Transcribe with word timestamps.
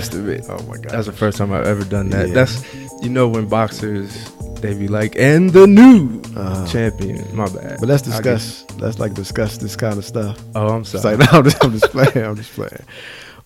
Testament. 0.00 0.44
Oh 0.48 0.62
my 0.64 0.76
God. 0.76 0.90
That's 0.90 1.06
the 1.06 1.12
first 1.12 1.38
time 1.38 1.52
I've 1.52 1.66
ever 1.66 1.84
done 1.84 2.10
that. 2.10 2.28
Yeah. 2.28 2.34
That's 2.34 2.64
you 3.02 3.08
know 3.10 3.28
when 3.28 3.48
boxers 3.48 4.30
they 4.60 4.74
be 4.74 4.86
like, 4.88 5.16
and 5.16 5.50
the 5.50 5.66
new 5.66 6.22
Uh, 6.36 6.64
champion. 6.68 7.24
My 7.36 7.48
bad. 7.48 7.78
But 7.80 7.88
let's 7.88 8.02
discuss. 8.02 8.64
Let's 8.78 8.98
like 9.00 9.12
discuss 9.14 9.58
this 9.58 9.74
kind 9.76 9.98
of 9.98 10.04
stuff. 10.04 10.38
oh, 10.54 10.68
I'm 10.68 10.84
sorry. 10.84 11.16
like, 11.16 11.32
no, 11.32 11.38
I'm 11.38 11.44
just, 11.44 11.64
I'm 11.64 11.72
just 11.72 11.90
playing. 11.90 12.26
I'm 12.26 12.36
just 12.36 12.52
playing. 12.52 12.84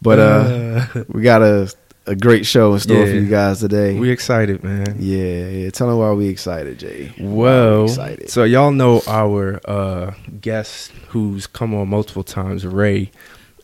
But 0.02 0.18
uh, 0.18 0.86
we 1.08 1.22
got 1.22 1.42
a 1.42 1.72
a 2.08 2.14
great 2.14 2.46
show 2.46 2.72
in 2.74 2.78
store 2.78 3.04
for 3.06 3.12
you 3.14 3.28
guys 3.28 3.58
today. 3.58 3.98
we 3.98 4.10
excited, 4.10 4.62
man. 4.62 4.94
yeah, 5.00 5.48
yeah. 5.48 5.70
Tell 5.70 5.88
them 5.88 5.98
why 5.98 6.12
we 6.12 6.28
excited, 6.28 6.78
Jay. 6.78 7.12
We 7.18 7.26
Well, 7.26 7.84
excited. 7.86 8.30
so 8.30 8.44
y'all 8.44 8.70
know 8.70 9.02
our 9.08 9.58
uh, 9.64 10.12
guest 10.40 10.92
who's 11.08 11.48
come 11.48 11.74
on 11.74 11.88
multiple 11.88 12.22
times, 12.22 12.64
Ray 12.64 13.10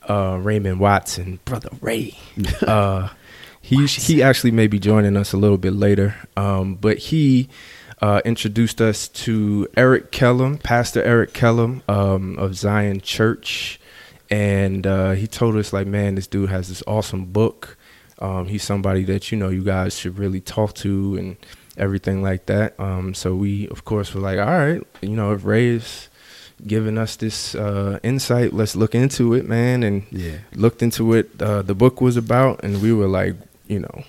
uh, 0.09 0.39
Raymond 0.41 0.81
Watson, 0.81 1.41
brother 1.45 1.71
Ray. 1.81 2.19
uh, 2.67 3.09
he 3.61 3.87
he 3.87 4.23
actually 4.23 4.51
may 4.51 4.67
be 4.67 4.79
joining 4.79 5.17
us 5.17 5.33
a 5.33 5.37
little 5.37 5.59
bit 5.59 5.73
later, 5.73 6.17
um, 6.37 6.75
but 6.75 6.99
he 6.99 7.49
uh, 8.01 8.21
introduced 8.25 8.81
us 8.81 9.07
to 9.09 9.69
Eric 9.77 10.11
Kellum, 10.11 10.59
Pastor 10.59 11.03
Eric 11.03 11.33
Kellum 11.33 11.83
um, 11.89 12.37
of 12.39 12.57
Zion 12.57 13.01
Church, 13.01 13.81
and 14.29 14.87
uh, 14.87 15.13
he 15.13 15.29
told 15.29 15.57
us 15.57 15.73
like, 15.73 15.87
man, 15.87 16.17
this 16.17 16.27
dude 16.27 16.51
has 16.51 16.69
this 16.69 16.83
awesome 16.87 17.27
book. 17.27 17.77
Um, 18.19 18.47
he's 18.49 18.65
somebody 18.65 19.05
that 19.05 19.31
you 19.31 19.39
know 19.39 19.49
you 19.49 19.63
guys 19.63 19.99
should 19.99 20.19
really 20.19 20.41
talk 20.41 20.75
to 20.77 21.17
and 21.17 21.37
everything 21.77 22.23
like 22.23 22.47
that. 22.47 22.79
Um, 22.79 23.15
so 23.15 23.35
we, 23.35 23.69
of 23.69 23.85
course, 23.85 24.13
were 24.13 24.21
like, 24.21 24.39
all 24.39 24.47
right, 24.47 24.83
you 25.01 25.11
know, 25.11 25.33
if 25.33 25.45
Ray 25.45 25.69
is 25.69 26.09
giving 26.67 26.99
us 26.99 27.17
this 27.17 27.55
uh, 27.55 27.99
insight, 28.03 28.53
let's 28.53 28.77
look 28.77 28.95
into 28.95 29.35
it, 29.35 29.49
man. 29.49 29.83
And 29.83 30.05
yeah, 30.11 30.39
looked 30.55 30.83
into 30.83 31.05
what 31.05 31.27
uh, 31.41 31.63
the 31.63 31.75
book 31.75 32.01
was 32.01 32.17
about, 32.17 32.63
and 32.65 32.81
we 32.83 32.93
were 32.93 33.09
like, 33.09 33.37
you 33.67 33.81
know, 33.81 34.05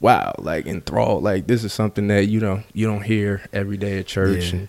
wow, 0.00 0.34
like 0.38 0.66
enthralled. 0.66 1.22
Like 1.22 1.46
this 1.46 1.64
is 1.64 1.72
something 1.72 2.08
that 2.08 2.26
you 2.26 2.40
know 2.40 2.62
you 2.72 2.86
don't 2.86 3.02
hear 3.02 3.42
every 3.52 3.76
day 3.76 3.98
at 3.98 4.06
church. 4.06 4.52
Yeah. 4.52 4.58
And 4.58 4.68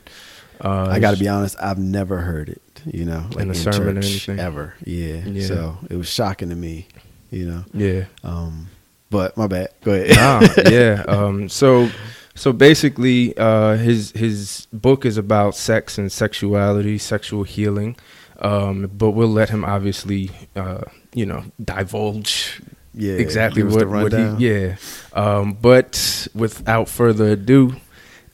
uh, 0.62 0.88
I 0.92 1.00
got 1.00 1.12
to 1.12 1.18
be 1.18 1.28
honest. 1.28 1.56
I've 1.62 1.78
never 1.80 2.18
heard 2.20 2.50
it. 2.50 2.62
You 2.86 3.06
know, 3.06 3.26
like 3.32 3.44
In 3.44 3.52
a 3.52 3.56
sermon 3.56 3.98
or 3.98 4.02
anything? 4.02 4.40
ever. 4.40 4.74
Yeah. 4.86 5.18
Yeah. 5.26 5.46
So 5.48 5.78
it 5.90 5.96
was 5.98 6.08
shocking 6.08 6.50
to 6.50 6.56
me. 6.56 6.88
You 7.32 7.46
know. 7.46 7.66
yeah. 7.74 8.06
Um, 8.24 8.68
but 9.10 9.36
my 9.36 9.48
bad. 9.48 9.70
Go 9.84 9.92
ahead. 9.94 10.16
nah, 10.16 10.64
yeah. 10.70 11.04
Um, 11.08 11.50
so, 11.50 11.90
so 12.38 12.54
basically, 12.54 13.38
uh, 13.38 13.76
his 13.76 14.12
his 14.12 14.68
book 14.72 15.06
is 15.06 15.18
about 15.18 15.56
sex 15.56 15.98
and 15.98 16.12
sexuality, 16.12 16.98
sexual 16.98 17.44
healing. 17.44 17.98
Um, 18.40 18.92
but 18.94 19.12
we'll 19.12 19.28
let 19.28 19.50
him 19.50 19.66
obviously, 19.66 20.30
uh, 20.56 20.82
you 21.14 21.26
know, 21.26 21.44
divulge 21.64 22.62
yeah. 22.94 23.14
exactly 23.14 23.64
give 23.64 23.72
us 23.72 23.78
the 23.80 23.88
what, 23.88 24.14
what 24.14 24.40
he. 24.40 24.48
Yeah. 24.48 24.76
Um, 25.14 25.54
but 25.54 26.28
without 26.36 26.88
further 26.88 27.30
ado, 27.30 27.76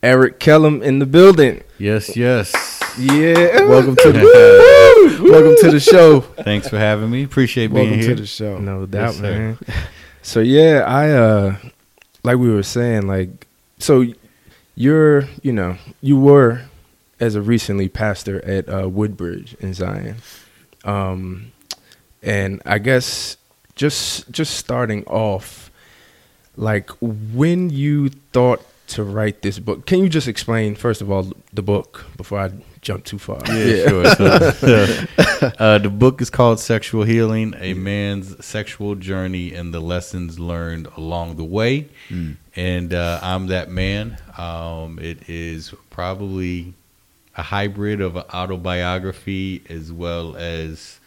Eric 0.01 0.39
Kellum 0.39 0.83
in 0.83 0.99
the 0.99 1.05
building. 1.05 1.63
Yes, 1.77 2.17
yes. 2.17 2.51
Yeah. 2.97 3.63
Welcome 3.63 3.95
to 3.95 4.11
the 4.11 5.19
welcome 5.31 5.55
to 5.61 5.71
the 5.71 5.79
show. 5.79 6.19
Thanks 6.21 6.67
for 6.67 6.77
having 6.77 7.09
me. 7.09 7.23
Appreciate 7.23 7.67
being 7.67 7.89
Welcome 7.89 7.99
here. 7.99 8.15
to 8.15 8.21
the 8.21 8.27
show. 8.27 8.57
No 8.57 8.85
doubt, 8.85 9.15
sir. 9.15 9.21
man. 9.21 9.57
So 10.25 10.39
yeah, 10.39 10.85
I 10.87 11.11
uh 11.11 11.57
like 12.23 12.37
we 12.37 12.49
were 12.49 12.63
saying, 12.63 13.07
like 13.07 13.45
so 13.83 14.05
you're 14.75 15.27
you 15.41 15.51
know, 15.51 15.77
you 16.01 16.17
were 16.17 16.61
as 17.19 17.35
a 17.35 17.41
recently 17.41 17.89
pastor 17.89 18.43
at 18.45 18.69
uh 18.69 18.87
Woodbridge 18.87 19.55
in 19.59 19.73
Zion. 19.73 20.15
Um 20.85 21.51
and 22.21 22.61
I 22.65 22.79
guess 22.79 23.37
just 23.75 24.31
just 24.31 24.55
starting 24.55 25.03
off, 25.05 25.69
like 26.55 26.89
when 27.01 27.69
you 27.69 28.09
thought 28.31 28.65
to 28.87 29.03
write 29.03 29.41
this 29.41 29.59
book, 29.59 29.85
can 29.85 29.99
you 29.99 30.09
just 30.09 30.27
explain 30.27 30.75
first 30.75 31.01
of 31.01 31.09
all 31.09 31.31
the 31.53 31.61
book 31.61 32.05
before 32.17 32.39
I 32.39 32.51
jump 32.81 33.05
too 33.05 33.17
far? 33.17 33.41
Yeah, 33.47 33.87
sure. 33.87 34.05
So, 34.15 35.05
uh, 35.59 35.77
the 35.77 35.89
book 35.89 36.21
is 36.21 36.29
called 36.29 36.59
Sexual 36.59 37.03
Healing 37.03 37.55
A 37.59 37.73
Man's 37.73 38.43
Sexual 38.45 38.95
Journey 38.95 39.53
and 39.53 39.73
the 39.73 39.79
Lessons 39.79 40.39
Learned 40.39 40.87
Along 40.97 41.37
the 41.37 41.43
Way. 41.43 41.89
And 42.55 42.93
uh, 42.93 43.19
I'm 43.21 43.47
that 43.47 43.69
man. 43.69 44.17
Um, 44.37 44.99
it 44.99 45.29
is 45.29 45.73
probably 45.89 46.73
a 47.35 47.41
hybrid 47.41 48.01
of 48.01 48.15
an 48.15 48.23
autobiography 48.33 49.63
as 49.69 49.91
well 49.91 50.35
as, 50.35 50.99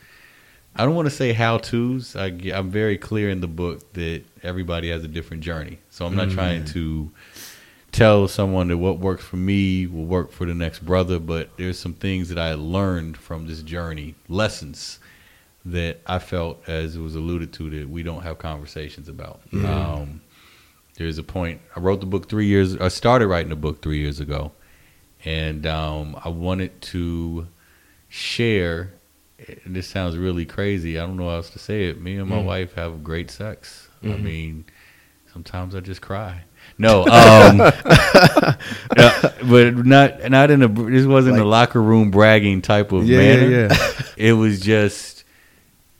I 0.75 0.84
don't 0.84 0.94
want 0.94 1.06
to 1.06 1.15
say 1.15 1.32
how 1.32 1.59
to's. 1.59 2.16
I, 2.16 2.28
am 2.28 2.70
very 2.70 2.98
clear 2.98 3.31
in 3.31 3.41
the 3.41 3.47
book 3.47 3.92
that 3.92 4.25
everybody 4.42 4.91
has 4.91 5.04
a 5.04 5.09
different 5.09 5.42
journey. 5.42 5.78
So 5.91 6.04
I'm 6.04 6.16
not 6.16 6.31
trying 6.31 6.65
to 6.66 7.12
tell 7.96 8.28
someone 8.28 8.68
that 8.68 8.76
what 8.76 8.98
works 8.98 9.24
for 9.24 9.36
me 9.36 9.86
will 9.86 10.04
work 10.04 10.30
for 10.30 10.44
the 10.44 10.54
next 10.54 10.80
brother, 10.80 11.18
but 11.18 11.56
there's 11.56 11.78
some 11.78 11.94
things 11.94 12.28
that 12.28 12.38
I 12.38 12.52
learned 12.52 13.16
from 13.16 13.46
this 13.46 13.62
journey, 13.62 14.14
lessons 14.28 14.98
that 15.64 16.00
I 16.06 16.18
felt, 16.18 16.62
as 16.68 16.94
it 16.94 17.00
was 17.00 17.14
alluded 17.14 17.54
to, 17.54 17.70
that 17.70 17.88
we 17.88 18.02
don't 18.02 18.22
have 18.22 18.36
conversations 18.38 19.08
about. 19.08 19.40
Um, 19.54 20.20
there's 20.96 21.16
a 21.16 21.22
point. 21.22 21.62
I 21.74 21.80
wrote 21.80 22.00
the 22.00 22.06
book 22.06 22.28
three 22.28 22.46
years. 22.46 22.76
I 22.76 22.88
started 22.88 23.28
writing 23.28 23.48
the 23.48 23.56
book 23.56 23.80
three 23.82 23.98
years 23.98 24.20
ago, 24.20 24.52
and 25.24 25.66
um, 25.66 26.20
I 26.22 26.28
wanted 26.28 26.80
to 26.82 27.48
share. 28.08 28.92
And 29.64 29.74
this 29.74 29.88
sounds 29.88 30.16
really 30.16 30.44
crazy. 30.44 30.98
I 30.98 31.06
don't 31.06 31.16
know 31.16 31.28
how 31.28 31.36
else 31.36 31.50
to 31.50 31.58
say 31.58 31.88
it. 31.88 32.00
Me 32.00 32.16
and 32.16 32.28
my 32.28 32.40
wife 32.42 32.74
have 32.74 33.02
great 33.02 33.30
sex. 33.30 33.88
I 34.02 34.16
mean, 34.16 34.66
sometimes 35.32 35.74
I 35.74 35.80
just 35.80 36.00
cry. 36.00 36.44
No, 36.78 37.03
um, 37.06 37.59
yeah, 38.97 39.32
but 39.48 39.76
not 39.87 40.31
not 40.31 40.50
in 40.50 40.62
a. 40.62 40.69
This 40.69 41.06
wasn't 41.06 41.38
a 41.38 41.44
locker 41.44 41.81
room 41.82 42.10
bragging 42.10 42.60
type 42.62 42.92
of 42.92 43.09
Yeah, 43.09 43.19
manner. 43.19 43.50
yeah, 43.50 43.69
yeah. 43.70 44.03
It 44.16 44.32
was 44.34 44.60
just. 44.60 45.25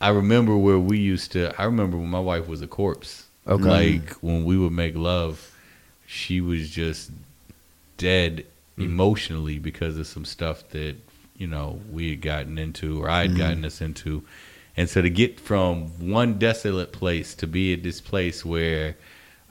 I 0.01 0.11
remember 0.11 0.57
where 0.57 0.79
we 0.79 0.99
used 0.99 1.33
to. 1.33 1.59
I 1.59 1.65
remember 1.65 1.97
when 1.97 2.09
my 2.09 2.21
wife 2.21 2.47
was 2.47 2.61
a 2.61 2.67
corpse. 2.67 3.25
Okay. 3.47 3.93
Like 3.95 4.13
when 4.21 4.45
we 4.45 4.59
would 4.59 4.73
make 4.73 4.95
love, 4.97 5.51
she 6.07 6.41
was 6.43 6.69
just 6.69 7.11
dead 7.97 8.45
emotionally 8.77 9.59
because 9.59 9.97
of 9.97 10.07
some 10.07 10.27
stuff 10.27 10.69
that 10.71 10.97
you 11.39 11.47
know 11.47 11.81
we 11.91 12.11
had 12.11 12.21
gotten 12.21 12.59
into 12.59 13.03
or 13.03 13.09
I 13.09 13.23
had 13.23 13.39
gotten 13.39 13.65
us 13.65 13.81
into, 13.81 14.23
and 14.77 14.91
so 14.91 15.01
to 15.01 15.09
get 15.09 15.41
from 15.41 15.87
one 16.11 16.39
desolate 16.39 16.93
place 16.93 17.35
to 17.37 17.47
be 17.47 17.73
at 17.73 17.83
this 17.83 18.03
place 18.03 18.45
where 18.45 18.97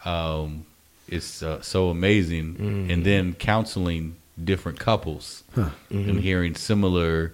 um, 0.03 0.65
it's 1.07 1.43
uh, 1.43 1.61
so 1.61 1.89
amazing, 1.89 2.55
mm. 2.55 2.93
and 2.93 3.03
then 3.05 3.33
counseling 3.33 4.15
different 4.41 4.79
couples 4.79 5.43
and 5.55 5.71
mm-hmm. 5.89 6.17
hearing 6.17 6.55
similar 6.55 7.33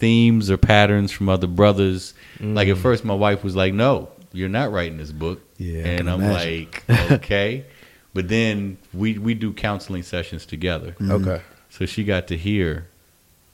themes 0.00 0.50
or 0.50 0.56
patterns 0.56 1.12
from 1.12 1.28
other 1.28 1.46
brothers. 1.46 2.14
Like 2.40 2.68
at 2.68 2.76
mm. 2.76 2.82
first, 2.82 3.04
my 3.04 3.14
wife 3.14 3.44
was 3.44 3.56
like, 3.56 3.74
"No, 3.74 4.08
you're 4.32 4.48
not 4.48 4.72
writing 4.72 4.98
this 4.98 5.12
book," 5.12 5.40
Yeah, 5.58 5.86
and 5.86 6.08
I'm 6.10 6.20
imagine. 6.20 6.68
like, 6.88 7.12
"Okay," 7.12 7.64
but 8.14 8.28
then 8.28 8.78
we 8.94 9.18
we 9.18 9.34
do 9.34 9.52
counseling 9.52 10.02
sessions 10.02 10.46
together, 10.46 10.92
mm. 10.98 11.10
Okay. 11.10 11.42
so 11.68 11.86
she 11.86 12.04
got 12.04 12.28
to 12.28 12.36
hear. 12.36 12.86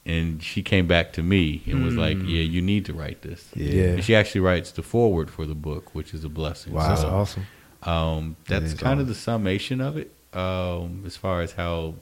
And 0.08 0.40
she 0.40 0.62
came 0.62 0.86
back 0.86 1.14
to 1.14 1.22
me 1.24 1.64
and 1.66 1.84
was 1.84 1.96
like, 1.96 2.16
"Yeah, 2.18 2.42
you 2.42 2.62
need 2.62 2.84
to 2.84 2.92
write 2.92 3.22
this." 3.22 3.48
Yeah. 3.56 3.86
And 3.86 4.04
she 4.04 4.14
actually 4.14 4.40
writes 4.40 4.70
the 4.70 4.84
foreword 4.84 5.32
for 5.32 5.46
the 5.46 5.56
book, 5.56 5.96
which 5.96 6.14
is 6.14 6.22
a 6.22 6.28
blessing. 6.28 6.74
Wow. 6.74 6.90
That's 6.90 7.02
awesome. 7.02 7.46
Um, 7.86 8.36
that's 8.46 8.64
is 8.66 8.74
kind 8.74 9.00
of 9.00 9.06
the 9.06 9.14
summation 9.14 9.80
of 9.80 9.96
it, 9.96 10.12
um, 10.32 11.02
as 11.06 11.16
far 11.16 11.40
as 11.42 11.52
how 11.52 11.94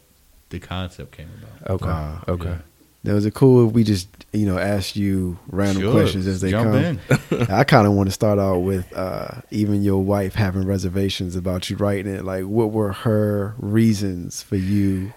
the 0.51 0.59
concept 0.61 1.13
came 1.13 1.29
about. 1.39 1.71
Okay. 1.71 1.87
Wow. 1.87 2.25
Okay. 2.29 2.49
Yeah. 2.51 2.59
Now, 3.07 3.17
is 3.17 3.27
it 3.27 3.35
cool 3.35 3.69
if 3.69 3.75
we 3.75 3.85
just 3.85 4.09
you 4.33 4.47
know 4.47 4.57
ask 4.57 4.97
you 4.97 5.39
random 5.49 5.83
Sure. 5.83 5.93
questions 5.93 6.27
as 6.27 6.41
they 6.41 6.51
Jump 6.51 6.73
come? 6.73 6.99
in. 7.31 7.47
I 7.51 7.65
kind 7.65 7.87
of 7.87 7.93
want 7.93 8.09
to 8.09 8.13
start 8.13 8.39
out 8.39 8.61
with 8.61 8.91
uh, 8.97 9.43
even 9.51 9.83
your 9.83 10.03
wife 10.03 10.35
having 10.35 10.65
reservations 10.65 11.37
about 11.37 11.69
you 11.69 11.77
writing 11.77 12.15
it. 12.15 12.25
Like, 12.25 12.45
what 12.45 12.71
were 12.73 12.93
her 12.93 13.55
reasons 13.59 14.43
for 14.43 14.57
you 14.57 15.13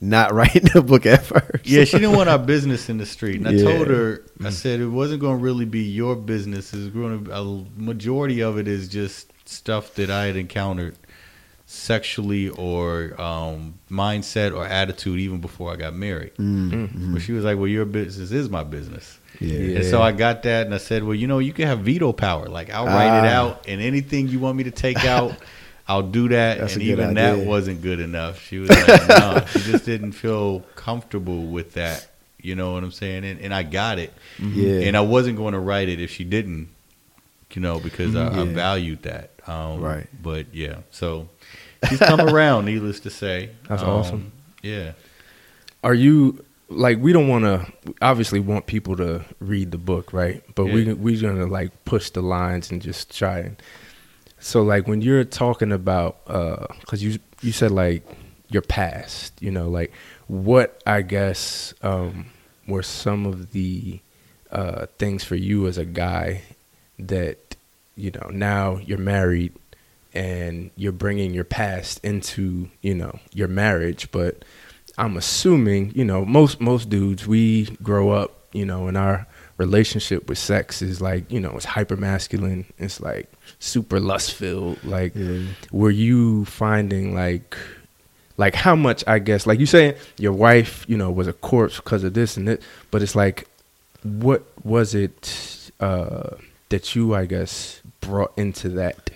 not 0.00 0.32
writing 0.38 0.64
the 0.74 0.82
book 0.82 1.06
at 1.06 1.24
first? 1.24 1.66
Yeah, 1.66 1.84
she 1.84 1.98
didn't 1.98 2.16
want 2.16 2.28
our 2.28 2.38
business 2.38 2.88
in 2.88 2.98
the 2.98 3.06
street. 3.06 3.36
And 3.36 3.48
I 3.48 3.52
Yeah. 3.52 3.64
told 3.64 3.88
her, 3.88 4.22
I 4.44 4.50
said 4.50 4.80
it 4.80 4.86
wasn't 4.88 5.20
going 5.20 5.38
to 5.38 5.42
really 5.44 5.64
be 5.64 5.80
your 5.82 6.14
business. 6.16 6.72
It's 6.74 6.88
going 6.94 7.24
to 7.24 7.32
a 7.34 7.64
majority 7.76 8.40
of 8.42 8.58
it 8.58 8.68
is 8.68 8.88
just 8.88 9.32
stuff 9.44 9.94
that 9.94 10.10
I 10.10 10.26
had 10.26 10.36
encountered 10.36 10.96
sexually 11.66 12.48
or 12.48 13.20
um, 13.20 13.74
mindset 13.90 14.54
or 14.56 14.64
attitude 14.66 15.20
even 15.20 15.40
before 15.40 15.72
I 15.72 15.76
got 15.76 15.94
married. 15.94 16.32
But 16.38 17.20
she 17.20 17.32
was 17.32 17.44
like, 17.44 17.56
"Well, 17.58 17.66
your 17.68 17.84
business 17.84 18.30
is 18.30 18.48
my 18.48 18.64
business." 18.64 19.18
Yeah. 19.40 19.76
And 19.78 19.84
so 19.84 20.00
I 20.02 20.12
got 20.12 20.42
that, 20.44 20.66
and 20.66 20.74
I 20.74 20.78
said, 20.78 21.04
"Well, 21.04 21.14
you 21.14 21.26
know, 21.26 21.38
you 21.38 21.52
can 21.52 21.66
have 21.66 21.80
veto 21.80 22.12
power. 22.12 22.46
Like 22.48 22.70
I'll 22.70 22.86
write 22.86 23.18
it 23.24 23.28
Ah. 23.30 23.36
out, 23.40 23.64
and 23.68 23.80
anything 23.80 24.28
you 24.28 24.38
want 24.38 24.56
me 24.56 24.64
to 24.64 24.70
take 24.70 25.04
out, 25.04 25.34
I'll 25.88 26.02
do 26.02 26.28
that." 26.28 26.58
That's 26.58 26.74
and 26.74 26.82
a 26.82 26.84
good 26.84 26.90
even 26.92 27.14
that 27.14 27.38
wasn't 27.38 27.82
good 27.82 27.98
enough. 28.00 28.40
She 28.42 28.58
was 28.58 28.68
like, 28.70 29.08
"No," 29.08 29.44
she 29.50 29.60
just 29.60 29.84
didn't 29.84 30.12
feel 30.12 30.60
comfortable 30.76 31.46
with 31.46 31.74
that. 31.74 32.06
You 32.40 32.54
know 32.54 32.72
what 32.74 32.84
I'm 32.84 32.92
saying? 32.92 33.24
And, 33.24 33.40
and 33.40 33.52
I 33.52 33.64
got 33.64 33.98
it. 33.98 34.12
Yeah. 34.40 34.80
And 34.82 34.96
I 34.96 35.00
wasn't 35.00 35.36
going 35.36 35.54
to 35.54 35.58
write 35.58 35.88
it 35.88 36.00
if 36.00 36.10
she 36.12 36.22
didn't. 36.22 36.68
You 37.52 37.62
know, 37.62 37.80
because 37.80 38.14
I, 38.14 38.42
I 38.42 38.44
valued 38.44 39.02
that. 39.02 39.30
Um, 39.46 39.80
Right. 39.80 40.06
But 40.22 40.54
yeah, 40.54 40.76
so 40.90 41.28
she's 41.88 41.98
come 41.98 42.20
around. 42.20 42.66
Needless 42.66 43.00
to 43.00 43.10
say, 43.10 43.50
That's 43.68 43.82
Um, 43.82 43.88
awesome. 43.88 44.32
Yeah. 44.62 44.92
Are 45.82 45.94
you 45.94 46.44
like 46.68 46.98
we 46.98 47.12
don't 47.12 47.26
want 47.28 47.44
to 47.44 47.72
obviously 48.02 48.38
want 48.38 48.66
people 48.66 48.96
to 48.98 49.24
read 49.40 49.70
the 49.72 49.78
book, 49.78 50.12
right? 50.12 50.42
But 50.54 50.66
we 50.66 50.82
Yeah. 50.84 50.92
we 50.92 51.18
gonna 51.18 51.46
like 51.46 51.72
push 51.86 52.10
the 52.10 52.20
lines 52.22 52.70
and 52.70 52.80
just 52.82 53.16
try 53.16 53.38
and 53.40 53.56
so 54.40 54.62
like 54.62 54.86
when 54.86 55.00
you're 55.00 55.24
talking 55.24 55.72
about 55.72 56.18
uh 56.26 56.66
cuz 56.86 57.02
you 57.02 57.18
you 57.42 57.52
said 57.52 57.70
like 57.70 58.04
your 58.50 58.62
past, 58.62 59.34
you 59.42 59.50
know, 59.50 59.68
like 59.68 59.92
what 60.26 60.82
I 60.86 61.02
guess 61.02 61.74
um 61.82 62.26
were 62.66 62.82
some 62.82 63.26
of 63.26 63.52
the 63.52 64.00
uh 64.50 64.86
things 64.98 65.24
for 65.24 65.36
you 65.36 65.66
as 65.66 65.78
a 65.78 65.84
guy 65.84 66.42
that 66.98 67.56
you 67.94 68.12
know, 68.12 68.30
now 68.30 68.78
you're 68.78 68.98
married 68.98 69.52
and 70.14 70.70
you're 70.76 70.92
bringing 70.92 71.34
your 71.34 71.44
past 71.44 72.02
into, 72.04 72.70
you 72.80 72.94
know, 72.94 73.18
your 73.34 73.48
marriage, 73.48 74.10
but 74.10 74.44
I'm 74.96 75.16
assuming, 75.16 75.92
you 75.94 76.04
know, 76.04 76.24
most 76.24 76.60
most 76.60 76.88
dudes 76.88 77.26
we 77.26 77.66
grow 77.82 78.10
up, 78.10 78.48
you 78.52 78.64
know, 78.64 78.88
in 78.88 78.96
our 78.96 79.27
relationship 79.58 80.28
with 80.28 80.38
sex 80.38 80.80
is 80.82 81.00
like, 81.00 81.30
you 81.30 81.40
know, 81.40 81.50
it's 81.56 81.64
hyper 81.66 81.96
masculine, 81.96 82.64
it's 82.78 83.00
like 83.00 83.30
super 83.58 84.00
lust 84.00 84.32
filled. 84.34 84.82
Like 84.84 85.12
Yeah. 85.14 85.42
were 85.72 85.90
you 85.90 86.44
finding 86.46 87.14
like 87.14 87.56
like 88.36 88.54
how 88.54 88.76
much 88.76 89.02
I 89.06 89.18
guess 89.18 89.46
like 89.46 89.58
you 89.60 89.66
saying 89.66 89.94
your 90.16 90.32
wife, 90.32 90.84
you 90.88 90.96
know, 90.96 91.10
was 91.10 91.26
a 91.26 91.32
corpse 91.32 91.76
because 91.76 92.04
of 92.04 92.14
this 92.14 92.36
and 92.36 92.46
that, 92.48 92.62
but 92.90 93.02
it's 93.02 93.14
like 93.16 93.46
what 94.04 94.44
was 94.64 94.94
it 94.94 95.70
uh 95.80 96.30
that 96.68 96.94
you 96.94 97.14
I 97.14 97.26
guess 97.26 97.80
brought 98.00 98.32
into 98.38 98.68
that 98.70 99.10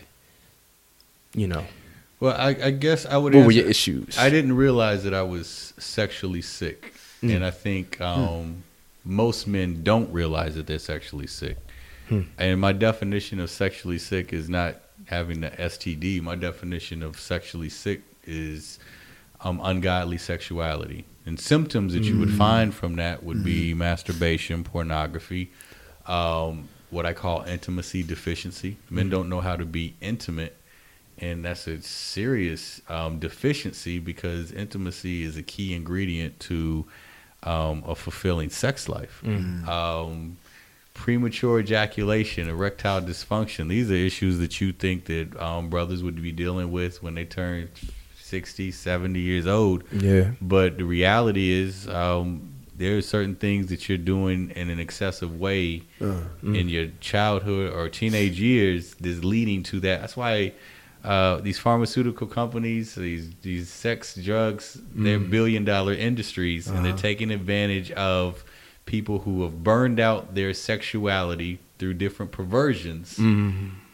you 1.35 1.47
know 1.47 1.65
Well, 2.21 2.35
I, 2.37 2.49
I 2.63 2.71
guess 2.73 3.07
I 3.07 3.17
would. 3.17 3.35
what 3.35 3.47
were 3.47 3.53
your 3.53 3.69
issues 3.69 4.19
I 4.19 4.29
didn't 4.29 4.55
realize 4.57 5.05
that 5.05 5.15
I 5.15 5.23
was 5.23 5.73
sexually 5.79 6.43
sick, 6.43 6.95
Mm. 7.23 7.37
and 7.37 7.45
I 7.45 7.53
think 7.53 8.01
um, 8.01 8.65
most 9.05 9.47
men 9.47 9.83
don't 9.83 10.13
realize 10.13 10.55
that 10.55 10.67
they're 10.67 10.79
sexually 10.79 11.27
sick. 11.27 11.57
Hmm. 12.09 12.23
And 12.39 12.61
my 12.61 12.73
definition 12.73 13.41
of 13.41 13.51
sexually 13.51 13.99
sick 13.99 14.33
is 14.33 14.49
not 14.49 14.77
having 15.07 15.41
the 15.41 15.51
STD. 15.51 16.23
My 16.23 16.37
definition 16.37 17.03
of 17.03 17.19
sexually 17.19 17.69
sick 17.69 18.03
is 18.25 18.79
um, 19.41 19.61
ungodly 19.63 20.19
sexuality, 20.19 21.05
and 21.27 21.39
symptoms 21.39 21.95
that 21.95 22.05
you 22.05 22.19
would 22.19 22.33
find 22.33 22.73
from 22.73 22.97
that 22.97 23.25
would 23.25 23.43
be 23.43 23.75
masturbation, 23.75 24.63
pornography, 24.63 25.51
um, 26.07 26.69
what 26.91 27.07
I 27.07 27.13
call 27.13 27.43
intimacy 27.43 28.03
deficiency. 28.05 28.77
Men 28.89 29.09
don't 29.09 29.29
know 29.29 29.41
how 29.41 29.57
to 29.57 29.65
be 29.65 29.95
intimate 30.01 30.57
and 31.19 31.45
that's 31.45 31.67
a 31.69 31.81
serious 31.81 32.81
um, 32.89 33.19
deficiency 33.19 33.99
because 34.01 34.51
intimacy 34.53 35.23
is 35.23 35.37
a 35.37 35.43
key 35.43 35.73
ingredient 35.73 36.39
to 36.41 36.87
um, 37.43 37.83
a 37.87 37.95
fulfilling 37.95 38.51
sex 38.51 38.89
life. 38.89 39.23
Um, 39.69 40.37
premature 40.95 41.61
ejaculation, 41.61 42.49
erectile 42.49 43.01
dysfunction. 43.01 43.69
These 43.69 43.91
are 43.91 43.95
issues 43.95 44.39
that 44.39 44.61
you 44.61 44.73
think 44.73 45.07
that 45.07 45.37
um, 45.41 45.71
brothers 45.71 46.03
would 46.03 46.21
be 46.23 46.33
dealing 46.33 46.71
with 46.71 47.03
when 47.03 47.15
they 47.15 47.25
turn 47.25 47.71
60, 48.21 48.71
70 48.71 49.19
years 49.21 49.47
old. 49.47 49.85
yeah 49.93 50.33
But 50.41 50.79
the 50.79 50.85
reality 50.85 51.51
is, 51.51 51.89
um, 51.89 52.49
there 52.77 52.97
are 52.97 53.03
certain 53.03 53.35
things 53.37 53.67
that 53.69 53.89
you're 53.89 53.99
doing 53.99 54.51
in 54.51 54.71
an 54.71 54.81
excessive 54.81 55.39
way 55.39 55.83
Uh, 56.01 56.21
in 56.43 56.69
your 56.69 56.89
childhood 57.01 57.73
or 57.73 57.89
teenage 57.89 58.41
years 58.41 58.95
that's 59.01 59.23
leading 59.25 59.63
to 59.65 59.81
that. 59.81 60.01
That's 60.01 60.17
why 60.17 60.53
uh, 61.05 61.37
these 61.41 61.59
pharmaceutical 61.59 62.27
companies, 62.27 62.95
these 62.95 63.31
these 63.43 63.69
sex 63.69 64.15
drugs, 64.15 64.79
they're 64.95 65.19
billion 65.19 65.65
dollar 65.65 65.93
industries, 65.95 66.69
and 66.69 66.85
they're 66.85 66.97
taking 66.97 67.31
advantage 67.31 67.91
of 67.93 68.45
people 68.87 69.21
who 69.21 69.43
have 69.43 69.63
burned 69.65 69.99
out 70.01 70.35
their 70.35 70.53
sexuality 70.55 71.59
through 71.79 71.95
different 71.95 72.31
perversions. 72.33 73.19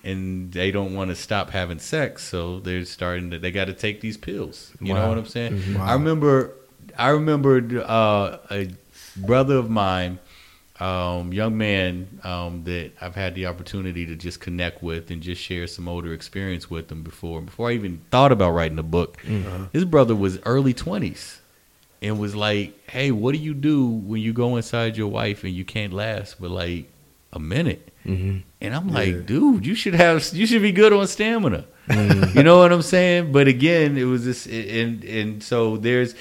And 0.05 0.53
they 0.53 0.71
don't 0.71 0.95
want 0.95 1.11
to 1.11 1.15
stop 1.17 1.51
having 1.51 1.79
sex, 1.81 2.23
so 2.25 2.61
they're 2.61 2.85
starting 2.85 3.31
to. 3.33 3.39
They 3.39 3.51
got 3.51 3.67
to 3.67 3.75
take 3.75 4.01
these 4.01 4.17
pills. 4.17 4.73
You 4.81 4.95
know 4.95 5.09
what 5.09 5.19
I'm 5.19 5.27
saying? 5.27 5.75
Wow. 5.75 5.85
I 5.85 5.93
remember, 5.95 6.55
I 6.97 7.09
remember 7.09 7.83
uh, 7.85 8.39
a 8.51 8.71
brother 9.17 9.57
of 9.57 9.69
mine 9.69 10.19
um, 10.81 11.33
young 11.33 11.59
man 11.59 12.21
um, 12.23 12.65
that 12.65 12.93
I've 13.01 13.15
had 13.15 13.35
the 13.35 13.47
opportunity 13.47 14.07
to 14.07 14.17
just 14.17 14.41
connect 14.41 14.83
with 14.83 15.11
and 15.11 15.21
just 15.21 15.43
share 15.43 15.67
some 15.67 15.89
older 15.89 16.13
experience 16.13 16.71
with 16.71 16.89
them 16.89 17.03
before. 17.03 17.41
Before 17.41 17.71
I 17.71 17.73
even 17.73 18.01
thought 18.11 18.33
about 18.33 18.51
writing 18.51 18.79
a 18.79 18.85
book, 18.85 19.21
his 19.73 19.85
brother 19.85 20.15
was 20.15 20.39
early 20.45 20.75
twenties 20.75 21.41
and 22.01 22.19
was 22.19 22.37
like, 22.37 22.79
"Hey, 22.91 23.11
what 23.11 23.33
do 23.33 23.39
you 23.39 23.55
do 23.55 23.87
when 23.87 24.21
you 24.21 24.33
go 24.33 24.57
inside 24.57 24.97
your 24.97 25.09
wife 25.09 25.45
and 25.45 25.53
you 25.53 25.65
can't 25.65 25.93
last 25.93 26.41
but 26.41 26.51
like 26.51 26.91
a 27.33 27.41
minute?" 27.41 27.91
mm-hmm. 28.05 28.39
And 28.61 28.75
I'm 28.75 28.89
like, 28.89 29.27
dude, 29.27 29.65
you 29.65 29.75
should 29.75 29.95
have, 29.95 30.29
you 30.33 30.47
should 30.47 30.63
be 30.63 30.73
good 30.73 30.93
on 30.93 31.07
stamina. 31.07 31.65
you 32.35 32.43
know 32.43 32.59
what 32.59 32.73
I'm 32.73 32.83
saying? 32.83 33.33
But 33.33 33.49
again, 33.49 33.97
it 33.97 34.05
was 34.05 34.25
this, 34.25 34.47
and 34.47 35.03
and 35.05 35.43
so 35.43 35.79
there's 35.79 36.15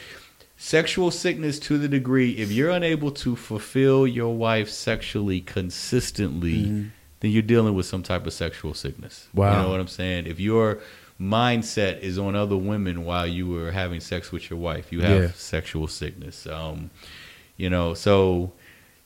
sexual 0.57 1.11
sickness 1.11 1.59
to 1.59 1.77
the 1.77 1.87
degree 1.87 2.31
if 2.31 2.51
you're 2.51 2.71
unable 2.71 3.11
to 3.11 3.35
fulfill 3.35 4.07
your 4.07 4.35
wife 4.35 4.69
sexually 4.69 5.39
consistently, 5.39 6.89
then 7.19 7.31
you're 7.31 7.41
dealing 7.41 7.75
with 7.75 7.85
some 7.85 8.03
type 8.03 8.25
of 8.27 8.33
sexual 8.33 8.73
sickness. 8.73 9.27
Wow. 9.33 9.51
You 9.57 9.63
know 9.63 9.69
what 9.69 9.79
I'm 9.79 9.87
saying? 9.87 10.25
If 10.27 10.39
your 10.39 10.79
mindset 11.19 11.99
is 12.01 12.17
on 12.19 12.35
other 12.35 12.57
women 12.57 13.05
while 13.05 13.25
you 13.27 13.47
were 13.47 13.71
having 13.71 13.99
sex 13.99 14.31
with 14.31 14.49
your 14.49 14.59
wife, 14.59 14.91
you 14.91 15.01
have 15.01 15.21
Yeah. 15.23 15.31
sexual 15.35 15.87
sickness. 15.87 16.45
Um, 16.47 16.89
you 17.55 17.69
know, 17.69 17.93
so 17.93 18.53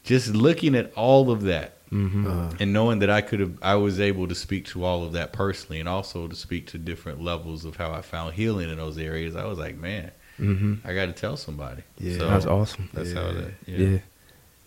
just 0.04 0.34
looking 0.34 0.76
at 0.76 0.92
all 0.96 1.32
of 1.32 1.44
that 1.44 1.78
Mm-hmm. 1.92 2.26
uh, 2.26 2.54
and 2.62 2.72
knowing 2.72 3.00
that 3.00 3.10
I 3.10 3.20
could 3.20 3.42
have, 3.42 3.58
I 3.62 3.76
was 3.76 4.00
able 4.00 4.26
to 4.30 4.36
speak 4.36 4.66
to 4.68 4.86
all 4.86 5.04
of 5.04 5.12
that 5.12 5.34
personally, 5.34 5.78
and 5.82 5.90
also 5.90 6.26
to 6.30 6.36
speak 6.38 6.68
to 6.68 6.78
different 6.78 7.22
levels 7.22 7.66
of 7.66 7.76
how 7.76 7.92
I 7.92 8.02
found 8.02 8.36
healing 8.36 8.70
in 8.70 8.78
those 8.78 8.98
areas. 8.98 9.36
I 9.36 9.44
was 9.44 9.60
like, 9.60 9.76
man, 9.78 10.12
Mm-hmm. 10.40 10.76
I 10.88 10.94
got 10.94 11.06
to 11.08 11.14
tell 11.14 11.38
somebody. 11.38 11.84
Yeah. 12.00 12.18
So 12.18 12.28
That's 12.30 12.46
awesome. 12.46 12.90
That's 12.94 13.14
how 13.14 13.28
Yeah. 13.28 13.32
that. 13.34 13.54
Yeah, 13.68 13.78
Yeah. 13.78 13.98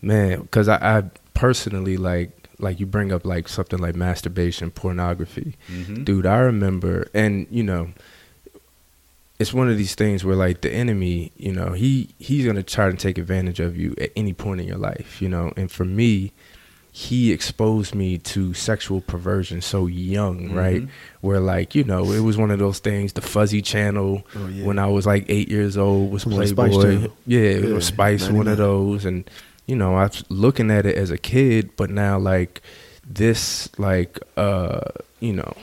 man. 0.01 0.41
Because 0.41 0.67
I, 0.69 0.77
I 0.97 1.03
personally 1.33 1.97
like 1.97 2.31
like 2.59 2.79
you 2.79 2.85
bring 2.85 3.11
up 3.11 3.25
like 3.25 3.49
something 3.49 3.79
like 3.79 3.95
masturbation, 3.95 4.71
pornography, 4.71 5.55
hmm 5.67 6.03
dude. 6.05 6.25
I 6.25 6.37
remember, 6.37 7.07
and 7.13 7.47
you 7.51 7.63
know, 7.63 7.89
it's 9.37 9.53
one 9.53 9.69
of 9.69 9.77
these 9.77 9.95
things 9.95 10.23
where 10.23 10.35
like 10.37 10.61
the 10.61 10.71
enemy, 10.71 11.31
you 11.35 11.51
know, 11.51 11.73
he 11.73 12.09
he's 12.19 12.45
gonna 12.45 12.63
try 12.63 12.89
to 12.89 12.95
take 12.95 13.17
advantage 13.17 13.59
of 13.59 13.75
you 13.77 13.93
at 13.99 14.11
any 14.15 14.31
point 14.33 14.61
in 14.61 14.67
your 14.67 14.77
life, 14.77 15.21
you 15.21 15.27
know. 15.27 15.51
And 15.57 15.69
for 15.69 15.83
me, 15.83 16.31
he 16.97 17.33
exposed 17.33 17.93
me 17.93 18.17
to 18.17 18.53
sexual 18.53 19.01
perversion 19.01 19.59
so 19.59 19.85
young, 19.85 20.53
right? 20.53 20.81
Mhm. 20.83 20.87
Where 21.19 21.41
like 21.41 21.75
you 21.75 21.83
know, 21.83 22.09
it 22.13 22.21
was 22.21 22.37
one 22.37 22.51
of 22.51 22.59
those 22.59 22.79
things. 22.79 23.11
The 23.11 23.21
Fuzzy 23.21 23.61
Channel 23.61 24.23
Oh, 24.33 24.47
yeah. 24.47 24.63
when 24.65 24.79
I 24.79 24.87
was 24.87 25.05
like 25.05 25.25
eight 25.27 25.49
years 25.49 25.75
old 25.75 26.09
was 26.13 26.23
It 26.25 26.29
was 26.29 26.51
a 26.51 26.53
Spice 26.55 26.71
Playboy. 26.73 27.07
Yeah, 27.27 27.39
it 27.41 27.63
Yeah, 27.65 27.73
was 27.73 27.85
Spice, 27.85 28.29
one 28.29 28.47
of 28.47 28.57
those, 28.57 29.03
and 29.03 29.29
you 29.65 29.75
know, 29.75 29.95
I 29.95 30.03
was 30.03 30.23
looking 30.29 30.71
at 30.71 30.85
it 30.85 30.95
as 30.95 31.11
a 31.11 31.17
kid, 31.17 31.71
but 31.75 31.89
now 31.89 32.17
like 32.17 32.61
this, 33.05 33.67
like 33.77 34.17
uh, 34.37 34.79
you 35.19 35.33
know, 35.33 35.53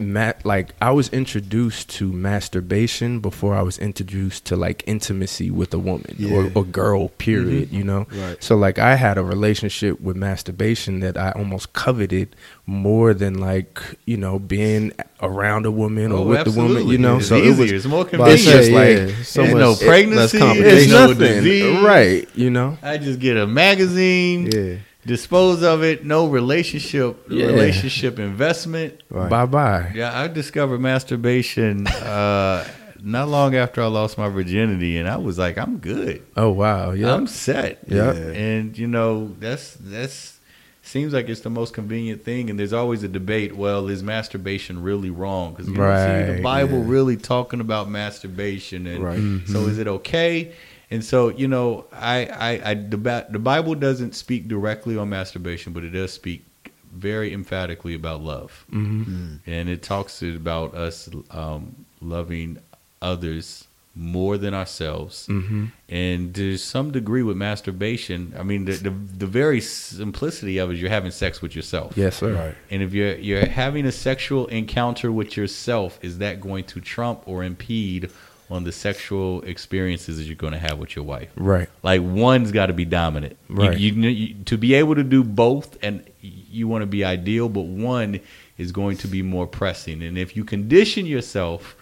mat 0.00 0.44
like 0.44 0.74
I 0.80 0.90
was 0.92 1.08
introduced 1.10 1.88
to 1.96 2.12
masturbation 2.12 3.20
before 3.20 3.54
I 3.54 3.62
was 3.62 3.78
introduced 3.78 4.44
to 4.46 4.56
like 4.56 4.82
intimacy 4.86 5.50
with 5.50 5.74
a 5.74 5.78
woman 5.78 6.14
Yeah. 6.18 6.34
or 6.34 6.44
a 6.62 6.64
girl. 6.64 7.06
Mm-hmm. 7.08 7.16
Period. 7.18 7.72
You 7.72 7.84
know, 7.84 8.06
Right. 8.12 8.42
so 8.42 8.56
like 8.56 8.78
I 8.78 8.94
had 8.96 9.18
a 9.18 9.24
relationship 9.24 10.00
with 10.00 10.16
masturbation 10.16 11.00
that 11.00 11.16
I 11.16 11.32
almost 11.32 11.72
coveted 11.72 12.34
more 12.66 13.12
than 13.14 13.34
like 13.38 13.80
you 14.06 14.16
know 14.16 14.38
being 14.38 14.92
around 15.20 15.66
a 15.66 15.70
woman 15.70 16.12
or 16.12 16.18
Oh, 16.20 16.24
with 16.26 16.44
the 16.44 16.52
woman. 16.52 16.86
You 16.86 16.98
know, 16.98 17.16
it's 17.18 17.28
so 17.28 17.36
it 17.36 17.58
was 17.58 17.70
it's 17.72 17.86
more 17.86 18.04
convenient. 18.04 18.40
It's 18.40 18.44
just 18.44 18.70
like- 18.70 18.96
yeah, 18.98 19.22
so 19.24 19.42
much 19.42 19.54
no 19.54 19.74
pregnancy, 19.74 20.38
there's 20.38 20.82
it's 20.84 20.92
no 20.92 21.08
nothing, 21.08 21.42
disease. 21.42 21.82
right? 21.84 22.28
You 22.34 22.50
know, 22.50 22.78
I 22.82 22.98
just 22.98 23.18
get 23.18 23.36
a 23.36 23.46
magazine, 23.46 24.50
Yeah. 24.52 24.76
Dispose 25.08 25.62
of 25.62 25.82
it. 25.82 26.04
No 26.04 26.28
relationship 26.28 27.16
Yeah. 27.28 27.46
relationship 27.46 28.18
investment. 28.20 29.02
Right. 29.10 29.28
Bye 29.30 29.46
bye. 29.46 29.92
Yeah, 29.94 30.16
I 30.16 30.28
discovered 30.28 30.78
masturbation 30.80 31.86
uh, 31.88 32.64
not 33.02 33.28
long 33.28 33.56
after 33.56 33.82
I 33.82 33.86
lost 33.86 34.18
my 34.18 34.28
virginity, 34.28 34.98
and 34.98 35.08
I 35.08 35.16
was 35.16 35.38
like, 35.38 35.56
I'm 35.58 35.78
good. 35.78 36.22
Oh 36.36 36.50
wow. 36.50 36.92
Yeah. 36.92 37.14
I'm 37.14 37.26
set. 37.26 37.78
Yeah. 37.88 38.12
And 38.12 38.76
you 38.78 38.86
know, 38.86 39.34
that's 39.40 39.74
that's 39.80 40.38
seems 40.82 41.12
like 41.12 41.28
it's 41.28 41.42
the 41.42 41.50
most 41.50 41.74
convenient 41.74 42.24
thing. 42.24 42.48
And 42.50 42.58
there's 42.58 42.72
always 42.72 43.02
a 43.02 43.08
debate. 43.08 43.54
Well, 43.56 43.88
is 43.88 44.02
masturbation 44.02 44.82
really 44.82 45.10
wrong? 45.10 45.52
Because 45.52 45.68
you 45.68 45.74
don't 45.76 46.26
see 46.28 46.36
the 46.36 46.42
Bible 46.42 46.78
yeah. 46.78 46.84
really 46.96 47.16
talking 47.16 47.60
about 47.60 47.90
masturbation, 47.90 48.86
and 48.86 49.04
Right. 49.04 49.40
so 49.46 49.66
is 49.66 49.78
it 49.78 49.86
okay? 49.88 50.52
And 50.90 51.04
so 51.04 51.28
you 51.28 51.48
know, 51.48 51.84
I, 51.92 52.26
I, 52.26 52.70
I 52.70 52.74
the, 52.74 53.26
the 53.30 53.38
Bible 53.38 53.74
doesn't 53.74 54.14
speak 54.14 54.48
directly 54.48 54.96
on 54.96 55.08
masturbation, 55.08 55.72
but 55.72 55.84
it 55.84 55.90
does 55.90 56.12
speak 56.12 56.44
very 56.92 57.32
emphatically 57.32 57.94
about 57.94 58.22
love, 58.22 58.64
hmm 58.70 59.36
and 59.46 59.68
it 59.68 59.82
talks 59.82 60.22
about 60.22 60.74
us 60.74 61.08
um, 61.30 61.84
loving 62.00 62.58
others 63.02 63.64
more 63.94 64.38
than 64.38 64.54
ourselves 64.54 65.26
hmm 65.26 65.66
and 65.88 66.34
there's 66.34 66.62
some 66.62 66.90
degree 66.92 67.22
with 67.22 67.36
masturbation. 67.36 68.34
I 68.38 68.42
mean, 68.42 68.66
the, 68.66 68.72
the 68.72 68.90
the 68.90 69.26
very 69.26 69.60
simplicity 69.60 70.58
of 70.58 70.70
it 70.70 70.74
is 70.74 70.80
you're 70.82 70.90
having 70.90 71.10
sex 71.10 71.40
with 71.40 71.56
yourself. 71.56 71.96
Yes, 71.96 72.16
sir. 72.16 72.34
Right. 72.34 72.54
And 72.70 72.82
if 72.82 72.92
you're 72.92 73.16
you're 73.16 73.46
having 73.46 73.86
a 73.86 73.92
sexual 73.92 74.46
encounter 74.48 75.10
with 75.10 75.36
yourself, 75.36 75.98
is 76.02 76.18
that 76.18 76.40
going 76.42 76.64
to 76.64 76.80
trump 76.80 77.22
or 77.26 77.42
impede 77.42 78.10
on 78.50 78.64
the 78.64 78.72
sexual 78.72 79.42
experiences 79.42 80.16
that 80.18 80.24
you're 80.24 80.34
going 80.36 80.52
to 80.54 80.58
have 80.58 80.78
with 80.78 80.96
your 80.96 81.04
wife? 81.04 81.30
Right. 81.36 81.68
Like 81.82 82.00
one's 82.02 82.50
got 82.52 82.66
to 82.66 82.72
be 82.72 82.84
dominant. 82.84 83.36
Right. 83.48 83.76
You, 83.78 83.92
you, 83.92 84.34
to 84.44 84.56
be 84.56 84.74
able 84.74 84.94
to 84.94 85.04
do 85.04 85.22
both, 85.24 85.76
and 85.82 86.04
you 86.20 86.66
want 86.68 86.82
to 86.82 86.86
be 86.86 87.04
ideal, 87.04 87.48
but 87.48 87.62
one 87.66 88.20
is 88.56 88.72
going 88.72 88.96
to 88.98 89.08
be 89.08 89.22
more 89.22 89.46
pressing. 89.46 90.02
And 90.02 90.18
if 90.18 90.36
you 90.36 90.44
condition 90.44 91.06
yourself 91.06 91.76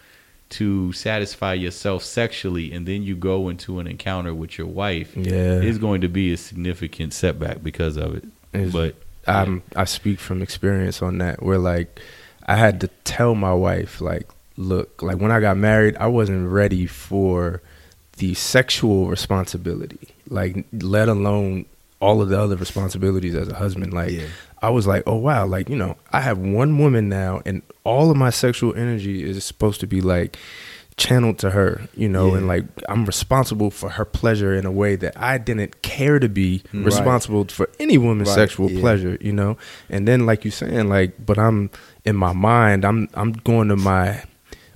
to 0.49 0.93
satisfy 0.93 1.55
yourself 1.55 2.03
sexually, 2.05 2.71
and 2.73 2.87
then 2.87 3.03
you 3.03 3.17
go 3.17 3.49
into 3.49 3.81
an 3.81 3.87
encounter 3.87 4.33
with 4.35 4.57
your 4.59 4.67
wife, 4.69 5.17
Yeah. 5.17 5.61
it's 5.61 5.79
going 5.79 6.03
to 6.03 6.09
be 6.09 6.33
a 6.33 6.37
significant 6.37 7.13
setback 7.13 7.63
because 7.63 7.97
of 7.97 8.15
it. 8.17 8.25
It's- 8.53 8.73
but 8.73 8.95
I'm 9.27 9.63
I 9.75 9.87
speak 9.87 10.21
from 10.21 10.41
experience 10.43 11.03
on 11.03 11.19
that 11.19 11.43
where 11.43 11.59
like 11.59 11.99
I 12.47 12.55
had 12.55 12.81
to 12.83 12.89
tell 13.03 13.35
my 13.35 13.53
wife 13.53 14.01
like 14.01 14.29
look 14.57 15.03
like 15.03 15.19
when 15.19 15.31
I 15.31 15.41
got 15.41 15.57
married 15.57 15.97
I 15.99 16.07
wasn't 16.07 16.49
ready 16.51 16.87
for 16.87 17.61
the 18.19 18.33
sexual 18.35 19.09
responsibility 19.09 20.09
like 20.29 20.65
let 20.73 21.09
alone 21.09 21.67
all 22.01 22.23
of 22.23 22.29
the 22.31 22.41
other 22.41 22.57
responsibilities 22.57 23.35
as 23.35 23.49
a 23.49 23.55
husband 23.55 23.93
like 23.93 24.13
Yeah. 24.13 24.27
I 24.63 24.71
was 24.71 24.87
like 24.87 25.03
oh 25.07 25.17
wow 25.17 25.47
like 25.47 25.69
you 25.69 25.77
know 25.77 25.97
I 26.13 26.21
have 26.23 26.39
one 26.39 26.79
woman 26.79 27.09
now 27.11 27.43
and 27.45 27.63
all 27.85 28.11
of 28.11 28.17
my 28.17 28.31
sexual 28.31 28.75
energy 28.75 29.23
is 29.29 29.43
supposed 29.45 29.81
to 29.81 29.87
be 29.87 30.01
like 30.01 30.39
channeled 30.97 31.39
to 31.39 31.51
her 31.51 31.83
you 31.95 32.09
know 32.09 32.29
Yeah. 32.31 32.37
and 32.39 32.47
like 32.49 32.65
I'm 32.89 33.05
responsible 33.05 33.71
for 33.71 33.91
her 33.91 34.07
pleasure 34.07 34.55
in 34.55 34.65
a 34.65 34.73
way 34.73 34.97
that 34.97 35.13
I 35.21 35.37
didn't 35.37 35.83
care 35.83 36.19
to 36.19 36.29
be 36.31 36.63
Right. 36.73 36.87
responsible 36.87 37.45
for 37.45 37.69
any 37.79 37.99
woman's 37.99 38.31
Right, 38.31 38.35
sexual 38.37 38.71
yeah. 38.71 38.81
pleasure, 38.81 39.19
you 39.21 39.33
know. 39.33 39.59
And 39.91 40.09
then 40.09 40.25
like 40.25 40.47
you 40.47 40.51
saying 40.51 40.89
like 40.89 41.13
but 41.27 41.39
I'm 41.39 41.69
in 42.07 42.17
my 42.17 42.33
mind 42.33 42.87
I'm 42.87 43.11
I'm 43.13 43.33
going 43.33 43.69
to 43.69 43.77
my 43.77 44.23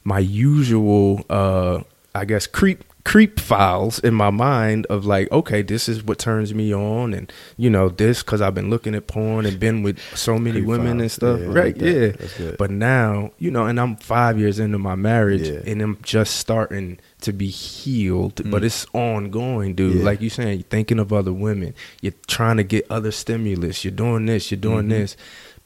my 0.04 0.18
usual 0.18 1.24
uh 1.30 1.80
I 2.14 2.24
guess 2.24 2.46
creep 2.46 2.84
creep 3.02 3.40
files 3.40 3.98
in 4.00 4.12
my 4.12 4.28
mind 4.28 4.84
of 4.86 5.06
like 5.06 5.30
okay 5.32 5.62
this 5.62 5.88
is 5.88 6.02
what 6.04 6.18
turns 6.18 6.52
me 6.52 6.72
on 6.74 7.14
and 7.14 7.32
you 7.56 7.70
know 7.70 7.88
this 7.88 8.22
cuz 8.22 8.42
I've 8.42 8.54
been 8.54 8.68
looking 8.68 8.94
at 8.94 9.06
porn 9.06 9.46
and 9.46 9.58
been 9.58 9.82
with 9.82 9.98
so 10.14 10.38
many 10.38 10.58
Creep 10.60 10.66
women 10.66 10.86
files. 10.98 11.00
and 11.00 11.10
stuff 11.10 11.40
Yeah, 11.40 11.46
right 11.46 11.80
like 11.80 12.38
yeah 12.38 12.52
but 12.58 12.70
now 12.70 13.30
you 13.38 13.50
know 13.50 13.64
and 13.64 13.80
I'm 13.80 13.96
5 13.96 14.38
years 14.38 14.58
into 14.58 14.78
my 14.78 14.96
marriage 14.96 15.48
Yeah. 15.48 15.60
and 15.66 15.80
I'm 15.80 15.96
just 16.02 16.36
starting 16.36 16.98
to 17.22 17.32
be 17.32 17.48
healed 17.48 18.42
but 18.50 18.62
Mm. 18.62 18.66
it's 18.66 18.86
ongoing 18.92 19.74
dude 19.74 19.96
Yeah. 19.96 20.04
like 20.04 20.20
you 20.20 20.28
saying 20.28 20.58
you're 20.58 20.68
thinking 20.68 20.98
of 20.98 21.10
other 21.12 21.32
women 21.32 21.74
you're 22.02 22.14
trying 22.26 22.58
to 22.58 22.64
get 22.64 22.86
other 22.90 23.10
stimulus 23.12 23.82
you're 23.82 23.92
doing 23.92 24.26
this 24.26 24.50
you're 24.50 24.60
doing 24.60 24.86
Mhm. 24.86 24.90
this 24.90 25.16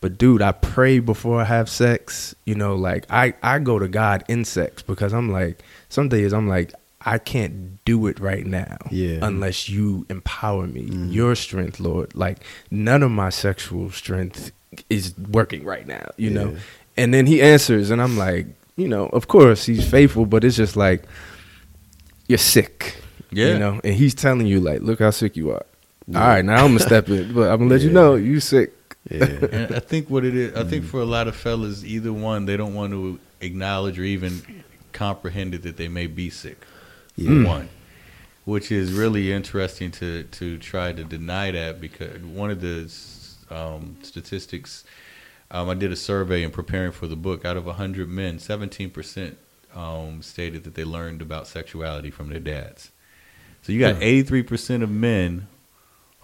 but 0.04 0.18
dude 0.18 0.42
i 0.42 0.52
pray 0.52 0.98
before 0.98 1.40
i 1.40 1.44
have 1.44 1.66
sex 1.66 2.34
you 2.44 2.54
know 2.54 2.74
like 2.74 3.06
i 3.08 3.32
i 3.42 3.58
go 3.58 3.78
to 3.78 3.88
god 3.88 4.22
in 4.28 4.44
sex 4.44 4.82
because 4.82 5.14
i'm 5.14 5.30
like 5.32 5.62
some 5.88 6.10
days 6.10 6.30
i'm 6.34 6.46
like 6.46 6.74
i 7.00 7.16
can't 7.16 7.82
do 7.86 8.06
it 8.06 8.20
right 8.20 8.44
now 8.44 8.76
Yeah. 8.90 9.20
unless 9.22 9.68
you 9.70 10.04
empower 10.10 10.66
me. 10.66 10.82
Mhm. 10.90 11.10
your 11.12 11.34
strength 11.34 11.80
lord. 11.80 12.14
Like 12.14 12.38
none 12.70 13.02
of 13.02 13.10
my 13.10 13.30
sexual 13.30 13.90
strength 13.90 14.52
is 14.90 15.14
working 15.38 15.64
right 15.64 15.86
now 15.86 16.06
you 16.18 16.28
know? 16.30 16.56
And 16.98 17.12
then 17.14 17.24
he 17.26 17.40
answers 17.40 17.90
and 17.90 18.00
i'm 18.02 18.16
like 18.18 18.46
you 18.76 18.88
know 18.88 19.06
of 19.18 19.26
course 19.28 19.64
he's 19.64 19.88
faithful 19.96 20.26
but 20.26 20.44
it's 20.44 20.56
just 20.56 20.76
like 20.76 21.04
you're 22.28 22.38
sick 22.56 22.96
Yeah. 23.30 23.52
you 23.52 23.58
know? 23.58 23.80
And 23.84 23.94
he's 23.94 24.14
telling 24.14 24.46
you 24.46 24.60
like 24.60 24.80
look 24.82 24.98
how 24.98 25.10
sick 25.12 25.34
you 25.36 25.50
are. 25.50 25.64
All 26.14 26.20
right 26.34 26.44
now 26.44 26.60
i'm 26.64 26.72
gonna 26.76 26.80
step 26.92 27.08
in 27.08 27.32
but 27.32 27.50
i'm 27.50 27.58
gonna 27.60 27.70
let 27.70 27.80
you 27.80 27.90
know 27.90 28.14
you 28.16 28.38
sick 28.40 28.72
Yeah. 29.10 29.24
and 29.52 29.74
I 29.74 29.80
think 29.80 30.08
what 30.08 30.24
it 30.24 30.34
is, 30.34 30.54
I 30.56 30.64
think 30.64 30.84
for 30.84 31.00
a 31.00 31.04
lot 31.04 31.28
of 31.28 31.36
fellas, 31.36 31.84
either 31.84 32.12
one, 32.12 32.46
they 32.46 32.56
don't 32.56 32.74
want 32.74 32.92
to 32.92 33.18
acknowledge 33.40 33.98
or 33.98 34.04
even 34.04 34.64
comprehend 34.92 35.54
it 35.54 35.62
that 35.62 35.76
they 35.76 35.88
may 35.88 36.06
be 36.06 36.30
sick. 36.30 36.64
Yeah. 37.16 37.44
One, 37.46 37.68
which 38.44 38.72
is 38.72 38.92
really 38.92 39.30
interesting 39.32 39.90
to 39.92 40.24
to 40.24 40.58
try 40.58 40.92
to 40.92 41.04
deny 41.04 41.50
that 41.50 41.80
because 41.80 42.22
one 42.22 42.50
of 42.50 42.60
the 42.60 42.90
um, 43.50 43.96
statistics, 44.02 44.84
um, 45.50 45.68
I 45.68 45.74
did 45.74 45.92
a 45.92 45.96
survey 45.96 46.42
in 46.42 46.50
preparing 46.50 46.92
for 46.92 47.06
the 47.06 47.16
book. 47.16 47.44
Out 47.44 47.56
of 47.56 47.66
hundred 47.66 48.08
men, 48.08 48.38
seventeen 48.38 48.90
percent 48.90 49.36
um, 49.74 50.22
stated 50.22 50.64
that 50.64 50.74
they 50.74 50.84
learned 50.84 51.20
about 51.20 51.46
sexuality 51.46 52.10
from 52.10 52.30
their 52.30 52.40
dads. 52.40 52.90
So 53.62 53.72
you 53.72 53.80
got 53.80 54.02
eighty 54.02 54.22
three 54.22 54.42
percent 54.42 54.82
of 54.82 54.90
men 54.90 55.46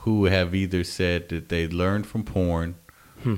who 0.01 0.25
have 0.27 0.55
either 0.55 0.85
said 0.85 1.29
that 1.29 1.49
they 1.49 1.69
learned 1.69 2.07
from 2.07 2.25
porn, 2.25 2.75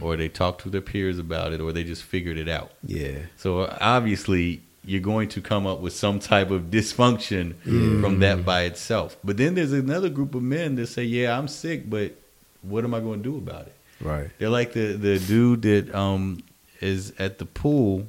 or 0.01 0.17
they 0.17 0.29
talked 0.29 0.63
to 0.63 0.71
their 0.71 0.81
peers 0.81 1.19
about 1.19 1.53
it, 1.53 1.61
or 1.61 1.73
they 1.73 1.83
just 1.85 2.05
figured 2.05 2.39
it 2.39 2.49
out. 2.49 2.71
Yeah. 2.87 3.19
So 3.37 3.75
obviously, 3.81 4.63
you're 4.85 5.01
going 5.01 5.29
to 5.31 5.41
come 5.41 5.67
up 5.67 5.81
with 5.81 5.93
some 5.93 6.19
type 6.21 6.51
of 6.51 6.65
dysfunction 6.65 7.55
from 8.01 8.21
that 8.21 8.45
by 8.45 8.63
itself. 8.63 9.17
But 9.25 9.37
then 9.37 9.55
there's 9.55 9.73
another 9.73 10.09
group 10.09 10.35
of 10.35 10.43
men 10.43 10.77
that 10.77 10.87
say, 10.87 11.05
"Yeah, 11.05 11.37
I'm 11.37 11.49
sick, 11.49 11.89
but 11.91 12.17
what 12.63 12.85
am 12.85 12.95
I 12.95 13.01
going 13.01 13.23
to 13.23 13.29
do 13.31 13.37
about 13.37 13.67
it?" 13.67 13.75
Right. 14.01 14.31
They're 14.39 14.49
like 14.49 14.73
the 14.73 14.93
the 14.95 15.19
dude 15.19 15.63
that 15.63 15.95
um 15.95 16.43
is 16.81 17.13
at 17.19 17.39
the 17.39 17.47
pool. 17.47 18.07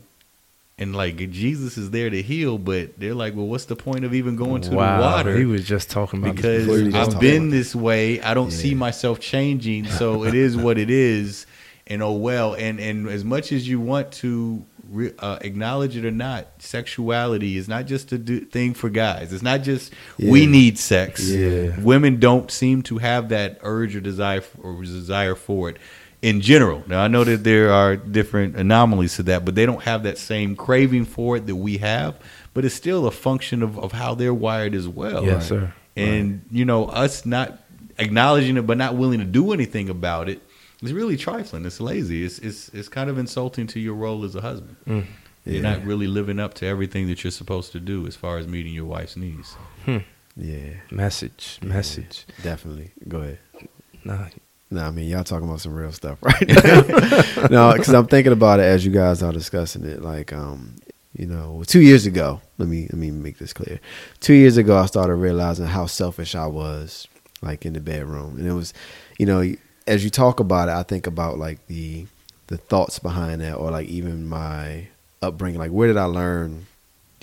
And 0.79 0.95
like 0.95 1.17
Jesus 1.29 1.77
is 1.77 1.91
there 1.91 2.09
to 2.09 2.21
heal, 2.21 2.57
but 2.57 2.99
they're 2.99 3.13
like, 3.13 3.35
well, 3.35 3.45
what's 3.45 3.65
the 3.65 3.75
point 3.75 4.05
of 4.05 4.13
even 4.15 4.35
going 4.35 4.63
to 4.63 4.69
the 4.71 4.75
water? 4.75 5.37
he 5.37 5.45
was 5.45 5.65
just 5.67 5.91
talking 5.91 6.19
about 6.21 6.35
because 6.35 6.65
just 6.91 6.95
I've 7.15 7.19
been 7.19 7.49
this 7.51 7.75
way. 7.75 8.19
I 8.21 8.33
don't 8.33 8.49
see 8.51 8.73
myself 8.73 9.19
changing, 9.19 9.85
so 9.85 10.23
it 10.23 10.33
is 10.33 10.57
what 10.57 10.77
it 10.79 10.89
is. 10.89 11.45
And 11.85 12.01
oh 12.01 12.13
well. 12.13 12.55
And 12.55 12.79
and 12.79 13.07
as 13.07 13.23
much 13.23 13.51
as 13.51 13.67
you 13.67 13.79
want 13.79 14.13
to 14.13 14.65
re- 14.89 15.13
uh, 15.19 15.37
acknowledge 15.41 15.95
it 15.95 16.05
or 16.05 16.11
not, 16.11 16.47
sexuality 16.59 17.55
is 17.57 17.67
not 17.67 17.85
just 17.85 18.11
a 18.11 18.17
do- 18.17 18.39
thing 18.41 18.73
for 18.73 18.89
guys. 18.89 19.31
It's 19.31 19.43
not 19.43 19.61
just 19.61 19.93
we 20.17 20.45
need 20.47 20.79
sex. 20.79 21.29
Yeah. 21.29 21.79
Women 21.81 22.19
don't 22.19 22.49
seem 22.49 22.81
to 22.83 22.97
have 22.97 23.29
that 23.29 23.59
urge 23.61 23.95
or 23.95 24.01
desire 24.01 24.39
f- 24.39 24.55
or 24.61 24.81
desire 24.81 25.35
for 25.35 25.69
it. 25.69 25.77
In 26.23 26.39
general, 26.41 26.83
now 26.87 27.03
I 27.03 27.07
know 27.09 27.23
that 27.25 27.43
there 27.43 27.71
are 27.71 27.95
different 27.97 28.55
anomalies 28.55 29.15
to 29.17 29.23
that, 29.23 29.43
but 29.45 29.55
they 29.55 29.65
don't 29.65 29.83
have 29.83 30.03
that 30.03 30.17
same 30.17 30.55
craving 30.55 31.05
for 31.05 31.35
it 31.37 31.45
that 31.47 31.55
we 31.57 31.77
have. 31.79 32.15
But 32.53 32.63
it's 32.65 32.73
still 32.75 33.05
a 33.07 33.11
function 33.11 33.61
of, 33.61 33.77
of 33.77 33.91
how 33.91 34.15
they're 34.15 34.33
wired 34.33 34.73
as 34.75 34.87
well 34.87 35.25
yes 35.25 35.47
sir 35.49 35.73
and 35.97 36.43
you 36.51 36.65
know 36.65 36.85
us 36.85 37.25
not 37.25 37.59
acknowledging 37.97 38.57
it 38.57 38.65
but 38.65 38.77
not 38.77 38.95
willing 38.95 39.19
to 39.19 39.25
do 39.25 39.51
anything 39.53 39.89
about 39.89 40.29
it 40.29 40.39
is 40.81 40.91
really 40.93 41.17
trifling 41.17 41.65
it's 41.65 41.79
lazy 41.79 42.23
it's 42.23 42.39
it's 42.39 42.69
it's 42.69 42.87
kind 42.89 43.09
of 43.09 43.17
insulting 43.17 43.67
to 43.67 43.79
your 43.79 43.93
role 43.95 44.23
as 44.23 44.35
a 44.35 44.41
husband 44.41 44.75
Mm. 44.87 45.05
you're 45.45 45.61
not 45.61 45.83
really 45.83 46.07
living 46.07 46.39
up 46.39 46.53
to 46.55 46.65
everything 46.65 47.07
that 47.07 47.23
you're 47.23 47.31
supposed 47.31 47.71
to 47.73 47.79
do 47.79 48.07
as 48.07 48.15
far 48.15 48.37
as 48.37 48.47
meeting 48.47 48.73
your 48.73 48.85
wife's 48.85 49.15
needs 49.17 49.55
Yeah. 50.35 50.73
message 50.91 51.59
message 51.61 52.25
Definitely. 52.43 52.91
Go 53.07 53.19
ahead. 53.21 53.39
nah, 54.03 54.27
No, 54.73 54.83
I 54.87 54.89
mean 54.89 55.07
y'all 55.07 55.23
talking 55.23 55.47
about 55.47 55.61
some 55.61 55.75
real 55.75 55.91
stuff 55.91 56.17
right 56.23 56.47
now. 56.47 57.47
no, 57.51 57.73
because 57.73 57.93
I'm 57.93 58.07
thinking 58.07 58.33
about 58.33 58.59
it 58.59 58.63
as 58.63 58.83
you 58.83 58.91
guys 58.91 59.21
are 59.21 59.31
discussing 59.31 59.85
it. 59.85 60.01
Like, 60.01 60.33
um, 60.33 60.75
you 61.15 61.27
know, 61.27 61.63
two 61.67 61.81
years 61.81 62.07
ago. 62.07 62.41
Let 62.57 62.67
me 62.67 62.83
let 62.83 62.95
me 62.95 63.11
make 63.11 63.37
this 63.37 63.53
clear. 63.53 63.79
Two 64.19 64.33
years 64.33 64.57
ago, 64.57 64.77
I 64.77 64.87
started 64.87 65.15
realizing 65.15 65.67
how 65.67 65.85
selfish 65.85 66.33
I 66.33 66.47
was, 66.47 67.07
like 67.43 67.65
in 67.67 67.73
the 67.73 67.81
bedroom, 67.81 68.37
and 68.39 68.47
it 68.47 68.53
was, 68.53 68.73
you 69.19 69.27
know, 69.27 69.53
as 69.85 70.03
you 70.03 70.09
talk 70.09 70.39
about 70.39 70.69
it, 70.69 70.73
I 70.73 70.81
think 70.81 71.05
about 71.05 71.37
like 71.37 71.65
the 71.67 72.07
the 72.47 72.57
thoughts 72.57 72.97
behind 72.97 73.41
that, 73.41 73.55
or 73.55 73.69
like 73.69 73.87
even 73.89 74.27
my 74.27 74.87
upbringing. 75.21 75.59
Like, 75.59 75.71
where 75.71 75.87
did 75.87 75.97
I 75.97 76.05
learn 76.05 76.65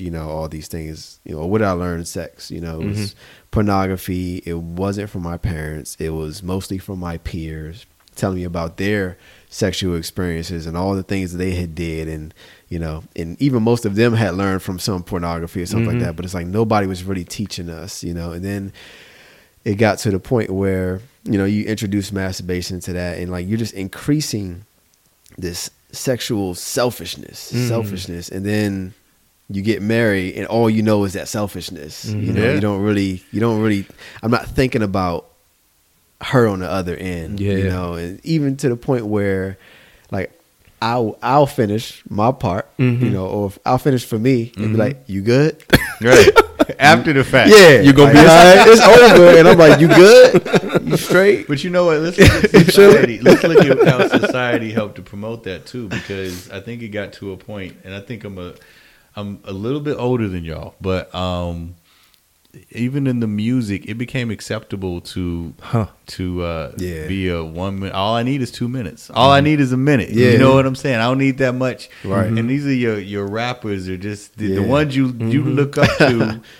you 0.00 0.10
know, 0.10 0.28
all 0.28 0.48
these 0.48 0.68
things, 0.68 1.20
you 1.24 1.34
know, 1.34 1.44
what 1.46 1.58
did 1.58 1.66
I 1.68 1.72
learn 1.72 2.04
sex? 2.04 2.50
You 2.50 2.60
know, 2.60 2.80
it 2.80 2.86
was 2.86 3.14
pornography. 3.50 4.42
It 4.46 4.54
wasn't 4.58 5.10
from 5.10 5.22
my 5.22 5.36
parents. 5.36 5.96
It 6.00 6.10
was 6.10 6.42
mostly 6.42 6.78
from 6.78 6.98
my 6.98 7.18
peers 7.18 7.86
telling 8.16 8.36
me 8.38 8.44
about 8.44 8.76
their 8.76 9.16
sexual 9.48 9.96
experiences 9.96 10.66
and 10.66 10.76
all 10.76 10.94
the 10.94 11.02
things 11.02 11.32
that 11.32 11.38
they 11.38 11.52
had 11.52 11.74
did 11.74 12.06
and 12.06 12.34
you 12.68 12.78
know 12.78 13.02
and 13.16 13.40
even 13.40 13.62
most 13.62 13.84
of 13.84 13.94
them 13.94 14.12
had 14.12 14.34
learned 14.34 14.62
from 14.62 14.78
some 14.78 15.02
pornography 15.02 15.62
or 15.62 15.66
something 15.66 15.88
like 15.88 15.98
that 16.00 16.14
but 16.16 16.24
it's 16.24 16.34
like 16.34 16.46
nobody 16.46 16.86
was 16.86 17.02
really 17.02 17.24
teaching 17.24 17.68
us 17.70 18.04
you 18.04 18.12
know 18.12 18.32
and 18.32 18.44
then 18.44 18.72
it 19.64 19.74
got 19.76 19.98
to 19.98 20.10
the 20.10 20.18
point 20.20 20.50
where 20.50 21.00
you 21.24 21.38
know 21.38 21.44
you 21.44 21.64
introduce 21.64 22.12
masturbation 22.12 22.78
to 22.78 22.92
that 22.92 23.18
and 23.18 23.30
like 23.32 23.48
you're 23.48 23.58
just 23.58 23.74
increasing 23.74 24.64
this 25.38 25.70
sexual 25.90 26.54
selfishness 26.54 27.52
Mm-hmm. 27.52 27.68
selfishness 27.68 28.28
and 28.28 28.44
then 28.44 28.92
you 29.52 29.62
get 29.62 29.82
married 29.82 30.34
and 30.36 30.46
all 30.46 30.70
you 30.70 30.82
know 30.82 31.02
is 31.04 31.12
that 31.14 31.26
selfishness 31.28 32.04
you 32.04 32.14
Mm-hmm. 32.16 32.34
know 32.34 32.44
Yeah. 32.44 32.54
you 32.54 32.60
don't 32.60 32.82
really 32.82 33.22
you 33.32 33.40
don't 33.40 33.60
really 33.60 33.84
i'm 34.22 34.30
not 34.30 34.46
thinking 34.46 34.82
about 34.82 35.26
her 36.22 36.46
on 36.46 36.60
the 36.60 36.70
other 36.70 36.94
end 36.96 37.40
you 37.40 37.50
Yeah. 37.56 37.68
know 37.68 37.94
and 37.94 38.20
even 38.24 38.56
to 38.58 38.68
the 38.68 38.76
point 38.76 39.06
where 39.06 39.58
like 40.10 40.30
I'll 40.82 41.18
I'll 41.22 41.44
finish 41.46 42.02
my 42.08 42.32
part, 42.32 42.66
Mhm. 42.78 43.02
you 43.02 43.10
know, 43.10 43.26
or 43.26 43.48
if 43.48 43.58
I'll 43.66 43.76
finish 43.76 44.02
for 44.02 44.18
me 44.18 44.50
and 44.56 44.72
be 44.72 44.78
like, 44.78 45.02
"You 45.08 45.20
good?" 45.20 45.62
Right. 46.00 46.30
After 46.78 47.12
the 47.12 47.22
fact. 47.22 47.50
yeah, 47.50 47.82
You're 47.82 47.92
gonna 47.92 48.14
like, 48.14 48.14
be 48.14 48.18
all 48.20 48.56
right, 48.56 48.66
it's 48.66 48.80
over, 48.80 49.38
and 49.38 49.46
I'm 49.46 49.58
like, 49.58 49.78
"You 49.78 49.88
good? 49.88 50.88
You 50.88 50.96
straight?" 51.08 51.46
But 51.48 51.62
you 51.62 51.68
know 51.68 51.84
what? 51.84 51.98
Let's 52.00 52.18
look 52.18 52.54
at 52.54 52.64
society. 52.64 53.18
Let's 53.20 53.42
look 53.42 53.58
at 53.62 53.86
how 53.86 54.08
society 54.08 54.70
helped 54.72 54.96
to 54.96 55.02
promote 55.02 55.44
that 55.44 55.66
too, 55.66 55.88
because 55.88 56.50
I 56.50 56.60
think 56.60 56.80
it 56.80 56.88
got 56.88 57.12
to 57.20 57.32
a 57.32 57.36
point, 57.36 57.76
and 57.84 57.92
I 57.94 58.00
think 58.00 58.24
I'm 58.24 58.38
a, 58.38 58.54
I'm 59.16 59.40
a 59.44 59.52
little 59.52 59.80
bit 59.80 59.96
older 59.98 60.28
than 60.28 60.44
y'all, 60.44 60.74
but 60.80 61.12
um, 61.14 61.74
even 62.70 63.06
in 63.06 63.20
the 63.20 63.26
music, 63.26 63.86
it 63.86 63.94
became 63.94 64.30
acceptable 64.30 65.00
to 65.02 65.54
Huh. 65.60 65.86
to 66.08 66.42
uh, 66.42 66.72
Yeah. 66.78 67.06
be 67.06 67.28
a 67.28 67.44
one 67.44 67.78
minute. 67.80 67.94
All 67.94 68.14
I 68.16 68.22
need 68.22 68.42
is 68.42 68.50
two 68.50 68.68
minutes. 68.68 69.10
All 69.10 69.30
I 69.30 69.40
need 69.40 69.60
is 69.60 69.72
a 69.72 69.76
minute. 69.76 70.10
Yeah. 70.10 70.30
You 70.30 70.38
know 70.38 70.54
what 70.54 70.66
I'm 70.66 70.74
saying? 70.76 70.96
I 70.98 71.04
don't 71.04 71.18
need 71.18 71.38
that 71.38 71.54
much. 71.54 71.88
Right. 72.04 72.26
And 72.26 72.48
these 72.50 72.66
are 72.66 72.72
your 72.72 72.98
your 72.98 73.26
rappers 73.26 73.88
are 73.88 73.96
just 73.96 74.36
the, 74.38 74.54
the 74.54 74.62
ones 74.62 74.96
you 74.96 75.08
you 75.20 75.44
look 75.44 75.78
up 75.78 75.96
to. 75.98 76.40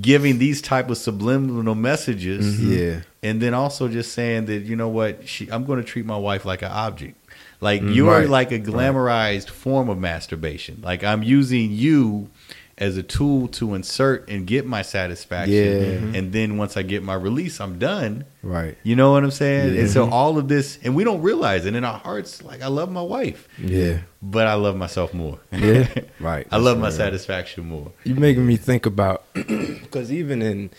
Giving 0.00 0.38
these 0.40 0.60
type 0.60 0.90
of 0.90 0.96
subliminal 0.98 1.76
messages, 1.76 2.60
Yeah. 2.60 3.02
and 3.22 3.40
then 3.40 3.54
also 3.54 3.86
just 3.86 4.12
saying 4.12 4.46
that 4.46 4.64
you 4.64 4.74
know 4.74 4.88
what 4.88 5.28
she, 5.28 5.48
I'm 5.52 5.64
going 5.64 5.78
to 5.80 5.84
treat 5.84 6.04
my 6.04 6.16
wife 6.16 6.44
like 6.44 6.62
an 6.62 6.72
object. 6.72 7.16
Like 7.64 7.80
mm, 7.80 7.94
you're 7.94 8.28
like 8.28 8.52
a 8.52 8.60
glamorized 8.60 9.48
form 9.48 9.88
of 9.88 9.98
masturbation. 9.98 10.80
Like 10.82 11.02
I'm 11.02 11.22
using 11.22 11.72
you 11.72 12.28
as 12.76 12.96
a 12.96 13.02
tool 13.02 13.46
to 13.46 13.74
insert 13.74 14.28
and 14.28 14.46
get 14.46 14.66
my 14.66 14.82
satisfaction. 14.82 15.54
Yeah. 15.54 15.96
Mm-hmm. 15.96 16.14
And 16.16 16.32
then 16.32 16.56
once 16.58 16.76
I 16.76 16.82
get 16.82 17.02
my 17.02 17.14
release, 17.14 17.60
I'm 17.60 17.78
done. 17.78 18.24
Right. 18.42 18.76
You 18.82 18.96
know 18.96 19.12
what 19.12 19.24
I'm 19.24 19.30
saying? 19.30 19.74
Yeah. 19.74 19.80
And 19.82 19.90
so 19.90 20.10
all 20.10 20.36
of 20.38 20.48
this, 20.48 20.78
and 20.82 20.94
we 20.94 21.04
don't 21.04 21.22
realize 21.22 21.66
it 21.66 21.74
in 21.74 21.84
our 21.84 21.98
hearts. 21.98 22.42
Like 22.42 22.62
I 22.62 22.66
love 22.66 22.90
my 22.90 23.00
wife, 23.00 23.48
Yeah. 23.58 24.00
but 24.20 24.46
I 24.46 24.54
love 24.54 24.76
myself 24.76 25.14
more. 25.14 25.38
Yeah. 25.52 25.88
Right. 26.20 26.46
I 26.50 26.56
love 26.58 26.78
my 26.78 26.90
satisfaction 26.90 27.66
more. 27.68 27.92
You're 28.04 28.18
making 28.18 28.46
me 28.46 28.56
think 28.56 28.86
about 28.86 29.24
because 29.34 30.10
even 30.12 30.42
in 30.42 30.70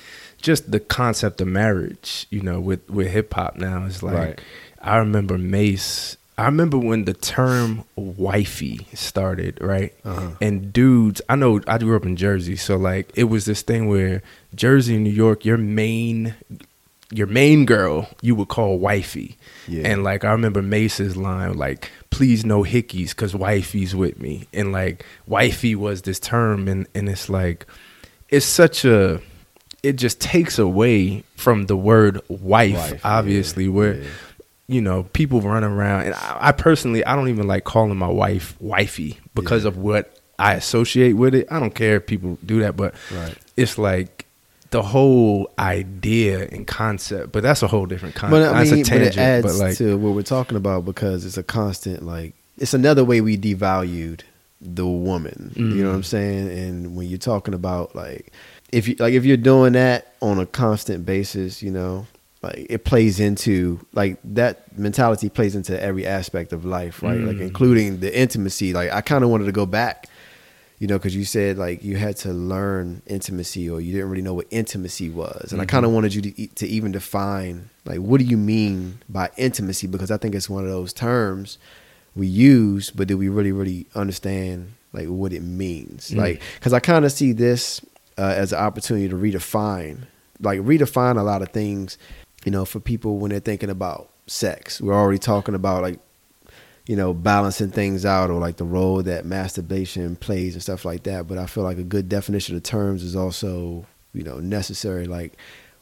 just 0.41 0.71
the 0.71 0.79
concept 0.79 1.39
of 1.41 1.47
marriage, 1.47 2.27
you 2.29 2.41
know, 2.41 2.59
with 2.59 2.87
with 2.89 3.07
hip 3.07 3.33
hop 3.33 3.55
now, 3.57 3.85
it's 3.85 4.03
like 4.03 4.15
Right. 4.15 4.41
I 4.81 4.97
remember 4.97 5.37
Mase. 5.37 6.17
I 6.37 6.45
remember 6.45 6.77
when 6.77 7.05
the 7.05 7.13
term 7.13 7.85
"wifey" 7.95 8.87
started, 8.93 9.57
right? 9.61 9.93
Uh-huh. 10.03 10.31
And 10.41 10.73
dudes, 10.73 11.21
I 11.29 11.35
know 11.35 11.61
I 11.67 11.77
grew 11.77 11.95
up 11.95 12.05
in 12.05 12.17
Jersey, 12.17 12.57
so 12.57 12.75
like 12.75 13.11
it 13.15 13.25
was 13.25 13.45
this 13.45 13.61
thing 13.61 13.87
where 13.87 14.21
Jersey, 14.53 14.95
and 14.95 15.03
New 15.03 15.11
York, 15.11 15.45
your 15.45 15.57
main 15.57 16.35
your 17.11 17.27
main 17.27 17.65
girl 17.65 18.09
you 18.21 18.35
would 18.35 18.47
call 18.47 18.79
wifey. 18.79 19.37
Yeah. 19.67 19.87
And 19.87 20.03
like 20.03 20.23
I 20.25 20.31
remember 20.31 20.61
Mase's 20.61 21.15
line, 21.15 21.53
like, 21.53 21.91
please 22.09 22.45
no 22.45 22.63
hickeys, 22.63 23.15
cause 23.15 23.35
wifey's 23.35 23.95
with 23.95 24.19
me. 24.19 24.47
And 24.53 24.71
like 24.71 25.05
wifey 25.27 25.75
was 25.75 26.01
this 26.01 26.19
term 26.19 26.67
and, 26.67 26.87
and 26.95 27.07
it's 27.07 27.29
like 27.29 27.65
it's 28.29 28.45
such 28.45 28.85
a 28.85 29.21
it 29.83 29.93
just 29.93 30.19
takes 30.19 30.57
away 30.57 31.23
from 31.35 31.67
the 31.67 31.77
word 31.77 32.19
wife, 32.27 32.73
Wife, 32.73 33.01
obviously, 33.05 33.65
yeah, 33.65 33.69
where 33.69 33.93
yeah. 33.95 34.09
You 34.67 34.81
know, 34.81 35.03
people 35.13 35.41
run 35.41 35.63
around 35.63 36.05
and 36.07 36.15
I, 36.15 36.37
I 36.39 36.51
personally 36.51 37.05
I 37.05 37.15
don't 37.15 37.29
even 37.29 37.47
like 37.47 37.63
calling 37.65 37.97
my 37.97 38.07
wife 38.07 38.55
wifey 38.59 39.19
because 39.35 39.63
Yeah. 39.63 39.69
of 39.69 39.77
what 39.77 40.19
I 40.39 40.53
associate 40.55 41.13
with 41.13 41.35
it. 41.35 41.47
I 41.51 41.59
don't 41.59 41.75
care 41.75 41.97
if 41.97 42.07
people 42.07 42.37
do 42.45 42.59
that, 42.61 42.75
but 42.75 42.93
Right. 43.11 43.37
it's 43.55 43.77
like 43.77 44.25
the 44.71 44.81
whole 44.81 45.49
idea 45.59 46.47
and 46.51 46.65
concept, 46.67 47.31
but 47.31 47.43
that's 47.43 47.61
a 47.63 47.67
whole 47.67 47.85
different 47.85 48.15
concept. 48.15 48.31
But 48.31 48.55
I 48.55 48.57
that's 48.59 48.71
mean, 48.71 48.79
a 48.79 48.83
but 48.83 48.89
tangent, 48.89 49.17
it 49.17 49.19
adds 49.19 49.45
but 49.45 49.55
like 49.55 49.77
to 49.77 49.97
what 49.97 50.13
we're 50.15 50.21
talking 50.23 50.57
about 50.57 50.83
because 50.85 51.25
it's 51.25 51.37
a 51.37 51.43
constant 51.43 52.03
like 52.03 52.33
it's 52.57 52.73
another 52.73 53.03
way 53.05 53.21
we 53.21 53.37
devalued 53.37 54.21
the 54.61 54.85
woman. 54.87 55.53
You 55.55 55.83
know 55.83 55.89
Mm. 55.89 55.91
what 55.91 55.95
I'm 55.97 56.03
saying? 56.03 56.49
And 56.49 56.95
when 56.95 57.07
you're 57.07 57.17
talking 57.19 57.53
about 57.53 57.95
like 57.95 58.31
if 58.71 58.87
you 58.87 58.95
like 58.99 59.13
if 59.13 59.23
you're 59.25 59.37
doing 59.37 59.73
that 59.73 60.13
on 60.21 60.39
a 60.39 60.45
constant 60.45 61.05
basis, 61.05 61.61
you 61.61 61.71
know, 61.71 62.07
like 62.45 62.65
it 62.69 62.83
plays 62.85 63.19
into 63.19 63.79
like 63.93 64.17
that 64.23 64.77
mentality 64.77 65.29
plays 65.29 65.55
into 65.55 65.73
every 65.81 66.05
aspect 66.05 66.53
of 66.53 66.65
life, 66.65 67.01
right? 67.03 67.19
Like 67.19 67.37
Mm. 67.37 67.41
including 67.49 67.99
the 67.99 68.11
intimacy. 68.17 68.73
Like 68.73 68.91
I 68.91 69.01
kind 69.01 69.23
of 69.23 69.29
wanted 69.29 69.45
to 69.45 69.51
go 69.51 69.65
back 69.65 70.07
you 70.77 70.87
know, 70.87 70.97
because 70.97 71.15
you 71.15 71.23
said 71.23 71.57
like 71.57 71.83
you 71.85 71.95
had 71.95 72.17
to 72.17 72.33
learn 72.33 73.01
intimacy 73.07 73.69
or 73.69 73.79
you 73.79 73.93
didn't 73.93 74.09
really 74.09 74.21
know 74.21 74.33
what 74.33 74.45
intimacy 74.51 75.09
was, 75.09 75.53
and 75.53 75.61
I 75.61 75.65
kind 75.65 75.85
of 75.85 75.91
wanted 75.91 76.13
you 76.13 76.21
to 76.21 76.47
to 76.47 76.67
even 76.67 76.91
define 76.91 77.69
like 77.85 77.99
what 77.99 78.19
do 78.19 78.25
you 78.25 78.35
mean 78.35 78.99
by 79.07 79.29
intimacy 79.37 79.87
because 79.87 80.11
I 80.11 80.17
think 80.17 80.35
it's 80.35 80.49
one 80.49 80.65
of 80.65 80.69
those 80.69 80.91
terms 80.91 81.57
we 82.13 82.27
use, 82.27 82.91
but 82.91 83.07
do 83.07 83.17
we 83.17 83.29
really 83.29 83.53
really 83.53 83.85
understand 83.95 84.73
like 84.91 85.07
what 85.07 85.31
it 85.31 85.43
means? 85.43 86.11
Mm. 86.11 86.17
Like 86.17 86.41
because 86.55 86.73
I 86.73 86.81
kind 86.81 87.05
of 87.05 87.11
see 87.13 87.31
this 87.31 87.79
uh, 88.17 88.33
as 88.35 88.51
an 88.51 88.59
opportunity 88.59 89.07
to 89.07 89.15
redefine, 89.15 89.99
like 90.41 90.59
redefine 90.59 91.17
a 91.17 91.23
lot 91.23 91.41
of 91.41 91.49
things, 91.49 91.97
you 92.45 92.51
know, 92.51 92.63
for 92.63 92.79
people 92.79 93.17
when 93.17 93.31
they're 93.31 93.41
thinking 93.41 93.69
about 93.69 94.09
sex. 94.27 94.79
We're 94.79 94.93
already 94.93 95.19
talking 95.19 95.55
about 95.55 95.81
like 95.81 95.99
you 96.87 96.95
know, 96.95 97.13
balancing 97.13 97.71
things 97.71 98.05
out 98.05 98.29
or 98.29 98.39
like 98.39 98.57
the 98.57 98.63
role 98.63 99.01
that 99.03 99.25
masturbation 99.25 100.15
plays 100.15 100.53
and 100.53 100.61
stuff 100.61 100.85
like 100.85 101.03
that. 101.03 101.27
But 101.27 101.37
I 101.37 101.47
feel 101.47 101.63
like 101.63 101.77
a 101.77 101.83
good 101.83 102.07
definition 102.07 102.55
of 102.55 102.63
terms 102.63 103.03
is 103.03 103.15
also, 103.15 103.85
you 104.13 104.23
know, 104.23 104.39
necessary. 104.39 105.07
Like, 105.07 105.33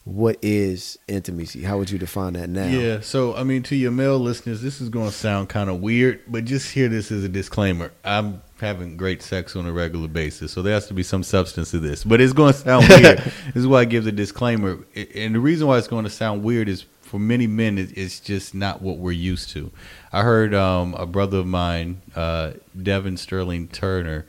what 0.05 0.37
is 0.41 0.97
intimacy? 1.07 1.63
How 1.63 1.77
would 1.77 1.89
you 1.89 1.99
define 1.99 2.33
that 2.33 2.49
now? 2.49 2.67
Yeah. 2.67 3.01
So, 3.01 3.35
I 3.35 3.43
mean, 3.43 3.63
to 3.63 3.75
your 3.75 3.91
male 3.91 4.17
listeners, 4.17 4.61
this 4.61 4.79
is 4.79 4.89
going 4.89 5.09
to 5.09 5.15
sound 5.15 5.49
kind 5.49 5.69
of 5.69 5.81
weird, 5.81 6.21
but 6.27 6.45
just 6.45 6.71
hear 6.71 6.87
this 6.87 7.11
as 7.11 7.23
a 7.23 7.29
disclaimer. 7.29 7.91
I'm 8.05 8.41
having 8.63 8.97
great 8.97 9.21
sex 9.21 9.55
on 9.55 9.65
a 9.67 9.71
regular 9.71 10.07
basis, 10.07 10.51
so 10.51 10.61
there 10.63 10.73
has 10.73 10.87
to 10.87 10.93
be 10.93 11.03
some 11.03 11.21
substance 11.23 11.69
to 11.71 11.79
this. 11.79 12.03
But 12.03 12.19
it's 12.21 12.33
going 12.33 12.53
to 12.53 12.59
sound 12.59 12.87
weird. 12.89 13.17
this 13.19 13.55
is 13.55 13.67
why 13.67 13.81
I 13.81 13.85
give 13.85 14.03
the 14.05 14.11
disclaimer. 14.11 14.79
And 15.15 15.35
the 15.35 15.39
reason 15.39 15.67
why 15.67 15.77
it's 15.77 15.87
going 15.87 16.05
to 16.05 16.09
sound 16.09 16.43
weird 16.43 16.67
is 16.69 16.85
for 17.01 17.19
many 17.19 17.45
men, 17.45 17.77
it's 17.77 18.19
just 18.19 18.55
not 18.55 18.81
what 18.81 18.97
we're 18.97 19.11
used 19.11 19.49
to. 19.51 19.71
I 20.11 20.23
heard 20.23 20.53
um, 20.55 20.95
a 20.95 21.05
brother 21.05 21.37
of 21.39 21.45
mine, 21.47 22.01
uh, 22.15 22.53
Devin 22.81 23.17
Sterling 23.17 23.67
Turner, 23.67 24.25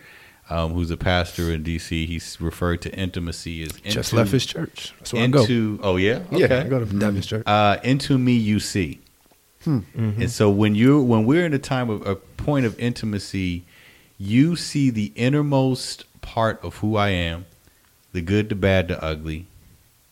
um, 0.50 0.74
who's 0.74 0.90
a 0.90 0.96
pastor 0.98 1.50
in 1.50 1.62
D.C., 1.62 2.04
he's 2.04 2.38
referred 2.40 2.82
to 2.82 2.94
intimacy 2.94 3.62
as 3.62 3.72
just 3.80 3.96
into- 4.12 4.16
left 4.16 4.32
his 4.32 4.44
church. 4.44 4.92
That's 4.98 5.12
where 5.14 5.22
I 5.24 5.26
go. 5.28 5.40
into, 5.40 5.80
Oh, 5.82 5.96
yeah? 5.96 6.20
Yeah, 6.30 6.60
I 6.64 6.68
go 6.68 6.78
to 6.78 6.84
Devin's 6.84 7.26
church. 7.26 7.44
uh, 7.46 7.78
into 7.82 8.18
me 8.18 8.34
you 8.34 8.60
see 8.60 9.00
and 9.66 10.30
so 10.30 10.50
when 10.50 10.74
you 10.74 11.00
when 11.00 11.24
we're 11.24 11.46
in 11.46 11.54
a 11.54 11.58
time 11.58 11.88
of 11.88 12.06
a 12.06 12.16
point 12.16 12.66
of 12.66 12.78
intimacy 12.78 13.64
you 14.18 14.56
see 14.56 14.90
the 14.90 15.12
innermost 15.16 16.04
part 16.20 16.62
of 16.64 16.76
who 16.76 16.96
i 16.96 17.08
am 17.08 17.44
the 18.12 18.20
good 18.20 18.48
the 18.48 18.54
bad 18.54 18.88
the 18.88 19.02
ugly 19.02 19.46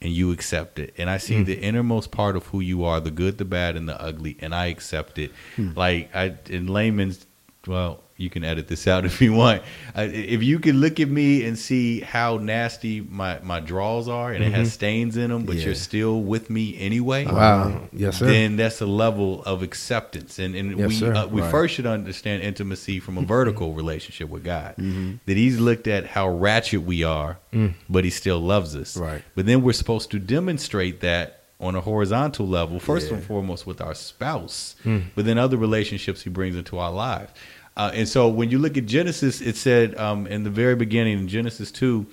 and 0.02 0.12
you 0.12 0.32
accept 0.32 0.78
it. 0.78 0.92
And 0.98 1.08
i 1.08 1.16
see 1.16 1.38
hmm. 1.38 1.44
the 1.44 1.58
innermost 1.60 2.10
part 2.10 2.36
of 2.36 2.46
who 2.46 2.60
you 2.60 2.84
are 2.84 3.00
the 3.00 3.10
good 3.10 3.38
the 3.38 3.44
bad 3.44 3.76
and 3.76 3.88
the 3.88 4.00
ugly 4.02 4.36
and 4.40 4.54
i 4.54 4.66
accept 4.66 5.18
it. 5.18 5.30
Hmm. 5.56 5.70
Like 5.74 6.14
i 6.14 6.34
in 6.50 6.66
layman's 6.66 7.24
well 7.66 8.00
you 8.22 8.30
can 8.30 8.44
edit 8.44 8.68
this 8.68 8.86
out 8.86 9.04
if 9.12 9.20
you 9.20 9.32
want 9.32 9.62
uh, 9.96 10.06
if 10.10 10.42
you 10.42 10.58
can 10.58 10.80
look 10.80 11.00
at 11.00 11.08
me 11.08 11.44
and 11.44 11.58
see 11.58 12.00
how 12.00 12.36
nasty 12.36 13.00
my 13.00 13.38
my 13.42 13.60
draws 13.60 14.08
are 14.08 14.32
and 14.32 14.42
it 14.44 14.52
has 14.52 14.68
mm-hmm. 14.68 14.74
stains 14.74 15.16
in 15.16 15.30
them 15.30 15.44
but 15.44 15.56
Yeah. 15.56 15.66
you're 15.66 15.74
still 15.74 16.22
with 16.22 16.48
me 16.48 16.78
anyway 16.78 17.26
Wow. 17.26 17.88
Yes, 17.92 18.18
sir. 18.18 18.26
then 18.26 18.56
that's 18.56 18.80
a 18.80 18.86
level 18.86 19.42
of 19.44 19.62
acceptance. 19.62 20.38
And, 20.38 20.54
and 20.54 20.78
Yes, 20.78 21.00
we 21.00 21.08
uh, 21.08 21.26
we 21.26 21.40
Right. 21.40 21.50
first 21.50 21.74
should 21.74 21.86
understand 21.86 22.42
intimacy 22.42 23.00
from 23.00 23.16
a 23.16 23.20
mm-hmm. 23.20 23.28
vertical 23.28 23.74
relationship 23.74 24.28
with 24.28 24.44
God. 24.44 24.74
Mm-hmm. 24.76 25.14
That 25.26 25.36
He's 25.36 25.58
looked 25.58 25.86
at 25.86 26.06
how 26.06 26.28
ratchet 26.28 26.82
we 26.82 27.02
are, 27.02 27.38
mm. 27.52 27.74
but 27.88 28.04
He 28.04 28.10
still 28.10 28.40
loves 28.40 28.76
us. 28.76 28.96
Right. 28.96 29.22
But 29.34 29.46
then 29.46 29.62
we're 29.62 29.72
supposed 29.72 30.10
to 30.12 30.18
demonstrate 30.18 31.00
that 31.00 31.40
on 31.60 31.76
a 31.76 31.80
horizontal 31.80 32.46
level, 32.46 32.80
first 32.80 33.10
and 33.12 33.22
foremost 33.22 33.66
with 33.66 33.80
our 33.80 33.94
spouse, 33.94 34.74
mm. 34.84 35.04
but 35.14 35.24
then 35.24 35.38
other 35.38 35.56
relationships 35.56 36.22
He 36.22 36.30
brings 36.30 36.56
into 36.56 36.78
our 36.78 36.92
lives. 36.92 37.30
Uh, 37.76 37.90
and 37.94 38.08
so 38.08 38.28
when 38.28 38.50
you 38.50 38.58
look 38.58 38.76
at 38.76 38.86
Genesis, 38.86 39.40
it 39.40 39.56
said 39.56 39.96
um, 39.98 40.26
in 40.26 40.44
the 40.44 40.50
very 40.50 40.76
beginning 40.76 41.18
in 41.18 41.28
Genesis 41.28 41.70
two, 41.70 42.06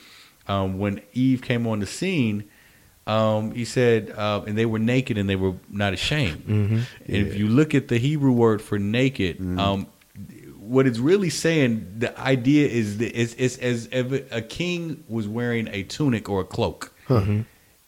um, 0.47 0.79
when 0.79 1.01
Eve 1.13 1.41
came 1.41 1.67
on 1.67 1.79
the 1.79 1.85
scene, 1.85 2.45
um, 3.07 3.51
he 3.51 3.65
said, 3.65 4.11
uh, 4.11 4.41
and 4.47 4.57
they 4.57 4.65
were 4.65 4.79
naked 4.79 5.17
and 5.17 5.27
they 5.29 5.35
were 5.35 5.53
not 5.69 5.93
ashamed. 5.93 6.43
And 6.47 6.85
if 7.07 7.35
you 7.35 7.47
look 7.47 7.73
at 7.75 7.87
the 7.87 7.97
Hebrew 7.97 8.31
word 8.31 8.61
for 8.61 8.77
naked, 8.79 9.39
um, 9.59 9.87
what 10.59 10.85
it's 10.85 10.99
really 10.99 11.29
saying, 11.31 11.95
the 11.97 12.17
idea 12.19 12.67
is 12.67 12.99
that 12.99 13.19
it's, 13.19 13.33
it's 13.33 13.57
as 13.57 13.89
if 13.91 14.31
a 14.31 14.41
king 14.41 15.03
was 15.07 15.27
wearing 15.27 15.67
a 15.69 15.83
tunic 15.83 16.29
or 16.29 16.41
a 16.41 16.45
cloak. 16.45 16.93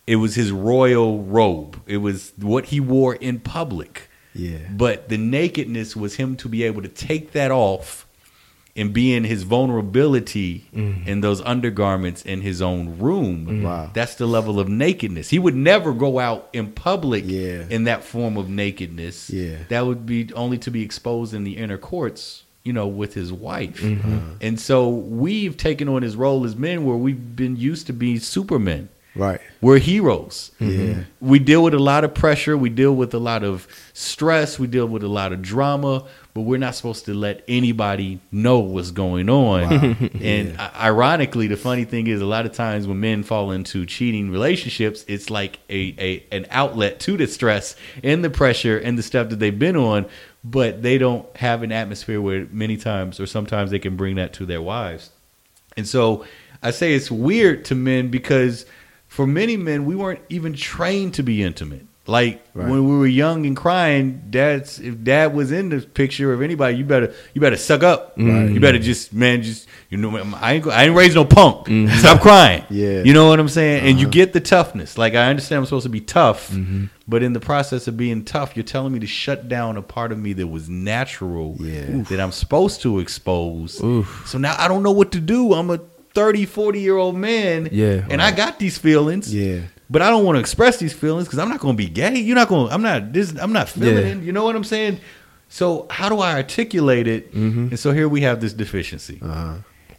It 0.08 0.16
was 0.16 0.34
his 0.36 0.52
royal 0.52 1.20
robe. 1.24 1.80
It 1.86 1.98
was 1.98 2.34
what 2.38 2.66
he 2.66 2.80
wore 2.80 3.14
in 3.16 3.40
public. 3.40 4.10
Yeah. 4.34 4.60
But 4.72 5.10
the 5.10 5.17
nakedness 5.17 5.96
was 5.96 6.15
him 6.15 6.36
to 6.38 6.50
be 6.50 6.63
able 6.63 6.82
to 6.82 6.88
take 6.88 7.32
that 7.34 7.52
off 7.52 8.08
and 8.76 8.94
be 8.94 9.13
in 9.13 9.26
his 9.26 9.44
vulnerability 9.44 10.65
mm. 10.74 11.06
in 11.06 11.22
those 11.22 11.41
undergarments 11.41 12.24
in 12.24 12.41
his 12.41 12.62
own 12.62 12.98
room. 13.00 13.46
Mm. 13.46 13.63
Wow. 13.63 13.89
That's 13.94 14.15
the 14.15 14.26
level 14.26 14.60
of 14.60 14.70
nakedness. 14.70 15.30
He 15.30 15.39
would 15.39 15.56
never 15.56 15.94
go 15.94 16.20
out 16.20 16.48
in 16.54 16.72
public 16.72 17.26
Yeah. 17.28 17.65
in 17.70 17.84
that 17.86 18.04
form 18.04 18.38
of 18.38 18.50
nakedness. 18.50 19.30
Yeah. 19.30 19.58
That 19.67 19.86
would 19.86 20.06
be 20.06 20.32
only 20.34 20.58
to 20.60 20.72
be 20.72 20.84
exposed 20.84 21.34
in 21.34 21.44
the 21.44 21.58
inner 21.58 21.78
courts, 21.78 22.44
you 22.63 22.72
know, 22.72 22.88
with 22.88 23.13
his 23.13 23.34
wife. 23.34 23.82
Mm-hmm. 23.82 24.36
And 24.39 24.60
so 24.60 24.88
we've 24.88 25.58
taken 25.58 25.89
on 25.89 26.02
his 26.02 26.15
role 26.15 26.46
as 26.46 26.56
men 26.56 26.86
where 26.86 26.96
we've 26.96 27.36
been 27.36 27.58
used 27.58 27.88
to 27.88 27.94
be 27.94 28.20
supermen. 28.20 28.88
Right. 29.13 29.41
We're 29.60 29.80
heroes. 29.80 30.52
Yeah. 30.60 31.04
We 31.19 31.39
deal 31.39 31.63
with 31.63 31.74
a 31.74 31.80
lot 31.80 32.04
of 32.06 32.13
pressure. 32.13 32.58
We 32.58 32.69
deal 32.69 32.95
with 32.95 33.13
a 33.13 33.19
lot 33.19 33.43
of 33.43 33.67
stress. 33.93 34.58
We 34.58 34.67
deal 34.67 34.86
with 34.88 35.04
a 35.04 35.08
lot 35.10 35.34
of 35.34 35.41
drama, 35.41 36.06
but 36.34 36.41
we're 36.41 36.58
not 36.60 36.76
supposed 36.76 37.04
to 37.06 37.13
let 37.13 37.43
anybody 37.47 38.21
know 38.32 38.60
what's 38.60 38.91
going 38.91 39.30
on. 39.30 39.63
and 40.21 40.56
i- 40.58 40.71
ironically, 40.88 41.47
the 41.47 41.58
funny 41.58 41.84
thing 41.84 42.08
is, 42.08 42.21
a 42.21 42.26
lot 42.26 42.45
of 42.45 42.54
times 42.54 42.88
when 42.88 43.02
men 43.02 43.24
fall 43.24 43.52
into 43.52 43.86
cheating 43.86 44.32
relationships, 44.32 45.04
it's 45.10 45.30
like 45.30 45.60
a, 45.69 45.93
a 46.00 46.26
an 46.32 46.47
outlet 46.50 47.02
to 47.02 47.17
the 47.17 47.28
stress 47.28 47.76
and 48.04 48.24
the 48.24 48.30
pressure 48.30 48.78
and 48.78 48.97
the 48.97 49.04
stuff 49.04 49.28
that 49.30 49.39
they've 49.39 49.60
been 49.60 49.76
on, 49.76 50.06
but 50.43 50.82
they 50.84 50.97
don't 50.97 51.26
have 51.36 51.63
an 51.63 51.74
atmosphere 51.74 52.21
where 52.21 52.47
many 52.50 52.78
times 52.78 53.19
or 53.19 53.26
sometimes 53.26 53.71
they 53.71 53.80
can 53.80 53.97
bring 53.97 54.15
that 54.15 54.32
to 54.34 54.45
their 54.45 54.62
wives. 54.62 55.10
And 55.76 55.86
so 55.86 56.26
I 56.63 56.71
say 56.71 56.93
it's 56.93 57.12
weird 57.12 57.65
to 57.65 57.76
men 57.76 58.08
because 58.10 58.65
for 59.12 59.28
many 59.28 59.58
men, 59.58 59.84
we 59.84 59.93
weren't 59.93 60.21
even 60.30 60.54
trained 60.54 61.15
to 61.15 61.21
be 61.21 61.43
intimate. 61.43 61.86
Like 62.08 62.45
Right. 62.54 62.69
when 62.69 62.89
we 62.89 62.97
were 62.97 63.08
young 63.08 63.45
and 63.45 63.58
crying, 63.58 64.24
dad's 64.30 64.80
if 64.80 65.04
dad 65.04 65.36
was 65.36 65.52
in 65.52 65.67
the 65.67 65.82
picture 65.82 66.32
of 66.32 66.41
anybody, 66.41 66.78
you 66.78 66.86
better 66.86 67.13
you 67.34 67.41
better 67.41 67.58
suck 67.58 67.84
up. 67.84 68.17
You 68.17 68.24
mm-hmm. 68.24 68.60
better 68.60 68.80
just 68.80 69.13
man, 69.13 69.43
just 69.43 69.67
you 69.89 69.97
know, 69.97 70.17
I 70.36 70.54
ain't 70.54 70.67
I 70.67 70.86
ain't 70.86 70.95
raised 70.95 71.15
no 71.15 71.26
punk. 71.26 71.67
Mm-hmm. 71.67 71.93
Stop 72.00 72.21
crying. 72.21 72.63
Yeah. 72.69 73.04
you 73.04 73.13
know 73.13 73.28
what 73.28 73.39
I'm 73.39 73.50
saying. 73.50 73.86
And 73.86 74.00
you 74.00 74.08
uh-huh. 74.08 74.12
get 74.12 74.34
the 74.34 74.39
toughness. 74.39 74.97
Like 74.97 75.13
I 75.13 75.30
understand 75.30 75.60
I'm 75.60 75.65
supposed 75.65 75.84
to 75.84 75.89
be 75.89 76.02
tough, 76.02 76.50
mm-hmm. 76.50 76.86
but 77.06 77.21
in 77.21 77.34
the 77.34 77.41
process 77.41 77.88
of 77.89 77.97
being 77.97 78.24
tough, 78.24 78.56
you're 78.56 78.63
telling 78.63 78.93
me 78.93 79.00
to 79.00 79.08
shut 79.08 79.50
down 79.50 79.76
a 79.76 79.82
part 79.82 80.13
of 80.13 80.17
me 80.17 80.32
that 80.34 80.47
was 80.47 80.69
natural. 80.69 81.58
Yeah. 81.60 82.04
that 82.04 82.19
I'm 82.21 82.32
supposed 82.32 82.82
to 82.82 83.00
expose. 83.00 83.78
So 83.78 84.38
now 84.38 84.56
I 84.58 84.69
don't 84.69 84.84
know 84.84 84.91
what 84.91 85.12
to 85.12 85.19
do. 85.19 85.54
I'm 85.54 85.69
a 85.69 85.80
30, 86.13 86.45
40 86.45 86.80
year 86.80 86.97
old 86.97 87.15
man. 87.15 87.69
Yeah. 87.71 88.06
And 88.10 88.21
I 88.21 88.32
got 88.32 88.60
these 88.60 88.78
feelings. 88.78 89.34
Yeah. 89.34 89.62
But 89.89 90.02
I 90.02 90.10
don't 90.10 90.24
want 90.24 90.38
to 90.38 90.39
express 90.39 90.78
these 90.78 90.93
feelings 90.93 91.28
because 91.28 91.39
I'm 91.39 91.50
not 91.50 91.60
going 91.60 91.76
to 91.76 91.78
be 91.78 91.89
gay. 91.89 92.17
You're 92.17 92.36
not 92.36 92.47
going. 92.47 92.71
I'm 92.71 92.82
not. 92.82 93.12
This. 93.12 93.38
I'm 93.38 93.52
not 93.52 93.67
feminine. 93.67 94.24
You 94.24 94.32
know 94.32 94.45
what 94.45 94.56
I'm 94.56 94.63
saying? 94.63 95.00
So 95.50 95.86
how 95.89 96.08
do 96.08 96.19
I 96.19 96.36
articulate 96.36 97.08
it? 97.08 97.34
And 97.34 97.78
so 97.78 97.91
here 97.91 98.08
we 98.08 98.21
have 98.21 98.39
this 98.39 98.54
deficiency. 98.54 99.19
Uh-huh. 99.21 99.56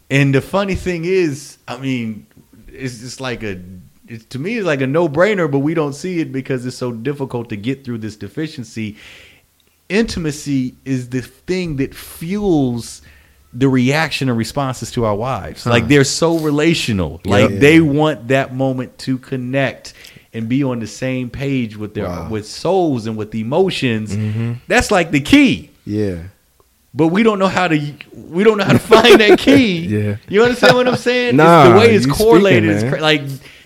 And 0.09 0.33
the 0.33 0.41
funny 0.41 0.73
thing 0.73 1.05
is, 1.05 1.59
I 1.67 1.77
mean, 1.77 2.25
it's 2.67 2.99
just 2.99 3.21
like 3.21 3.43
a. 3.43 3.61
It's, 4.07 4.25
to 4.25 4.39
me, 4.39 4.57
it's 4.57 4.65
like 4.65 4.81
a 4.81 4.87
no 4.87 5.07
brainer, 5.07 5.49
but 5.49 5.59
we 5.59 5.75
don't 5.75 5.93
see 5.93 6.19
it 6.19 6.31
because 6.31 6.65
it's 6.65 6.75
so 6.75 6.91
difficult 6.91 7.49
to 7.49 7.55
get 7.55 7.85
through 7.85 7.99
this 7.99 8.15
deficiency. 8.15 8.97
Intimacy 9.89 10.75
is 10.85 11.09
the 11.09 11.21
thing 11.21 11.75
that 11.77 11.93
fuels 11.93 13.03
the 13.53 13.67
reaction 13.69 14.29
and 14.29 14.37
responses 14.37 14.91
to 14.91 15.05
our 15.05 15.15
wives. 15.15 15.65
Like 15.65 15.87
they're 15.87 16.03
so 16.03 16.39
relational. 16.39 17.21
Like 17.25 17.51
Yeah. 17.51 17.59
they 17.59 17.79
want 17.81 18.29
that 18.29 18.55
moment 18.55 18.97
to 18.99 19.17
connect 19.17 19.93
and 20.33 20.49
be 20.49 20.63
on 20.63 20.79
the 20.79 20.87
same 20.87 21.29
page 21.29 21.77
with 21.77 21.93
their 21.93 22.05
Wow. 22.07 22.29
with 22.29 22.47
souls 22.47 23.05
and 23.05 23.15
with 23.15 23.35
emotions. 23.35 24.15
That's 24.67 24.89
like 24.89 25.11
the 25.11 25.19
key 25.21 25.69
Yeah. 25.85 26.15
but 26.95 27.07
we 27.07 27.21
don't 27.23 27.37
know 27.37 27.47
how 27.47 27.67
to 27.67 27.77
we 28.13 28.43
don't 28.43 28.57
know 28.57 28.63
how 28.65 28.73
to 28.73 28.79
find 28.79 29.19
that 29.21 29.37
key. 29.37 29.77
Yeah. 29.97 30.15
you 30.27 30.41
understand 30.43 30.75
what 30.75 30.87
I'm 30.87 30.95
saying? 30.97 31.35
Nah, 31.35 31.63
it's 31.65 31.71
the 31.73 31.79
way 31.79 31.95
it's 31.95 32.05
correlated. 32.07 32.71
speaking, 32.79 32.87
It's 32.87 32.95
cra- 32.95 33.01
like 33.03 33.21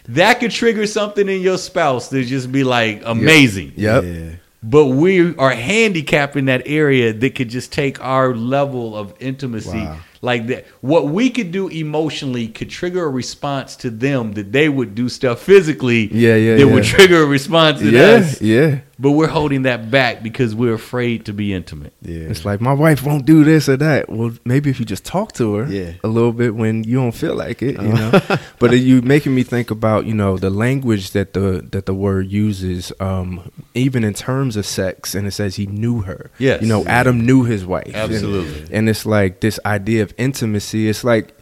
that 0.09 0.39
could 0.41 0.51
trigger 0.51 0.85
something 0.87 1.27
in 1.29 1.41
your 1.41 1.57
spouse 1.57 2.09
to 2.09 2.23
just 2.25 2.51
be 2.51 2.63
like 2.65 3.01
amazing. 3.05 3.71
Yep. 3.77 4.03
Yeah. 4.03 4.29
But 4.63 4.87
we 4.87 5.35
are 5.35 5.51
handicapping 5.51 6.45
that 6.45 6.63
area 6.65 7.13
that 7.13 7.35
could 7.35 7.49
just 7.49 7.71
take 7.71 8.03
our 8.03 8.33
level 8.35 8.95
of 8.97 9.13
intimacy. 9.19 9.77
Wow. 9.77 9.99
Like 10.21 10.47
that, 10.47 10.65
what 10.81 11.05
we 11.09 11.29
could 11.29 11.51
do 11.51 11.67
emotionally 11.67 12.47
could 12.47 12.69
trigger 12.71 13.05
a 13.05 13.09
response 13.09 13.75
to 13.77 13.91
them 13.91 14.33
that 14.33 14.51
they 14.51 14.67
would 14.67 14.95
do 14.95 15.09
stuff 15.09 15.39
physically. 15.41 16.11
Yeah, 16.11 16.35
yeah, 16.35 16.55
That 16.57 16.67
would 16.69 16.83
trigger 16.83 17.21
a 17.21 17.25
response 17.27 17.79
to 17.81 17.91
Yeah, 17.91 18.01
us. 18.01 18.41
yeah. 18.41 18.79
But 18.99 19.11
we're 19.11 19.27
holding 19.27 19.61
that 19.61 19.91
back 19.91 20.23
because 20.23 20.55
we're 20.55 20.73
afraid 20.73 21.25
to 21.25 21.33
be 21.33 21.53
intimate. 21.53 21.93
Yeah. 22.01 22.21
It's 22.31 22.45
like 22.45 22.59
my 22.61 22.73
wife 22.73 23.03
won't 23.03 23.27
do 23.27 23.43
this 23.43 23.69
or 23.69 23.77
that. 23.77 24.09
Well, 24.09 24.31
maybe 24.43 24.71
if 24.71 24.79
you 24.79 24.85
just 24.85 25.05
talk 25.05 25.33
to 25.33 25.53
her 25.55 25.65
Yeah. 25.71 25.91
a 26.03 26.07
little 26.07 26.33
bit 26.33 26.55
when 26.55 26.83
you 26.83 26.95
don't 26.97 27.11
feel 27.11 27.35
like 27.35 27.61
it, 27.61 27.79
you 27.79 27.87
know. 27.93 28.11
but 28.59 28.73
it- 28.73 28.77
you 28.79 29.03
making 29.03 29.35
me 29.35 29.43
think 29.43 29.69
about 29.69 30.05
you 30.07 30.13
know 30.15 30.37
the 30.37 30.49
language 30.49 31.11
that 31.11 31.33
the 31.33 31.63
that 31.71 31.85
the 31.85 31.93
word 31.93 32.31
uses, 32.31 32.91
um, 32.99 33.51
even 33.75 34.03
in 34.03 34.13
terms 34.15 34.55
of 34.57 34.65
sex, 34.65 35.13
and 35.13 35.27
it 35.27 35.31
says 35.31 35.57
he 35.57 35.67
knew 35.67 36.01
her. 36.01 36.31
Yes. 36.39 36.61
you 36.63 36.67
know, 36.67 36.83
Adam 36.85 37.23
knew 37.25 37.43
his 37.43 37.65
wife. 37.67 37.91
Absolutely. 37.93 38.75
and 38.75 38.89
it's 38.89 39.05
like 39.05 39.41
this 39.41 39.59
idea 39.65 40.01
of 40.01 40.13
intimacy. 40.17 40.89
It's 40.89 41.03
like 41.03 41.37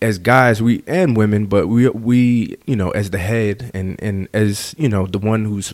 as 0.00 0.18
guys 0.18 0.60
we 0.60 0.82
and 0.88 1.16
women 1.16 1.46
but 1.46 1.68
we 1.68 1.88
we 1.90 2.56
you 2.66 2.74
know 2.74 2.90
as 2.90 3.10
the 3.10 3.18
head 3.18 3.70
and 3.74 3.94
and 4.02 4.28
as 4.34 4.74
you 4.76 4.88
know 4.88 5.06
the 5.06 5.18
one 5.20 5.44
who's 5.44 5.72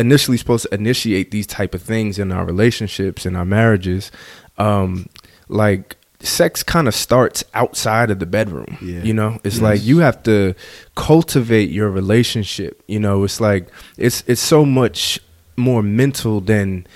initially 0.00 0.36
supposed 0.36 0.64
to 0.66 0.74
initiate 0.74 1.30
these 1.30 1.46
type 1.46 1.72
of 1.74 1.82
things 1.82 2.18
in 2.18 2.32
our 2.32 2.44
relationships 2.52 3.26
and 3.26 3.36
our 3.36 3.44
marriages 3.58 4.10
um 4.58 5.06
like 5.48 5.96
sex 6.22 6.62
kind 6.62 6.86
of 6.88 6.94
starts 6.94 7.42
outside 7.54 8.10
of 8.10 8.18
the 8.18 8.26
bedroom 8.26 8.76
Yeah. 8.82 9.02
you 9.08 9.14
know? 9.14 9.38
It's 9.42 9.60
like 9.68 9.80
you 9.90 9.98
have 10.06 10.22
to 10.24 10.54
cultivate 10.94 11.70
your 11.70 11.90
relationship 11.90 12.72
you 12.86 13.00
know? 13.00 13.24
It's 13.24 13.40
like 13.40 13.64
it's 13.96 14.22
it's 14.26 14.42
so 14.54 14.64
much 14.64 15.20
more 15.56 15.82
mental 15.82 16.40
than 16.52 16.86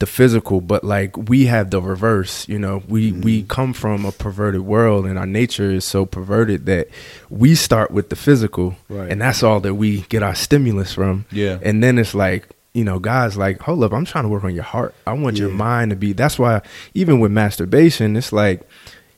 the 0.00 0.06
physical 0.06 0.60
but 0.60 0.82
like 0.82 1.16
we 1.28 1.46
have 1.46 1.70
the 1.70 1.80
reverse 1.80 2.48
you 2.48 2.58
know? 2.58 2.82
We 2.88 3.12
mm-hmm. 3.12 3.20
we 3.20 3.42
come 3.44 3.72
from 3.72 4.04
a 4.04 4.12
perverted 4.12 4.62
world 4.62 5.06
and 5.06 5.18
our 5.18 5.26
nature 5.26 5.70
is 5.70 5.84
so 5.84 6.04
perverted 6.04 6.66
that 6.66 6.88
we 7.28 7.54
start 7.54 7.90
with 7.92 8.08
the 8.10 8.16
physical 8.16 8.76
Right. 8.88 9.12
and 9.12 9.20
that's 9.20 9.42
all 9.42 9.60
that 9.60 9.74
we 9.74 10.00
get 10.08 10.22
our 10.22 10.34
stimulus 10.34 10.92
from. 10.94 11.26
Yeah. 11.30 11.58
and 11.62 11.82
then 11.82 11.98
it's 11.98 12.14
like 12.14 12.48
you 12.72 12.84
know 12.84 12.98
guys 12.98 13.36
like 13.36 13.60
hold 13.60 13.82
up 13.84 13.92
i'm 13.92 14.04
trying 14.04 14.24
to 14.24 14.28
work 14.28 14.44
on 14.44 14.54
your 14.54 14.64
heart. 14.64 14.94
I 15.06 15.12
want 15.12 15.38
your 15.38 15.50
mind 15.50 15.90
to 15.90 15.96
be 15.96 16.12
that's 16.12 16.38
why 16.38 16.62
even 16.94 17.20
with 17.20 17.30
masturbation 17.32 18.16
it's 18.16 18.32
like 18.32 18.62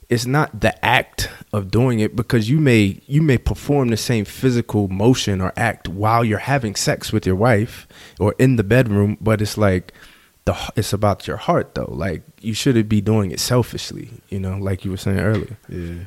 it's 0.09 0.27
not 0.27 0.61
the 0.61 0.85
act 0.85 1.31
of 1.55 1.71
doing 1.71 2.01
it 2.01 2.15
because 2.17 2.51
you 2.51 2.59
may 2.61 3.01
you 3.07 3.23
may 3.23 3.39
perform 3.39 3.89
the 3.89 3.97
same 3.97 4.25
physical 4.25 4.89
motion 4.89 5.41
or 5.41 5.53
act 5.57 5.89
while 5.89 6.25
you're 6.25 6.39
having 6.39 6.75
sex 6.75 7.13
with 7.13 7.25
your 7.25 7.37
wife 7.37 7.87
or 8.19 8.35
in 8.39 8.57
the 8.57 8.65
bedroom 8.65 9.17
but 9.21 9.41
it's 9.41 9.57
like 9.57 9.93
the 10.45 10.57
it's 10.77 10.93
about 10.93 11.27
your 11.27 11.37
heart 11.37 11.75
though 11.75 11.93
like 11.93 12.23
you 12.41 12.53
shouldn't 12.55 12.89
be 12.89 13.01
doing 13.01 13.31
it 13.31 13.39
selfishly 13.41 14.11
you 14.29 14.41
know 14.41 14.57
like 14.59 14.85
you 14.85 14.91
were 14.91 14.97
saying 14.97 15.19
earlier 15.21 15.57
Yeah. 15.69 16.05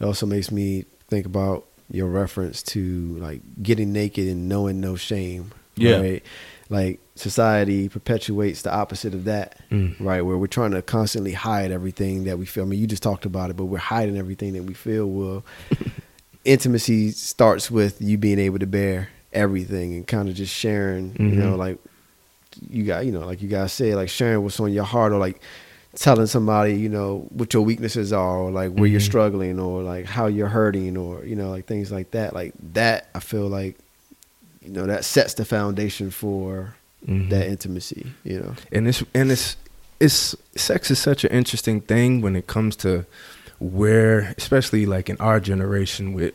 It 0.00 0.04
also 0.04 0.26
makes 0.26 0.50
me 0.52 0.84
think 1.08 1.26
about 1.26 1.64
your 1.90 2.06
reference 2.08 2.62
to 2.74 3.16
like 3.18 3.40
getting 3.62 3.92
naked 3.92 4.28
and 4.28 4.48
knowing 4.48 4.80
no 4.80 4.94
shame. 4.94 5.50
Yeah. 5.74 6.00
Right? 6.00 6.22
Like 6.68 7.00
society 7.16 7.88
perpetuates 7.88 8.62
the 8.62 8.72
opposite 8.72 9.12
of 9.14 9.24
that, 9.24 9.58
Mm. 9.72 9.96
right? 9.98 10.22
Where 10.22 10.36
we're 10.38 10.46
trying 10.46 10.70
to 10.72 10.82
constantly 10.82 11.32
hide 11.32 11.72
everything 11.72 12.24
that 12.24 12.38
we 12.38 12.46
feel. 12.46 12.62
I 12.62 12.66
mean, 12.66 12.78
you 12.78 12.86
just 12.86 13.02
talked 13.02 13.24
about 13.26 13.50
it, 13.50 13.56
but 13.56 13.64
we're 13.64 13.78
hiding 13.78 14.16
everything 14.18 14.52
that 14.52 14.62
we 14.64 14.74
feel. 14.74 15.06
Well, 15.06 15.44
intimacy 16.44 17.10
starts 17.10 17.70
with 17.70 18.00
you 18.00 18.18
being 18.18 18.38
able 18.38 18.58
to 18.58 18.66
bear 18.66 19.08
everything 19.32 19.94
and 19.94 20.06
kind 20.06 20.28
of 20.28 20.34
just 20.34 20.54
sharing, 20.54 21.16
you 21.18 21.36
know, 21.36 21.56
like 21.56 21.78
you 22.70 22.84
got, 22.84 23.06
you 23.06 23.12
know, 23.12 23.20
like 23.26 23.42
you 23.42 23.48
guys 23.48 23.72
said, 23.72 23.94
like 23.94 24.08
sharing 24.08 24.42
what's 24.42 24.58
on 24.60 24.72
your 24.72 24.84
heart 24.84 25.12
or 25.12 25.18
like 25.18 25.40
telling 25.96 26.26
somebody, 26.26 26.74
you 26.74 26.88
know, 26.88 27.26
what 27.30 27.52
your 27.54 27.62
weaknesses 27.64 28.12
are 28.12 28.38
or 28.38 28.50
like 28.50 28.72
where 28.72 28.86
you're 28.86 29.00
Mhm. 29.00 29.04
struggling 29.04 29.58
or 29.58 29.82
like 29.82 30.04
how 30.06 30.26
you're 30.26 30.48
hurting 30.48 30.96
or, 30.96 31.24
you 31.24 31.34
know, 31.34 31.50
like 31.50 31.66
things 31.66 31.90
like 31.90 32.10
that. 32.12 32.34
Like 32.34 32.52
that, 32.74 33.08
I 33.14 33.20
feel 33.20 33.48
like, 33.48 33.76
you 34.62 34.70
know, 34.70 34.86
that 34.86 35.04
sets 35.04 35.34
the 35.34 35.44
foundation 35.44 36.10
for 36.10 36.74
Mhm. 37.08 37.30
that 37.30 37.46
intimacy, 37.48 38.06
you 38.24 38.40
know. 38.40 38.54
and 38.72 38.86
it's 38.88 39.02
and 39.14 39.30
it's 39.32 39.56
it's 40.00 40.36
sex 40.56 40.90
is 40.90 40.98
such 40.98 41.24
an 41.24 41.30
interesting 41.30 41.80
thing 41.80 42.20
when 42.20 42.36
it 42.36 42.46
comes 42.46 42.76
to 42.76 43.04
where, 43.58 44.34
especially 44.38 44.86
like 44.86 45.08
in 45.08 45.16
our 45.18 45.40
generation, 45.40 46.12
with 46.12 46.34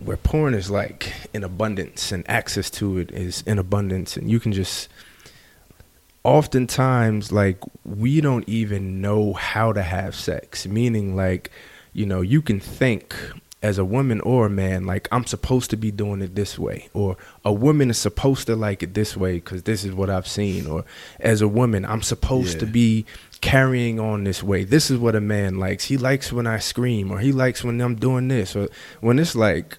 where 0.00 0.16
porn 0.16 0.54
is 0.54 0.70
like 0.70 1.12
in 1.34 1.42
abundance 1.44 2.10
and 2.12 2.24
access 2.28 2.70
to 2.70 2.98
it 2.98 3.10
is 3.12 3.42
in 3.46 3.58
abundance, 3.58 4.16
and 4.16 4.30
you 4.30 4.40
can 4.40 4.52
just 4.52 4.88
oftentimes 6.26 7.30
like 7.32 7.58
we 7.84 8.20
don't 8.20 8.48
even 8.48 9.00
know 9.00 9.32
how 9.32 9.72
to 9.72 9.82
have 9.82 10.14
sex. 10.14 10.66
Meaning 10.66 11.16
like 11.16 11.50
you 11.92 12.06
know 12.06 12.20
you 12.20 12.42
can 12.42 12.60
think 12.60 13.14
as 13.62 13.78
a 13.78 13.84
woman 13.84 14.20
or 14.20 14.46
a 14.46 14.50
man 14.50 14.84
like 14.84 15.08
i'm 15.10 15.24
supposed 15.24 15.70
to 15.70 15.78
be 15.78 15.90
doing 15.90 16.20
it 16.20 16.34
this 16.34 16.58
way 16.58 16.88
or 16.92 17.16
a 17.42 17.52
woman 17.52 17.88
is 17.88 17.96
supposed 17.96 18.46
to 18.46 18.54
like 18.54 18.82
it 18.82 18.92
this 18.92 19.16
way 19.16 19.36
because 19.36 19.62
this 19.62 19.82
is 19.82 19.92
what 19.94 20.10
i've 20.10 20.28
seen 20.28 20.66
or 20.66 20.84
as 21.20 21.40
a 21.40 21.48
woman 21.48 21.82
i'm 21.86 22.02
supposed 22.02 22.60
to 22.60 22.66
be 22.66 23.06
carrying 23.40 24.00
on 24.00 24.24
this 24.24 24.42
way. 24.42 24.64
This 24.64 24.90
is 24.90 24.98
what 24.98 25.14
a 25.14 25.20
man 25.20 25.58
likes. 25.58 25.84
He 25.84 25.96
likes 25.96 26.32
when 26.32 26.46
i 26.46 26.58
scream 26.58 27.10
or 27.10 27.18
he 27.18 27.32
likes 27.32 27.62
when 27.62 27.80
i'm 27.80 27.96
doing 27.96 28.28
this 28.28 28.56
or 28.56 28.68
when 29.00 29.18
it's 29.18 29.34
like 29.34 29.78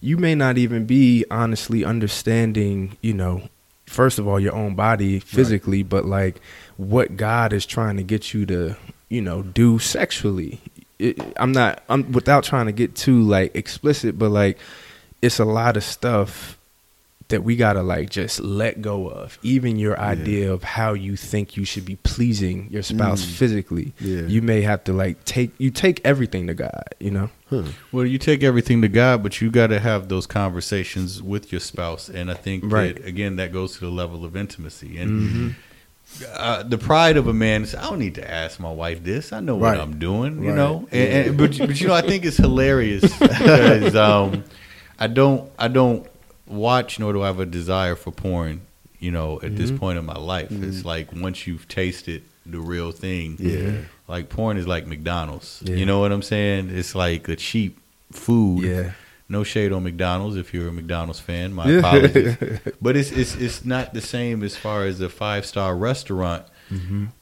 you 0.00 0.16
may 0.16 0.34
not 0.34 0.58
even 0.58 0.84
be 0.84 1.24
honestly 1.30 1.84
understanding 1.84 2.96
you 3.00 3.14
know 3.14 3.48
first 3.86 4.18
of 4.18 4.26
all 4.26 4.40
your 4.40 4.54
own 4.54 4.74
body 4.74 5.18
physically 5.20 5.82
but 5.82 6.04
like 6.04 6.40
what 6.76 7.16
god 7.16 7.52
is 7.52 7.66
trying 7.66 7.96
to 7.96 8.02
get 8.02 8.32
you 8.34 8.44
to 8.46 8.74
you 9.08 9.20
know 9.20 9.42
do 9.42 9.78
sexually. 9.78 10.60
It, 10.98 11.20
i'm 11.36 11.52
not 11.52 11.82
i'm 11.88 12.12
without 12.12 12.44
trying 12.44 12.66
to 12.66 12.72
get 12.72 12.94
too 12.94 13.22
like 13.22 13.54
explicit 13.54 14.18
but 14.18 14.30
like 14.30 14.58
it's 15.22 15.38
a 15.38 15.44
lot 15.44 15.76
of 15.76 15.84
stuff 15.84 16.56
that 17.28 17.42
we 17.42 17.56
gotta 17.56 17.82
like 17.82 18.10
just 18.10 18.38
let 18.40 18.82
go 18.82 19.08
of. 19.08 19.38
Even 19.42 19.76
your 19.78 19.98
idea 19.98 20.52
of 20.52 20.62
how 20.62 20.92
you 20.92 21.16
think 21.16 21.56
you 21.56 21.64
should 21.64 21.86
be 21.86 21.96
pleasing 21.96 22.68
your 22.70 22.82
spouse 22.82 23.24
Mm. 23.24 23.30
physically. 23.30 23.92
Yeah. 23.98 24.22
you 24.26 24.42
may 24.42 24.60
have 24.60 24.84
to 24.84 24.92
like 24.92 25.24
take 25.24 25.50
you 25.58 25.70
take 25.70 26.00
everything 26.04 26.46
to 26.48 26.54
god 26.54 26.84
you 27.00 27.10
know 27.10 27.30
Well, 27.92 28.04
you 28.06 28.18
take 28.18 28.42
everything 28.42 28.82
to 28.82 28.88
God, 28.88 29.22
but 29.22 29.40
you 29.40 29.50
got 29.50 29.68
to 29.68 29.78
have 29.80 30.08
those 30.08 30.26
conversations 30.26 31.22
with 31.22 31.52
your 31.52 31.60
spouse, 31.60 32.08
and 32.08 32.30
I 32.30 32.34
think 32.34 32.64
Right. 32.66 32.94
that 32.96 33.06
again 33.06 33.36
that 33.36 33.52
goes 33.52 33.74
to 33.74 33.80
the 33.80 33.90
level 33.90 34.24
of 34.24 34.36
intimacy 34.36 34.98
and 34.98 35.54
uh, 36.34 36.62
the 36.62 36.78
pride 36.78 37.16
of 37.16 37.26
a 37.26 37.32
man 37.32 37.62
is 37.62 37.74
I 37.74 37.82
don't 37.82 37.98
need 37.98 38.14
to 38.16 38.30
ask 38.30 38.60
my 38.60 38.70
wife 38.70 39.02
this. 39.02 39.32
I 39.32 39.40
know 39.40 39.56
what 39.56 39.78
I'm 39.78 39.98
doing, 39.98 40.42
you 40.42 40.48
Right. 40.50 40.56
know. 40.56 40.88
And, 40.92 41.28
and, 41.28 41.38
but 41.38 41.56
but 41.58 41.80
you 41.80 41.88
know 41.88 41.94
I 41.94 42.02
think 42.02 42.24
it's 42.24 42.36
hilarious 42.36 43.02
because 43.18 43.96
um, 43.96 44.44
I 44.98 45.06
don't 45.06 45.50
I 45.58 45.68
don't 45.68 46.06
watch 46.46 46.98
nor 47.00 47.12
do 47.12 47.22
I 47.22 47.26
have 47.26 47.40
a 47.40 47.46
desire 47.46 47.94
for 47.96 48.12
porn. 48.12 48.60
You 49.00 49.10
know, 49.10 49.38
at 49.42 49.56
this 49.56 49.70
point 49.70 49.98
in 49.98 50.06
my 50.06 50.16
life, 50.18 50.50
it's 50.50 50.82
like 50.84 51.08
once 51.12 51.46
you've 51.46 51.68
tasted 51.68 52.22
the 52.46 52.58
real 52.58 52.90
thing, 52.90 53.36
Yeah. 53.38 53.82
Like 54.08 54.28
porn 54.28 54.56
is 54.56 54.66
like 54.66 54.86
McDonald's. 54.86 55.62
Yeah. 55.64 55.76
You 55.76 55.86
know 55.86 56.00
what 56.00 56.12
I'm 56.12 56.22
saying? 56.22 56.70
It's 56.70 56.94
like 56.94 57.28
a 57.28 57.36
cheap 57.36 57.78
food. 58.12 58.64
yeah 58.64 58.92
No 59.28 59.42
shade 59.44 59.72
on 59.72 59.82
McDonald's 59.84 60.36
if 60.36 60.52
you're 60.52 60.68
a 60.68 60.72
McDonald's 60.72 61.20
fan. 61.20 61.52
My 61.54 61.68
apologies. 61.78 62.36
but 62.82 62.96
it's 62.96 63.10
it's 63.10 63.34
it's 63.36 63.64
not 63.64 63.94
the 63.94 64.00
same 64.02 64.42
as 64.42 64.56
far 64.56 64.84
as 64.84 65.00
a 65.00 65.08
five 65.08 65.46
star 65.46 65.76
restaurant. 65.76 66.44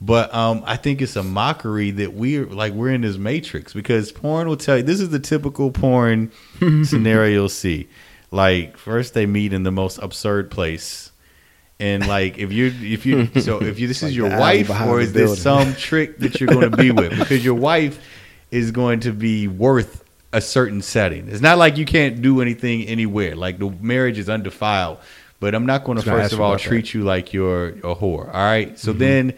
But 0.01 0.35
um, 0.35 0.63
I 0.67 0.77
think 0.77 1.03
it's 1.03 1.15
a 1.15 1.23
mockery 1.23 1.91
that 1.93 2.15
we're 2.15 2.47
like 2.47 2.73
we're 2.73 2.91
in 2.91 3.03
this 3.03 3.19
matrix 3.19 3.75
because 3.75 4.11
porn 4.11 4.49
will 4.49 4.57
tell 4.57 4.79
you 4.79 4.83
this 4.83 4.99
is 5.01 5.11
the 5.11 5.19
typical 5.21 5.71
porn 5.71 6.33
scenario. 6.85 7.33
you'll 7.33 7.49
See, 7.51 7.89
like 8.31 8.77
first 8.79 9.13
they 9.15 9.27
meet 9.27 9.53
in 9.53 9.63
the 9.63 9.71
most 9.73 9.99
absurd 9.99 10.51
place, 10.51 11.12
and 11.81 12.07
like 12.07 12.39
if 12.39 12.53
you 12.53 12.73
if 12.81 13.07
you 13.07 13.27
so 13.41 13.63
if 13.63 13.79
you 13.79 13.89
this 13.89 14.03
is 14.03 14.11
Like 14.11 14.15
your 14.15 14.39
wife 14.39 14.71
or 14.71 15.01
is 15.01 15.13
this 15.13 15.43
some 15.43 15.75
trick 15.75 16.19
that 16.19 16.41
you're 16.41 16.49
going 16.49 16.71
to 16.71 16.77
be 16.77 16.91
with 16.91 17.11
because 17.19 17.45
your 17.45 17.55
wife 17.55 18.01
is 18.51 18.71
going 18.71 19.01
to 19.01 19.13
be 19.13 19.49
worth 19.49 20.05
a 20.33 20.41
certain 20.41 20.81
setting. 20.83 21.29
It's 21.29 21.41
not 21.41 21.59
like 21.59 21.77
you 21.77 21.85
can't 21.85 22.23
do 22.23 22.41
anything 22.41 22.85
anywhere. 22.85 23.37
Like 23.37 23.59
the 23.59 23.71
marriage 23.81 24.19
is 24.19 24.29
undefiled, 24.29 24.99
but 25.41 25.55
I'm 25.55 25.67
not 25.67 25.85
going 25.85 25.99
to 25.99 26.05
first 26.05 26.33
of 26.33 26.41
all 26.41 26.53
about 26.53 26.63
that. 26.63 26.69
treat 26.69 26.95
you 26.95 27.03
like 27.03 27.33
you're 27.33 27.69
a 27.69 27.95
whore. 27.95 28.27
All 28.27 28.45
right. 28.45 28.79
So 28.79 28.93
then 28.93 29.35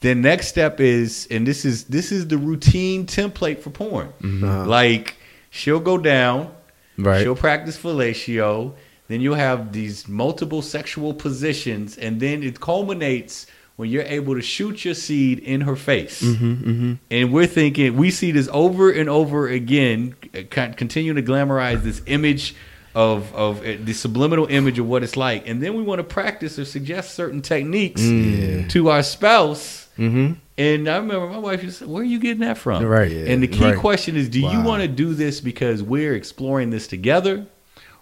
the 0.00 0.14
next 0.14 0.48
step 0.48 0.80
is, 0.80 1.26
and 1.30 1.46
this 1.46 1.64
is 1.64 1.84
this 1.84 2.12
is 2.12 2.28
the 2.28 2.38
routine 2.38 3.06
template 3.06 3.60
for 3.60 3.70
porn. 3.70 4.12
Uh-huh. 4.22 4.66
Like 4.66 5.16
she'll 5.50 5.80
go 5.80 5.96
down, 5.98 6.54
right 6.98 7.22
She'll 7.22 7.36
practice 7.36 7.78
fellatio. 7.78 8.74
Then 9.08 9.20
you'll 9.20 9.36
have 9.36 9.72
these 9.72 10.08
multiple 10.08 10.62
sexual 10.62 11.14
positions, 11.14 11.96
and 11.96 12.20
then 12.20 12.42
it 12.42 12.60
culminates 12.60 13.46
when 13.76 13.90
you're 13.90 14.02
able 14.04 14.34
to 14.34 14.42
shoot 14.42 14.84
your 14.84 14.94
seed 14.94 15.38
in 15.38 15.60
her 15.60 15.76
face. 15.76 16.22
And 16.22 17.32
we're 17.32 17.46
thinking, 17.46 17.96
we 17.96 18.10
see 18.10 18.32
this 18.32 18.48
over 18.52 18.90
and 18.90 19.08
over 19.08 19.48
again, 19.48 20.14
uh, 20.34 20.40
con- 20.50 20.74
continue 20.74 21.12
to 21.14 21.22
glamorize 21.22 21.82
this 21.82 22.02
image 22.06 22.54
of 22.94 23.32
of 23.34 23.60
uh, 23.60 23.74
the 23.84 23.92
subliminal 23.92 24.46
image 24.46 24.78
of 24.78 24.86
what 24.88 25.02
it's 25.02 25.16
like, 25.18 25.46
and 25.46 25.62
then 25.62 25.74
we 25.74 25.82
want 25.82 25.98
to 25.98 26.04
practice 26.04 26.58
or 26.58 26.64
suggest 26.64 27.14
certain 27.14 27.42
techniques 27.42 28.00
to 28.00 28.88
our 28.88 29.02
spouse. 29.02 29.88
mm-hmm 29.98 30.32
And 30.58 30.88
I 30.88 30.96
remember 30.96 31.26
my 31.28 31.38
wife 31.38 31.70
say, 31.70 31.84
Where 31.84 32.00
are 32.02 32.04
you 32.06 32.18
getting 32.18 32.40
that 32.40 32.56
from? 32.56 32.82
Right. 32.84 33.12
And 33.12 33.42
the 33.42 33.48
key 33.48 33.64
Right. 33.64 33.78
question 33.78 34.16
is 34.16 34.30
Do 34.30 34.40
you 34.40 34.62
want 34.62 34.80
to 34.82 34.88
do 34.88 35.12
this 35.12 35.42
because 35.42 35.82
we're 35.82 36.14
exploring 36.14 36.70
this 36.70 36.86
together? 36.88 37.44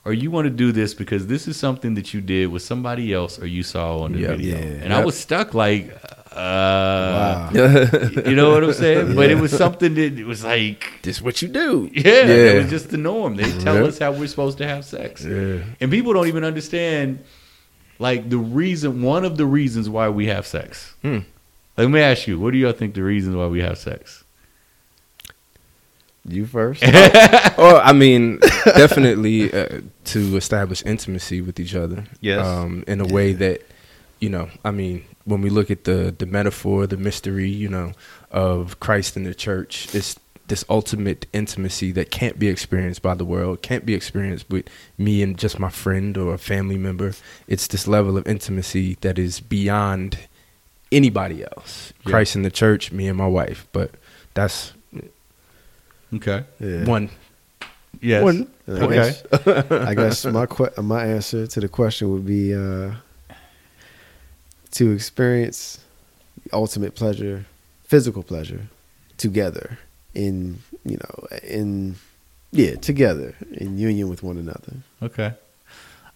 Or 0.07 0.13
you 0.13 0.31
want 0.31 0.45
to 0.45 0.51
do 0.51 0.71
this 0.71 0.93
because 0.93 1.27
this 1.29 1.49
is 1.49 1.57
something 1.57 1.95
that 1.95 2.13
you 2.13 2.21
did 2.21 2.49
with 2.49 2.63
somebody 2.63 3.13
else 3.15 3.39
or 3.39 3.47
you 3.47 3.63
saw 3.63 4.01
on 4.01 4.13
the 4.13 4.19
Yep. 4.21 4.31
video? 4.37 4.59
Yeah. 4.59 4.65
And 4.85 4.93
I 4.93 5.03
was 5.05 5.17
stuck 5.19 5.55
like, 5.55 5.91
uh, 6.31 6.37
Wow. 6.37 7.51
you 7.55 8.35
know 8.37 8.51
what 8.51 8.65
I'm 8.65 8.73
saying? 8.75 9.15
But 9.17 9.31
it 9.31 9.39
was 9.39 9.51
something 9.51 9.95
that 9.95 10.19
it 10.19 10.27
was 10.27 10.45
like, 10.45 10.85
this 11.03 11.17
is 11.17 11.23
what 11.23 11.41
you 11.41 11.49
do 11.49 11.89
yeah, 11.93 12.03
Yeah. 12.05 12.35
it 12.35 12.63
was 12.65 12.71
just 12.71 12.91
the 12.91 12.97
norm. 12.99 13.37
They 13.37 13.51
tell 13.61 13.77
Yeah. 13.77 13.85
us 13.89 13.99
how 13.99 14.13
we're 14.13 14.27
supposed 14.27 14.59
to 14.59 14.67
have 14.67 14.85
sex. 14.85 15.25
yeah 15.25 15.59
And 15.81 15.91
people 15.91 16.13
don't 16.13 16.29
even 16.29 16.45
understand, 16.45 17.21
like, 17.99 18.29
the 18.29 18.39
reason, 18.39 19.01
one 19.03 19.25
of 19.25 19.37
the 19.39 19.47
reasons 19.47 19.89
why 19.89 20.09
we 20.11 20.27
have 20.27 20.47
sex. 20.47 20.95
Hmm. 21.03 21.21
Let 21.79 21.89
me 21.91 22.01
ask 22.01 22.27
you, 22.29 22.39
what 22.39 22.53
do 22.53 22.59
y'all 22.59 22.73
think 22.73 22.95
the 22.95 23.03
reasons 23.03 23.37
why 23.37 23.47
we 23.47 23.61
have 23.63 23.79
sex? 23.79 24.24
You 26.27 26.47
first. 26.47 26.83
Well, 26.83 27.81
I 27.85 27.93
mean, 27.93 28.39
definitely 28.65 29.53
uh, 29.53 29.83
to 30.05 30.37
establish 30.37 30.83
intimacy 30.85 31.41
with 31.41 31.61
each 31.61 31.75
other. 31.75 32.05
Yes. 32.21 32.47
Um, 32.47 32.85
in 32.87 33.01
a 33.01 33.07
way 33.07 33.33
that, 33.35 33.63
you 34.21 34.31
know, 34.31 34.49
I 34.65 34.71
mean, 34.71 35.05
when 35.25 35.43
we 35.43 35.51
look 35.51 35.71
at 35.71 35.85
the 35.85 36.15
the 36.17 36.27
metaphor, 36.27 36.87
the 36.87 36.97
mystery, 36.97 37.49
you 37.49 37.69
know, 37.69 37.93
of 38.31 38.81
Christ 38.81 39.17
and 39.17 39.27
the 39.27 39.35
church, 39.35 39.95
it's 39.95 40.19
this 40.47 40.65
ultimate 40.69 41.27
intimacy 41.33 41.91
that 41.93 42.11
can't 42.11 42.39
be 42.39 42.49
experienced 42.49 43.03
by 43.03 43.15
the 43.15 43.25
world, 43.25 43.63
can't 43.63 43.87
be 43.87 43.95
experienced 43.95 44.49
with 44.51 44.67
me 44.99 45.23
and 45.23 45.39
just 45.39 45.59
my 45.59 45.71
friend 45.71 46.17
or 46.17 46.35
a 46.35 46.39
family 46.39 46.77
member. 46.77 47.13
It's 47.47 47.67
this 47.67 47.87
level 47.89 48.17
of 48.19 48.27
intimacy 48.27 48.97
that 49.01 49.19
is 49.19 49.41
beyond 49.41 50.19
anybody 50.93 51.43
else. 51.43 51.93
Yeah. 52.05 52.11
Christ 52.11 52.37
and 52.37 52.45
the 52.45 52.51
church, 52.51 52.93
me 52.93 53.09
and 53.09 53.17
my 53.17 53.27
wife. 53.27 53.67
But 53.73 53.93
that's 54.35 54.75
Okay. 56.15 56.45
Yeah. 56.61 56.85
one. 56.85 57.11
Yes. 58.01 58.23
One. 58.23 58.49
I 58.69 58.71
Okay. 58.73 58.95
guess, 58.95 59.25
I 59.71 59.95
guess 59.95 60.25
my 60.27 60.47
que- 60.47 60.83
my 60.83 61.05
answer 61.07 61.47
to 61.47 61.61
the 61.61 61.69
question 61.69 62.11
would 62.13 62.27
be 62.27 62.55
uh, 62.55 62.93
to 64.73 64.91
experience 64.93 65.81
ultimate 66.53 66.95
pleasure, 66.95 67.47
physical 67.85 68.23
pleasure, 68.23 68.63
together 69.17 69.79
in 70.15 70.59
you 70.85 70.97
know 70.97 71.27
in 71.43 71.97
yeah 72.53 72.75
together 72.77 73.35
in 73.53 73.79
union 73.79 74.09
with 74.09 74.23
one 74.23 74.37
another. 74.39 74.75
Okay. 75.03 75.33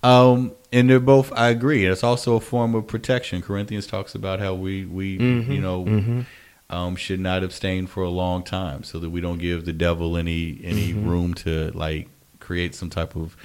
Um, 0.02 0.52
and 0.72 0.88
they're 0.88 1.00
both. 1.00 1.32
I 1.32 1.48
agree. 1.48 1.84
It's 1.87 2.04
also 2.04 2.37
a 2.37 2.40
form 2.40 2.74
of 2.74 2.87
protection. 2.87 3.42
Corinthians 3.42 3.87
talks 3.87 4.14
about 4.14 4.38
how 4.40 4.54
we 4.54 4.84
we 4.84 5.18
Mhm, 5.18 5.48
you 5.54 5.61
know 5.61 5.84
mhm. 5.84 6.26
Um, 6.70 6.96
should 6.96 7.20
not 7.20 7.42
abstain 7.42 7.87
for 7.87 8.02
a 8.02 8.11
long 8.11 8.42
time, 8.42 8.85
so 8.85 8.98
that 8.98 9.11
we 9.11 9.20
don't 9.20 9.38
give 9.38 9.64
the 9.64 9.72
devil 9.72 10.16
any 10.16 10.61
any 10.62 10.92
Mm-hmm. 10.92 11.09
room 11.09 11.35
to 11.35 11.70
like 11.72 12.09
create 12.40 12.74
some 12.74 12.90
type 12.90 13.16
of 13.16 13.37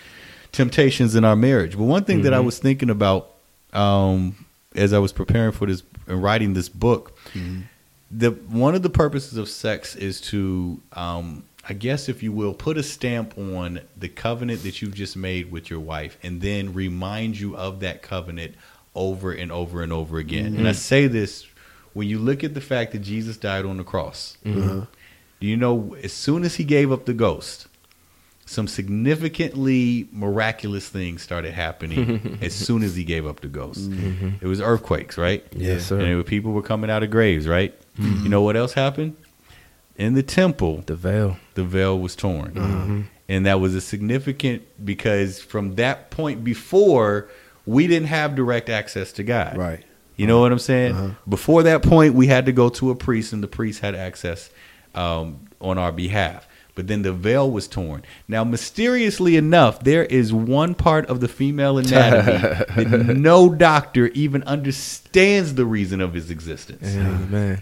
temptations 0.51 1.15
in 1.15 1.23
our 1.25 1.35
marriage. 1.35 1.77
But 1.77 1.83
one 1.85 2.03
thing 2.03 2.21
that 2.23 2.33
I 2.33 2.39
Mhm. 2.39 2.45
was 2.45 2.59
thinking 2.59 2.89
about 2.89 3.29
um, 3.73 4.45
as 4.75 4.93
I 4.93 4.99
was 4.99 5.11
preparing 5.11 5.51
for 5.51 5.65
this 5.67 5.83
and 6.07 6.21
writing 6.21 6.53
this 6.53 6.69
book, 6.69 7.17
the 8.11 8.29
one 8.31 8.75
of 8.75 8.83
the 8.83 8.89
purposes 8.89 9.37
of 9.37 9.49
sex 9.49 9.95
is 9.95 10.21
to 10.21 10.79
um, 10.93 11.43
I 11.67 11.73
guess 11.73 12.09
if 12.09 12.21
you 12.21 12.31
will 12.33 12.53
put 12.53 12.77
a 12.77 12.83
stamp 12.83 13.37
on 13.37 13.79
the 13.97 14.09
covenant 14.09 14.63
that 14.63 14.81
you've 14.81 14.93
just 14.95 15.15
made 15.15 15.49
with 15.51 15.69
your 15.69 15.79
wife 15.79 16.17
and 16.21 16.41
then 16.41 16.73
remind 16.73 17.39
you 17.39 17.55
of 17.55 17.79
that 17.79 18.01
covenant 18.01 18.55
over 18.95 19.31
and 19.31 19.49
over 19.51 19.81
and 19.81 19.91
over 19.93 20.17
again. 20.19 20.55
And 20.57 20.67
I 20.67 20.73
say 20.73 21.07
this 21.07 21.47
when 21.93 22.07
you 22.07 22.19
look 22.19 22.43
at 22.43 22.53
the 22.53 22.61
fact 22.61 22.91
that 22.91 22.99
Jesus 22.99 23.37
died 23.37 23.65
on 23.65 23.77
the 23.77 23.83
cross. 23.83 24.37
Mm-hmm. 24.45 24.61
Uh-huh. 24.61 24.85
Do 25.39 25.47
you 25.47 25.57
know 25.57 25.95
as 26.01 26.13
soon 26.13 26.43
as 26.43 26.55
he 26.55 26.63
gave 26.63 26.91
up 26.91 27.05
the 27.05 27.13
ghost, 27.13 27.67
some 28.45 28.67
significantly 28.67 30.07
miraculous 30.11 30.89
things 30.89 31.21
started 31.21 31.53
happening 31.53 32.19
mm-hmm. 32.19 32.43
as 32.43 32.53
soon 32.53 32.83
as 32.83 32.95
he 32.95 33.03
gave 33.03 33.25
up 33.25 33.39
the 33.39 33.47
ghost. 33.47 33.89
Mm-hmm. 33.89 34.29
It 34.41 34.47
was 34.47 34.59
earthquakes, 34.59 35.17
right? 35.17 35.45
Yes, 35.53 35.87
sir. 35.87 35.99
And 35.99 36.07
it 36.07 36.15
was- 36.15 36.25
people 36.25 36.51
were 36.51 36.61
coming 36.61 36.89
out 36.89 37.03
of 37.03 37.09
graves, 37.11 37.47
right? 37.47 37.73
You 37.97 38.27
know 38.27 38.41
what 38.41 38.55
else 38.55 38.73
happened? 38.73 39.15
In 39.97 40.15
the 40.15 40.23
temple, 40.23 40.83
The 40.87 40.95
veil. 40.95 41.37
the 41.53 41.63
veil 41.63 41.99
was 41.99 42.15
torn. 42.15 43.07
And 43.29 43.45
that 43.45 43.59
was 43.59 43.75
a 43.75 43.81
significant 43.81 44.63
because 44.83 45.39
from 45.39 45.75
that 45.75 46.09
point 46.09 46.43
before, 46.43 47.29
we 47.65 47.87
didn't 47.87 48.09
have 48.09 48.35
direct 48.35 48.69
access 48.69 49.11
to 49.13 49.23
God. 49.23 49.57
Right. 49.57 49.83
You 50.15 50.27
know 50.27 50.39
what 50.41 50.51
I'm 50.51 50.59
saying? 50.59 51.15
Before 51.27 51.63
that 51.63 51.81
point, 51.83 52.13
we 52.13 52.27
had 52.27 52.45
to 52.45 52.51
go 52.51 52.69
to 52.69 52.91
a 52.91 52.95
priest, 52.95 53.33
and 53.33 53.41
the 53.43 53.47
priest 53.47 53.79
had 53.81 53.95
access 53.95 54.49
um, 54.95 55.47
on 55.59 55.77
our 55.77 55.91
behalf. 55.91 56.47
But 56.75 56.87
then 56.87 57.03
the 57.03 57.13
veil 57.13 57.51
was 57.51 57.67
torn. 57.67 58.01
Now, 58.27 58.43
mysteriously 58.43 59.37
enough, 59.37 59.83
there 59.83 60.05
is 60.05 60.33
one 60.33 60.73
part 60.73 61.05
of 61.05 61.19
the 61.19 61.27
female 61.27 61.77
anatomy 61.77 62.39
that 62.87 63.15
no 63.15 63.53
doctor 63.53 64.07
even 64.07 64.41
understands 64.43 65.53
the 65.53 65.65
reason 65.65 66.01
of 66.01 66.15
his 66.15 66.31
existence. 66.31 66.95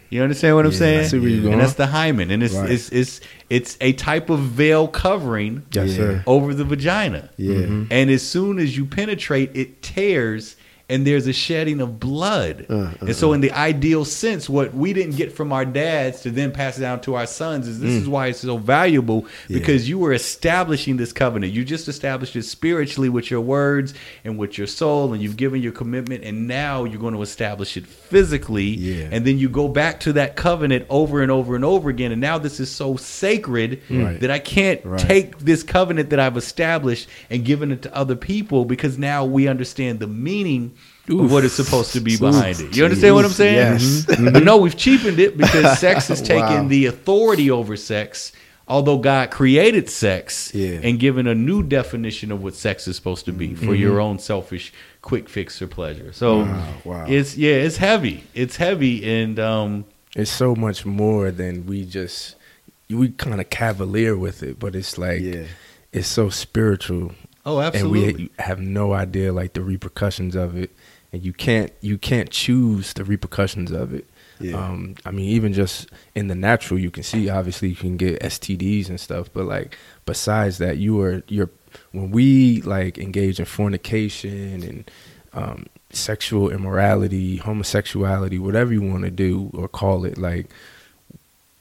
You 0.09 0.23
understand 0.23 0.55
what 0.55 0.65
I'm 0.65 0.71
Yeah, 0.71 0.77
saying? 0.77 0.99
I 0.99 1.03
see 1.07 1.19
where 1.19 1.27
you're 1.27 1.41
going. 1.41 1.53
And 1.55 1.61
that's 1.61 1.73
the 1.73 1.87
hymen, 1.87 2.31
and 2.31 2.41
it's 2.41 2.53
Right. 2.53 2.71
it's, 2.71 2.89
it's 2.89 3.19
it's 3.49 3.77
a 3.81 3.91
type 3.93 4.29
of 4.29 4.39
veil 4.39 4.87
covering 4.87 5.63
Yes, 5.73 6.23
over 6.25 6.53
the 6.53 6.63
vagina. 6.63 7.29
Yeah. 7.35 7.65
And 7.91 8.09
as 8.09 8.21
soon 8.25 8.59
as 8.59 8.77
you 8.77 8.85
penetrate, 8.85 9.51
it 9.53 9.81
tears 9.81 10.55
and 10.91 11.07
there's 11.07 11.25
a 11.25 11.33
shedding 11.33 11.81
of 11.81 11.99
blood. 11.99 12.65
Uh, 12.69 12.73
uh, 12.75 12.91
and 13.01 13.15
so, 13.15 13.33
in 13.33 13.41
the 13.41 13.51
ideal 13.51 14.05
sense, 14.05 14.49
what 14.49 14.73
we 14.73 14.93
didn't 14.93 15.15
get 15.15 15.31
from 15.31 15.51
our 15.53 15.65
dads 15.65 16.21
to 16.21 16.29
then 16.31 16.51
pass 16.51 16.77
it 16.77 16.81
down 16.81 16.99
to 17.01 17.15
our 17.15 17.25
sons 17.25 17.67
is 17.67 17.79
this 17.79 17.91
is 17.91 18.07
why 18.09 18.27
it's 18.27 18.39
so 18.39 18.57
valuable 18.57 19.25
because 19.47 19.87
you 19.89 19.97
were 19.97 20.13
establishing 20.13 20.97
this 20.97 21.13
covenant. 21.13 21.53
You 21.53 21.63
just 21.63 21.87
established 21.87 22.35
it 22.35 22.43
spiritually 22.43 23.09
with 23.09 23.31
your 23.31 23.41
words 23.41 23.93
and 24.23 24.37
with 24.37 24.57
your 24.57 24.67
soul, 24.67 25.13
and 25.13 25.21
you've 25.23 25.37
given 25.37 25.61
your 25.61 25.71
commitment, 25.71 26.23
and 26.23 26.47
now 26.47 26.83
you're 26.83 26.99
going 26.99 27.13
to 27.13 27.21
establish 27.21 27.77
it 27.77 27.87
physically. 27.87 28.65
Yeah. 28.65 29.09
And 29.11 29.25
then 29.25 29.37
you 29.39 29.49
go 29.49 29.67
back 29.67 30.01
to 30.01 30.13
that 30.13 30.35
covenant 30.35 30.85
over 30.89 31.21
and 31.21 31.31
over 31.31 31.55
and 31.55 31.63
over 31.63 31.89
again. 31.89 32.11
And 32.11 32.19
now 32.21 32.37
this 32.37 32.59
is 32.59 32.69
so 32.69 32.95
sacred 32.97 33.81
Right. 33.89 34.19
that 34.19 34.29
I 34.31 34.39
can't 34.39 34.83
Right. 34.83 34.99
take 34.99 35.39
this 35.39 35.63
covenant 35.63 36.09
that 36.09 36.19
I've 36.19 36.37
established 36.37 37.07
and 37.29 37.45
given 37.45 37.71
it 37.71 37.81
to 37.83 37.95
other 37.95 38.15
people 38.15 38.65
because 38.65 38.97
now 38.97 39.23
we 39.25 39.47
understand 39.47 39.99
the 39.99 40.07
meaning 40.07 40.73
of 41.11 41.31
what 41.31 41.43
is 41.43 41.53
supposed 41.53 41.93
to 41.93 41.99
be 41.99 42.17
behind 42.17 42.59
it. 42.59 42.75
You 42.75 42.83
understand 42.85 43.15
what 43.15 43.25
I'm 43.25 43.31
saying? 43.31 43.55
Yes. 43.55 43.81
Mm-hmm. 43.83 44.11
Mm-hmm. 44.25 44.33
But 44.33 44.43
no, 44.43 44.57
we've 44.57 44.77
cheapened 44.77 45.19
it 45.19 45.37
because 45.37 45.79
sex 45.87 46.07
has 46.07 46.21
taken 46.21 46.63
Wow. 46.63 46.67
the 46.67 46.85
authority 46.87 47.51
over 47.51 47.75
sex. 47.75 48.31
Although 48.67 48.99
God 48.99 49.31
created 49.31 49.89
sex 49.89 50.53
Yeah. 50.53 50.79
and 50.81 50.97
given 50.99 51.27
a 51.27 51.35
new 51.35 51.61
definition 51.61 52.31
of 52.31 52.41
what 52.41 52.55
sex 52.55 52.87
is 52.87 52.95
supposed 52.95 53.25
to 53.25 53.33
be 53.33 53.53
for 53.53 53.65
mm-hmm. 53.65 53.75
your 53.75 53.99
own 53.99 54.17
selfish 54.19 54.71
quick 55.01 55.27
fix 55.27 55.61
or 55.61 55.67
pleasure. 55.67 56.13
So 56.13 56.39
Wow, 56.43 56.73
wow. 56.85 57.05
it's 57.07 57.35
yeah, 57.35 57.55
it's 57.55 57.77
heavy. 57.77 58.23
It's 58.33 58.55
heavy 58.55 59.03
and 59.21 59.39
um 59.39 59.85
It's 60.15 60.31
so 60.31 60.55
much 60.55 60.85
more 60.85 61.31
than 61.31 61.65
we 61.65 61.83
just 61.85 62.35
we 62.89 63.09
kind 63.09 63.41
of 63.41 63.49
cavalier 63.49 64.15
with 64.17 64.41
it, 64.43 64.57
but 64.59 64.75
it's 64.75 64.97
like 64.97 65.19
Yeah. 65.21 65.45
it's 65.91 66.07
so 66.07 66.29
spiritual, 66.29 67.13
oh 67.45 67.59
absolutely. 67.59 68.07
and 68.09 68.17
we 68.17 68.29
have 68.39 68.61
no 68.61 68.93
idea 68.93 69.33
like 69.33 69.51
the 69.53 69.61
repercussions 69.63 70.35
of 70.35 70.55
it, 70.55 70.71
and 71.13 71.23
you 71.23 71.33
can't 71.33 71.71
you 71.81 71.97
can't 71.97 72.29
choose 72.29 72.93
the 72.93 73.03
repercussions 73.03 73.71
of 73.71 73.93
it. 73.93 74.07
Yeah. 74.39 74.55
Um, 74.55 74.95
I 75.05 75.11
mean, 75.11 75.29
even 75.29 75.53
just 75.53 75.89
in 76.15 76.27
the 76.27 76.35
natural, 76.35 76.79
you 76.79 76.89
can 76.89 77.03
see 77.03 77.29
obviously 77.29 77.69
you 77.69 77.75
can 77.75 77.97
get 77.97 78.19
STDs 78.21 78.89
and 78.89 78.99
stuff, 78.99 79.29
but 79.31 79.45
like 79.45 79.77
besides 80.05 80.57
that, 80.59 80.77
you 80.77 80.99
are 81.01 81.23
you're 81.27 81.49
when 81.91 82.11
we 82.11 82.61
like 82.61 82.97
engage 82.97 83.39
in 83.39 83.45
fornication 83.45 84.63
and 84.63 84.91
um, 85.33 85.65
sexual 85.91 86.49
immorality, 86.49 87.37
homosexuality, 87.37 88.39
whatever 88.39 88.73
you 88.73 88.81
want 88.81 89.03
to 89.03 89.11
do 89.11 89.51
or 89.53 89.67
call 89.67 90.05
it, 90.05 90.17
like 90.17 90.49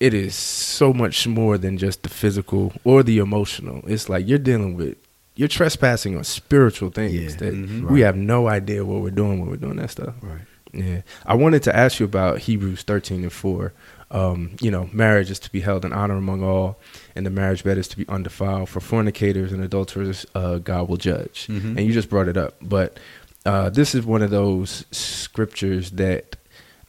it 0.01 0.15
is 0.15 0.35
so 0.35 0.93
much 0.93 1.27
more 1.27 1.59
than 1.59 1.77
just 1.77 2.03
the 2.03 2.09
physical 2.09 2.73
or 2.85 3.03
the 3.03 3.19
emotional. 3.19 3.83
It's 3.87 4.09
like 4.09 4.27
you're 4.27 4.39
dealing 4.39 4.75
with 4.75 4.97
you're 5.41 5.49
trespassing 5.49 6.17
on 6.19 6.23
spiritual 6.25 6.91
things 6.91 7.15
Yeah. 7.15 7.29
that 7.39 7.55
Mhm. 7.55 7.89
we 7.89 8.01
Right. 8.03 8.07
have 8.07 8.17
no 8.17 8.47
idea 8.47 8.85
what 8.85 9.01
we're 9.01 9.11
doing 9.23 9.41
when 9.41 9.49
we're 9.49 9.57
doing 9.57 9.77
that 9.77 9.91
stuff. 9.91 10.15
Right. 10.21 10.43
Yeah. 10.73 11.01
I 11.25 11.35
wanted 11.35 11.63
to 11.65 11.75
ask 11.75 11.99
you 11.99 12.05
about 12.05 12.41
Hebrews 12.41 12.83
13 12.83 13.23
and 13.23 13.33
4. 13.33 13.73
Um, 14.11 14.51
you 14.61 14.71
know, 14.71 14.91
marriage 14.93 15.31
is 15.31 15.39
to 15.41 15.51
be 15.51 15.61
held 15.61 15.85
in 15.87 15.93
honor 15.95 16.17
among 16.17 16.43
all, 16.43 16.79
and 17.17 17.25
the 17.25 17.31
marriage 17.31 17.65
bed 17.65 17.79
is 17.79 17.89
to 17.89 17.97
be 17.97 18.05
undefiled. 18.09 18.69
For 18.69 18.81
fornicators 18.81 19.51
and 19.53 19.63
adulterers, 19.65 20.27
uh, 20.35 20.59
God 20.59 20.89
will 20.89 20.97
judge. 20.99 21.47
Mhm. 21.49 21.77
And 21.79 21.81
you 21.87 21.93
just 21.93 22.11
brought 22.11 22.29
it 22.29 22.37
up. 22.37 22.57
But 22.61 22.99
uh, 23.47 23.71
this 23.71 23.95
is 23.95 24.05
one 24.05 24.21
of 24.21 24.31
those 24.31 24.85
scriptures 24.91 25.93
that 25.93 26.37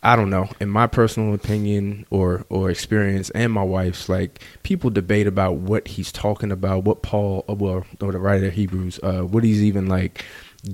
I 0.03 0.15
don't 0.15 0.31
know, 0.31 0.49
in 0.59 0.69
my 0.69 0.87
personal 0.87 1.33
opinion 1.35 2.07
or 2.09 2.45
or 2.49 2.71
experience, 2.71 3.29
and 3.31 3.53
my 3.53 3.63
wife's, 3.63 4.09
like 4.09 4.41
people 4.63 4.89
debate 4.89 5.27
about 5.27 5.57
what 5.57 5.87
he's 5.87 6.11
talking 6.11 6.51
about, 6.51 6.83
what 6.83 7.03
Paul, 7.03 7.45
uh, 7.47 7.53
well, 7.53 7.85
or 8.01 8.11
the 8.11 8.19
writer 8.19 8.47
of 8.47 8.53
Hebrews, 8.53 8.99
uh, 9.03 9.21
what 9.21 9.43
he's 9.43 9.61
even 9.61 9.87
like 9.87 10.25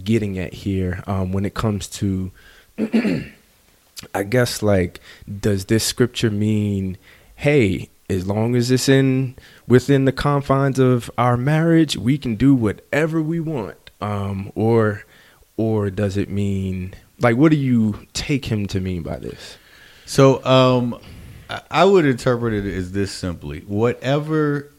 getting 0.03 0.39
at 0.39 0.53
here 0.53 1.03
um, 1.07 1.33
when 1.33 1.45
it 1.45 1.53
comes 1.53 1.87
to, 1.87 2.31
I 4.13 4.23
guess, 4.23 4.61
like, 4.61 5.01
does 5.41 5.65
this 5.65 5.83
scripture 5.83 6.31
mean, 6.31 6.97
hey, 7.35 7.89
as 8.09 8.25
long 8.25 8.55
as 8.55 8.71
it's 8.71 8.87
in 8.87 9.35
within 9.67 10.05
the 10.05 10.13
confines 10.13 10.79
of 10.79 11.11
our 11.17 11.35
marriage, 11.35 11.97
we 11.97 12.17
can 12.17 12.35
do 12.35 12.55
whatever 12.55 13.21
we 13.21 13.41
want, 13.41 13.91
um, 13.99 14.53
or 14.55 15.03
or 15.57 15.89
does 15.89 16.15
it 16.15 16.29
mean 16.29 16.93
like 17.19 17.35
what 17.37 17.51
do 17.51 17.57
you 17.57 18.05
take 18.13 18.45
him 18.45 18.65
to 18.67 18.79
mean 18.79 19.03
by 19.03 19.17
this? 19.17 19.57
So 20.05 20.43
um, 20.45 20.99
I- 21.49 21.61
I 21.71 21.85
would 21.85 22.05
interpret 22.05 22.53
it 22.53 22.65
as 22.73 22.91
this 22.91 23.11
simply: 23.11 23.61
whatever 23.61 24.71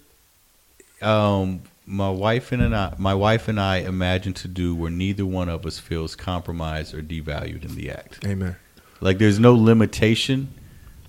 um, 1.02 1.62
my 1.86 2.10
wife 2.10 2.52
and 2.52 2.74
I, 2.74 2.94
my 2.98 3.14
wife 3.14 3.48
and 3.48 3.58
I 3.60 3.78
imagine 3.78 4.32
to 4.34 4.48
do, 4.48 4.74
where 4.74 4.90
neither 4.90 5.24
one 5.24 5.48
of 5.48 5.64
us 5.66 5.78
feels 5.78 6.14
compromised 6.16 6.94
or 6.94 7.02
devalued 7.02 7.64
in 7.64 7.74
the 7.74 7.90
act. 7.90 8.24
Amen. 8.26 8.56
Like 9.00 9.18
there's 9.18 9.38
no 9.38 9.54
limitation. 9.54 10.48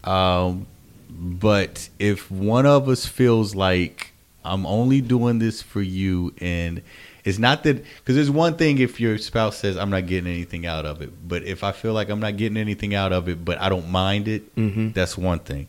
Um, 0.04 0.68
but 1.10 1.90
if 1.98 2.30
one 2.32 2.66
of 2.66 2.88
us 2.88 3.06
feels 3.06 3.56
like 3.56 4.14
I'm 4.46 4.66
only 4.66 5.02
doing 5.02 5.40
this 5.40 5.62
for 5.62 5.82
you, 5.82 6.34
and 6.40 6.82
it's 7.30 7.40
not 7.40 7.64
that 7.64 7.84
because 8.00 8.16
there's 8.16 8.32
one 8.32 8.56
thing 8.56 8.80
if 8.80 9.00
your 9.00 9.18
spouse 9.18 9.58
says 9.58 9.78
I'm 9.78 9.90
not 9.90 10.06
getting 10.08 10.30
anything 10.32 10.66
out 10.66 10.86
of 10.86 11.02
it, 11.02 11.12
but 11.28 11.44
if 11.44 11.64
I 11.64 11.72
feel 11.72 11.94
like 11.94 12.10
I'm 12.10 12.20
not 12.20 12.36
getting 12.38 12.58
anything 12.58 12.94
out 12.96 13.14
of 13.14 13.30
it, 13.30 13.44
but 13.46 13.60
I 13.62 13.70
don't 13.70 13.90
mind 13.90 14.28
it, 14.28 14.54
Mhm. 14.56 14.94
that's 14.94 15.18
one 15.18 15.40
thing. 15.40 15.68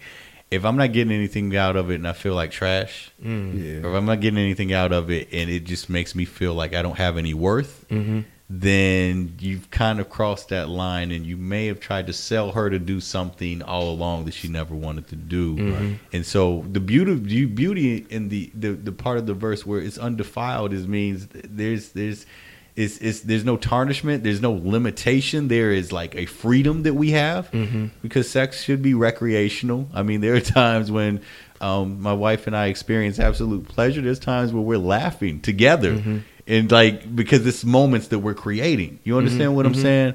If 0.50 0.64
I'm 0.64 0.76
not 0.76 0.92
getting 0.92 1.12
anything 1.12 1.56
out 1.56 1.76
of 1.76 1.90
it 1.92 1.94
and 1.96 2.08
I 2.08 2.12
feel 2.12 2.34
like 2.34 2.50
trash, 2.50 3.10
Mm. 3.24 3.84
or 3.84 3.90
if 3.90 3.94
I'm 3.94 4.06
not 4.06 4.20
getting 4.20 4.38
anything 4.40 4.72
out 4.72 4.92
of 4.92 5.08
it 5.10 5.28
and 5.32 5.48
it 5.48 5.62
just 5.64 5.88
makes 5.88 6.14
me 6.16 6.24
feel 6.24 6.54
like 6.54 6.74
I 6.74 6.82
don't 6.82 6.98
have 6.98 7.16
any 7.16 7.34
worth, 7.34 7.84
Mm-hmm. 7.90 8.20
Then 8.52 9.36
you've 9.38 9.70
kind 9.70 10.00
of 10.00 10.10
crossed 10.10 10.48
that 10.48 10.68
line 10.68 11.12
and 11.12 11.24
you 11.24 11.36
may 11.36 11.66
have 11.66 11.78
tried 11.78 12.08
to 12.08 12.12
sell 12.12 12.50
her 12.50 12.68
to 12.68 12.80
do 12.80 12.98
something 13.00 13.62
all 13.62 13.90
along 13.90 14.24
that 14.24 14.34
she 14.34 14.48
never 14.48 14.74
wanted 14.74 15.06
to 15.06 15.14
do. 15.14 15.54
Mhm. 15.56 15.98
And 16.12 16.26
so 16.26 16.64
the 16.70 16.80
beauty 16.80 17.44
beauty 17.46 18.04
in 18.10 18.28
the, 18.28 18.50
the 18.54 18.72
the 18.72 18.90
part 18.92 19.18
of 19.18 19.26
the 19.26 19.34
verse 19.34 19.64
where 19.64 19.80
it's 19.80 19.98
undefiled 19.98 20.72
is 20.72 20.88
means 20.88 21.28
there's 21.32 21.90
there's 21.90 22.26
it's, 22.74 22.98
it's 22.98 23.20
there's 23.20 23.44
no 23.44 23.56
tarnishment, 23.56 24.24
there's 24.24 24.40
no 24.40 24.52
limitation. 24.52 25.46
There 25.48 25.70
is 25.70 25.92
like 25.92 26.16
a 26.16 26.26
freedom 26.26 26.82
that 26.82 26.94
we 26.94 27.12
have 27.12 27.50
Mm-hmm. 27.52 27.86
because 28.02 28.28
sex 28.28 28.62
should 28.64 28.82
be 28.82 28.94
recreational. 28.94 29.88
I 29.94 30.02
mean, 30.02 30.22
there 30.22 30.34
are 30.34 30.40
times 30.64 30.90
when 30.90 31.20
um, 31.60 32.00
my 32.00 32.14
wife 32.14 32.48
and 32.48 32.56
I 32.56 32.66
experience 32.66 33.20
absolute 33.20 33.68
pleasure. 33.68 34.00
There's 34.00 34.18
times 34.18 34.52
where 34.52 34.62
we're 34.62 34.78
laughing 34.78 35.40
together, 35.40 35.92
Mm-hmm. 35.94 36.18
And 36.50 36.70
like 36.70 37.14
because 37.14 37.46
it's 37.46 37.64
moments 37.64 38.08
that 38.08 38.18
we're 38.18 38.34
creating. 38.34 38.98
You 39.04 39.16
understand 39.16 39.54
what 39.54 39.66
I'm 39.66 39.74
mhm. 39.74 39.82
saying? 39.82 40.14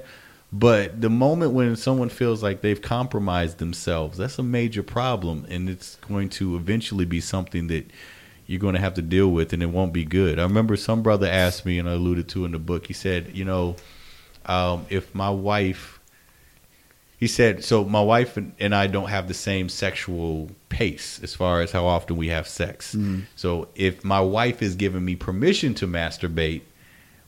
But 0.52 1.02
the 1.02 1.10
moment 1.10 1.54
when 1.54 1.76
someone 1.76 2.10
feels 2.10 2.44
like 2.44 2.62
they've 2.62 2.82
compromised 2.82 3.58
themselves, 3.58 4.18
that's 4.18 4.38
a 4.38 4.44
major 4.44 4.84
problem, 4.84 5.46
and 5.50 5.70
it's 5.70 5.96
going 6.08 6.30
to 6.30 6.56
eventually 6.56 7.06
be 7.06 7.20
something 7.22 7.68
that 7.68 7.90
you're 8.46 8.60
going 8.60 8.76
to 8.76 8.80
have 8.80 8.94
to 8.96 9.02
deal 9.02 9.30
with, 9.30 9.54
and 9.54 9.64
it 9.64 9.68
won't 9.68 9.94
be 9.94 10.06
good. 10.06 10.38
I 10.38 10.44
remember 10.44 10.76
some 10.76 11.02
brother 11.02 11.28
asked 11.28 11.66
me, 11.66 11.80
and 11.80 11.90
I 11.90 11.94
alluded 11.94 12.28
to 12.30 12.46
in 12.46 12.52
the 12.52 12.60
book. 12.60 12.88
He 12.88 12.94
said, 12.94 13.32
you 13.34 13.44
know, 13.44 13.76
um, 14.46 14.86
if 14.90 15.16
my 15.16 15.30
wife 15.30 15.95
he 17.18 17.28
said 17.28 17.64
so 17.64 17.84
my 17.86 18.02
wife 18.02 18.38
and, 18.38 18.54
and 18.60 18.76
i 18.76 18.88
don't 18.88 19.10
have 19.10 19.28
the 19.28 19.34
same 19.34 19.70
sexual 19.70 20.50
pace 20.70 21.20
as 21.24 21.34
far 21.34 21.62
as 21.62 21.72
how 21.72 21.86
often 21.86 22.18
we 22.18 22.28
have 22.28 22.48
sex. 22.48 22.96
So 23.36 23.70
if 23.76 24.04
my 24.04 24.20
wife 24.20 24.62
is 24.62 24.76
giving 24.76 25.06
me 25.06 25.16
permission 25.16 25.74
to 25.76 25.88
masturbate 25.88 26.62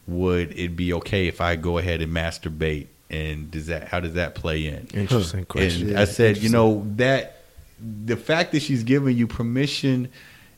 would 0.07 0.57
it 0.57 0.75
be 0.75 0.93
okay 0.93 1.27
if 1.27 1.41
i 1.41 1.55
go 1.55 1.77
ahead 1.77 2.01
and 2.01 2.13
masturbate? 2.13 2.87
And 3.09 3.49
does 3.51 3.67
that 3.67 3.87
how 3.87 3.99
does 3.99 4.13
that 4.13 4.35
play 4.35 4.65
in? 4.67 4.87
Interesting 4.93 5.45
question. 5.45 5.83
and 5.83 5.91
Yeah, 5.91 6.01
I 6.01 6.05
said, 6.05 6.37
you 6.37 6.49
know, 6.49 6.85
that 6.95 7.41
the 7.79 8.17
fact 8.17 8.51
that 8.53 8.61
she's 8.61 8.83
giving 8.83 9.17
you 9.17 9.27
permission 9.27 10.09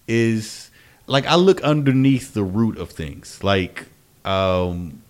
is 0.08 0.72
like 1.08 1.26
I 1.26 1.36
look 1.36 1.62
underneath 1.62 2.34
the 2.34 2.44
root 2.44 2.78
of 2.78 2.92
things. 2.92 3.44
Like, 3.44 3.86
um, 4.26 5.02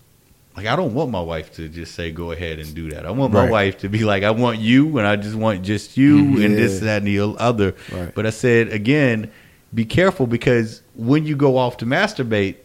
like 0.62 0.72
I 0.72 0.76
don't 0.76 0.94
want 0.94 1.10
my 1.10 1.20
wife 1.20 1.52
to 1.56 1.68
just 1.68 1.94
say 1.94 2.10
go 2.12 2.32
ahead 2.32 2.58
and 2.58 2.74
do 2.74 2.90
that. 2.90 3.06
I 3.06 3.10
want 3.10 3.32
my 3.32 3.42
Right. 3.42 3.50
wife 3.50 3.78
to 3.78 3.88
be 3.88 4.04
like, 4.04 4.22
I 4.22 4.30
want 4.30 4.58
you, 4.58 4.98
and 4.98 5.06
I 5.06 5.16
just 5.16 5.34
want 5.36 5.62
just 5.62 5.96
you, 5.96 6.42
and 6.42 6.56
this, 6.56 6.80
that, 6.80 6.98
and 6.98 7.06
the 7.06 7.18
other. 7.38 7.74
Right. 7.92 8.14
But 8.14 8.26
I 8.26 8.30
said 8.30 8.68
again, 8.68 9.30
be 9.74 9.84
careful 9.84 10.26
because 10.26 10.82
when 10.94 11.24
you 11.26 11.36
go 11.36 11.56
off 11.56 11.76
to 11.78 11.86
masturbate, 11.86 12.56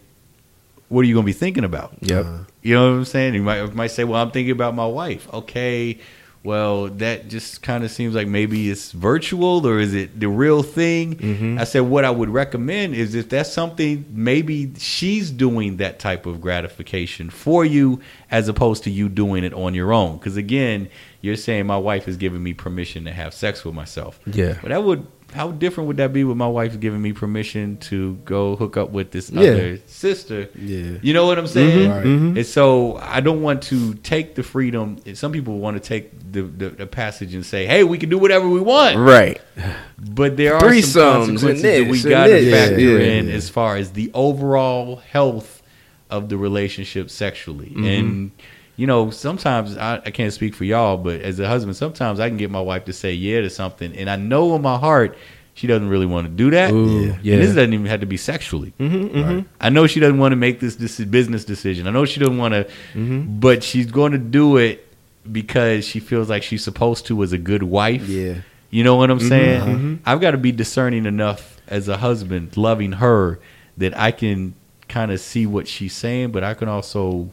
what 0.89 1.01
are 1.01 1.07
you 1.07 1.13
going 1.13 1.23
to 1.25 1.27
be 1.27 1.33
thinking 1.33 1.63
about? 1.63 1.93
Yep. 2.01 2.25
Uh, 2.25 2.37
You 2.61 2.73
know 2.75 2.91
what 2.91 2.97
I'm 2.97 3.05
saying? 3.05 3.33
You 3.35 3.43
might 3.43 3.61
you 3.63 3.71
might 3.71 3.91
say, 3.91 4.03
"Well, 4.03 4.21
I'm 4.21 4.31
thinking 4.31 4.51
about 4.51 4.75
my 4.75 4.85
wife." 4.87 5.27
Okay, 5.33 5.97
well, 6.45 6.87
that 6.87 7.27
just 7.27 7.61
kind 7.61 7.83
of 7.83 7.91
seems 7.91 8.13
like 8.15 8.27
maybe 8.27 8.69
it's 8.69 8.91
virtual 8.91 9.65
or 9.67 9.79
is 9.79 9.93
it 9.93 10.19
the 10.19 10.29
real 10.29 10.61
thing? 10.63 11.15
Mhm. 11.15 11.59
I 11.59 11.63
said, 11.63 11.81
what 11.81 12.05
I 12.05 12.11
would 12.11 12.29
recommend 12.29 12.95
is 12.95 13.15
if 13.15 13.27
that's 13.29 13.51
something, 13.51 14.05
maybe 14.11 14.71
she's 14.77 15.31
doing 15.31 15.77
that 15.77 15.99
type 15.99 16.25
of 16.25 16.39
gratification 16.41 17.29
for 17.29 17.65
you 17.65 17.99
as 18.31 18.47
opposed 18.47 18.83
to 18.83 18.89
you 18.91 19.09
doing 19.09 19.43
it 19.43 19.53
on 19.53 19.73
your 19.73 19.91
own. 19.91 20.17
Because 20.17 20.37
again, 20.37 20.87
you're 21.21 21.35
saying 21.35 21.65
my 21.65 21.77
wife 21.77 22.07
is 22.07 22.17
giving 22.17 22.43
me 22.43 22.53
permission 22.53 23.05
to 23.05 23.11
have 23.11 23.33
sex 23.33 23.65
with 23.65 23.73
myself. 23.73 24.19
Yeah. 24.25 24.57
But 24.61 24.69
that 24.69 24.83
would. 24.83 25.07
How 25.35 25.51
different 25.51 25.87
would 25.89 25.97
that 25.97 26.13
be 26.13 26.23
with 26.23 26.37
my 26.37 26.47
wife 26.47 26.79
giving 26.79 27.01
me 27.01 27.11
permission 27.11 27.75
to 27.89 28.13
go 28.23 28.55
hook 28.55 28.77
up 28.77 28.91
with 28.91 29.11
this 29.11 29.29
Yeah. 29.29 29.41
other 29.41 29.79
sister? 29.85 30.47
Yeah. 30.57 30.93
You 31.01 31.13
know 31.13 31.25
what 31.25 31.37
I'm 31.37 31.45
saying? 31.47 31.89
Right. 31.91 32.05
Mhm. 32.05 32.37
And 32.37 32.45
so 32.45 32.95
I 33.01 33.19
don't 33.19 33.41
want 33.41 33.61
to 33.63 33.95
take 33.95 34.35
the 34.35 34.43
freedom. 34.43 34.97
Some 35.13 35.33
people 35.33 35.59
want 35.59 35.75
to 35.75 35.85
take 35.85 36.31
the, 36.31 36.43
the, 36.43 36.69
the 36.69 36.87
passage 36.87 37.33
and 37.35 37.45
say, 37.45 37.65
"Hey, 37.65 37.83
we 37.83 37.97
can 37.97 38.07
do 38.09 38.17
whatever 38.17 38.47
we 38.47 38.61
want," 38.61 38.97
Right. 38.97 39.41
but 39.99 40.37
there 40.37 40.55
are 40.55 40.61
some 40.61 40.69
Threesomes 40.71 41.27
and 41.27 41.27
consequences 41.39 41.61
that 41.63 41.87
we 41.89 42.01
got 42.09 42.27
to 42.27 42.51
factor 42.51 42.79
Yeah, 42.79 42.99
in 43.19 43.27
yeah. 43.27 43.33
as 43.33 43.49
far 43.49 43.75
as 43.75 43.91
the 43.91 44.11
overall 44.13 44.97
health 45.11 45.61
of 46.09 46.29
the 46.29 46.37
relationship 46.37 47.09
sexually. 47.09 47.71
Mm-hmm. 47.75 47.83
And 47.85 48.31
you 48.77 48.87
know, 48.87 49.09
sometimes 49.09 49.77
I, 49.77 50.01
I 50.05 50.11
can't 50.11 50.33
speak 50.33 50.53
for 50.55 50.63
y'all, 50.65 50.97
but 50.97 51.21
as 51.21 51.39
a 51.39 51.47
husband, 51.47 51.75
sometimes 51.77 52.19
I 52.19 52.27
can 52.29 52.37
get 52.37 52.49
my 52.51 52.61
wife 52.61 52.85
to 52.85 52.93
say 52.93 53.13
yeah 53.13 53.41
to 53.41 53.49
something, 53.49 53.95
and 53.95 54.09
I 54.09 54.15
know 54.17 54.55
in 54.55 54.61
my 54.61 54.77
heart 54.77 55.17
she 55.53 55.67
doesn't 55.67 55.87
really 55.87 56.05
want 56.05 56.27
to 56.27 56.33
do 56.33 56.51
that. 56.51 56.71
Ooh, 56.71 57.13
And 57.13 57.23
yeah. 57.23 57.37
this 57.37 57.55
doesn't 57.55 57.73
even 57.73 57.85
have 57.85 58.01
to 58.01 58.05
be 58.05 58.17
sexually. 58.17 58.73
Mm-hmm, 58.77 59.17
mm-hmm. 59.17 59.39
I 59.61 59.69
know 59.69 59.87
she 59.87 60.01
doesn't 60.01 60.17
want 60.17 60.33
to 60.33 60.35
make 60.35 60.59
this, 60.59 60.75
this 60.75 60.99
business 60.99 61.45
decision. 61.45 61.87
I 61.87 61.91
know 61.91 62.03
she 62.03 62.19
doesn't 62.19 62.37
want 62.37 62.53
to, 62.53 62.65
Mm-hmm. 62.93 63.39
but 63.39 63.63
she's 63.63 63.85
going 63.85 64.11
to 64.11 64.17
do 64.17 64.57
it 64.57 64.85
because 65.31 65.85
she 65.85 66.01
feels 66.01 66.29
like 66.29 66.43
she's 66.43 66.61
supposed 66.63 67.05
to 67.07 67.23
as 67.23 67.31
a 67.31 67.37
good 67.37 67.63
wife. 67.63 68.05
Yeah. 68.07 68.41
You 68.69 68.83
know 68.83 68.97
what 68.97 69.09
I'm 69.09 69.21
saying? 69.21 69.61
mhm. 69.61 69.99
I've 70.05 70.19
got 70.19 70.31
to 70.31 70.37
be 70.37 70.51
discerning 70.51 71.05
enough 71.05 71.61
as 71.69 71.87
a 71.87 71.95
husband, 71.97 72.57
loving 72.57 72.91
her, 72.93 73.39
that 73.77 73.97
I 73.97 74.11
can 74.11 74.55
kind 74.89 75.09
of 75.11 75.21
see 75.21 75.45
what 75.45 75.69
she's 75.69 75.93
saying, 75.93 76.31
but 76.31 76.43
I 76.43 76.53
can 76.53 76.67
also 76.67 77.29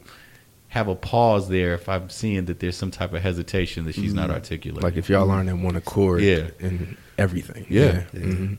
have 0.73 0.89
a 0.89 0.95
pause 0.95 1.51
there 1.51 1.75
if 1.75 1.87
I'm 1.87 2.09
seeing 2.09 2.47
that 2.47 2.59
there's 2.61 2.77
some 2.79 2.91
type 2.91 3.13
of 3.13 3.21
hesitation 3.21 3.85
that 3.85 3.95
she's 3.95 4.15
not 4.15 4.31
articulating. 4.31 4.83
Like 4.83 4.97
if 4.97 5.11
y'all 5.11 5.31
aren't 5.31 5.51
in 5.51 5.63
one 5.63 5.77
accord 5.77 6.23
Yeah. 6.23 6.49
and 6.61 6.97
everything. 7.19 7.67
Yeah. 7.69 8.05
Yeah. 8.15 8.21
Mhm. 8.21 8.59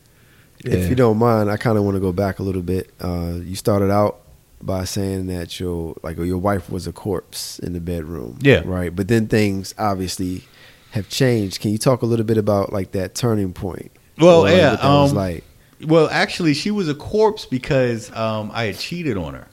If 0.63 0.89
you 0.91 0.95
don't 0.95 1.17
mind, 1.17 1.49
I 1.49 1.57
kind 1.57 1.75
of 1.75 1.83
want 1.83 1.95
to 1.95 1.99
go 1.99 2.11
back 2.11 2.37
a 2.37 2.43
little 2.43 2.61
bit. 2.61 2.91
Uh, 3.01 3.39
you 3.43 3.55
started 3.55 3.89
out 3.89 4.19
by 4.61 4.83
saying 4.83 5.25
that 5.27 5.59
your 5.59 5.95
like 6.03 6.17
your 6.17 6.37
wife 6.37 6.69
was 6.69 6.85
a 6.85 6.93
corpse 6.93 7.57
in 7.57 7.73
the 7.73 7.81
bedroom. 7.81 8.37
Yeah. 8.41 8.61
Right. 8.63 8.95
But 8.95 9.07
then 9.07 9.27
things 9.27 9.73
obviously 9.79 10.43
have 10.91 11.09
changed. 11.09 11.61
Can 11.61 11.71
you 11.71 11.79
talk 11.79 12.03
a 12.03 12.05
little 12.05 12.25
bit 12.25 12.37
about 12.37 12.71
like 12.71 12.91
that 12.91 13.15
turning 13.15 13.53
point? 13.53 13.91
Well, 14.19 14.45
Or, 14.45 14.49
yeah, 14.51 14.69
what 14.73 14.81
that 14.83 14.87
was 14.87 15.11
um, 15.11 15.17
like. 15.17 15.43
Well, 15.83 16.07
actually, 16.11 16.53
she 16.53 16.69
was 16.69 16.87
a 16.87 16.93
corpse 16.93 17.47
because 17.47 18.15
um, 18.15 18.51
I 18.53 18.65
had 18.65 18.77
cheated 18.77 19.17
on 19.17 19.33
her. 19.33 19.47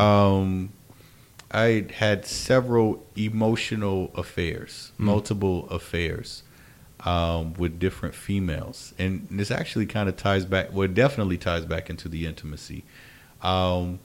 Um, 0.00 0.70
I 1.50 1.86
had 1.94 2.26
several 2.26 3.02
emotional 3.16 4.10
affairs, 4.14 4.92
multiple 4.98 5.66
affairs 5.70 6.42
um, 7.00 7.54
with 7.54 7.78
different 7.78 8.14
females, 8.14 8.92
and 8.98 9.26
this 9.30 9.50
actually 9.50 9.86
kind 9.86 10.08
of 10.08 10.16
ties 10.16 10.44
back. 10.44 10.72
Well, 10.72 10.82
it 10.82 10.94
definitely 10.94 11.38
ties 11.38 11.64
back 11.64 11.88
into 11.88 12.08
the 12.08 12.26
intimacy. 12.26 12.84
Um, 13.40 14.00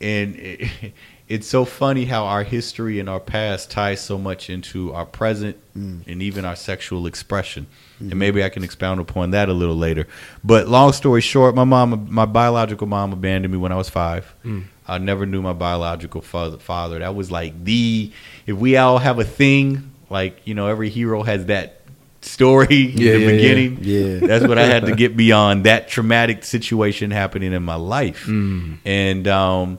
and 0.00 0.36
it, 0.36 0.92
it's 1.28 1.46
so 1.46 1.64
funny 1.64 2.04
how 2.04 2.26
our 2.26 2.42
history 2.42 3.00
and 3.00 3.08
our 3.08 3.20
past 3.20 3.70
ties 3.70 4.00
so 4.00 4.18
much 4.18 4.50
into 4.50 4.92
our 4.92 5.06
present 5.06 5.56
and 6.06 6.22
even 6.22 6.44
our 6.44 6.56
sexual 6.56 7.06
expression. 7.06 7.66
And 8.10 8.18
maybe 8.18 8.44
I 8.44 8.50
can 8.50 8.62
expound 8.62 9.00
upon 9.00 9.30
that 9.30 9.48
a 9.48 9.54
little 9.54 9.76
later. 9.76 10.06
But 10.42 10.68
long 10.68 10.92
story 10.92 11.22
short, 11.22 11.54
my 11.54 11.64
mom, 11.64 12.08
my 12.10 12.26
biological 12.26 12.86
mom, 12.86 13.14
abandoned 13.14 13.52
me 13.52 13.58
when 13.58 13.72
I 13.72 13.76
was 13.76 13.88
five. 13.88 14.34
I 14.86 14.98
never 14.98 15.24
knew 15.26 15.40
my 15.42 15.52
biological 15.54 16.20
father. 16.20 16.98
That 16.98 17.14
was 17.14 17.30
like 17.30 17.64
the. 17.64 18.12
If 18.46 18.56
we 18.56 18.76
all 18.76 18.98
have 18.98 19.18
a 19.18 19.24
thing, 19.24 19.90
like 20.10 20.40
you 20.44 20.54
know, 20.54 20.66
every 20.66 20.90
hero 20.90 21.22
has 21.22 21.46
that 21.46 21.80
story 22.20 22.66
Yeah, 22.76 22.86
in 22.86 22.94
the 22.96 23.02
yeah, 23.04 23.16
yeah. 23.18 23.30
beginning. 23.30 23.78
Yeah. 23.82 24.26
That's 24.26 24.46
what 24.46 24.58
I 24.58 24.64
had 24.64 24.86
to 24.86 24.94
get 24.96 25.16
beyond 25.16 25.64
that 25.64 25.88
traumatic 25.88 26.44
situation 26.44 27.10
happening 27.10 27.52
in 27.52 27.62
my 27.62 27.74
life. 27.76 28.26
And 28.28 29.28
um, 29.28 29.78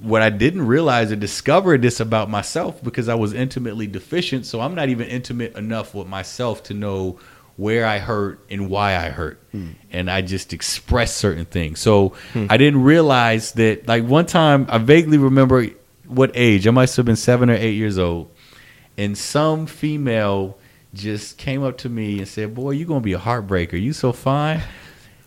what 0.00 0.22
I 0.22 0.30
didn't 0.30 0.66
realize 0.66 1.10
or 1.12 1.16
discover 1.16 1.76
this 1.78 2.00
about 2.00 2.28
myself 2.30 2.82
because 2.82 3.08
I 3.08 3.14
was 3.14 3.32
intimately 3.32 3.86
deficient. 3.86 4.46
So 4.46 4.60
I'm 4.60 4.74
not 4.74 4.88
even 4.90 5.08
intimate 5.08 5.56
enough 5.56 5.94
with 5.94 6.06
myself 6.08 6.62
to 6.64 6.74
know 6.74 7.18
where 7.56 7.86
I 7.86 7.98
hurt 7.98 8.44
and 8.50 8.68
why 8.68 8.96
I 8.96 9.08
hurt. 9.08 9.40
Hmm. 9.52 9.70
And 9.90 10.10
I 10.10 10.20
just 10.20 10.52
express 10.52 11.14
certain 11.14 11.46
things. 11.46 11.80
So 11.80 12.14
hmm. 12.32 12.46
I 12.50 12.56
didn't 12.56 12.82
realize 12.82 13.52
that, 13.52 13.88
like, 13.88 14.04
one 14.04 14.26
time 14.26 14.66
I 14.68 14.78
vaguely 14.78 15.18
remember 15.18 15.66
what 16.06 16.30
age, 16.34 16.66
I 16.66 16.70
must 16.70 16.96
have 16.96 17.06
been 17.06 17.16
seven 17.16 17.50
or 17.50 17.54
eight 17.54 17.74
years 17.74 17.98
old. 17.98 18.30
And 18.98 19.16
some 19.16 19.66
female 19.66 20.58
just 20.94 21.38
came 21.38 21.62
up 21.62 21.78
to 21.78 21.88
me 21.88 22.18
and 22.18 22.28
said, 22.28 22.54
Boy, 22.54 22.72
you're 22.72 22.86
going 22.86 23.00
to 23.00 23.04
be 23.04 23.12
a 23.12 23.18
heartbreaker. 23.18 23.80
You 23.80 23.92
so 23.92 24.12
fine. 24.12 24.62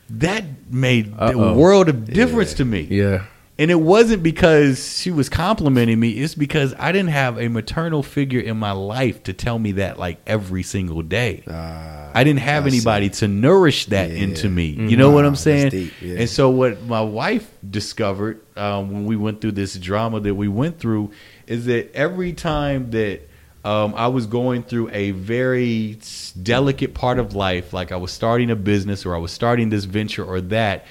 That 0.09 0.43
made 0.71 1.15
the 1.15 1.37
Uh-oh. 1.37 1.53
world 1.53 1.87
of 1.89 2.05
difference 2.05 2.55
to 2.55 2.65
me. 2.65 2.81
Yeah. 2.81 3.25
And 3.59 3.69
it 3.69 3.75
wasn't 3.81 4.23
because 4.23 4.97
she 4.99 5.11
was 5.11 5.27
complimenting 5.27 5.99
me. 5.99 6.11
It's 6.11 6.33
because 6.33 6.73
I 6.79 6.93
didn't 6.93 7.09
have 7.09 7.37
a 7.37 7.49
maternal 7.49 8.01
figure 8.03 8.39
in 8.39 8.57
my 8.57 8.71
life 8.71 9.21
to 9.23 9.33
tell 9.33 9.59
me 9.59 9.73
that 9.73 9.99
like 9.99 10.17
every 10.25 10.63
single 10.63 11.01
day. 11.01 11.43
Ah, 11.45 12.09
I 12.15 12.23
didn't 12.23 12.39
have 12.39 12.65
I 12.65 12.69
see. 12.69 12.77
anybody 12.77 13.09
to 13.09 13.27
nourish 13.27 13.87
that 13.87 14.11
Yeah. 14.11 14.19
into 14.23 14.47
me. 14.49 14.67
You 14.67 14.95
know 14.95 15.11
what 15.11 15.25
I'm 15.25 15.35
saying? 15.35 15.91
yeah. 16.01 16.19
And 16.19 16.29
so 16.29 16.49
what 16.49 16.83
my 16.85 17.01
wife 17.01 17.51
discovered 17.69 18.39
um, 18.55 18.91
when 18.91 19.05
we 19.05 19.17
went 19.17 19.41
through 19.41 19.51
this 19.51 19.75
drama 19.77 20.21
that 20.21 20.35
we 20.35 20.47
went 20.47 20.79
through 20.79 21.11
is 21.45 21.65
that 21.65 21.93
every 21.93 22.31
time 22.31 22.91
that 22.91 23.27
um, 23.65 23.93
I 23.93 24.07
was 24.07 24.25
going 24.25 24.63
through 24.63 24.89
a 24.93 25.11
very 25.11 25.97
delicate 26.41 26.93
part 26.93 27.19
of 27.19 27.35
life, 27.35 27.73
like 27.73 27.91
I 27.91 27.97
was 27.97 28.11
starting 28.11 28.49
a 28.51 28.55
business 28.55 29.05
or 29.05 29.13
I 29.13 29.17
was 29.19 29.33
starting 29.33 29.69
this 29.69 29.83
venture 29.83 30.23
or 30.23 30.39
that, 30.39 30.85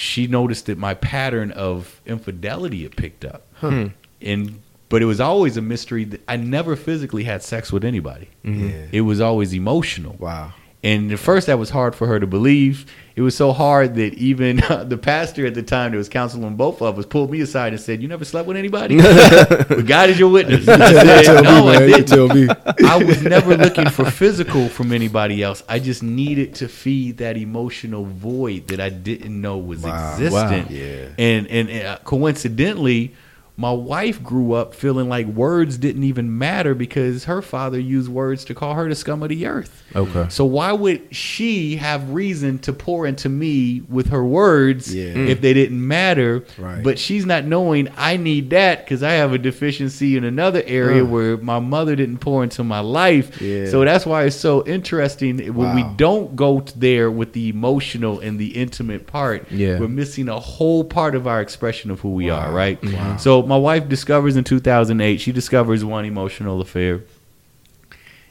she 0.00 0.26
noticed 0.26 0.66
that 0.66 0.78
my 0.78 0.94
pattern 0.94 1.50
of 1.52 2.00
infidelity 2.06 2.82
had 2.82 2.96
picked 2.96 3.24
up. 3.24 3.42
Hmm. 3.56 3.88
And 4.20 4.60
but 4.88 5.02
it 5.02 5.04
was 5.04 5.20
always 5.20 5.56
a 5.56 5.62
mystery 5.62 6.04
that 6.04 6.20
I 6.26 6.36
never 6.36 6.74
physically 6.74 7.24
had 7.24 7.42
sex 7.42 7.72
with 7.72 7.84
anybody. 7.84 8.28
Mm-hmm. 8.44 8.68
Yeah. 8.68 8.86
It 8.90 9.00
was 9.02 9.20
always 9.20 9.54
emotional. 9.54 10.16
Wow. 10.18 10.52
And 10.82 11.12
at 11.12 11.18
first, 11.18 11.46
that 11.48 11.58
was 11.58 11.68
hard 11.70 11.94
for 11.94 12.06
her 12.06 12.18
to 12.18 12.26
believe. 12.26 12.86
It 13.14 13.20
was 13.20 13.36
so 13.36 13.52
hard 13.52 13.96
that 13.96 14.14
even 14.14 14.56
the 14.86 14.98
pastor 15.00 15.44
at 15.44 15.52
the 15.52 15.62
time 15.62 15.92
that 15.92 15.98
was 15.98 16.08
counseling 16.08 16.56
both 16.56 16.80
of 16.80 16.98
us 16.98 17.04
pulled 17.04 17.30
me 17.30 17.42
aside 17.42 17.74
and 17.74 17.80
said, 17.82 18.00
"You 18.00 18.08
never 18.08 18.24
slept 18.24 18.48
with 18.48 18.56
anybody? 18.56 18.96
but 19.00 19.84
God 19.86 20.08
is 20.08 20.18
your 20.18 20.30
witness." 20.30 20.66
I 20.68 21.22
said, 21.22 21.42
"No, 21.42 21.68
I 21.68 21.78
didn't." 21.80 22.06
tell 22.08 22.28
me. 22.28 22.48
I 22.86 22.96
was 22.96 23.22
never 23.22 23.58
looking 23.58 23.90
for 23.90 24.10
physical 24.10 24.68
from 24.70 24.92
anybody 24.92 25.42
else. 25.42 25.62
I 25.68 25.80
just 25.80 26.02
needed 26.02 26.54
to 26.56 26.68
feed 26.68 27.18
that 27.18 27.36
emotional 27.36 28.06
void 28.06 28.68
that 28.68 28.80
I 28.80 28.88
didn't 28.88 29.38
know 29.38 29.58
was 29.58 29.82
Wow. 29.82 30.12
existent. 30.14 30.70
Wow. 30.70 30.76
Yeah. 30.76 31.08
And 31.18 31.46
and 31.48 31.70
uh, 31.86 31.98
coincidentally, 32.04 33.14
my 33.60 33.70
wife 33.72 34.22
grew 34.22 34.54
up 34.54 34.74
feeling 34.74 35.08
like 35.10 35.26
words 35.26 35.76
didn't 35.76 36.02
even 36.04 36.38
matter 36.38 36.74
because 36.74 37.24
her 37.24 37.42
father 37.42 37.78
used 37.78 38.08
words 38.08 38.42
to 38.46 38.54
call 38.54 38.72
her 38.74 38.88
the 38.88 38.94
scum 38.94 39.22
of 39.22 39.28
the 39.28 39.46
earth. 39.46 39.82
Okay. 39.94 40.26
So 40.30 40.46
why 40.46 40.72
would 40.72 41.14
she 41.14 41.76
have 41.76 42.10
reason 42.10 42.58
to 42.60 42.72
pour 42.72 43.06
into 43.06 43.28
me 43.28 43.82
with 43.88 44.08
her 44.08 44.24
words 44.24 44.94
Yeah. 44.94 45.10
if 45.14 45.42
they 45.42 45.52
didn't 45.52 45.86
matter? 45.86 46.42
Right. 46.56 46.82
But 46.82 46.98
she's 46.98 47.26
not 47.26 47.44
knowing 47.44 47.88
I 47.98 48.16
need 48.16 48.48
that 48.50 48.84
because 48.84 49.02
I 49.02 49.12
have 49.12 49.34
a 49.34 49.38
deficiency 49.38 50.16
in 50.16 50.24
another 50.24 50.62
area 50.66 51.02
Uh. 51.02 51.08
where 51.08 51.36
my 51.36 51.58
mother 51.60 51.94
didn't 51.94 52.18
pour 52.18 52.42
into 52.42 52.64
my 52.64 52.80
life. 52.80 53.42
Yeah. 53.42 53.66
So 53.68 53.84
that's 53.84 54.06
why 54.06 54.24
it's 54.24 54.36
so 54.36 54.64
interesting 54.66 55.38
when 55.54 55.76
we 55.76 55.84
don't 55.98 56.34
go 56.34 56.64
there 56.76 57.10
with 57.10 57.34
the 57.34 57.50
emotional 57.50 58.20
and 58.20 58.38
the 58.38 58.56
intimate 58.56 59.06
part. 59.06 59.46
Yeah. 59.50 59.78
We're 59.78 59.88
missing 59.88 60.28
a 60.30 60.40
whole 60.40 60.84
part 60.84 61.14
of 61.14 61.26
our 61.26 61.42
expression 61.42 61.90
of 61.90 62.00
who 62.00 62.14
we 62.14 62.30
are, 62.30 62.50
right? 62.52 62.82
Wow. 62.82 63.16
So 63.18 63.42
my 63.50 63.56
wife 63.56 63.88
discovers 63.88 64.36
in 64.36 64.44
2008, 64.44 65.20
she 65.20 65.32
discovers 65.32 65.84
one 65.84 66.04
emotional 66.04 66.60
affair. 66.60 67.00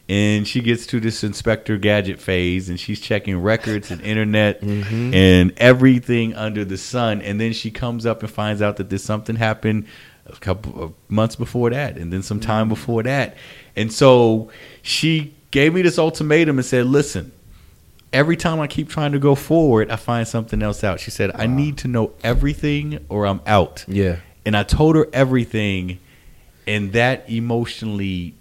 and 0.07 0.47
she 0.47 0.61
gets 0.61 0.87
to 0.87 1.01
this 1.01 1.25
Inspector 1.25 1.77
Gadget 1.79 2.21
phase, 2.21 2.69
and 2.69 2.79
she's 2.79 3.01
checking 3.01 3.41
records 3.41 3.91
and 3.91 3.99
internet 3.99 4.61
mm-hmm. 4.61 5.13
and 5.13 5.51
everything 5.57 6.33
under 6.35 6.63
the 6.63 6.77
sun. 6.77 7.21
And 7.21 7.37
then 7.37 7.51
she 7.51 7.69
comes 7.69 8.05
up 8.05 8.23
and 8.23 8.31
finds 8.31 8.61
out 8.61 8.77
that 8.77 8.89
there's 8.89 9.03
something 9.03 9.35
happened 9.35 9.87
a 10.25 10.37
couple 10.37 10.81
of 10.81 10.93
months 11.09 11.35
before 11.35 11.69
that, 11.71 11.97
and 11.97 12.13
then 12.13 12.23
some 12.23 12.39
time 12.39 12.63
mm-hmm. 12.63 12.75
before 12.75 13.03
that. 13.03 13.35
And 13.75 13.91
so 13.91 14.49
she 14.81 15.33
gave 15.51 15.73
me 15.73 15.81
this 15.81 15.99
ultimatum 15.99 16.57
and 16.57 16.65
said, 16.65 16.85
"Listen." 16.85 17.33
Every 18.11 18.37
time 18.37 18.59
I 18.59 18.65
keep 18.65 18.89
trying 18.89 19.11
to 19.11 19.19
go 19.19 19.35
forward, 19.35 19.91
I 19.91 19.95
find 19.95 20.27
something 20.27 20.63
else 20.63 20.83
out. 20.83 20.99
She 20.99 21.11
said, 21.11 21.29
I 21.35 21.45
need 21.45 21.77
to 21.77 21.87
know 21.87 22.13
everything 22.23 23.05
or 23.07 23.27
I'm 23.27 23.39
out. 23.45 23.85
Yeah. 23.87 24.15
And 24.49 24.57
I 24.57 24.63
told 24.63 24.95
her 24.95 25.07
everything, 25.13 25.99
and 26.65 26.91
that 26.93 27.29
emotionally, 27.29 28.33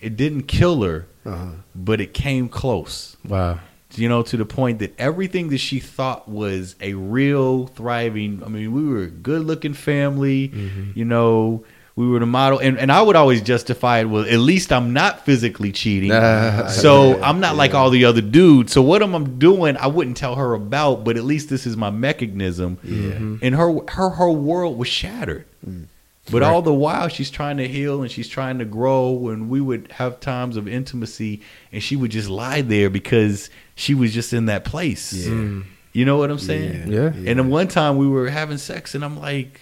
it 0.00 0.16
didn't 0.16 0.44
kill 0.44 0.82
her, 0.84 1.06
Uh-huh. 1.26 1.50
but 1.74 2.00
it 2.00 2.14
came 2.14 2.48
close. 2.48 3.18
Wow. 3.28 3.60
You 3.94 4.08
know, 4.08 4.22
to 4.22 4.38
the 4.38 4.46
point 4.46 4.78
that 4.78 4.98
everything 4.98 5.50
that 5.50 5.58
she 5.58 5.80
thought 5.80 6.30
was 6.30 6.76
a 6.80 6.94
real 6.94 7.66
thriving. 7.66 8.42
I 8.42 8.48
mean, 8.48 8.72
we 8.72 8.82
were 8.88 9.02
a 9.02 9.06
good 9.10 9.44
looking 9.44 9.74
family. 9.74 10.50
You 10.94 11.04
know, 11.04 11.62
we 11.98 12.08
were 12.08 12.20
the 12.20 12.26
model, 12.26 12.60
and, 12.60 12.78
and 12.78 12.92
I 12.92 13.02
would 13.02 13.16
always 13.16 13.42
justify 13.42 13.98
it. 13.98 14.04
Well, 14.04 14.22
at 14.22 14.38
least 14.38 14.72
I'm 14.72 14.92
not 14.92 15.24
physically 15.24 15.72
cheating, 15.72 16.10
so 16.68 17.16
yeah, 17.16 17.28
I'm 17.28 17.40
not 17.40 17.56
like 17.56 17.74
all 17.74 17.90
the 17.90 18.04
other 18.04 18.20
dudes. 18.20 18.72
So 18.72 18.82
what 18.82 19.02
am 19.02 19.16
I 19.16 19.18
doing? 19.24 19.76
I 19.76 19.88
wouldn't 19.88 20.16
tell 20.16 20.36
her 20.36 20.54
about, 20.54 21.02
but 21.02 21.16
at 21.16 21.24
least 21.24 21.48
this 21.48 21.66
is 21.66 21.76
my 21.76 21.90
mechanism. 21.90 22.78
Yeah. 22.84 23.44
And 23.44 23.56
her 23.56 23.80
her 23.88 24.10
her 24.10 24.30
world 24.30 24.78
was 24.78 24.86
shattered. 24.86 25.44
Mm. 25.68 25.86
But 26.30 26.44
all 26.44 26.62
the 26.62 26.72
while 26.72 27.08
she's 27.08 27.32
trying 27.32 27.56
to 27.56 27.66
heal 27.66 28.02
and 28.02 28.10
she's 28.12 28.28
trying 28.28 28.60
to 28.60 28.64
grow 28.64 29.30
and 29.30 29.50
we 29.50 29.60
would 29.60 29.90
have 29.92 30.20
times 30.20 30.56
of 30.56 30.68
intimacy 30.68 31.40
and 31.72 31.82
she 31.82 31.96
would 31.96 32.12
just 32.12 32.28
lie 32.28 32.60
there 32.60 32.90
because 32.90 33.50
she 33.74 33.94
was 33.94 34.14
just 34.14 34.32
in 34.32 34.46
that 34.46 34.64
place. 34.64 35.12
Yeah. 35.14 35.62
You 35.94 36.04
know 36.04 36.18
what 36.18 36.30
I'm 36.30 36.38
saying? 36.38 36.92
Yeah. 36.92 37.06
And 37.06 37.26
then 37.26 37.48
one 37.48 37.66
time 37.66 37.96
we 37.96 38.06
were 38.06 38.28
having 38.28 38.58
sex 38.58 38.94
and 38.94 39.02
I'm 39.02 39.18
like, 39.18 39.58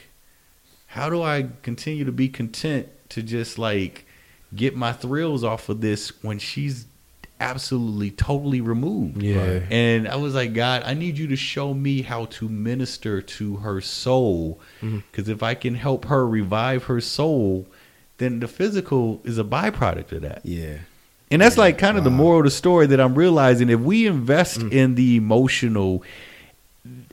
how 0.97 1.11
do 1.11 1.23
I 1.23 1.49
continue 1.63 2.05
to 2.05 2.13
be 2.13 2.29
content 2.29 2.89
to 3.11 3.23
just 3.23 3.59
like 3.59 4.07
get 4.55 4.75
my 4.75 4.93
thrills 4.93 5.45
off 5.45 5.69
of 5.69 5.81
this 5.81 6.23
when 6.23 6.39
she's 6.39 6.87
absolutely 7.39 8.11
totally 8.11 8.61
removed? 8.61 9.23
Yeah. 9.23 9.61
And 9.71 10.09
I 10.09 10.17
was 10.17 10.35
like, 10.35 10.55
God, 10.55 10.83
I 10.85 10.95
need 10.95 11.19
you 11.19 11.27
to 11.29 11.37
show 11.37 11.75
me 11.75 12.03
how 12.03 12.25
to 12.27 12.49
minister 12.49 13.21
to 13.21 13.57
her 13.57 13.81
soul. 13.81 14.59
Mm-hmm. 14.81 15.01
Because 15.11 15.29
if 15.29 15.43
I 15.43 15.55
can 15.55 15.75
help 15.75 16.07
her 16.07 16.27
revive 16.27 16.85
her 16.85 17.01
soul, 17.01 17.67
then 18.17 18.41
the 18.41 18.49
physical 18.49 19.21
is 19.25 19.37
a 19.39 19.45
byproduct 19.45 20.13
of 20.13 20.23
that. 20.23 20.41
Yeah. 20.45 20.79
And 21.31 21.43
that's 21.43 21.59
like 21.59 21.77
kind 21.77 21.99
of 21.99 22.05
the 22.05 22.11
moral 22.11 22.39
of 22.39 22.45
the 22.45 22.51
story 22.53 22.87
that 22.87 23.01
I'm 23.01 23.15
realizing 23.17 23.69
if 23.69 23.81
we 23.81 24.07
invest 24.07 24.61
Mm. 24.61 24.73
in 24.73 24.95
the 24.95 25.17
emotional, 25.17 26.05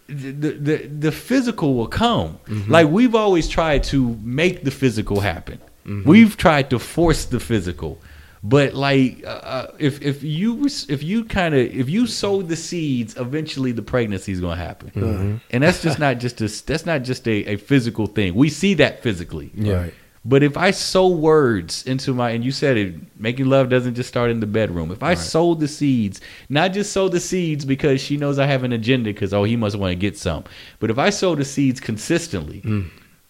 the, 0.08 0.52
the, 0.52 0.78
the 0.88 1.12
physical 1.12 1.76
will 1.76 1.88
come. 1.88 2.40
Mm-hmm. 2.48 2.72
Like 2.72 2.88
we've 2.88 3.16
always 3.16 3.48
tried 3.48 3.84
to 3.86 4.18
make 4.22 4.64
the 4.64 4.72
physical 4.72 5.20
happen. 5.20 5.60
Mm-hmm. 5.86 6.08
We've 6.10 6.36
tried 6.38 6.70
to 6.72 6.80
force 6.80 7.26
the 7.26 7.40
physical. 7.40 8.00
But 8.46 8.74
like, 8.74 9.24
uh, 9.24 9.28
uh, 9.30 9.72
if 9.80 10.02
if 10.02 10.22
you 10.22 10.66
if 10.90 11.02
you 11.02 11.24
kind 11.24 11.56
of 11.56 11.62
if 11.62 11.90
you 11.90 12.08
sow 12.08 12.42
the 12.42 12.58
seeds, 12.58 13.16
eventually 13.16 13.72
the 13.72 13.82
pregnancy 13.82 14.34
is 14.34 14.42
going 14.42 14.58
to 14.58 14.64
happen, 14.64 14.92
Mm-hmm. 14.92 15.36
and 15.52 15.64
that's 15.64 15.82
just 15.82 15.98
not 15.98 16.18
just 16.18 16.42
a 16.42 16.48
that's 16.66 16.86
not 16.86 17.04
just 17.04 17.26
a, 17.26 17.54
a 17.54 17.56
physical 17.56 18.06
thing. 18.06 18.36
We 18.36 18.50
see 18.50 18.74
that 18.74 19.02
physically, 19.02 19.50
Yeah. 19.56 19.74
Right. 19.76 19.94
But 20.26 20.42
if 20.44 20.56
I 20.58 20.72
sow 20.72 21.08
words 21.10 21.86
into 21.86 22.14
my, 22.14 22.30
and 22.32 22.44
you 22.46 22.52
said 22.52 22.78
it, 22.78 22.96
making 23.20 23.48
love 23.48 23.70
doesn't 23.70 23.96
just 23.96 24.08
start 24.10 24.32
in 24.32 24.40
the 24.40 24.48
bedroom. 24.48 24.92
If 24.92 25.04
I 25.04 25.16
sow 25.16 25.54
the 25.54 25.68
seeds, 25.68 26.22
not 26.50 26.72
just 26.74 26.94
sow 26.94 27.10
the 27.10 27.20
seeds 27.20 27.66
because 27.66 28.00
she 28.02 28.16
knows 28.18 28.40
I 28.40 28.46
have 28.46 28.64
an 28.64 28.72
agenda 28.74 29.10
because, 29.12 29.34
oh, 29.34 29.44
he 29.44 29.56
must 29.58 29.76
want 29.76 29.92
to 29.92 29.96
get 29.96 30.18
some. 30.18 30.44
But 30.80 30.90
if 30.90 30.98
I 30.98 31.10
sow 31.10 31.36
the 31.36 31.44
seeds 31.46 31.80
consistently, 31.80 32.64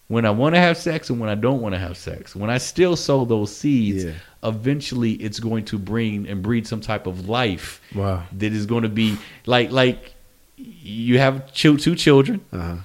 when 0.08 0.24
I 0.24 0.30
want 0.30 0.54
to 0.54 0.60
have 0.60 0.76
sex 0.76 1.10
and 1.10 1.18
when 1.18 1.28
I 1.30 1.34
don't 1.34 1.60
want 1.60 1.74
to 1.74 1.78
have 1.80 1.96
sex, 1.96 2.36
when 2.36 2.48
I 2.50 2.58
still 2.58 2.94
sow 2.94 3.24
those 3.24 3.54
seeds, 3.54 4.04
Yeah. 4.04 4.12
eventually 4.44 5.12
it's 5.14 5.40
going 5.40 5.64
to 5.66 5.78
bring 5.78 6.28
and 6.28 6.42
breed 6.42 6.66
some 6.66 6.80
type 6.80 7.06
of 7.08 7.28
life 7.28 7.80
Wow. 7.94 8.22
that 8.38 8.52
is 8.52 8.66
going 8.66 8.82
to 8.84 8.88
be 8.88 9.16
like, 9.46 9.72
like 9.72 10.14
you 10.56 11.18
have 11.18 11.52
two, 11.52 11.76
two 11.78 11.96
children 11.96 12.40
Uh-huh. 12.52 12.76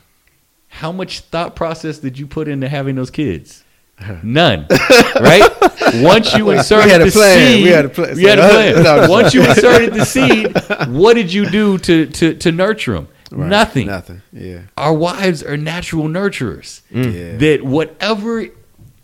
how 0.69 0.91
much 0.91 1.19
thought 1.19 1.55
process 1.55 1.99
did 1.99 2.17
you 2.17 2.25
put 2.25 2.47
into 2.47 2.67
having 2.69 2.95
those 2.95 3.11
kids? 3.11 3.63
None, 4.23 4.65
right? 5.19 5.49
Once 5.95 6.33
you 6.33 6.51
inserted 6.51 6.91
had 6.91 7.01
a 7.01 7.05
the 7.05 7.11
plan. 7.11 7.37
seed, 7.37 7.63
We 7.63 7.69
had 7.69 7.85
a 7.85 7.89
plan. 7.89 8.17
You 8.17 8.27
had 8.27 8.39
a 8.39 8.49
plan. 8.49 8.83
No, 8.83 9.09
Once 9.09 9.33
you 9.33 9.43
inserted 9.43 9.93
the 9.93 10.05
seed, 10.05 10.53
what 10.87 11.15
did 11.15 11.33
you 11.33 11.49
do 11.49 11.77
to 11.79 12.05
to 12.05 12.33
to 12.35 12.51
nurture 12.51 12.93
them? 12.93 13.07
Right. 13.31 13.49
Nothing. 13.49 13.87
Nothing. 13.87 14.21
Yeah. 14.31 14.61
Our 14.77 14.93
wives 14.93 15.43
are 15.43 15.57
natural 15.57 16.05
nurturers. 16.05 16.81
Mm. 16.91 17.13
Yeah. 17.13 17.37
That 17.37 17.63
whatever 17.63 18.47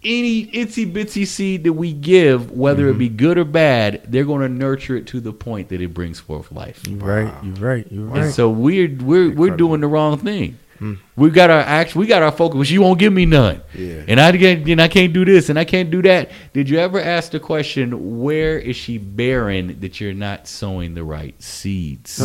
any 0.06 0.46
itsy 0.48 0.92
bitsy 0.92 1.26
seed 1.26 1.64
that 1.64 1.74
we 1.74 1.92
give, 1.92 2.52
whether 2.52 2.88
it 2.88 2.92
mm-hmm. 2.92 3.00
be 3.00 3.10
good 3.10 3.38
or 3.38 3.44
bad, 3.44 4.02
they're 4.08 4.24
going 4.24 4.42
to 4.42 4.50
nurture 4.50 4.96
it 4.96 5.08
to 5.08 5.20
the 5.20 5.34
point 5.34 5.70
that 5.70 5.82
it 5.82 5.94
brings 5.94 6.20
forth 6.20 6.52
life. 6.52 6.88
You're 6.88 7.00
right. 7.00 7.34
You're 7.44 7.56
right. 7.56 7.88
You're 7.92 8.16
And 8.16 8.34
so 8.34 8.50
we're 8.50 8.96
we're 9.02 9.32
we're 9.32 9.58
doing 9.58 9.82
the 9.82 9.88
wrong 9.88 10.18
thing. 10.18 10.60
We 11.16 11.30
got 11.30 11.50
our 11.50 11.62
action. 11.62 12.00
We 12.02 12.08
got 12.08 12.22
our 12.22 12.32
focus. 12.32 12.70
You 12.70 12.82
won't 12.82 13.00
give 13.00 13.14
me 13.14 13.26
none. 13.26 13.62
Yeah. 13.74 14.04
And 14.08 14.20
I 14.20 14.32
can't. 14.38 14.68
And 14.68 14.82
I 14.82 14.88
can't 14.88 15.14
do 15.14 15.24
this. 15.26 15.50
And 15.50 15.58
I 15.58 15.66
can't 15.66 15.90
do 15.90 16.02
that. 16.04 16.32
Did 16.54 16.70
you 16.70 16.78
ever 16.80 17.00
ask 17.00 17.32
the 17.32 17.40
question, 17.40 18.22
where 18.22 18.58
is 18.60 18.76
she 18.76 18.98
barren 18.98 19.80
that 19.80 20.00
you're 20.02 20.14
not 20.14 20.48
sowing 20.48 20.94
the 20.94 21.04
right 21.04 21.42
seeds? 21.42 22.20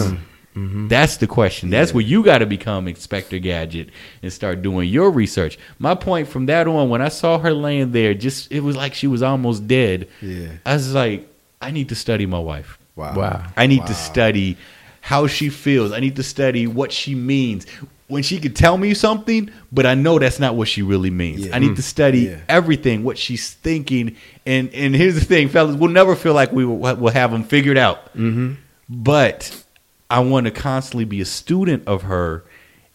Mm-hmm. 0.56 0.88
That's 0.88 1.16
the 1.18 1.28
question. 1.28 1.70
That's 1.70 1.90
Yeah. 1.90 1.94
where 1.94 2.04
you 2.04 2.24
got 2.24 2.38
to 2.38 2.46
become 2.46 2.88
Inspector 2.88 3.38
Gadget 3.38 3.90
and 4.22 4.32
start 4.32 4.62
doing 4.62 4.88
your 4.88 5.10
research. 5.12 5.58
My 5.78 5.94
point 5.94 6.26
from 6.26 6.46
that 6.46 6.66
on, 6.66 6.88
when 6.88 7.00
I 7.00 7.08
saw 7.08 7.38
her 7.38 7.52
laying 7.54 7.92
there, 7.92 8.14
just 8.14 8.50
it 8.50 8.60
was 8.60 8.74
like 8.76 8.92
she 8.94 9.06
was 9.06 9.22
almost 9.22 9.68
dead. 9.68 10.08
Yeah. 10.20 10.48
I 10.66 10.74
was 10.74 10.92
like, 10.92 11.28
I 11.62 11.70
need 11.70 11.88
to 11.90 11.94
study 11.94 12.26
my 12.26 12.40
wife. 12.40 12.78
Wow. 12.96 13.14
Wow. 13.16 13.46
I 13.56 13.68
need 13.68 13.80
Wow. 13.80 13.86
to 13.86 13.94
study 13.94 14.56
how 15.02 15.28
she 15.28 15.48
feels. 15.50 15.92
I 15.92 16.00
need 16.00 16.16
to 16.16 16.22
study 16.24 16.66
what 16.66 16.90
she 16.92 17.14
means. 17.14 17.64
When 18.10 18.22
she 18.22 18.40
could 18.40 18.56
tell 18.56 18.76
me 18.76 18.92
something, 18.94 19.50
but 19.72 19.86
I 19.86 19.94
know 19.94 20.18
that's 20.18 20.38
not 20.40 20.56
what 20.56 20.68
she 20.68 20.82
really 20.82 21.10
means. 21.10 21.46
Yeah. 21.46 21.56
I 21.56 21.58
need 21.60 21.76
to 21.76 21.82
study 21.82 22.20
Yeah. 22.20 22.38
everything, 22.48 23.04
what 23.04 23.16
she's 23.18 23.50
thinking. 23.52 24.16
And 24.44 24.68
and 24.74 24.94
here's 24.94 25.14
the 25.14 25.24
thing, 25.24 25.48
fellas, 25.48 25.76
we'll 25.76 25.90
never 25.90 26.16
feel 26.16 26.34
like 26.34 26.52
we 26.52 26.64
will, 26.64 26.76
will 26.76 27.12
have 27.12 27.30
them 27.30 27.44
figured 27.44 27.78
out. 27.78 28.06
Mm-hmm. 28.16 28.54
But 28.88 29.62
I 30.10 30.20
want 30.20 30.46
to 30.46 30.50
constantly 30.50 31.04
be 31.04 31.20
a 31.20 31.24
student 31.24 31.86
of 31.86 32.02
her. 32.02 32.44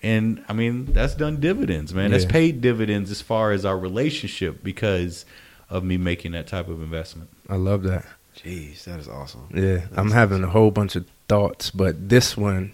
And 0.04 0.44
I 0.48 0.54
mean, 0.54 0.86
that's 0.94 1.16
done 1.16 1.40
dividends, 1.40 1.94
man. 1.94 2.12
That's 2.12 2.26
paid 2.26 2.62
dividends 2.62 3.10
as 3.10 3.22
far 3.22 3.52
as 3.52 3.66
our 3.66 3.78
relationship 3.78 4.64
because 4.64 5.26
of 5.70 5.84
me 5.84 5.98
making 5.98 6.34
that 6.34 6.46
type 6.48 6.68
of 6.68 6.82
investment. 6.82 7.30
I 7.50 7.56
love 7.56 7.84
that. 7.84 8.06
Jeez, 8.38 8.84
that 8.84 9.00
is 9.00 9.08
awesome. 9.08 9.48
Yeah, 9.54 9.86
I'm 9.96 10.12
having 10.12 10.44
a 10.44 10.48
whole 10.48 10.70
bunch 10.70 10.96
of 10.96 11.08
thoughts, 11.30 11.72
but 11.72 12.10
this 12.10 12.36
one 12.36 12.74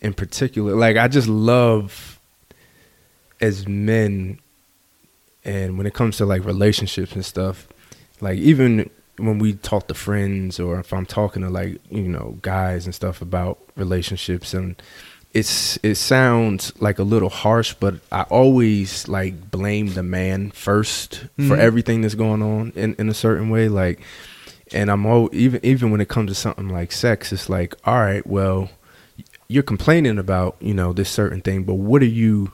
in 0.00 0.14
particular, 0.14 0.74
like 0.74 0.96
I 0.96 1.08
just 1.08 1.28
love 1.28 2.20
as 3.40 3.66
men, 3.66 4.38
and 5.44 5.78
when 5.78 5.86
it 5.86 5.94
comes 5.94 6.18
to 6.18 6.26
like 6.26 6.44
relationships 6.44 7.12
and 7.12 7.24
stuff, 7.24 7.68
like 8.20 8.38
even 8.38 8.90
when 9.16 9.38
we 9.38 9.54
talk 9.54 9.88
to 9.88 9.94
friends 9.94 10.58
or 10.58 10.80
if 10.80 10.92
I'm 10.92 11.06
talking 11.06 11.42
to 11.42 11.50
like 11.50 11.80
you 11.90 12.08
know 12.08 12.38
guys 12.42 12.86
and 12.86 12.94
stuff 12.94 13.20
about 13.20 13.58
relationships 13.76 14.54
and 14.54 14.80
it's 15.32 15.78
it 15.82 15.94
sounds 15.96 16.72
like 16.80 16.98
a 16.98 17.04
little 17.04 17.28
harsh, 17.28 17.74
but 17.74 17.96
I 18.10 18.22
always 18.22 19.06
like 19.06 19.50
blame 19.50 19.94
the 19.94 20.02
man 20.02 20.50
1st 20.50 21.18
for 21.18 21.26
mm-hmm. 21.42 21.52
everything 21.52 22.00
that's 22.00 22.16
going 22.16 22.42
on 22.42 22.72
in, 22.74 22.94
in 22.98 23.08
a 23.08 23.14
certain 23.14 23.48
way. 23.48 23.68
Like 23.68 24.00
and 24.72 24.90
I'm 24.90 25.06
all 25.06 25.28
even 25.32 25.60
even 25.62 25.90
when 25.90 26.00
it 26.00 26.08
comes 26.08 26.30
to 26.30 26.34
something 26.34 26.68
like 26.68 26.92
sex, 26.92 27.32
it's 27.32 27.48
like, 27.48 27.74
all 27.84 27.98
right, 27.98 28.26
well, 28.26 28.70
you're 29.50 29.64
complaining 29.64 30.16
about 30.16 30.56
you 30.60 30.72
know 30.72 30.92
this 30.92 31.10
certain 31.10 31.40
thing, 31.40 31.64
but 31.64 31.74
what 31.74 32.02
are 32.02 32.06
you? 32.06 32.52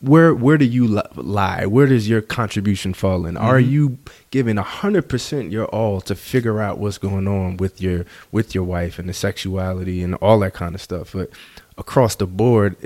Where 0.00 0.34
where 0.34 0.58
do 0.58 0.66
you 0.66 0.86
lie? 1.14 1.64
Where 1.64 1.86
does 1.86 2.06
your 2.06 2.20
contribution 2.20 2.92
fall 2.92 3.24
in? 3.24 3.38
Are 3.38 3.58
mm-hmm. 3.58 3.70
you 3.70 3.98
giving 4.30 4.58
hundred 4.58 5.08
percent 5.08 5.50
your 5.50 5.64
all 5.66 6.02
to 6.02 6.14
figure 6.14 6.60
out 6.60 6.76
what's 6.76 6.98
going 6.98 7.26
on 7.26 7.56
with 7.56 7.80
your 7.80 8.04
with 8.30 8.54
your 8.54 8.64
wife 8.64 8.98
and 8.98 9.08
the 9.08 9.14
sexuality 9.14 10.02
and 10.02 10.16
all 10.16 10.38
that 10.40 10.52
kind 10.52 10.74
of 10.74 10.82
stuff? 10.82 11.12
But 11.14 11.30
across 11.78 12.14
the 12.16 12.26
board, 12.26 12.76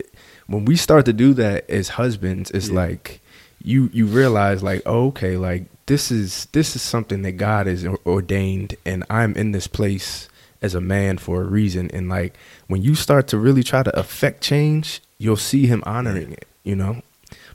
when 0.46 0.64
we 0.64 0.76
start 0.76 1.04
to 1.06 1.12
do 1.12 1.34
that 1.34 1.68
as 1.68 1.88
husbands, 1.88 2.52
it's 2.52 2.70
like 2.70 3.20
you 3.60 3.90
you 3.92 4.06
realize 4.06 4.62
like 4.62 4.82
oh, 4.86 5.08
okay 5.08 5.36
like 5.36 5.64
this 5.86 6.12
is 6.12 6.46
this 6.52 6.76
is 6.76 6.82
something 6.82 7.22
that 7.22 7.32
God 7.32 7.66
has 7.66 7.84
ordained 8.06 8.76
and 8.86 9.02
I'm 9.10 9.34
in 9.34 9.50
this 9.50 9.66
place 9.66 10.28
as 10.62 10.74
a 10.74 10.80
man 10.80 11.18
for 11.18 11.42
a 11.42 11.44
reason. 11.44 11.90
And 11.92 12.08
like 12.08 12.36
when 12.66 12.82
you 12.82 12.94
start 12.94 13.28
to 13.28 13.38
really 13.38 13.62
try 13.62 13.82
to 13.82 13.98
affect 13.98 14.42
change 14.42 15.00
you'll 15.20 15.36
see 15.36 15.66
him 15.66 15.82
honoring 15.84 16.32
it 16.32 16.46
you 16.68 16.76
know? 16.76 17.02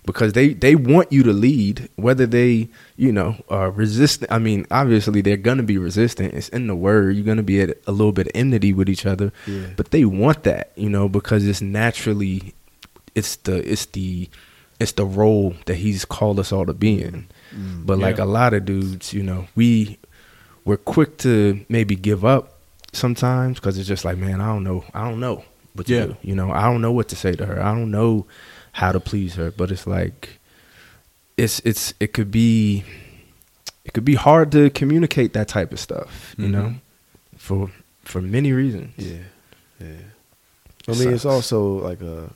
Because 0.05 0.33
they 0.33 0.53
they 0.53 0.75
want 0.75 1.13
you 1.13 1.23
to 1.23 1.31
lead 1.31 1.87
whether 1.95 2.25
they 2.25 2.67
you 2.97 3.11
know 3.11 3.37
are 3.47 3.71
resistant. 3.71 4.29
I 4.31 4.37
mean 4.37 4.65
obviously 4.69 5.21
they're 5.21 5.37
gonna 5.37 5.63
be 5.63 5.77
resistant. 5.77 6.33
It's 6.33 6.49
in 6.49 6.67
the 6.67 6.75
word. 6.75 7.15
You're 7.15 7.25
gonna 7.25 7.41
be 7.43 7.61
at 7.61 7.77
a 7.87 7.91
little 7.91 8.11
bit 8.11 8.27
of 8.27 8.33
enmity 8.35 8.73
with 8.73 8.89
each 8.89 9.05
other. 9.05 9.31
Yeah. 9.47 9.67
but 9.77 9.91
they 9.91 10.03
want 10.03 10.43
that 10.43 10.71
you 10.75 10.89
know 10.89 11.07
because 11.07 11.47
it's 11.47 11.61
naturally 11.61 12.53
it's 13.15 13.37
the 13.37 13.57
it's 13.71 13.85
the 13.87 14.29
it's 14.79 14.91
the 14.93 15.05
role 15.05 15.55
that 15.67 15.75
he's 15.75 16.03
called 16.03 16.37
us 16.37 16.51
all 16.51 16.65
to 16.65 16.73
be 16.73 17.01
in. 17.01 17.27
Mm. 17.55 17.85
but 17.85 17.99
like 17.99 18.17
a 18.17 18.25
lot 18.25 18.53
of 18.53 18.65
dudes 18.65 19.13
you 19.13 19.23
know 19.23 19.47
we 19.55 19.99
we're 20.65 20.75
quick 20.75 21.17
to 21.19 21.63
maybe 21.69 21.95
give 21.95 22.25
up 22.25 22.52
sometimes 22.93 23.59
because 23.59 23.77
it's 23.77 23.87
just 23.87 24.05
like 24.05 24.17
man 24.17 24.39
i 24.41 24.47
don't 24.47 24.63
know 24.63 24.83
i 24.93 25.03
don't 25.07 25.19
know 25.19 25.43
what 25.73 25.87
to 25.87 25.93
Yeah. 25.93 26.05
do 26.07 26.17
you 26.21 26.35
know 26.35 26.51
i 26.51 26.61
don't 26.63 26.81
know 26.81 26.91
what 26.91 27.07
to 27.09 27.15
say 27.15 27.33
to 27.33 27.45
her 27.45 27.61
i 27.61 27.73
don't 27.73 27.91
know 27.91 28.25
how 28.73 28.91
to 28.91 28.99
please 28.99 29.35
her 29.35 29.51
but 29.51 29.71
it's 29.71 29.85
like 29.87 30.39
it's 31.37 31.59
it's 31.65 31.93
it 31.99 32.13
could 32.13 32.29
be 32.31 32.83
it 33.85 33.93
could 33.93 34.05
be 34.05 34.15
hard 34.15 34.51
to 34.51 34.69
communicate 34.69 35.33
that 35.33 35.47
type 35.47 35.71
of 35.73 35.79
stuff 35.79 36.35
you 36.37 36.47
Mhm. 36.47 36.51
know 36.51 36.75
for 37.37 37.71
for 38.03 38.21
many 38.21 38.51
reasons 38.53 38.93
Yeah, 38.97 39.23
yeah. 39.79 39.87
I 40.87 40.91
mean, 40.91 41.13
it's 41.13 41.25
also 41.25 41.79
like 41.79 42.01
a, 42.01 42.29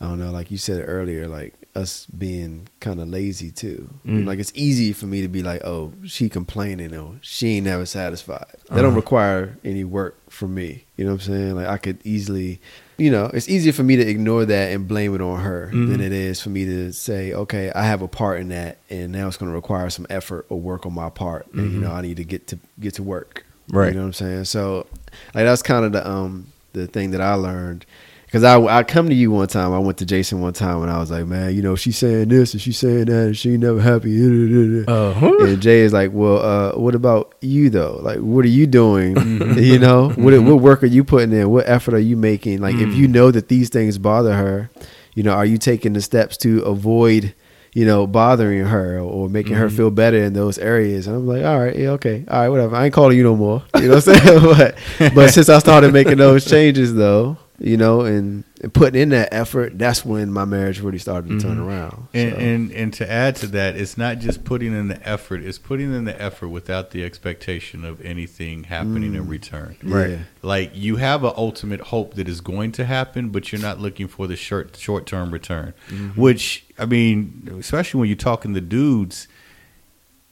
I 0.00 0.06
don't 0.08 0.18
know, 0.18 0.30
like 0.30 0.50
you 0.50 0.56
said 0.56 0.82
earlier, 0.88 1.28
like 1.28 1.52
us 1.74 2.04
being 2.06 2.68
kind 2.80 3.00
of 3.00 3.08
lazy 3.08 3.50
too. 3.50 3.88
Mm. 4.06 4.26
Like 4.26 4.38
it's 4.38 4.52
easy 4.54 4.92
for 4.92 5.06
me 5.06 5.22
to 5.22 5.28
be 5.28 5.42
like, 5.42 5.64
oh, 5.64 5.92
she 6.04 6.28
complaining 6.28 6.94
or 6.94 7.14
she 7.22 7.56
ain't 7.56 7.64
never 7.64 7.86
satisfied. 7.86 8.44
That 8.68 8.76
don't 8.76 8.86
Uh-huh. 8.86 8.96
require 8.96 9.56
any 9.64 9.82
work 9.84 10.16
from 10.28 10.54
me. 10.54 10.84
You 10.96 11.06
know 11.06 11.12
what 11.12 11.26
I'm 11.26 11.32
saying? 11.34 11.54
Like 11.54 11.66
I 11.68 11.78
could 11.78 11.98
easily, 12.04 12.60
you 12.98 13.10
know, 13.10 13.30
it's 13.32 13.48
easier 13.48 13.72
for 13.72 13.82
me 13.84 13.96
to 13.96 14.06
ignore 14.06 14.44
that 14.44 14.72
and 14.72 14.86
blame 14.86 15.14
it 15.14 15.22
on 15.22 15.40
her 15.40 15.68
than 15.72 15.96
Mhm. 15.98 16.00
it 16.02 16.12
is 16.12 16.42
for 16.42 16.50
me 16.50 16.66
to 16.66 16.92
say, 16.92 17.32
okay, 17.32 17.72
I 17.74 17.84
have 17.86 18.02
a 18.02 18.08
part 18.08 18.40
in 18.40 18.48
that, 18.50 18.76
and 18.90 19.10
now 19.10 19.26
it's 19.28 19.38
going 19.38 19.50
to 19.50 19.54
require 19.56 19.88
some 19.88 20.06
effort 20.10 20.44
or 20.50 20.60
work 20.60 20.84
on 20.84 20.92
my 20.92 21.08
part, 21.08 21.46
and 21.54 21.72
you 21.72 21.78
Mhm. 21.78 21.82
know, 21.82 21.92
I 21.92 22.02
need 22.02 22.18
to 22.18 22.24
get 22.24 22.46
to 22.48 22.58
get 22.80 22.94
to 22.94 23.02
work. 23.02 23.46
Right. 23.70 23.88
You 23.88 23.94
know 23.94 24.00
what 24.00 24.06
I'm 24.08 24.12
saying? 24.12 24.44
So, 24.44 24.86
like 25.34 25.44
that's 25.46 25.62
kind 25.62 25.86
of 25.86 25.92
the 25.92 26.06
um 26.06 26.48
the 26.74 26.86
thing 26.86 27.12
that 27.12 27.20
I 27.22 27.32
learned. 27.34 27.86
Cause 28.32 28.44
I 28.44 28.58
I 28.62 28.82
come 28.82 29.10
to 29.10 29.14
you 29.14 29.30
one 29.30 29.46
time. 29.46 29.74
I 29.74 29.78
went 29.78 29.98
to 29.98 30.06
Jason 30.06 30.40
one 30.40 30.54
time 30.54 30.80
and 30.82 30.90
I 30.90 30.98
was 30.98 31.10
like, 31.10 31.26
man, 31.26 31.54
you 31.54 31.60
know, 31.60 31.76
she's 31.76 31.98
saying 31.98 32.28
this 32.28 32.54
and 32.54 32.62
she's 32.62 32.78
saying 32.78 33.04
that 33.04 33.26
and 33.26 33.36
she 33.36 33.50
ain't 33.52 33.60
never 33.60 33.78
happy. 33.78 34.16
uh-huh. 34.88 35.36
And 35.40 35.60
Jay 35.60 35.80
is 35.80 35.92
like, 35.92 36.12
well, 36.14 36.38
uh, 36.42 36.78
what 36.78 36.94
about 36.94 37.34
you 37.42 37.68
though? 37.68 37.98
Like, 38.00 38.20
what 38.20 38.46
are 38.46 38.48
you 38.48 38.66
doing? 38.66 39.16
Mm-hmm. 39.16 39.58
you 39.58 39.78
know, 39.78 40.08
what 40.10 40.32
what 40.44 40.60
work 40.62 40.82
are 40.82 40.86
you 40.86 41.04
putting 41.04 41.32
in? 41.32 41.50
What 41.50 41.68
effort 41.68 41.92
are 41.92 41.98
you 41.98 42.16
making? 42.16 42.62
Like, 42.62 42.76
if 42.76 42.88
Mm. 42.88 42.96
you 42.96 43.06
know 43.08 43.30
that 43.30 43.48
these 43.48 43.68
things 43.68 43.98
bother 43.98 44.32
her, 44.34 44.70
you 45.14 45.22
know, 45.22 45.32
are 45.32 45.44
you 45.44 45.58
taking 45.58 45.92
the 45.92 46.00
steps 46.00 46.38
to 46.38 46.60
avoid, 46.62 47.34
you 47.74 47.84
know, 47.84 48.06
bothering 48.06 48.64
her 48.64 48.98
or 48.98 49.28
making 49.28 49.56
her 49.56 49.68
Mhm. 49.68 49.72
feel 49.76 49.90
better 49.90 50.16
in 50.16 50.32
those 50.32 50.56
areas? 50.56 51.06
And 51.06 51.16
I'm 51.16 51.26
like, 51.26 51.44
all 51.44 51.60
right, 51.60 51.76
yeah, 51.76 51.90
okay, 51.90 52.24
all 52.28 52.40
right, 52.40 52.48
whatever. 52.48 52.76
I 52.76 52.86
ain't 52.86 52.94
calling 52.94 53.18
you 53.18 53.24
no 53.24 53.36
more. 53.36 53.62
You 53.76 53.88
know 53.88 53.96
what 53.96 54.08
I'm 54.08 54.14
saying? 54.16 54.42
but 54.98 55.14
but 55.14 55.30
since 55.34 55.50
I 55.50 55.58
started 55.58 55.92
making 55.92 56.16
those 56.16 56.46
changes 56.46 56.94
though, 56.94 57.36
you 57.64 57.76
know, 57.76 58.00
and, 58.00 58.42
and 58.60 58.74
putting 58.74 59.00
in 59.00 59.08
that 59.10 59.32
effort, 59.32 59.78
that's 59.78 60.04
when 60.04 60.32
my 60.32 60.44
marriage 60.44 60.80
really 60.80 60.98
started 60.98 61.28
to 61.30 61.40
turn 61.40 61.58
Mhm. 61.58 61.64
around. 61.66 62.08
And, 62.12 62.32
So, 62.32 62.38
and 62.38 62.70
and 62.72 62.92
to 62.94 63.10
add 63.10 63.36
to 63.36 63.46
that, 63.48 63.76
it's 63.76 63.96
not 63.96 64.18
just 64.18 64.42
putting 64.44 64.74
in 64.74 64.88
the 64.88 65.08
effort; 65.08 65.42
it's 65.44 65.58
putting 65.58 65.94
in 65.94 66.04
the 66.04 66.20
effort 66.20 66.48
without 66.48 66.90
the 66.90 67.04
expectation 67.04 67.84
of 67.84 68.00
anything 68.04 68.64
happening 68.64 69.14
in 69.14 69.28
return. 69.28 69.76
Right. 69.82 70.18
Like 70.42 70.72
you 70.74 70.96
have 70.96 71.22
an 71.22 71.32
ultimate 71.36 71.80
hope 71.80 72.14
that 72.14 72.28
is 72.28 72.40
going 72.40 72.72
to 72.72 72.84
happen, 72.84 73.28
but 73.28 73.52
you're 73.52 73.60
not 73.62 73.80
looking 73.80 74.08
for 74.08 74.26
the 74.26 74.36
short 74.36 74.76
short 74.76 75.06
term 75.06 75.30
return. 75.30 75.72
Which 76.16 76.64
I 76.78 76.86
mean, 76.86 77.48
especially 77.60 78.00
when 78.00 78.08
you're 78.08 78.16
talking 78.16 78.54
to 78.54 78.60
dudes, 78.60 79.28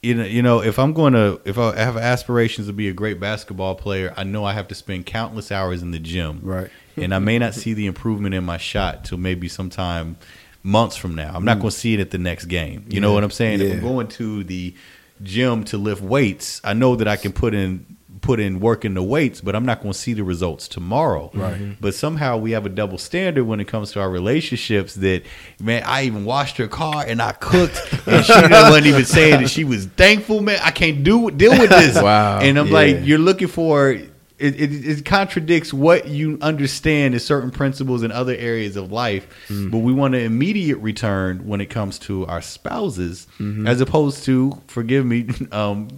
you 0.02 0.14
know, 0.14 0.24
you 0.24 0.42
know, 0.42 0.62
if 0.62 0.78
I'm 0.78 0.92
going 0.94 1.12
to, 1.12 1.40
if 1.44 1.58
I 1.58 1.76
have 1.76 1.96
aspirations 1.96 2.66
to 2.68 2.72
be 2.72 2.88
a 2.88 2.92
great 2.92 3.20
basketball 3.20 3.74
player, 3.74 4.14
I 4.16 4.24
know 4.24 4.44
I 4.44 4.54
have 4.54 4.66
to 4.68 4.74
spend 4.74 5.04
countless 5.06 5.52
hours 5.52 5.82
in 5.82 5.90
the 5.90 5.98
gym, 5.98 6.40
Right. 6.42 6.70
And 7.00 7.14
I 7.14 7.18
may 7.18 7.38
not 7.38 7.54
see 7.54 7.74
the 7.74 7.86
improvement 7.86 8.34
in 8.34 8.44
my 8.44 8.56
shot 8.58 9.04
till 9.04 9.18
maybe 9.18 9.48
sometime 9.48 10.16
months 10.62 10.96
from 10.96 11.14
now. 11.14 11.32
I'm 11.34 11.44
not 11.44 11.58
going 11.58 11.70
to 11.70 11.76
see 11.76 11.94
it 11.94 12.00
at 12.00 12.10
the 12.10 12.18
next 12.18 12.44
game. 12.46 12.84
You 12.88 13.00
know 13.00 13.10
Mm. 13.10 13.14
What 13.14 13.24
I'm 13.24 13.30
saying? 13.30 13.60
If 13.60 13.72
I'm 13.72 13.80
going 13.80 14.08
to 14.08 14.44
the 14.44 14.74
gym 15.22 15.64
to 15.64 15.78
lift 15.78 16.02
weights, 16.02 16.60
I 16.64 16.72
know 16.74 16.96
that 16.96 17.08
I 17.08 17.16
can 17.16 17.32
put 17.32 17.54
in 17.54 17.86
put 18.22 18.38
in 18.38 18.60
work 18.60 18.84
in 18.84 18.92
the 18.92 19.02
weights, 19.02 19.40
but 19.40 19.56
I'm 19.56 19.64
not 19.64 19.80
going 19.80 19.94
to 19.94 19.98
see 19.98 20.12
the 20.12 20.22
results 20.22 20.68
tomorrow. 20.68 21.30
Right. 21.32 21.74
But 21.80 21.94
somehow 21.94 22.36
we 22.36 22.50
have 22.50 22.66
a 22.66 22.68
double 22.68 22.98
standard 22.98 23.44
when 23.44 23.60
it 23.60 23.64
comes 23.66 23.92
to 23.92 24.00
our 24.00 24.10
relationships. 24.10 24.94
That 24.96 25.22
man, 25.58 25.82
I 25.86 26.02
even 26.04 26.26
washed 26.26 26.58
her 26.58 26.68
car 26.68 27.02
and 27.06 27.22
I 27.22 27.32
cooked, 27.32 27.80
and 28.06 28.22
she 28.22 28.32
wasn't 28.34 28.84
even 28.86 29.06
saying 29.06 29.40
that 29.40 29.48
she 29.48 29.64
was 29.64 29.86
thankful. 29.86 30.42
Man, 30.42 30.60
I 30.62 30.70
can't 30.70 31.02
do 31.02 31.30
deal 31.30 31.52
with 31.58 31.70
this. 31.70 31.94
Wow. 32.02 32.40
And 32.40 32.58
I'm 32.58 32.66
Yeah. 32.66 32.72
like, 32.74 32.96
you're 33.04 33.18
looking 33.18 33.48
for. 33.48 33.96
It, 34.40 34.58
it, 34.60 34.84
it 34.88 35.04
contradicts 35.04 35.72
what 35.72 36.08
you 36.08 36.38
understand 36.40 37.14
as 37.14 37.24
certain 37.24 37.50
principles 37.50 38.02
in 38.02 38.10
other 38.10 38.34
areas 38.34 38.74
of 38.76 38.90
life, 38.90 39.26
Mm. 39.48 39.70
but 39.70 39.78
we 39.78 39.92
want 39.92 40.14
an 40.14 40.22
immediate 40.22 40.78
return 40.78 41.46
when 41.46 41.60
it 41.60 41.66
comes 41.66 41.98
to 42.00 42.24
our 42.26 42.40
spouses, 42.40 43.26
Mm-hmm. 43.38 43.66
as 43.66 43.80
opposed 43.80 44.24
to, 44.24 44.58
forgive 44.66 45.04
me, 45.04 45.28
um, 45.52 45.88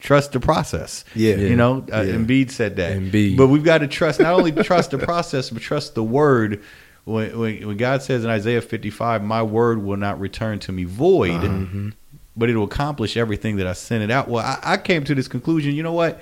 trust 0.00 0.32
the 0.32 0.40
process. 0.40 1.04
Yeah. 1.14 1.36
you 1.36 1.56
know, 1.56 1.84
uh, 1.92 2.02
Yeah. 2.02 2.14
Embiid 2.14 2.50
said 2.52 2.76
that. 2.76 2.96
Embiid. 2.96 3.36
But 3.36 3.48
we've 3.48 3.64
got 3.64 3.78
to 3.78 3.88
trust 3.88 4.20
not 4.20 4.32
only 4.34 4.52
trust 4.64 4.92
the 4.92 4.98
process, 4.98 5.50
but 5.50 5.60
trust 5.62 5.94
the 5.94 6.04
word. 6.04 6.62
When, 7.04 7.38
when, 7.38 7.66
when 7.66 7.76
God 7.78 8.02
says 8.02 8.22
in 8.22 8.30
Isaiah 8.30 8.60
55, 8.60 9.24
"My 9.24 9.42
word 9.42 9.82
will 9.82 9.96
not 9.96 10.20
return 10.20 10.58
to 10.60 10.72
me 10.72 10.84
void, 10.84 11.30
Uh-huh. 11.42 11.90
but 12.36 12.50
it 12.50 12.56
will 12.56 12.64
accomplish 12.64 13.16
everything 13.16 13.56
that 13.56 13.66
I 13.66 13.72
sent 13.72 14.02
it 14.04 14.10
out." 14.10 14.28
Well, 14.28 14.44
I, 14.44 14.74
I 14.74 14.76
came 14.76 15.04
to 15.04 15.14
this 15.14 15.26
conclusion. 15.26 15.74
You 15.74 15.82
know 15.82 15.94
what? 15.94 16.20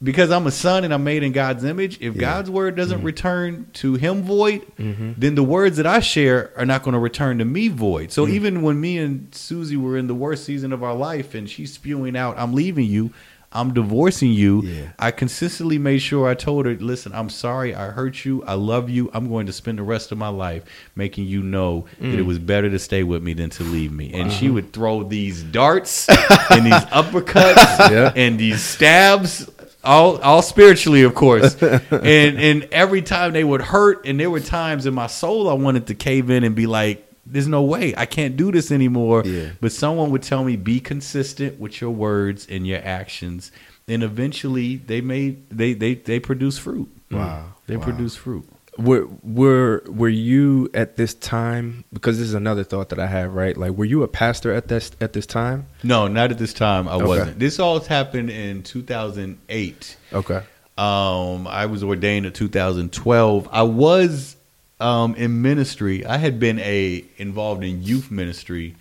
Because 0.00 0.30
I'm 0.30 0.46
a 0.46 0.52
son 0.52 0.84
and 0.84 0.94
I'm 0.94 1.02
made 1.02 1.24
in 1.24 1.32
God's 1.32 1.64
image. 1.64 1.98
If 2.00 2.14
Yeah. 2.14 2.20
God's 2.20 2.50
word 2.50 2.76
doesn't 2.76 3.02
return 3.02 3.66
to 3.74 3.94
Him 3.94 4.22
void, 4.22 4.62
Mhm. 4.78 5.14
then 5.18 5.34
the 5.34 5.42
words 5.42 5.76
that 5.76 5.86
I 5.86 5.98
share 5.98 6.50
are 6.56 6.64
not 6.66 6.84
going 6.84 6.92
to 6.94 7.00
return 7.00 7.38
to 7.38 7.44
me 7.44 7.66
void. 7.66 8.08
Mm. 8.10 8.12
So 8.12 8.28
even 8.28 8.62
when 8.62 8.80
me 8.80 8.96
and 8.98 9.26
Susie 9.32 9.76
were 9.76 9.96
in 9.96 10.06
the 10.06 10.14
worst 10.14 10.44
season 10.44 10.72
of 10.72 10.84
our 10.84 10.94
life 10.94 11.34
and 11.34 11.50
she's 11.50 11.72
spewing 11.72 12.16
out, 12.16 12.36
I'm 12.38 12.52
leaving 12.54 12.84
you, 12.86 13.10
I'm 13.50 13.72
divorcing 13.74 14.30
you, 14.30 14.62
Yeah. 14.62 14.74
I 15.00 15.10
consistently 15.10 15.78
made 15.78 16.00
sure 16.00 16.28
I 16.28 16.34
told 16.34 16.66
her, 16.66 16.74
listen, 16.78 17.12
I'm 17.14 17.30
sorry, 17.30 17.74
I 17.74 17.86
hurt 17.86 18.24
you, 18.26 18.44
I 18.46 18.54
love 18.54 18.88
you, 18.90 19.10
I'm 19.14 19.28
going 19.28 19.46
to 19.46 19.52
spend 19.54 19.78
the 19.78 19.82
rest 19.82 20.12
of 20.12 20.18
my 20.18 20.28
life 20.28 20.62
making 20.94 21.24
you 21.26 21.42
know 21.42 21.86
that 21.98 22.06
Mm. 22.14 22.18
it 22.18 22.26
was 22.26 22.38
better 22.38 22.68
to 22.70 22.78
stay 22.78 23.02
with 23.02 23.22
me 23.22 23.32
than 23.32 23.48
to 23.50 23.64
leave 23.64 23.90
me. 23.90 24.12
And 24.12 24.30
she 24.30 24.48
would 24.50 24.72
throw 24.74 25.02
these 25.02 25.42
darts 25.42 26.06
and 26.50 26.66
these 26.66 26.72
uppercuts 26.92 27.90
Yeah. 27.90 28.12
and 28.14 28.38
these 28.38 28.60
stabs 28.60 29.48
all 29.88 30.18
all 30.18 30.42
spiritually 30.42 31.02
of 31.02 31.14
course 31.14 31.60
and 31.62 32.38
and 32.48 32.68
every 32.72 33.02
time 33.02 33.32
they 33.32 33.44
would 33.44 33.62
hurt 33.62 34.04
and 34.06 34.20
there 34.20 34.30
were 34.30 34.40
times 34.40 34.86
in 34.86 34.94
my 34.94 35.06
soul 35.06 35.48
I 35.48 35.54
wanted 35.54 35.86
to 35.88 35.94
cave 35.94 36.28
in 36.30 36.44
and 36.44 36.54
be 36.54 36.66
like 36.66 37.04
there's 37.26 37.48
no 37.48 37.62
way 37.62 37.94
I 37.96 38.06
can't 38.06 38.36
do 38.36 38.52
this 38.52 38.70
anymore 38.70 39.22
Yeah. 39.24 39.50
but 39.60 39.72
someone 39.72 40.10
would 40.12 40.22
tell 40.22 40.44
me 40.44 40.56
be 40.56 40.80
consistent 40.80 41.58
with 41.58 41.80
your 41.80 41.90
words 41.90 42.46
and 42.48 42.66
your 42.66 42.80
actions 42.84 43.50
and 43.86 44.02
eventually 44.02 44.76
they 44.76 45.00
made 45.00 45.48
they 45.50 45.72
they 45.74 45.94
they 45.94 46.20
produce 46.20 46.58
fruit 46.58 46.88
Wow. 47.10 47.54
they 47.66 47.76
Wow. 47.76 47.84
produce 47.84 48.14
fruit 48.16 48.44
were 48.78 49.06
were 49.24 49.82
were 49.88 50.08
you 50.08 50.70
at 50.72 50.96
this 50.96 51.12
time 51.14 51.84
because 51.92 52.16
this 52.18 52.28
is 52.28 52.34
another 52.34 52.62
thought 52.64 52.88
that 52.90 53.00
I 53.00 53.06
have 53.08 53.34
right 53.34 53.56
like 53.56 53.72
were 53.72 53.84
you 53.84 54.04
a 54.04 54.08
pastor 54.08 54.52
at 54.54 54.68
this 54.68 54.92
at 55.00 55.12
this 55.12 55.26
time 55.26 55.66
no 55.82 56.06
not 56.06 56.30
at 56.30 56.38
this 56.38 56.52
time 56.54 56.86
I 56.88 56.94
Okay. 56.94 57.04
wasn't 57.04 57.38
this 57.40 57.58
all 57.58 57.80
happened 57.80 58.30
in 58.30 58.62
2008 58.62 59.96
okay 60.12 60.42
Um, 60.78 61.48
I 61.48 61.66
was 61.66 61.82
ordained 61.82 62.24
in 62.26 62.32
2012. 62.32 63.48
I 63.50 63.62
was 63.64 64.36
um, 64.78 65.16
in 65.16 65.42
ministry. 65.42 66.06
I 66.06 66.18
had 66.18 66.38
been 66.38 66.60
a 66.60 67.04
involved 67.16 67.64
in 67.64 67.82
youth 67.82 68.12
ministry. 68.12 68.76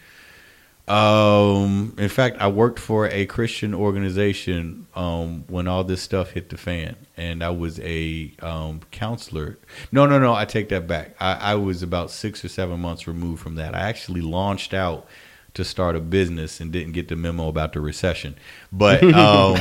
Um, 0.87 1.93
in 1.97 2.07
fact, 2.09 2.37
I 2.39 2.47
worked 2.47 2.79
for 2.79 3.07
a 3.07 3.25
Christian 3.25 3.73
organization 3.73 4.87
um, 4.95 5.43
when 5.47 5.67
all 5.67 5.83
this 5.83 6.01
stuff 6.01 6.31
hit 6.31 6.49
the 6.49 6.57
fan, 6.57 6.95
and 7.17 7.43
I 7.43 7.49
was 7.49 7.79
a 7.81 8.31
um, 8.41 8.79
counselor. 8.91 9.57
No, 9.91 10.05
no, 10.05 10.17
no. 10.17 10.33
I 10.33 10.45
take 10.45 10.69
that 10.69 10.87
back. 10.87 11.15
I, 11.19 11.33
I 11.33 11.55
was 11.55 11.83
about 11.83 12.09
six 12.09 12.43
or 12.45 12.47
seven 12.47 12.79
months 12.79 13.05
removed 13.07 13.41
from 13.41 13.55
that. 13.55 13.75
I 13.75 13.81
actually 13.81 14.21
launched 14.21 14.73
out 14.73 15.07
to 15.55 15.65
start 15.65 15.95
a 15.95 15.99
business 15.99 16.61
and 16.61 16.71
didn't 16.71 16.93
get 16.93 17.07
the 17.09 17.15
memo 17.15 17.47
about 17.49 17.73
the 17.73 17.81
recession, 17.81 18.35
but. 18.71 19.03
Um, 19.13 19.57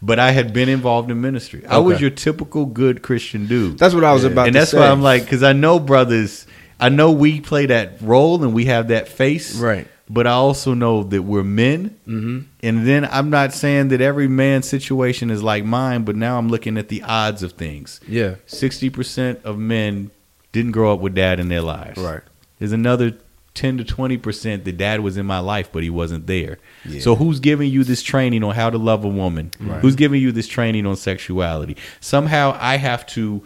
But 0.00 0.20
I 0.20 0.30
had 0.30 0.52
been 0.52 0.68
involved 0.68 1.10
in 1.10 1.20
ministry. 1.20 1.66
I 1.66 1.78
was 1.78 2.00
your 2.00 2.10
typical 2.10 2.66
good 2.66 3.02
Christian 3.02 3.46
dude 3.48 3.78
that's 3.78 3.94
what 3.94 4.04
I 4.04 4.12
was 4.12 4.22
about 4.22 4.46
and 4.46 4.54
that's 4.54 4.70
say 4.70 4.78
why 4.78 4.86
I'm 4.88 5.02
like, 5.02 5.24
because 5.24 5.42
I 5.42 5.52
know 5.52 5.80
brothers, 5.80 6.46
I 6.78 6.88
know 6.88 7.10
we 7.10 7.40
play 7.40 7.66
that 7.66 8.00
role 8.00 8.42
and 8.44 8.54
we 8.54 8.66
have 8.66 8.88
that 8.88 9.08
face, 9.08 9.56
Right. 9.58 9.88
But 10.10 10.26
I 10.26 10.32
also 10.32 10.74
know 10.74 11.02
that 11.02 11.22
we're 11.22 11.44
men, 11.44 11.98
mm-hmm. 12.06 12.40
and 12.62 12.86
then 12.86 13.04
I'm 13.04 13.28
not 13.30 13.52
saying 13.52 13.88
that 13.88 14.00
every 14.00 14.28
man's 14.28 14.68
situation 14.68 15.30
is 15.30 15.42
like 15.42 15.64
mine, 15.64 16.04
but 16.04 16.16
now 16.16 16.38
I'm 16.38 16.48
looking 16.48 16.78
at 16.78 16.88
the 16.88 17.02
odds 17.02 17.42
of 17.42 17.52
things. 17.52 18.00
yeah 18.08 18.36
Sixty 18.46 18.88
percent 18.88 19.40
of 19.44 19.58
men 19.58 20.10
didn't 20.52 20.72
grow 20.72 20.94
up 20.94 21.00
with 21.00 21.14
dad 21.14 21.40
in 21.40 21.48
their 21.48 21.60
lives. 21.60 21.98
Right. 21.98 22.22
There's 22.58 22.72
another 22.72 23.16
10 23.54 23.78
to 23.78 23.84
20% 23.84 24.64
that 24.64 24.76
dad 24.76 25.00
was 25.00 25.16
in 25.16 25.26
my 25.26 25.40
life, 25.40 25.70
but 25.72 25.82
he 25.82 25.90
wasn't 25.90 26.26
there. 26.28 26.58
Yeah. 26.84 27.00
So 27.00 27.16
who's 27.16 27.40
giving 27.40 27.70
you 27.70 27.82
this 27.82 28.02
training 28.02 28.44
on 28.44 28.54
how 28.54 28.70
to 28.70 28.78
love 28.78 29.04
a 29.04 29.08
woman? 29.08 29.50
Who's 29.80 29.96
giving 29.96 30.22
you 30.22 30.30
this 30.30 30.46
training 30.46 30.86
on 30.86 30.94
sexuality? 30.96 31.76
Somehow 32.00 32.56
I 32.60 32.76
have 32.76 33.04
to 33.08 33.42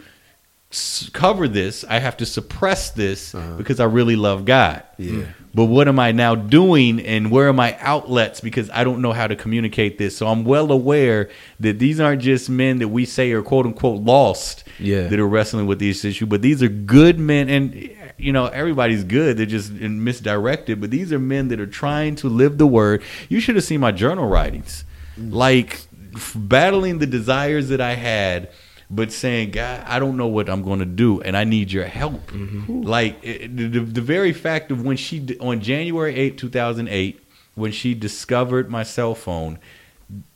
cover 1.13 1.47
this. 1.47 1.83
I 1.87 1.99
have 1.99 2.17
to 2.17 2.25
suppress 2.25 2.91
this 2.91 3.35
uh-huh. 3.35 3.57
because 3.57 3.79
I 3.79 3.85
really 3.85 4.15
love 4.15 4.45
God. 4.45 4.83
Yeah. 4.97 5.25
But 5.55 5.65
what 5.65 5.87
am 5.87 5.99
I 5.99 6.11
now 6.11 6.33
doing 6.33 6.99
and 6.99 7.29
where 7.29 7.47
are 7.47 7.53
my 7.53 7.77
outlets 7.79 8.41
because 8.41 8.71
I 8.71 8.83
don't 8.83 9.01
know 9.01 9.11
how 9.11 9.27
to 9.27 9.35
communicate 9.35 9.99
this. 9.99 10.17
So 10.17 10.27
I'm 10.27 10.45
well 10.45 10.71
aware 10.71 11.29
that 11.59 11.77
these 11.77 11.99
aren't 11.99 12.23
just 12.23 12.49
men 12.49 12.79
that 12.79 12.87
we 12.87 13.05
say 13.05 13.31
are 13.33 13.43
quote 13.43 13.67
unquote 13.67 14.01
lost 14.01 14.63
Yeah. 14.79 15.07
that 15.07 15.19
are 15.19 15.27
wrestling 15.27 15.67
with 15.67 15.77
these 15.77 16.03
issues, 16.03 16.27
but 16.27 16.41
these 16.41 16.63
are 16.63 16.69
good 16.69 17.19
men 17.19 17.49
and 17.49 17.91
you 18.17 18.31
know, 18.31 18.45
everybody's 18.47 19.03
good. 19.03 19.37
They're 19.37 19.45
just 19.45 19.71
misdirected, 19.71 20.79
but 20.81 20.91
these 20.91 21.11
are 21.11 21.19
men 21.19 21.49
that 21.49 21.59
are 21.59 21.67
trying 21.67 22.15
to 22.17 22.29
live 22.29 22.57
the 22.57 22.67
word. 22.67 23.03
You 23.29 23.39
should 23.39 23.55
have 23.55 23.63
seen 23.63 23.79
my 23.79 23.91
journal 23.91 24.27
writings. 24.27 24.85
Mm. 25.19 25.33
Like 25.33 25.81
f- 26.15 26.33
battling 26.35 26.99
the 26.99 27.07
desires 27.07 27.69
that 27.69 27.81
I 27.81 27.93
had 27.95 28.49
but 28.89 29.11
saying, 29.11 29.51
God, 29.51 29.83
I 29.87 29.99
don't 29.99 30.17
know 30.17 30.27
what 30.27 30.49
I'm 30.49 30.63
going 30.63 30.79
to 30.79 30.85
do, 30.85 31.21
and 31.21 31.35
I 31.35 31.43
need 31.43 31.71
your 31.71 31.85
help. 31.85 32.27
Mm-hmm. 32.27 32.81
Like 32.81 33.17
it, 33.23 33.55
the, 33.55 33.79
the 33.79 34.01
very 34.01 34.33
fact 34.33 34.71
of 34.71 34.83
when 34.83 34.97
she 34.97 35.37
on 35.39 35.61
January 35.61 36.15
8, 36.15 36.37
2008, 36.37 37.19
when 37.55 37.71
she 37.71 37.93
discovered 37.93 38.69
my 38.69 38.83
cell 38.83 39.15
phone, 39.15 39.59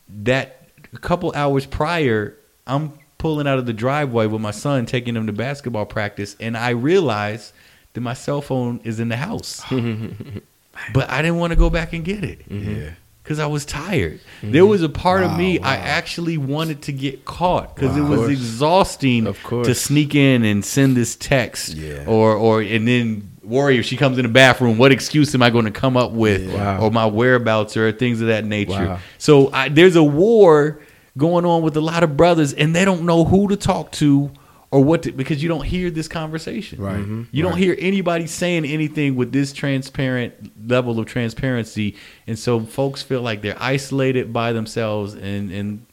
that 0.10 0.68
a 0.94 0.98
couple 0.98 1.32
hours 1.36 1.66
prior, 1.66 2.36
I'm 2.66 2.94
pulling 3.18 3.48
out 3.48 3.60
of 3.60 3.66
the 3.66 3.74
driveway 3.74 4.28
with 4.28 4.42
my 4.42 4.52
son, 4.52 4.86
taking 4.86 5.16
him 5.16 5.28
to 5.28 5.34
basketball 5.34 5.86
practice, 5.86 6.36
and 6.40 6.56
I 6.56 6.70
realized 6.70 7.54
that 7.94 8.02
my 8.02 8.14
cell 8.14 8.42
phone 8.42 8.80
is 8.84 9.00
in 9.00 9.10
the 9.10 9.18
house. 9.18 9.64
but 10.94 11.10
I 11.10 11.22
didn't 11.22 11.38
want 11.38 11.52
to 11.52 11.58
go 11.58 11.70
back 11.70 11.94
and 11.94 12.06
get 12.06 12.24
it 12.24 12.48
mm-hmm. 12.48 12.82
Yeah. 12.82 12.90
Because 13.28 13.40
I 13.40 13.46
was 13.46 13.66
tired. 13.66 14.22
There 14.42 14.62
mm-hmm. 14.62 14.70
was 14.70 14.84
a 14.84 14.88
part 14.88 15.22
of 15.22 15.38
me 15.38 15.60
I 15.60 15.76
actually 15.76 16.38
wanted 16.38 16.84
to 16.84 16.94
get 16.94 17.26
caught 17.26 17.76
because 17.76 17.98
it 17.98 18.02
was 18.02 18.30
exhausting 18.30 19.28
Of 19.28 19.44
course. 19.44 19.68
to 19.68 19.76
sneak 19.76 20.16
in 20.16 20.46
and 20.46 20.64
send 20.64 20.96
this 20.96 21.18
text, 21.18 21.74
Yeah. 21.74 22.06
or 22.08 22.34
or 22.34 22.62
and 22.62 22.88
then 22.88 23.30
worry 23.44 23.78
if 23.80 23.86
she 23.86 23.98
comes 23.98 24.18
in 24.18 24.24
the 24.24 24.32
bathroom, 24.32 24.78
what 24.78 24.94
excuse 24.94 25.36
am 25.36 25.44
I 25.44 25.50
going 25.50 25.66
to 25.66 25.72
come 25.72 25.98
up 25.98 26.14
with, 26.14 26.54
Wow. 26.54 26.80
or 26.80 26.90
my 26.90 27.06
whereabouts 27.06 27.76
or 27.76 27.92
things 27.92 28.22
of 28.22 28.28
that 28.28 28.46
nature. 28.46 28.72
Wow. 28.72 29.00
So 29.18 29.52
I, 29.52 29.68
there's 29.68 29.98
a 29.98 30.04
war 30.04 30.80
going 31.18 31.44
on 31.44 31.64
with 31.64 31.76
a 31.76 31.82
lot 31.82 32.04
of 32.04 32.16
brothers, 32.16 32.54
and 32.54 32.74
they 32.74 32.86
don't 32.86 33.04
know 33.04 33.26
who 33.26 33.50
to 33.50 33.58
talk 33.58 33.92
to. 33.94 34.32
Or 34.70 34.84
what? 34.84 35.04
To, 35.04 35.12
because 35.14 35.42
you 35.42 35.48
don't 35.48 35.64
hear 35.66 35.90
this 35.90 36.08
conversation, 36.10 36.82
Right. 36.82 36.98
Mm-hmm. 36.98 37.22
Mhm. 37.22 37.28
You 37.32 37.42
don't 37.44 37.58
hear 37.58 37.76
anybody 37.80 38.28
saying 38.28 38.66
anything 38.66 39.16
with 39.16 39.32
this 39.32 39.54
transparent 39.54 40.34
level 40.70 41.00
of 41.00 41.06
transparency, 41.06 41.96
and 42.28 42.38
so 42.38 42.60
folks 42.60 43.02
feel 43.02 43.22
like 43.22 43.42
they're 43.42 43.62
isolated 43.62 44.34
by 44.34 44.52
themselves, 44.54 45.14
and 45.14 45.52
and 45.52 45.86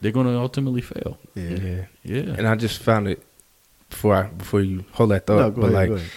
they're 0.00 0.12
going 0.12 0.26
to 0.28 0.38
ultimately 0.38 0.80
fail. 0.80 1.18
Yeah. 1.34 1.50
Yeah. 1.50 1.84
Yeah, 2.04 2.34
And 2.38 2.46
I 2.46 2.54
just 2.54 2.80
found 2.80 3.08
it 3.08 3.20
before 3.90 4.14
I 4.14 4.22
before 4.28 4.60
you 4.62 4.84
hold 4.92 5.10
that 5.10 5.26
thought, 5.26 5.38
No, 5.40 5.50
go 5.50 5.60
but 5.62 5.72
ahead, 5.72 5.74
like 5.74 5.88
go 5.88 5.94
ahead. 5.96 6.10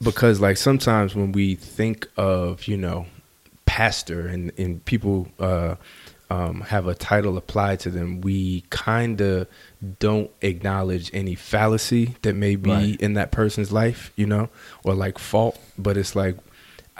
because 0.00 0.40
like 0.40 0.56
sometimes 0.56 1.14
when 1.14 1.32
we 1.32 1.56
think 1.56 2.06
of 2.16 2.66
you 2.68 2.76
know 2.76 3.06
pastor 3.66 4.26
and 4.28 4.52
and 4.56 4.84
people 4.84 5.28
uh 5.40 5.74
um 6.30 6.60
have 6.62 6.86
a 6.86 6.94
title 6.94 7.36
applied 7.36 7.80
to 7.80 7.90
them 7.90 8.20
we 8.20 8.62
kind 8.70 9.20
of 9.20 9.46
don't 10.00 10.30
acknowledge 10.42 11.10
any 11.14 11.34
fallacy 11.34 12.16
that 12.22 12.34
may 12.34 12.56
be 12.56 12.70
Right. 12.70 13.00
in 13.00 13.14
that 13.14 13.30
person's 13.30 13.70
life 13.72 14.12
you 14.16 14.26
know 14.26 14.48
or 14.84 14.94
like 14.94 15.18
fault 15.18 15.58
but 15.78 15.96
it's 15.96 16.16
like 16.16 16.36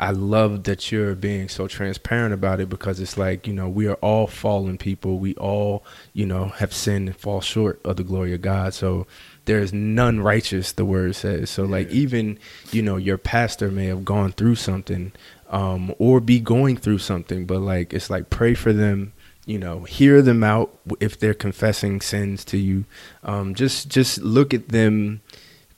I 0.00 0.12
love 0.12 0.62
that 0.62 0.92
you're 0.92 1.16
being 1.16 1.48
so 1.48 1.66
transparent 1.66 2.32
about 2.32 2.60
it 2.60 2.68
because 2.68 3.00
it's 3.00 3.18
like, 3.18 3.48
you 3.48 3.52
know, 3.52 3.68
we 3.68 3.88
are 3.88 3.96
all 3.96 4.28
fallen 4.28 4.78
people. 4.78 5.18
We 5.18 5.34
all, 5.34 5.84
you 6.12 6.24
know, 6.24 6.50
have 6.50 6.72
sinned 6.72 7.08
and 7.08 7.16
fall 7.16 7.40
short 7.40 7.80
of 7.84 7.96
the 7.96 8.04
glory 8.04 8.32
of 8.32 8.40
God. 8.40 8.74
So 8.74 9.08
there's 9.46 9.72
none 9.72 10.20
righteous, 10.20 10.70
the 10.70 10.84
word 10.84 11.16
says. 11.16 11.50
So 11.50 11.64
like 11.64 11.90
even, 11.90 12.38
you 12.70 12.80
know, 12.80 12.96
your 12.96 13.18
pastor 13.18 13.72
may 13.72 13.86
have 13.86 14.04
gone 14.04 14.30
through 14.30 14.54
something 14.54 15.10
um 15.50 15.92
or 15.98 16.20
be 16.20 16.38
going 16.38 16.76
through 16.76 16.98
something, 16.98 17.44
but 17.44 17.58
like 17.58 17.92
it's 17.92 18.08
like 18.08 18.30
pray 18.30 18.54
for 18.54 18.72
them, 18.72 19.12
you 19.48 19.58
know, 19.58 19.84
hear 19.84 20.20
them 20.22 20.44
out 20.44 20.78
if 21.00 21.18
they're 21.18 21.34
confessing 21.34 22.00
sins 22.00 22.44
to 22.46 22.58
you. 22.58 22.84
Um 23.22 23.54
just 23.54 23.88
just 23.88 24.18
look 24.18 24.52
at 24.52 24.68
them 24.68 25.22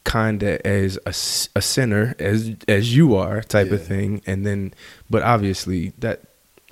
kind 0.05 0.43
of 0.43 0.61
as 0.65 0.99
a 1.07 1.13
sinner 1.13 2.15
as 2.19 2.57
as 2.67 2.97
you 2.97 3.15
are 3.15 3.43
type 3.43 3.71
of 3.71 3.87
thing 3.87 4.23
and 4.27 4.47
then 4.47 4.73
but 5.11 5.23
obviously 5.23 5.93
that 5.99 6.23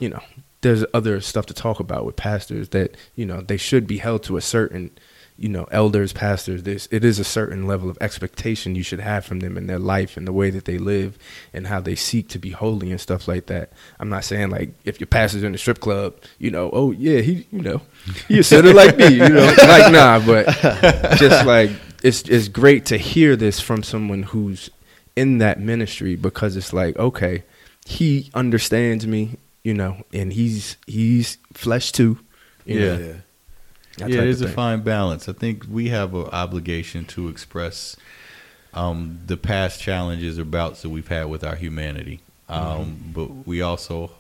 you 0.01 0.09
know 0.09 0.21
there's 0.63 0.85
other 0.95 1.21
stuff 1.21 1.47
to 1.47 1.55
talk 1.55 1.79
about 1.79 2.05
with 2.05 2.17
pastors 2.17 2.71
that 2.71 2.97
you 3.15 3.27
know 3.27 3.43
they 3.43 3.57
should 3.57 3.87
be 3.87 3.99
held 3.99 4.23
to 4.23 4.37
a 4.37 4.41
certain 4.41 4.91
you 5.41 5.49
know 5.49 5.65
elders 5.71 6.13
pastors 6.13 6.65
this 6.65 6.89
it 6.91 7.05
is 7.05 7.21
a 7.21 7.25
certain 7.25 7.65
level 7.67 7.89
of 7.89 7.97
expectation 8.01 8.75
you 8.75 8.83
should 8.83 8.99
have 8.99 9.25
from 9.25 9.39
them 9.39 9.57
in 9.57 9.69
their 9.69 9.79
life 9.79 10.17
and 10.17 10.27
the 10.27 10.33
way 10.33 10.51
that 10.51 10.65
they 10.65 10.79
live 10.79 11.17
and 11.55 11.69
how 11.69 11.81
they 11.81 11.95
seek 11.95 12.29
to 12.29 12.39
be 12.41 12.51
holy 12.51 12.91
and 12.91 13.01
stuff 13.01 13.29
like 13.29 13.47
that 13.47 13.71
i'm 14.01 14.09
not 14.09 14.25
saying 14.25 14.51
like 14.51 14.73
if 14.85 14.99
your 14.99 15.07
pastor's 15.07 15.45
in 15.45 15.53
the 15.53 15.59
strip 15.59 15.79
club 15.79 16.13
you 16.39 16.51
know 16.51 16.71
oh 16.73 16.91
yeah 16.91 17.21
he 17.21 17.47
you 17.53 17.63
know 17.63 17.81
he 18.27 18.41
a 18.41 18.43
sinner 18.43 18.73
like 18.75 18.97
me 18.97 19.07
you 19.15 19.29
know 19.29 19.47
like 19.63 19.93
nah 19.93 20.19
but 20.19 20.45
just 21.19 21.47
like 21.47 21.71
it's 22.03 22.23
it's 22.23 22.49
great 22.49 22.85
to 22.87 22.97
hear 22.99 23.37
this 23.37 23.61
from 23.61 23.83
someone 23.85 24.25
who's 24.25 24.69
in 25.15 25.39
that 25.39 25.61
ministry 25.61 26.17
because 26.17 26.57
it's 26.57 26.73
like 26.73 26.97
okay 26.99 27.45
he 27.87 28.29
understands 28.35 29.07
me 29.07 29.37
you 29.63 29.73
know 29.75 30.03
and 30.13 30.33
he's 30.33 30.77
he's 30.89 31.39
flesh 31.55 31.93
too 31.93 32.19
you 32.65 32.81
Yeah. 32.81 32.97
know, 32.97 33.05
Yeah. 33.07 33.13
Yeah, 34.07 34.07
there's 34.21 34.41
a 34.41 34.49
fine 34.49 34.83
balance. 34.83 35.29
I 35.29 35.33
think 35.33 35.65
we 35.71 35.89
have 35.89 36.15
an 36.15 36.27
obligation 36.27 37.05
to 37.07 37.29
express 37.29 37.97
um, 38.75 39.21
the 39.27 39.37
past 39.37 39.81
challenges 39.81 40.39
or 40.39 40.45
bouts 40.45 40.83
that 40.83 40.91
we've 40.91 41.09
had 41.09 41.25
with 41.25 41.43
our 41.45 41.57
humanity. 41.57 42.21
Um, 42.49 42.59
Mm-hmm. 42.59 43.13
But 43.13 43.47
we 43.47 43.61
also, 43.63 44.11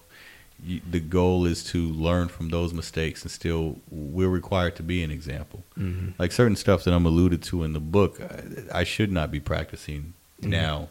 the 0.66 1.00
goal 1.00 1.46
is 1.46 1.62
to 1.64 1.78
learn 1.88 2.28
from 2.28 2.48
those 2.50 2.74
mistakes 2.74 3.22
and 3.22 3.30
still, 3.30 3.76
we're 3.90 4.28
required 4.28 4.74
to 4.76 4.82
be 4.82 5.02
an 5.04 5.10
example. 5.10 5.62
Mhm. 5.78 6.14
Like 6.18 6.32
certain 6.32 6.56
stuff 6.56 6.84
that 6.84 6.92
I'm 6.92 7.06
alluded 7.06 7.42
to 7.44 7.62
in 7.62 7.72
the 7.74 7.80
book, 7.80 8.20
I, 8.20 8.80
I 8.80 8.84
should 8.84 9.12
not 9.12 9.30
be 9.30 9.40
practicing 9.40 10.14
Mm-hmm. 10.40 10.50
now 10.50 10.88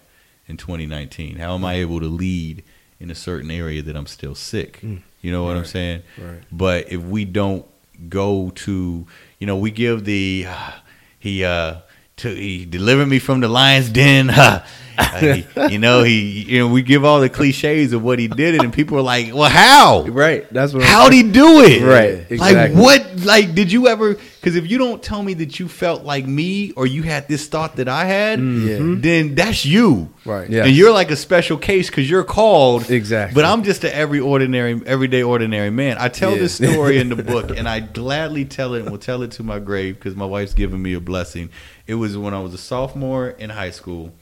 in 0.47 0.57
2019. 0.57 1.37
How 1.37 1.55
am 1.55 1.63
I 1.63 1.75
able 1.75 1.99
to 2.01 2.07
lead 2.07 2.63
in 2.99 3.09
a 3.09 3.15
certain 3.15 3.49
area 3.51 3.81
that 3.81 3.95
I'm 3.95 4.05
still 4.07 4.35
sick? 4.35 4.79
Mm. 4.81 5.01
You 5.21 5.31
know 5.31 5.43
what 5.45 5.55
I'm 5.55 5.63
saying? 5.65 6.03
Right. 6.17 6.41
But 6.51 6.91
if 6.91 7.01
we 7.01 7.23
don't 7.25 7.65
go 8.09 8.51
to, 8.55 9.07
you 9.39 9.47
know, 9.47 9.57
we 9.57 9.71
give 9.71 10.05
the 10.05 10.45
uh, 10.47 10.71
he 11.19 11.43
uh 11.43 11.77
to, 12.17 12.33
he 12.33 12.65
delivered 12.65 13.07
me 13.07 13.19
from 13.19 13.39
the 13.41 13.47
lion's 13.47 13.89
den. 13.89 14.29
Uh, 14.97 15.19
he, 15.33 15.45
you 15.73 15.79
know, 15.79 16.03
he 16.03 16.43
you 16.43 16.59
know 16.59 16.67
we 16.67 16.81
give 16.81 17.05
all 17.05 17.19
the 17.21 17.29
cliches 17.29 17.93
of 17.93 18.01
what 18.03 18.19
he 18.19 18.27
did, 18.27 18.61
and 18.61 18.73
people 18.73 18.97
are 18.97 19.01
like, 19.01 19.33
"Well, 19.33 19.49
how? 19.49 20.03
right 20.07 20.51
that's 20.51 20.73
what 20.73 20.83
I'm 20.83 20.89
How'd 20.89 21.13
he 21.13 21.23
do 21.23 21.61
it? 21.61 21.83
Right, 21.83 22.39
Like 22.39 22.73
what? 22.73 23.05
Like 23.23 23.53
did 23.53 23.71
you 23.71 23.87
ever? 23.87 24.15
Because 24.15 24.55
if 24.55 24.69
you 24.69 24.77
don't 24.77 25.03
tell 25.03 25.21
me 25.23 25.33
that 25.35 25.59
you 25.59 25.67
felt 25.67 26.03
like 26.05 26.25
me 26.25 26.71
or 26.73 26.87
you 26.87 27.03
had 27.03 27.27
this 27.27 27.47
thought 27.47 27.75
that 27.77 27.87
I 27.89 28.05
had, 28.05 28.39
Yeah. 28.39 28.77
then 28.97 29.35
that's 29.35 29.65
you. 29.65 30.09
Right. 30.25 30.49
Yeah. 30.49 30.63
And 30.65 30.73
you're 30.75 30.93
like 30.93 31.11
a 31.11 31.15
special 31.17 31.57
case 31.57 31.89
because 31.89 32.09
you're 32.09 32.23
called. 32.23 32.89
Exactly. 32.89 33.35
But 33.35 33.43
I'm 33.45 33.63
just 33.63 33.83
an 33.83 33.91
every 33.93 34.19
ordinary, 34.21 34.81
everyday 34.85 35.21
ordinary 35.23 35.69
man. 35.69 35.97
I 35.99 36.07
tell 36.07 36.31
Yeah. 36.31 36.37
this 36.39 36.55
story 36.55 36.97
in 36.97 37.09
the 37.09 37.15
book, 37.23 37.49
and 37.57 37.67
I 37.67 37.81
gladly 37.81 38.45
tell 38.45 38.73
it 38.75 38.81
and 38.83 38.91
will 38.91 38.97
tell 38.97 39.21
it 39.21 39.31
to 39.31 39.43
my 39.43 39.59
grave 39.59 39.95
because 39.95 40.15
my 40.15 40.25
wife's 40.25 40.53
given 40.53 40.81
me 40.81 40.93
a 40.93 41.01
blessing. 41.01 41.49
It 41.85 41.95
was 41.95 42.17
when 42.17 42.33
I 42.33 42.39
was 42.39 42.53
a 42.53 42.57
sophomore 42.57 43.29
in 43.29 43.49
high 43.49 43.71
school, 43.71 44.13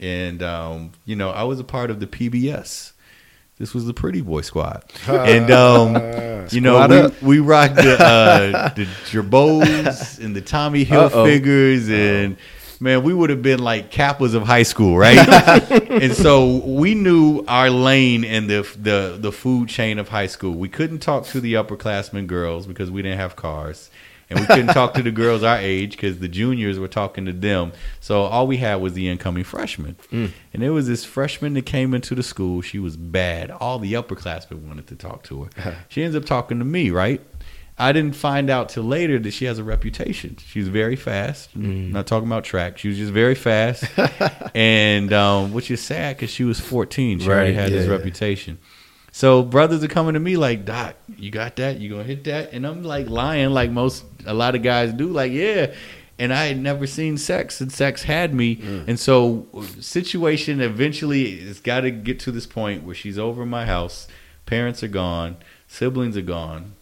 and 0.00 0.42
um, 0.42 0.92
you 1.04 1.16
know 1.16 1.30
I 1.30 1.44
was 1.44 1.60
a 1.60 1.64
part 1.64 1.90
of 1.90 2.00
the 2.00 2.06
PBS. 2.06 2.92
This 3.58 3.72
was 3.72 3.86
the 3.86 3.94
Pretty 3.94 4.20
Boy 4.20 4.42
Squad, 4.42 4.84
and 5.08 5.50
um, 5.50 5.94
you 6.50 6.60
know 6.60 6.86
we, 6.86 6.96
up. 6.96 7.22
we 7.22 7.38
rocked 7.38 7.76
the 7.76 7.96
uh, 7.98 8.68
the 8.74 8.84
Girbauds 8.84 10.22
and 10.22 10.36
the 10.36 10.42
Tommy 10.42 10.84
figures, 10.84 11.88
and 11.88 12.36
man, 12.80 13.02
we 13.02 13.14
would 13.14 13.30
have 13.30 13.42
been 13.42 13.60
like 13.60 13.90
kappas 13.90 14.34
of 14.34 14.42
high 14.42 14.62
school, 14.62 14.98
right? 14.98 15.16
and 15.90 16.14
so 16.14 16.56
we 16.66 16.94
knew 16.94 17.44
our 17.48 17.70
lane 17.70 18.24
in 18.24 18.46
the 18.46 18.62
the 18.78 19.16
the 19.18 19.32
food 19.32 19.68
chain 19.68 19.98
of 19.98 20.10
high 20.10 20.26
school. 20.26 20.54
We 20.54 20.68
couldn't 20.68 20.98
talk 20.98 21.24
to 21.26 21.40
the 21.40 21.54
upperclassmen 21.54 22.26
girls 22.26 22.66
because 22.66 22.90
we 22.90 23.02
didn't 23.02 23.18
have 23.18 23.36
cars. 23.36 23.90
And 24.28 24.40
we 24.40 24.46
couldn't 24.46 24.68
talk 24.68 24.94
to 24.94 25.02
the 25.02 25.12
girls 25.12 25.42
our 25.44 25.56
age 25.58 25.92
because 25.92 26.18
the 26.18 26.26
juniors 26.26 26.78
were 26.80 26.88
talking 26.88 27.26
to 27.26 27.32
them. 27.32 27.72
So 28.00 28.22
all 28.22 28.46
we 28.48 28.56
had 28.56 28.76
was 28.76 28.94
the 28.94 29.08
incoming 29.08 29.44
freshmen. 29.44 29.94
And 30.10 30.32
there 30.52 30.72
was 30.72 30.88
this 30.88 31.04
freshman 31.04 31.54
that 31.54 31.66
came 31.66 31.94
into 31.94 32.14
the 32.16 32.24
school. 32.24 32.60
She 32.60 32.78
was 32.80 32.96
bad. 32.96 33.52
All 33.52 33.78
the 33.78 33.92
upperclassmen 33.92 34.66
wanted 34.66 34.88
to 34.88 34.96
talk 34.96 35.22
to 35.24 35.48
her. 35.56 35.76
she 35.88 36.02
ends 36.02 36.16
up 36.16 36.24
talking 36.24 36.58
to 36.58 36.64
me, 36.64 36.90
right? 36.90 37.20
I 37.78 37.92
didn't 37.92 38.16
find 38.16 38.48
out 38.48 38.70
till 38.70 38.84
later 38.84 39.18
that 39.18 39.32
she 39.32 39.44
has 39.44 39.58
a 39.58 39.64
reputation. 39.64 40.38
She's 40.44 40.66
very 40.68 40.96
fast. 40.96 41.50
I'm 41.54 41.92
not 41.92 42.06
talking 42.06 42.26
about 42.26 42.42
track. 42.42 42.78
She 42.78 42.88
was 42.88 42.96
just 42.96 43.12
very 43.12 43.34
fast, 43.34 43.84
and 44.54 45.12
um, 45.12 45.52
which 45.52 45.70
is 45.70 45.82
sad 45.82 46.16
because 46.16 46.30
she 46.30 46.42
was 46.44 46.58
14. 46.58 47.18
She 47.20 47.28
already 47.28 47.50
Right, 47.50 47.54
had 47.54 47.72
this 47.72 47.84
yeah. 47.86 47.92
reputation. 47.92 48.58
So 49.16 49.42
brothers 49.42 49.82
are 49.82 49.88
coming 49.88 50.12
to 50.12 50.20
me 50.20 50.36
like, 50.36 50.66
Doc, 50.66 50.94
you 51.16 51.30
got 51.30 51.56
that? 51.56 51.80
You 51.80 51.88
gonna 51.88 52.04
hit 52.04 52.24
that? 52.24 52.52
And 52.52 52.66
I'm 52.66 52.82
like 52.82 53.08
lying, 53.08 53.48
like 53.48 53.70
most 53.70 54.04
a 54.26 54.34
lot 54.34 54.54
of 54.54 54.62
guys 54.62 54.92
do. 54.92 55.06
Like, 55.06 55.32
yeah. 55.32 55.72
And 56.18 56.34
I 56.34 56.44
had 56.44 56.58
never 56.58 56.86
seen 56.86 57.16
sex, 57.16 57.62
and 57.62 57.72
sex 57.72 58.02
had 58.02 58.34
me. 58.34 58.56
Mm. 58.56 58.88
And 58.88 59.00
so, 59.00 59.46
situation 59.80 60.60
eventually 60.60 61.32
it's 61.32 61.60
got 61.60 61.80
to 61.80 61.90
get 61.90 62.20
to 62.20 62.30
this 62.30 62.44
point 62.44 62.84
where 62.84 62.94
she's 62.94 63.18
over 63.18 63.46
my 63.46 63.64
house, 63.64 64.06
parents 64.44 64.82
are 64.82 64.88
gone, 64.88 65.38
siblings 65.66 66.18
are 66.18 66.20
gone, 66.20 66.72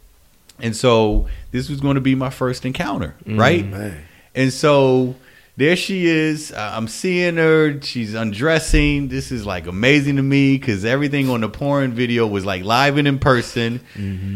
and 0.58 0.74
so 0.74 1.28
this 1.52 1.68
was 1.68 1.80
going 1.80 1.94
to 1.94 2.00
be 2.00 2.16
my 2.16 2.30
first 2.30 2.66
encounter, 2.66 3.14
mm. 3.24 3.38
right? 3.38 3.64
Man. 3.64 4.06
And 4.34 4.52
so 4.52 5.14
there 5.56 5.76
she 5.76 6.06
is. 6.06 6.52
Uh, 6.52 6.72
I'm 6.74 6.88
seeing 6.88 7.36
her. 7.36 7.80
She's 7.80 8.14
undressing. 8.14 9.08
This 9.08 9.30
is 9.30 9.46
like 9.46 9.66
amazing 9.66 10.16
to 10.16 10.22
me 10.22 10.58
because 10.58 10.84
everything 10.84 11.30
on 11.30 11.40
the 11.42 11.48
porn 11.48 11.92
video 11.92 12.26
was 12.26 12.44
like 12.44 12.64
live 12.64 12.96
and 12.98 13.06
in 13.06 13.18
person. 13.18 13.80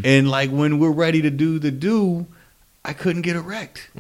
And 0.05 0.31
like 0.31 0.51
when 0.51 0.79
we're 0.79 0.91
ready 0.93 1.23
to 1.23 1.31
do 1.31 1.59
the 1.59 1.71
do, 1.71 2.27
I 2.85 2.93
couldn't 2.93 3.23
get 3.23 3.37
erect. 3.37 3.91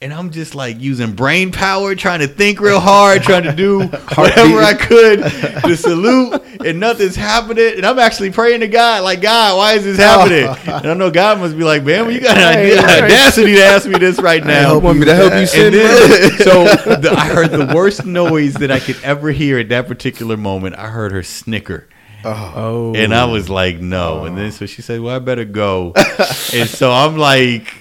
And 0.00 0.14
I'm 0.14 0.30
just 0.30 0.54
like 0.54 0.80
using 0.80 1.14
brain 1.14 1.50
power, 1.50 1.96
trying 1.96 2.20
to 2.20 2.28
think 2.28 2.60
real 2.60 2.78
hard, 2.78 3.24
trying 3.24 3.42
to 3.42 3.52
do 3.52 3.80
whatever 4.14 4.58
I 4.60 4.72
could 4.74 5.24
to 5.64 5.76
salute, 5.76 6.40
and 6.64 6.78
nothing's 6.78 7.16
happening. 7.16 7.72
And 7.74 7.84
I'm 7.84 7.98
actually 7.98 8.30
praying 8.30 8.60
to 8.60 8.68
God, 8.68 9.02
like, 9.02 9.20
God, 9.20 9.56
why 9.56 9.72
is 9.72 9.82
this 9.82 9.96
happening? 9.96 10.46
And 10.72 10.86
I 10.86 10.94
know 10.94 11.10
God 11.10 11.40
must 11.40 11.58
be 11.58 11.64
like, 11.64 11.82
man, 11.82 12.08
you 12.12 12.20
got 12.20 12.38
an 12.38 12.58
idea, 12.58 12.78
audacity 12.78 13.56
to 13.56 13.64
ask 13.64 13.88
me 13.88 13.98
this 13.98 14.20
right 14.20 14.44
now. 14.44 14.68
help 14.68 14.84
Want 14.84 15.00
me 15.00 15.06
to 15.06 15.14
help 15.16 15.32
you 15.32 15.38
And 15.40 15.48
sin, 15.48 15.72
then- 15.72 16.30
so 16.38 16.64
the, 16.94 17.12
I 17.18 17.26
heard 17.26 17.50
the 17.50 17.72
worst 17.74 18.06
noise 18.06 18.54
that 18.54 18.70
I 18.70 18.78
could 18.78 19.02
ever 19.02 19.32
hear 19.32 19.58
at 19.58 19.68
that 19.70 19.88
particular 19.88 20.36
moment. 20.36 20.76
I 20.78 20.90
heard 20.90 21.10
her 21.10 21.24
snicker. 21.24 21.88
Oh, 22.24 22.94
And 22.94 23.12
I 23.12 23.24
was 23.24 23.50
like, 23.50 23.80
no. 23.80 24.26
And 24.26 24.38
then 24.38 24.52
so 24.52 24.64
she 24.66 24.80
said, 24.80 25.00
well, 25.00 25.16
I 25.16 25.18
better 25.18 25.44
go. 25.44 25.92
and 26.54 26.68
so 26.68 26.92
I'm 26.92 27.16
like, 27.16 27.74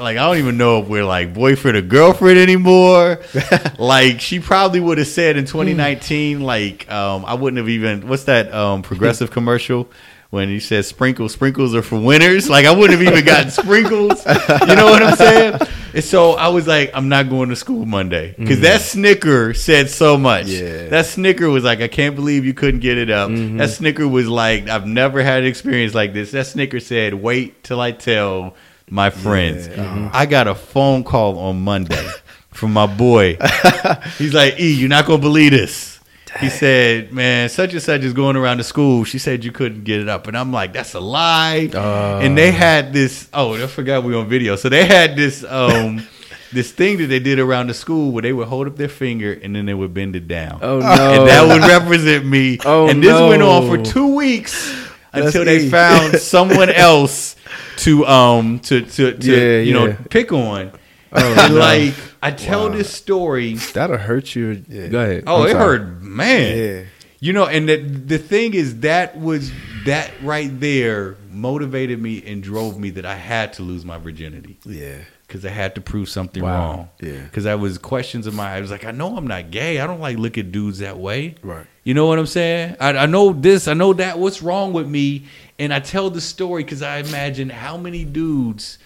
like 0.00 0.16
I 0.16 0.26
don't 0.26 0.38
even 0.38 0.56
know 0.56 0.80
if 0.80 0.88
we're 0.88 1.04
like 1.04 1.34
boyfriend 1.34 1.76
or 1.76 1.82
girlfriend 1.82 2.38
anymore. 2.38 3.20
like 3.78 4.20
she 4.20 4.40
probably 4.40 4.80
would 4.80 4.98
have 4.98 5.06
said 5.06 5.36
in 5.36 5.44
2019, 5.44 6.40
like 6.40 6.90
um, 6.90 7.24
I 7.24 7.34
wouldn't 7.34 7.58
have 7.58 7.68
even. 7.68 8.08
What's 8.08 8.24
that 8.24 8.52
um, 8.52 8.82
progressive 8.82 9.30
commercial? 9.30 9.88
When 10.30 10.48
he 10.48 10.60
says 10.60 10.86
sprinkles, 10.86 11.32
sprinkles 11.32 11.74
are 11.74 11.82
for 11.82 11.98
winners. 11.98 12.48
Like 12.48 12.64
I 12.64 12.70
wouldn't 12.70 13.00
have 13.00 13.02
even 13.02 13.24
gotten 13.24 13.50
sprinkles. 13.50 14.24
You 14.24 14.76
know 14.76 14.86
what 14.86 15.02
I'm 15.02 15.16
saying? 15.16 15.58
And 15.92 16.04
so 16.04 16.34
I 16.34 16.46
was 16.46 16.68
like, 16.68 16.92
I'm 16.94 17.08
not 17.08 17.28
going 17.28 17.48
to 17.48 17.56
school 17.56 17.84
Monday 17.84 18.36
because 18.38 18.60
that 18.60 18.80
snicker 18.80 19.54
said 19.54 19.90
so 19.90 20.16
much. 20.16 20.46
Yeah. 20.46 20.86
That 20.86 21.06
snicker 21.06 21.50
was 21.50 21.64
like, 21.64 21.80
I 21.80 21.88
can't 21.88 22.14
believe 22.14 22.44
you 22.44 22.54
couldn't 22.54 22.78
get 22.78 22.96
it 22.96 23.10
up. 23.10 23.28
That 23.32 23.70
snicker 23.70 24.06
was 24.06 24.28
like, 24.28 24.68
I've 24.68 24.86
never 24.86 25.20
had 25.20 25.42
an 25.42 25.48
experience 25.48 25.96
like 25.96 26.12
this. 26.12 26.30
That 26.30 26.46
snicker 26.46 26.78
said, 26.78 27.14
wait 27.14 27.64
till 27.64 27.80
I 27.80 27.90
tell 27.90 28.54
my 28.90 29.10
friends. 29.10 29.68
I 30.12 30.26
got 30.26 30.46
a 30.48 30.54
phone 30.54 31.04
call 31.04 31.38
on 31.38 31.62
Monday 31.62 32.08
from 32.50 32.72
my 32.72 32.86
boy. 32.86 33.36
He's 34.18 34.34
like, 34.34 34.58
E, 34.60 34.72
you're 34.72 34.88
not 34.88 35.06
going 35.06 35.20
to 35.20 35.26
believe 35.26 35.52
this. 35.52 35.98
He 36.38 36.48
said, 36.48 37.12
man, 37.12 37.48
such 37.48 37.72
and 37.72 37.82
such 37.82 38.02
is 38.02 38.12
going 38.12 38.36
around 38.36 38.58
the 38.58 38.64
school. 38.64 39.02
She 39.04 39.18
said 39.18 39.44
you 39.44 39.50
couldn't 39.50 39.82
get 39.82 40.00
it 40.00 40.08
up. 40.08 40.28
And 40.28 40.36
I'm 40.38 40.52
like, 40.52 40.72
that's 40.72 40.94
a 40.94 41.00
lie. 41.00 41.68
and 41.74 42.38
they 42.38 42.52
had 42.52 42.92
this, 42.92 43.28
oh, 43.34 43.60
I 43.62 43.66
forgot 43.66 44.04
we 44.04 44.14
on 44.14 44.28
video. 44.28 44.54
So 44.56 44.68
they 44.68 44.86
had 44.86 45.16
this, 45.16 45.42
um, 45.44 46.06
this 46.52 46.70
thing 46.70 46.98
that 46.98 47.06
they 47.06 47.18
did 47.18 47.40
around 47.40 47.66
the 47.66 47.74
school 47.74 48.12
where 48.12 48.22
they 48.22 48.32
would 48.32 48.46
hold 48.46 48.68
up 48.68 48.76
their 48.76 48.88
finger 48.88 49.32
and 49.32 49.56
then 49.56 49.66
they 49.66 49.74
would 49.74 49.92
bend 49.92 50.14
it 50.14 50.28
down. 50.28 50.60
oh 50.62 50.78
no, 50.78 50.86
And 51.20 51.28
that 51.28 51.48
would 51.48 51.68
represent 51.68 52.24
me. 52.24 52.58
Oh, 52.64 52.88
and 52.88 53.02
this 53.02 53.20
went 53.20 53.42
on 53.42 53.66
for 53.66 53.82
two 53.82 54.14
weeks 54.14 54.72
until 55.12 55.44
That's 55.44 55.62
they 55.62 55.66
E. 55.66 55.68
found 55.68 56.16
someone 56.20 56.70
else 56.70 57.34
to 57.80 58.06
um 58.06 58.60
to 58.60 58.82
to, 58.82 59.12
to 59.16 59.26
Yeah, 59.30 59.60
you 59.60 59.72
know 59.74 59.96
pick 60.10 60.32
on. 60.32 60.72
Oh, 61.12 61.48
no. 61.50 61.54
like 61.58 61.94
I 62.22 62.30
tell 62.30 62.70
this 62.70 62.92
story. 62.92 63.54
that'll 63.54 63.96
hurt 63.98 64.34
you. 64.36 64.62
Yeah. 64.68 64.86
Go 64.88 65.00
ahead. 65.00 65.24
Oh, 65.26 65.42
I'm 65.42 65.48
it 65.48 65.52
sorry. 65.52 65.78
hurt, 65.78 66.02
man. 66.02 66.58
Yeah. 66.58 66.82
You 67.22 67.32
know, 67.34 67.46
and 67.46 67.68
the 67.68 67.76
the 67.78 68.18
thing 68.18 68.54
is 68.54 68.80
that 68.80 69.18
was 69.18 69.50
that 69.86 70.10
right 70.22 70.50
there 70.60 71.16
motivated 71.30 72.00
me 72.00 72.22
and 72.26 72.42
drove 72.42 72.78
me 72.78 72.90
that 72.90 73.04
I 73.06 73.16
had 73.16 73.52
to 73.54 73.62
lose 73.62 73.84
my 73.84 73.98
virginity 73.98 74.58
Yeah. 74.64 74.98
because 75.26 75.44
I 75.44 75.50
had 75.50 75.74
to 75.74 75.80
prove 75.80 76.08
something 76.08 76.42
Wow. 76.42 76.50
wrong. 76.70 76.88
Yeah. 77.00 77.22
Because 77.24 77.44
I 77.46 77.54
was 77.56 77.76
questions 77.78 78.26
in 78.26 78.34
my. 78.34 78.54
I 78.56 78.60
was 78.60 78.70
like, 78.70 78.84
I 78.84 78.90
know 78.92 79.16
I'm 79.16 79.26
not 79.26 79.50
gay. 79.50 79.80
I 79.80 79.86
don't 79.86 80.00
like 80.00 80.16
look 80.18 80.38
at 80.38 80.52
dudes 80.52 80.78
that 80.78 80.98
way. 80.98 81.34
Right. 81.42 81.66
You 81.84 81.94
know 81.94 82.06
what 82.06 82.18
I'm 82.18 82.26
saying? 82.26 82.76
I, 82.80 82.90
I 82.96 83.06
know 83.06 83.32
this. 83.32 83.66
I 83.68 83.74
know 83.74 83.92
that. 83.94 84.18
What's 84.18 84.42
wrong 84.42 84.72
with 84.72 84.86
me? 84.88 85.24
And 85.60 85.74
I 85.74 85.78
tell 85.78 86.08
the 86.08 86.22
story 86.22 86.64
because 86.64 86.80
I 86.80 86.98
imagine 86.98 87.50
how 87.50 87.76
many 87.76 88.06
dudes 88.06 88.78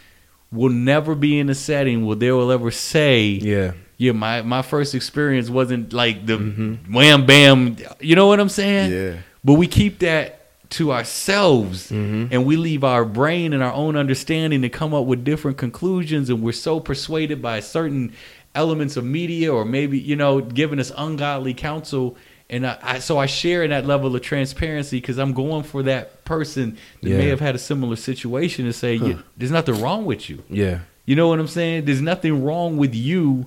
will 0.51 0.71
never 0.71 1.15
be 1.15 1.39
in 1.39 1.49
a 1.49 1.55
setting 1.55 2.05
where 2.05 2.17
they 2.17 2.33
will 2.33 2.51
ever 2.51 2.73
say, 2.73 3.27
Yeah. 3.27 3.73
yeah, 3.97 4.11
my, 4.11 4.43
my 4.43 4.61
first 4.61 4.93
experience 4.93 5.49
wasn't 5.49 5.93
like 5.93 6.27
the 6.27 6.37
mm-hmm. 6.37 6.93
wham 6.93 7.27
bam. 7.27 7.77
You 8.01 8.17
know 8.17 8.27
what 8.27 8.41
I'm 8.41 8.49
saying? 8.49 8.91
Yeah. 8.91 9.21
But 9.45 9.55
we 9.55 9.69
keep 9.69 10.01
that 10.01 10.41
to 10.71 10.93
ourselves 10.93 11.93
mm-hmm. 11.93 12.33
and 12.33 12.45
we 12.45 12.57
leave 12.57 12.83
our 12.83 13.05
brain 13.05 13.53
and 13.53 13.63
our 13.63 13.73
own 13.73 13.95
understanding 13.95 14.63
to 14.63 14.69
come 14.69 14.93
up 14.93 15.07
with 15.07 15.23
different 15.23 15.57
conclusions. 15.57 16.29
And 16.29 16.43
we're 16.43 16.51
so 16.51 16.81
persuaded 16.81 17.41
by 17.41 17.61
certain 17.61 18.13
elements 18.53 18.97
of 18.97 19.05
media 19.05 19.55
or 19.55 19.65
maybe, 19.65 19.97
you 19.97 20.17
know, 20.17 20.41
giving 20.41 20.81
us 20.81 20.91
ungodly 20.97 21.55
counsel. 21.55 22.17
And 22.51 22.67
I, 22.67 22.79
I 22.83 22.99
so 22.99 23.19
I 23.19 23.27
share 23.27 23.63
in 23.63 23.71
that 23.71 23.87
level 23.87 24.15
of 24.15 24.23
transparency 24.23 25.01
because 25.01 25.19
I'm 25.19 25.33
going 25.33 25.63
for 25.63 25.83
that 25.85 26.25
person 26.25 26.77
that 27.03 27.09
may 27.09 27.29
have 27.29 27.41
had 27.41 27.55
a 27.55 27.59
similar 27.59 27.97
situation 27.97 28.67
to 28.67 28.73
say, 28.73 28.97
"Yeah, 28.97 29.19
there's 29.37 29.51
nothing 29.51 29.81
wrong 29.81 30.05
with 30.05 30.29
you. 30.29 30.43
Yeah. 30.51 30.81
You 31.07 31.17
know 31.17 31.29
what 31.29 31.39
I'm 31.39 31.49
saying? 31.49 31.85
There's 31.85 32.01
nothing 32.01 32.45
wrong 32.45 32.77
with 32.77 32.95
you. 32.95 33.47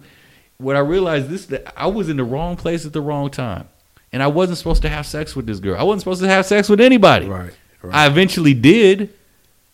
What 0.58 0.76
I 0.76 0.80
realized 0.80 1.30
this 1.30 1.46
that 1.48 1.74
I 1.80 1.88
was 1.88 2.10
in 2.10 2.18
the 2.18 2.24
wrong 2.24 2.56
place 2.56 2.86
at 2.86 2.94
the 2.94 3.02
wrong 3.02 3.30
time. 3.30 3.68
And 4.14 4.24
I 4.24 4.28
wasn't 4.28 4.58
supposed 4.58 4.82
to 4.84 4.90
have 4.90 5.06
sex 5.06 5.36
with 5.36 5.46
this 5.46 5.60
girl. 5.60 5.78
I 5.78 5.84
wasn't 5.84 6.02
supposed 6.02 6.22
to 6.22 6.28
have 6.28 6.46
sex 6.46 6.70
with 6.70 6.80
anybody. 6.80 7.28
Right. 7.28 7.54
Right. 7.82 7.96
I 7.96 8.08
eventually 8.08 8.54
did 8.54 9.14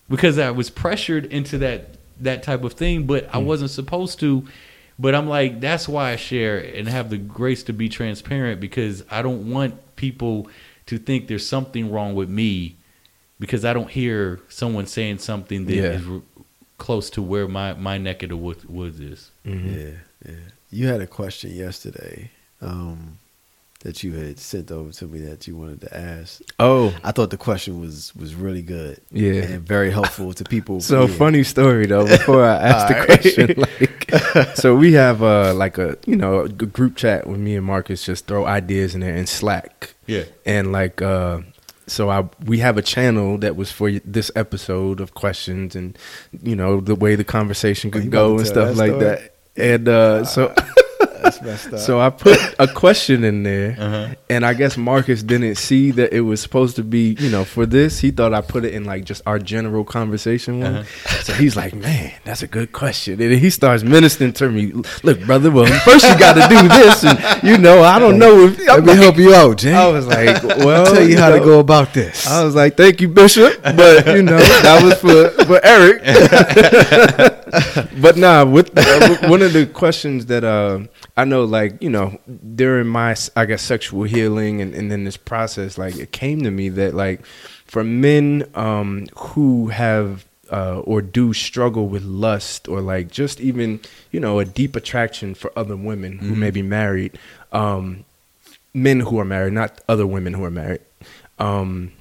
because 0.10 0.38
I 0.38 0.52
was 0.52 0.70
pressured 0.70 1.26
into 1.26 1.58
that 1.60 1.96
that 2.20 2.44
type 2.44 2.64
of 2.64 2.74
thing, 2.74 3.06
but 3.06 3.26
I 3.34 3.40
hmm. 3.40 3.46
wasn't 3.46 3.72
supposed 3.72 4.20
to. 4.22 4.46
But 5.00 5.16
I'm 5.16 5.28
like, 5.28 5.60
that's 5.60 5.88
why 5.88 6.12
I 6.12 6.16
share 6.16 6.58
and 6.60 6.88
have 6.88 7.10
the 7.10 7.18
grace 7.18 7.64
to 7.64 7.74
be 7.74 7.90
transparent 7.90 8.62
because 8.62 9.04
I 9.10 9.22
don't 9.22 9.50
want 9.52 9.96
people 9.96 10.48
to 10.86 10.98
think 10.98 11.28
there's 11.28 11.46
something 11.48 11.92
wrong 11.92 12.14
with 12.14 12.30
me 12.30 12.76
because 13.40 13.66
I 13.66 13.74
don't 13.74 13.90
hear 13.90 14.40
someone 14.50 14.86
saying 14.86 15.18
something 15.20 15.66
that 15.66 15.74
is 15.74 16.06
Yeah. 16.06 16.14
r 16.16 16.22
close 16.78 17.10
to 17.12 17.22
where 17.22 17.48
my, 17.48 17.74
my 17.74 17.98
neck 17.98 18.24
of 18.24 18.30
the 18.30 18.36
wood, 18.38 18.64
woods 18.70 19.00
is. 19.00 19.32
Yeah, 19.46 19.92
yeah. 20.26 20.36
You 20.70 20.88
had 20.88 21.02
a 21.02 21.08
question 21.08 21.52
yesterday 21.56 22.32
um, 22.62 23.20
that 23.84 24.02
you 24.04 24.14
had 24.14 24.40
sent 24.40 24.72
over 24.72 24.92
to 24.92 25.06
me 25.06 25.20
that 25.20 25.46
you 25.48 25.56
wanted 25.56 25.82
to 25.82 25.96
ask. 25.96 26.42
Oh, 26.60 26.94
I 27.04 27.12
thought 27.12 27.30
the 27.30 27.38
question 27.38 27.80
was 27.82 28.16
was 28.16 28.34
really 28.34 28.62
good. 28.62 29.00
Yeah. 29.12 29.44
and 29.44 29.62
very 29.68 29.92
helpful 29.92 30.34
to 30.34 30.44
people. 30.46 30.80
So 30.82 31.02
Yeah. 31.06 31.14
funny 31.16 31.44
story 31.44 31.86
though. 31.86 32.08
Before 32.08 32.44
I 32.46 32.56
ask 32.56 32.88
the 32.88 33.06
question, 33.06 33.46
like, 33.66 34.56
so 34.58 34.76
we 34.76 34.94
have 34.94 35.22
uh 35.22 35.54
like 35.54 35.78
a 35.78 35.98
you 36.06 36.16
know 36.16 36.42
a 36.42 36.50
g- 36.50 36.66
group 36.66 36.96
chat 36.96 37.28
with 37.28 37.40
me 37.40 37.56
and 37.58 37.66
Marcus 37.66 38.06
just 38.06 38.26
throw 38.28 38.46
ideas 38.46 38.96
in 38.96 39.02
there 39.02 39.16
in 39.16 39.28
Slack, 39.28 39.94
Yeah. 40.08 40.24
and 40.46 40.72
like 40.72 41.02
uh, 41.02 41.42
so 41.86 42.10
I 42.10 42.24
we 42.46 42.60
have 42.60 42.78
a 42.78 42.82
channel 42.82 43.38
that 43.40 43.56
was 43.58 43.70
for 43.72 43.92
this 43.92 44.32
episode 44.36 45.02
of 45.02 45.14
questions 45.14 45.76
and 45.76 45.98
you 46.42 46.56
know 46.56 46.80
the 46.80 46.96
way 46.96 47.16
the 47.16 47.26
conversation 47.26 47.90
Oh, 47.90 47.94
could 48.00 48.08
about 48.08 48.28
go 48.28 48.38
and 48.38 48.48
stuff 48.48 48.78
like 48.78 48.92
story? 48.92 49.04
that. 49.06 49.30
And 49.58 49.88
uh, 49.90 50.24
so 50.24 50.54
That's 51.24 51.42
messed 51.42 51.74
up. 51.74 51.80
so 51.80 52.00
I 52.00 52.10
put 52.10 52.38
a 52.60 52.68
question 52.68 53.24
in 53.24 53.44
there, 53.44 53.76
Uh-huh. 53.80 54.08
and 54.30 54.46
I 54.46 54.54
guess 54.54 54.78
Marcus 54.78 55.24
didn't 55.24 55.56
see 55.56 55.92
that 55.92 56.14
it 56.14 56.22
was 56.22 56.42
supposed 56.42 56.76
to 56.76 56.84
be, 56.84 57.16
you 57.20 57.30
know, 57.30 57.44
for 57.46 57.66
this. 57.66 58.00
He 58.00 58.12
thought 58.12 58.34
I 58.34 58.42
put 58.42 58.66
it 58.66 58.74
in 58.74 58.84
like 58.84 59.06
just 59.06 59.22
our 59.26 59.40
general 59.40 59.84
conversation 59.84 60.60
one. 60.60 60.76
Uh-huh. 60.76 61.22
So 61.24 61.34
he's 61.34 61.56
like, 61.56 61.74
"Man, 61.74 62.12
that's 62.26 62.44
a 62.44 62.48
good 62.48 62.72
question." 62.74 63.22
And 63.22 63.34
he 63.34 63.50
starts 63.50 63.84
ministering 63.84 64.34
to 64.34 64.50
me. 64.50 64.74
Look, 65.04 65.22
brother, 65.26 65.50
well, 65.50 65.66
first 65.82 66.04
you 66.08 66.18
got 66.20 66.34
to 66.34 66.46
do 66.54 66.68
this, 66.68 67.04
and 67.06 67.18
you 67.44 67.58
know, 67.58 67.82
I 67.84 67.98
don't 68.00 68.20
know 68.20 68.46
if 68.48 68.60
Let 68.68 68.84
me 68.84 68.96
help 68.96 69.18
you 69.18 69.34
out, 69.34 69.58
Jay. 69.58 69.74
I 69.74 69.88
was 69.88 70.06
like, 70.08 70.44
"Well, 70.44 70.86
I'll 70.86 70.94
tell 70.94 71.08
you 71.08 71.18
how 71.18 71.30
to 71.30 71.40
go 71.40 71.60
about 71.60 71.94
this. 71.94 72.28
I 72.28 72.44
was 72.44 72.56
like, 72.56 72.76
"Thank 72.76 73.00
you, 73.02 73.08
Bishop," 73.08 73.62
but 73.64 74.06
you 74.08 74.22
know, 74.24 74.38
that 74.38 74.84
was 74.84 75.00
for 75.00 75.30
for 75.46 75.60
Eric. 75.64 76.02
but 78.02 78.18
nah, 78.18 78.44
with 78.46 78.72
uh, 78.78 79.30
one 79.30 79.42
of 79.42 79.54
the 79.54 79.66
questions 79.68 80.26
that 80.28 80.44
uh, 80.44 80.80
I 81.16 81.26
know, 81.26 81.44
like 81.44 81.82
you 81.82 81.90
know, 81.90 82.20
during 82.56 82.88
my 82.88 83.16
I 83.36 83.46
guess 83.46 83.62
sexual 83.62 84.04
healing 84.04 84.62
and 84.62 84.74
and 84.74 84.92
then 84.92 85.04
this 85.04 85.18
process, 85.18 85.78
like 85.78 85.96
it 85.98 86.12
came 86.12 86.42
to 86.44 86.52
me 86.52 86.70
that 86.70 86.96
like 86.96 87.26
for 87.66 87.84
men 87.84 88.50
um, 88.56 89.08
who 89.16 89.68
have 89.68 90.26
uh, 90.52 90.80
or 90.80 91.02
do 91.02 91.34
struggle 91.34 91.88
with 91.88 92.04
lust 92.04 92.68
or 92.68 92.82
like 92.82 93.12
just 93.12 93.40
even 93.40 93.80
you 94.12 94.20
know 94.20 94.40
a 94.40 94.46
deep 94.46 94.76
attraction 94.76 95.36
for 95.36 95.52
other 95.56 95.76
women 95.76 96.18
who 96.18 96.36
may 96.36 96.52
be 96.52 96.62
married, 96.62 97.18
um, 97.52 98.06
men 98.74 99.00
who 99.00 99.20
are 99.20 99.26
married, 99.26 99.54
not 99.54 99.82
other 99.88 100.08
women 100.08 100.34
who 100.34 100.44
are 100.44 100.52
married. 100.52 100.82
Um, 101.40 101.92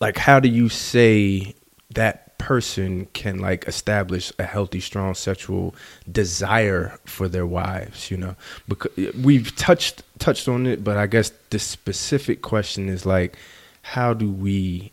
like, 0.00 0.16
how 0.16 0.40
do 0.40 0.48
you 0.48 0.68
say 0.68 1.54
that 1.94 2.29
person 2.40 3.06
can 3.12 3.38
like 3.38 3.68
establish 3.68 4.32
a 4.38 4.44
healthy, 4.44 4.80
strong 4.80 5.14
sexual 5.14 5.74
desire 6.10 6.98
for 7.04 7.28
their 7.28 7.46
wives? 7.46 8.10
You 8.10 8.16
know, 8.16 8.34
because 8.66 8.90
we've 9.14 9.54
touched 9.56 10.02
touched 10.18 10.48
on 10.48 10.66
it, 10.66 10.82
but 10.82 10.96
I 10.96 11.06
guess 11.06 11.30
the 11.50 11.58
specific 11.58 12.42
question 12.42 12.88
is 12.88 13.06
like, 13.06 13.36
how 13.82 14.14
do 14.14 14.28
we 14.30 14.90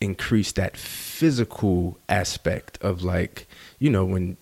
increase 0.00 0.50
that 0.52 0.76
physical 0.76 1.96
aspect 2.08 2.76
of 2.82 3.04
like 3.04 3.46
you 3.78 3.88
know 3.88 4.04
when 4.04 4.36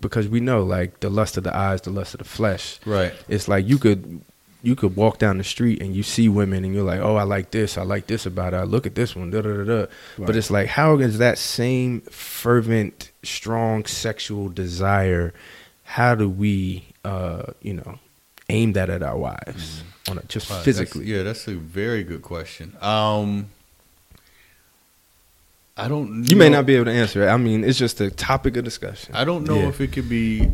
because 0.00 0.26
we 0.28 0.40
know 0.40 0.60
like 0.64 0.98
the 1.00 1.08
lust 1.08 1.36
of 1.36 1.44
the 1.44 1.56
eyes 1.56 1.80
the 1.82 1.90
lust 1.90 2.14
of 2.14 2.18
the 2.18 2.24
flesh 2.24 2.80
Right. 2.84 3.12
it's 3.28 3.46
like 3.46 3.64
you 3.64 3.78
could 3.78 4.20
you 4.64 4.74
could 4.74 4.96
walk 4.96 5.18
down 5.18 5.38
the 5.38 5.44
street 5.44 5.80
and 5.82 5.94
you 5.94 6.02
see 6.02 6.28
women 6.28 6.64
and 6.64 6.72
you're 6.74 6.82
like 6.82 7.00
oh 7.00 7.16
i 7.16 7.22
like 7.22 7.50
this 7.50 7.76
i 7.78 7.82
like 7.82 8.06
this 8.06 8.24
about 8.26 8.52
her 8.54 8.64
look 8.64 8.86
at 8.86 8.94
this 8.94 9.14
one 9.14 9.30
da, 9.30 9.40
da, 9.42 9.52
da, 9.58 9.64
da. 9.64 9.86
but 10.18 10.34
it's 10.34 10.50
like 10.50 10.66
how 10.68 10.98
is 10.98 11.18
that 11.18 11.36
same 11.38 12.00
fervent 12.02 13.10
strong 13.22 13.84
sexual 13.84 14.48
desire 14.48 15.32
how 15.84 16.14
do 16.14 16.28
we 16.28 16.84
uh 17.04 17.42
you 17.60 17.74
know 17.74 17.98
aim 18.48 18.72
that 18.72 18.88
at 18.90 19.02
our 19.02 19.16
wives 19.18 19.82
on 20.08 20.18
a, 20.18 20.22
just 20.22 20.50
Uh, 20.50 20.54
that's- 20.54 20.64
physically 20.64 21.04
yeah, 21.06 21.22
that's 21.22 21.46
a 21.48 21.54
very 21.54 22.02
good 22.04 22.20
question. 22.22 22.76
Um, 22.82 23.46
I 25.76 25.88
don't. 25.88 26.30
you 26.30 26.36
may 26.36 26.48
not 26.48 26.66
be 26.66 26.76
able 26.76 26.84
to 26.86 26.92
answer 26.92 27.24
it 27.26 27.28
i 27.30 27.36
mean 27.36 27.64
it's 27.64 27.78
just 27.78 28.00
a 28.00 28.10
topic 28.10 28.56
of 28.56 28.64
discussion 28.64 29.14
I 29.14 29.24
don't 29.24 29.44
know 29.44 29.58
Yeah. 29.60 29.68
if 29.68 29.80
it 29.80 29.92
could 29.92 30.08
be. 30.08 30.48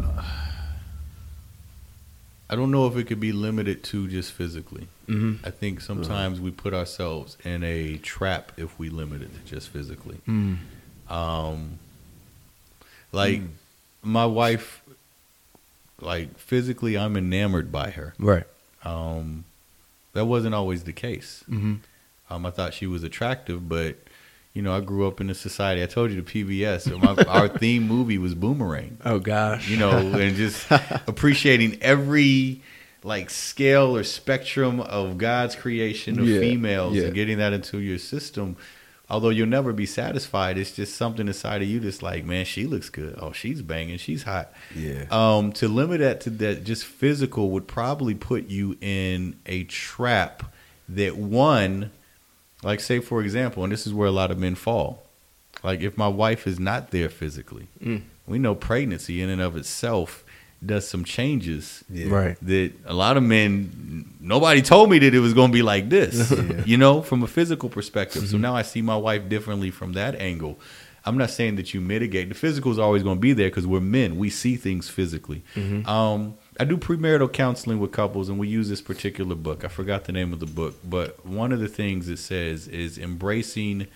I 2.53 2.57
don't 2.57 2.73
know 2.73 2.87
if 2.89 2.97
it 2.97 3.05
could 3.05 3.21
be 3.21 3.31
limited 3.31 3.85
to 3.85 4.09
just 4.09 4.33
physically. 4.33 4.89
hmm 5.07 5.35
I 5.45 5.51
think 5.51 5.81
sometimes 5.81 6.41
we 6.41 6.51
put 6.51 6.75
ourselves 6.75 7.37
in 7.45 7.63
a 7.63 7.97
trap 7.99 8.51
if 8.57 8.77
we 8.79 8.91
limit 8.91 9.23
it 9.23 9.31
to 9.37 9.41
just 9.55 9.69
physically. 9.69 10.19
mm. 10.27 10.57
Um, 11.09 11.79
like 13.13 13.43
my 14.03 14.27
wife, 14.27 14.83
like 16.01 16.37
physically, 16.39 16.97
I'm 16.99 17.17
enamored 17.17 17.71
by 17.73 17.91
her. 17.91 18.15
right 18.19 18.45
Um, 18.85 19.45
that 20.13 20.25
wasn't 20.27 20.55
always 20.55 20.85
the 20.85 20.93
case. 20.93 21.45
hmm 21.49 21.75
Um, 22.29 22.47
I 22.47 22.51
thought 22.51 22.75
she 22.75 22.87
was 22.87 23.03
attractive, 23.05 23.69
but 23.69 23.97
you 24.53 24.63
know, 24.63 24.75
I 24.75 24.81
grew 24.81 25.07
up 25.07 25.21
in 25.21 25.31
a 25.31 25.35
society. 25.35 25.83
I 25.83 25.87
told 25.87 26.11
you 26.11 26.21
the 26.21 26.45
PBS. 26.45 26.83
so 26.83 26.99
My, 26.99 27.23
our 27.25 27.49
theme 27.59 27.87
movie 27.87 28.19
was 28.19 28.35
Boomerang. 28.35 28.99
oh 29.05 29.19
gosh 29.21 29.69
You 29.69 29.77
know, 29.77 29.91
and 29.91 30.35
just 30.37 30.67
appreciating 31.07 31.79
every 31.83 32.63
like 33.03 33.31
scale 33.31 33.97
or 33.97 34.03
spectrum 34.05 34.81
of 34.81 35.17
God's 35.19 35.55
creation 35.57 36.19
of 36.19 36.27
Yeah, 36.29 36.41
females 36.41 36.95
yeah. 36.97 37.05
and 37.05 37.15
getting 37.15 37.39
that 37.39 37.53
into 37.53 37.79
your 37.79 37.99
system. 37.99 38.57
Although 39.09 39.31
you'll 39.31 39.49
never 39.49 39.73
be 39.73 39.87
satisfied, 39.87 40.57
it's 40.59 40.71
just 40.73 40.95
something 40.97 41.27
inside 41.27 41.63
of 41.63 41.69
you 41.69 41.81
that's 41.81 42.01
like, 42.03 42.25
man, 42.25 42.45
she 42.45 42.67
looks 42.67 42.91
good. 42.91 43.17
Oh, 43.21 43.33
she's 43.33 43.61
banging. 43.63 43.99
She's 43.99 44.23
hot. 44.23 44.53
Yeah. 44.77 45.07
Um, 45.11 45.53
to 45.55 45.67
limit 45.67 45.99
that 46.01 46.21
to 46.23 46.31
that 46.31 46.63
just 46.65 46.85
physical 46.85 47.51
would 47.51 47.67
probably 47.67 48.15
put 48.15 48.49
you 48.49 48.77
in 48.81 49.35
a 49.47 49.65
trap 49.65 50.53
that 50.89 51.17
one, 51.17 51.91
like 52.63 52.81
say 52.81 53.01
for 53.01 53.23
example, 53.23 53.63
and 53.65 53.73
this 53.73 53.87
is 53.87 53.93
where 53.95 54.09
a 54.09 54.13
lot 54.13 54.31
of 54.31 54.39
men 54.39 54.55
fall. 54.55 55.03
Like 55.63 55.81
if 55.81 55.97
my 55.99 56.09
wife 56.09 56.47
is 56.47 56.59
not 56.59 56.91
there 56.91 57.09
physically, 57.09 57.67
Mm. 57.85 58.03
we 58.27 58.39
know 58.39 58.55
pregnancy 58.55 59.21
in 59.23 59.29
and 59.31 59.41
of 59.43 59.57
itself 59.57 60.25
does 60.65 60.87
some 60.87 61.05
changes 61.05 61.83
Yeah. 61.91 62.09
right 62.15 62.37
that 62.43 62.73
a 62.85 62.93
lot 62.93 63.17
of 63.17 63.23
men 63.23 64.05
nobody 64.21 64.61
told 64.61 64.91
me 64.91 64.99
that 64.99 65.15
it 65.15 65.21
was 65.21 65.33
going 65.33 65.49
to 65.51 65.53
be 65.55 65.63
like 65.63 65.89
this 65.89 66.31
Yeah. 66.37 66.63
you 66.67 66.77
know 66.77 67.01
from 67.01 67.23
a 67.23 67.27
physical 67.27 67.71
perspective 67.71 68.23
Mm-hmm. 68.25 68.31
so 68.33 68.37
now 68.37 68.55
i 68.55 68.61
see 68.61 68.83
my 68.83 68.97
wife 68.97 69.27
differently 69.31 69.71
from 69.71 69.95
that 69.95 70.15
angle 70.21 70.59
i'm 71.07 71.17
not 71.17 71.31
saying 71.31 71.57
that 71.57 71.73
you 71.73 71.81
mitigate 71.81 72.29
the 72.29 72.35
physical 72.35 72.71
is 72.71 72.79
always 72.79 73.03
going 73.03 73.17
to 73.17 73.21
be 73.21 73.33
there 73.33 73.49
because 73.49 73.67
we're 73.67 73.81
men 73.81 74.19
we 74.19 74.29
see 74.29 74.55
things 74.57 74.87
physically 74.91 75.41
Mm-hmm. 75.55 75.89
um, 75.89 76.35
i 76.61 76.65
do 76.65 76.77
premarital 76.77 77.33
counseling 77.33 77.79
with 77.81 77.91
couples 77.93 78.29
and 78.29 78.39
we 78.39 78.47
use 78.49 78.69
this 78.69 78.81
particular 78.83 79.35
book 79.35 79.65
i 79.65 79.69
forgot 79.69 80.05
the 80.05 80.13
name 80.13 80.33
of 80.33 80.41
the 80.41 80.47
book 80.47 80.75
but 80.85 81.25
one 81.27 81.51
of 81.53 81.61
the 81.61 81.69
things 81.69 82.09
it 82.09 82.19
says 82.19 82.69
is 82.69 82.99
embracing 82.99 83.87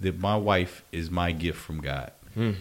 that 0.00 0.18
my 0.18 0.36
wife 0.36 0.82
is 0.92 1.10
my 1.10 1.30
gift 1.32 1.58
from 1.58 1.80
god 1.80 2.10
Mm. 2.36 2.54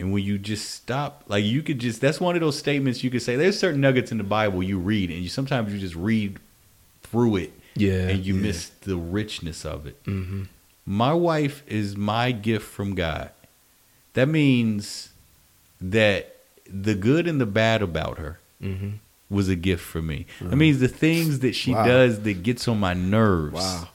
and 0.00 0.12
when 0.12 0.24
you 0.24 0.36
just 0.38 0.70
stop, 0.70 1.22
like 1.28 1.44
you 1.44 1.62
could 1.62 1.78
just, 1.78 2.00
that's 2.00 2.20
one 2.20 2.34
of 2.34 2.40
those 2.40 2.58
statements 2.58 3.04
you 3.04 3.10
could 3.10 3.22
say. 3.22 3.36
There's 3.36 3.56
certain 3.58 3.80
nuggets 3.80 4.10
in 4.10 4.18
the 4.18 4.24
Bible 4.24 4.62
you 4.64 4.78
read, 4.78 5.10
and 5.10 5.20
you 5.20 5.28
sometimes 5.28 5.72
you 5.72 5.78
just 5.78 5.94
read 5.94 6.38
through 7.02 7.36
it 7.36 7.52
yeah 7.76 8.08
and 8.08 8.24
you 8.26 8.34
yeah. 8.34 8.42
miss 8.42 8.68
the 8.80 8.96
richness 8.96 9.64
of 9.64 9.86
it. 9.86 9.96
hmm 10.04 10.44
My 10.86 11.12
wife 11.12 11.62
is 11.68 11.96
my 11.96 12.32
gift 12.32 12.66
from 12.66 12.94
God. 12.96 13.30
That 14.14 14.28
means 14.28 15.10
that 15.80 16.36
the 16.72 16.94
good 16.94 17.26
and 17.26 17.40
the 17.40 17.46
bad 17.46 17.82
about 17.82 18.18
her 18.18 18.38
hmm 18.60 18.90
was 19.30 19.48
a 19.48 19.56
gift 19.56 19.82
for 19.82 20.02
me. 20.02 20.26
I 20.50 20.54
mean, 20.54 20.78
the 20.78 20.88
things 20.88 21.38
that 21.38 21.54
she 21.54 21.72
Wow. 21.72 21.84
does 21.84 22.20
that 22.20 22.42
gets 22.42 22.68
on 22.68 22.78
my 22.80 22.92
nerves 22.92 23.54
Wow. 23.54 23.88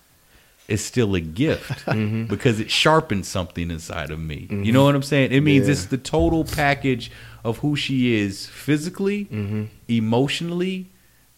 is 0.67 0.83
still 0.83 1.13
a 1.13 1.21
gift 1.21 1.85
Mhm. 1.85 2.27
because 2.27 2.59
it 2.59 2.71
sharpens 2.71 3.27
something 3.27 3.69
inside 3.69 4.09
of 4.09 4.19
me. 4.19 4.47
You 4.49 4.71
know 4.71 4.83
what 4.85 4.95
I'm 4.95 5.03
saying? 5.03 5.31
It 5.31 5.41
means 5.41 5.67
Yeah. 5.67 5.73
it's 5.73 5.85
the 5.85 5.97
total 5.99 6.43
package 6.43 7.11
of 7.43 7.59
who 7.59 7.75
she 7.75 8.15
is 8.15 8.47
physically, 8.47 9.23
hmm 9.25 9.65
emotionally, 9.87 10.87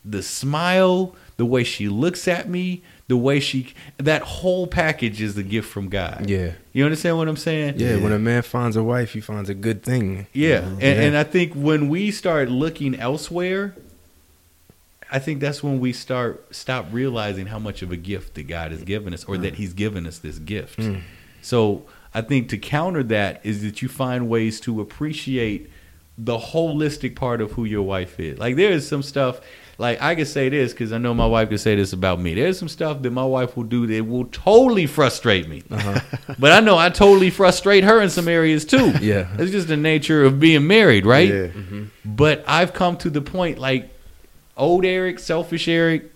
the 0.05 0.23
smile, 0.23 1.13
the 1.37 1.45
way 1.45 1.63
she 1.63 1.89
looks 1.89 2.27
at 2.27 2.49
me, 2.49 2.81
the 3.09 3.17
way 3.17 3.39
she 3.41 3.73
that 3.97 4.21
whole 4.21 4.67
package 4.67 5.19
is 5.21 5.33
the 5.35 5.43
gift 5.43 5.67
from 5.69 5.89
God. 5.89 6.29
yeah 6.29 6.51
You 6.71 6.85
understand 6.85 7.17
what 7.17 7.27
I'm 7.27 7.35
saying? 7.37 7.73
Yeah, 7.77 7.97
when 7.97 8.13
a 8.13 8.19
man 8.19 8.43
finds 8.43 8.77
a 8.77 8.83
wife, 8.83 9.13
he 9.13 9.19
finds 9.19 9.49
a 9.49 9.55
good 9.55 9.83
thing. 9.83 10.27
Yeah. 10.31 10.59
And, 10.59 10.81
Yeah. 10.81 10.87
and 11.03 11.17
I 11.17 11.23
think 11.23 11.53
when 11.53 11.89
we 11.89 12.11
start 12.11 12.49
looking 12.49 12.93
elsewhere, 12.95 13.75
I 15.11 15.17
think 15.17 15.39
that's 15.39 15.63
when 15.63 15.79
we 15.79 15.91
start 15.91 16.55
stop 16.55 16.85
realizing 16.91 17.47
how 17.47 17.57
much 17.59 17.81
of 17.81 17.91
a 17.91 17.97
gift 17.97 18.35
that 18.35 18.43
God 18.47 18.71
has 18.71 18.83
given 18.83 19.13
us 19.13 19.25
or 19.25 19.37
that 19.39 19.55
he's 19.55 19.73
given 19.73 20.05
us 20.05 20.19
this 20.19 20.37
gift. 20.37 20.77
Mm. 20.79 21.01
So 21.41 21.85
I 22.13 22.21
think 22.21 22.47
to 22.49 22.57
counter 22.59 23.01
that 23.03 23.41
is 23.43 23.63
that 23.63 23.81
you 23.81 23.87
find 23.89 24.29
ways 24.29 24.59
to 24.61 24.81
appreciate 24.81 25.69
the 26.15 26.37
holistic 26.37 27.15
part 27.15 27.41
of 27.41 27.53
who 27.53 27.65
your 27.65 27.81
wife 27.81 28.19
is. 28.19 28.37
Like 28.37 28.55
there 28.55 28.71
is 28.71 28.87
some 28.87 29.01
stuff 29.01 29.41
like 29.79 30.01
I 30.01 30.13
can 30.13 30.25
say 30.25 30.49
this 30.49 30.73
because 30.73 30.91
I 30.91 30.97
know 30.97 31.13
my 31.13 31.25
wife 31.25 31.47
can 31.49 31.57
say 31.57 31.75
this 31.75 31.93
about 31.93 32.19
me. 32.19 32.35
There's 32.35 32.59
some 32.59 32.67
stuff 32.67 33.01
that 33.01 33.11
my 33.11 33.23
wife 33.23 33.55
will 33.55 33.63
do 33.63 33.87
that 33.87 34.05
will 34.05 34.25
totally 34.25 34.85
frustrate 34.85 35.47
me. 35.47 35.63
Uh-huh. 35.71 36.33
but 36.39 36.51
I 36.51 36.59
know 36.59 36.77
I 36.77 36.89
totally 36.89 37.29
frustrate 37.29 37.85
her 37.85 38.01
in 38.01 38.09
some 38.09 38.27
areas 38.27 38.65
too. 38.65 38.93
Yeah. 38.99 39.29
It's 39.39 39.51
just 39.51 39.69
the 39.69 39.77
nature 39.77 40.25
of 40.25 40.41
being 40.41 40.67
married, 40.67 41.05
right? 41.05 41.29
Yeah. 41.29 41.47
Mm-hmm. 41.47 41.85
But 42.03 42.43
I've 42.45 42.73
come 42.73 42.97
to 42.97 43.09
the 43.09 43.21
point 43.21 43.57
like 43.57 43.89
old 44.57 44.83
Eric, 44.83 45.19
selfish 45.19 45.69
Eric, 45.69 46.11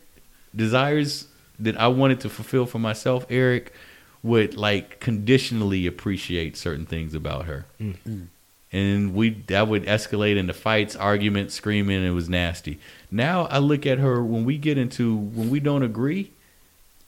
desires 0.53 1.27
that 1.59 1.79
I 1.79 1.87
wanted 1.87 2.19
to 2.21 2.29
fulfill 2.29 2.65
for 2.65 2.79
myself, 2.79 3.25
Eric 3.29 3.73
would 4.21 4.55
like 4.55 4.99
conditionally 4.99 5.87
appreciate 5.87 6.57
certain 6.57 6.85
things 6.85 7.15
about 7.15 7.45
her. 7.45 7.65
Mm. 7.79 7.95
Mm. 8.07 8.27
And 8.73 9.13
we 9.13 9.29
that 9.47 9.67
would 9.67 9.85
escalate 9.85 10.35
into 10.35 10.53
fights, 10.53 10.95
arguments, 10.95 11.53
screaming, 11.53 12.03
it 12.03 12.09
was 12.09 12.27
nasty. 12.27 12.79
Now 13.13 13.45
I 13.45 13.59
look 13.59 13.85
at 13.85 13.99
her 13.99 14.23
when 14.23 14.43
we 14.43 14.57
get 14.57 14.77
into 14.77 15.15
when 15.15 15.49
we 15.49 15.59
don't 15.59 15.83
agree, 15.83 16.31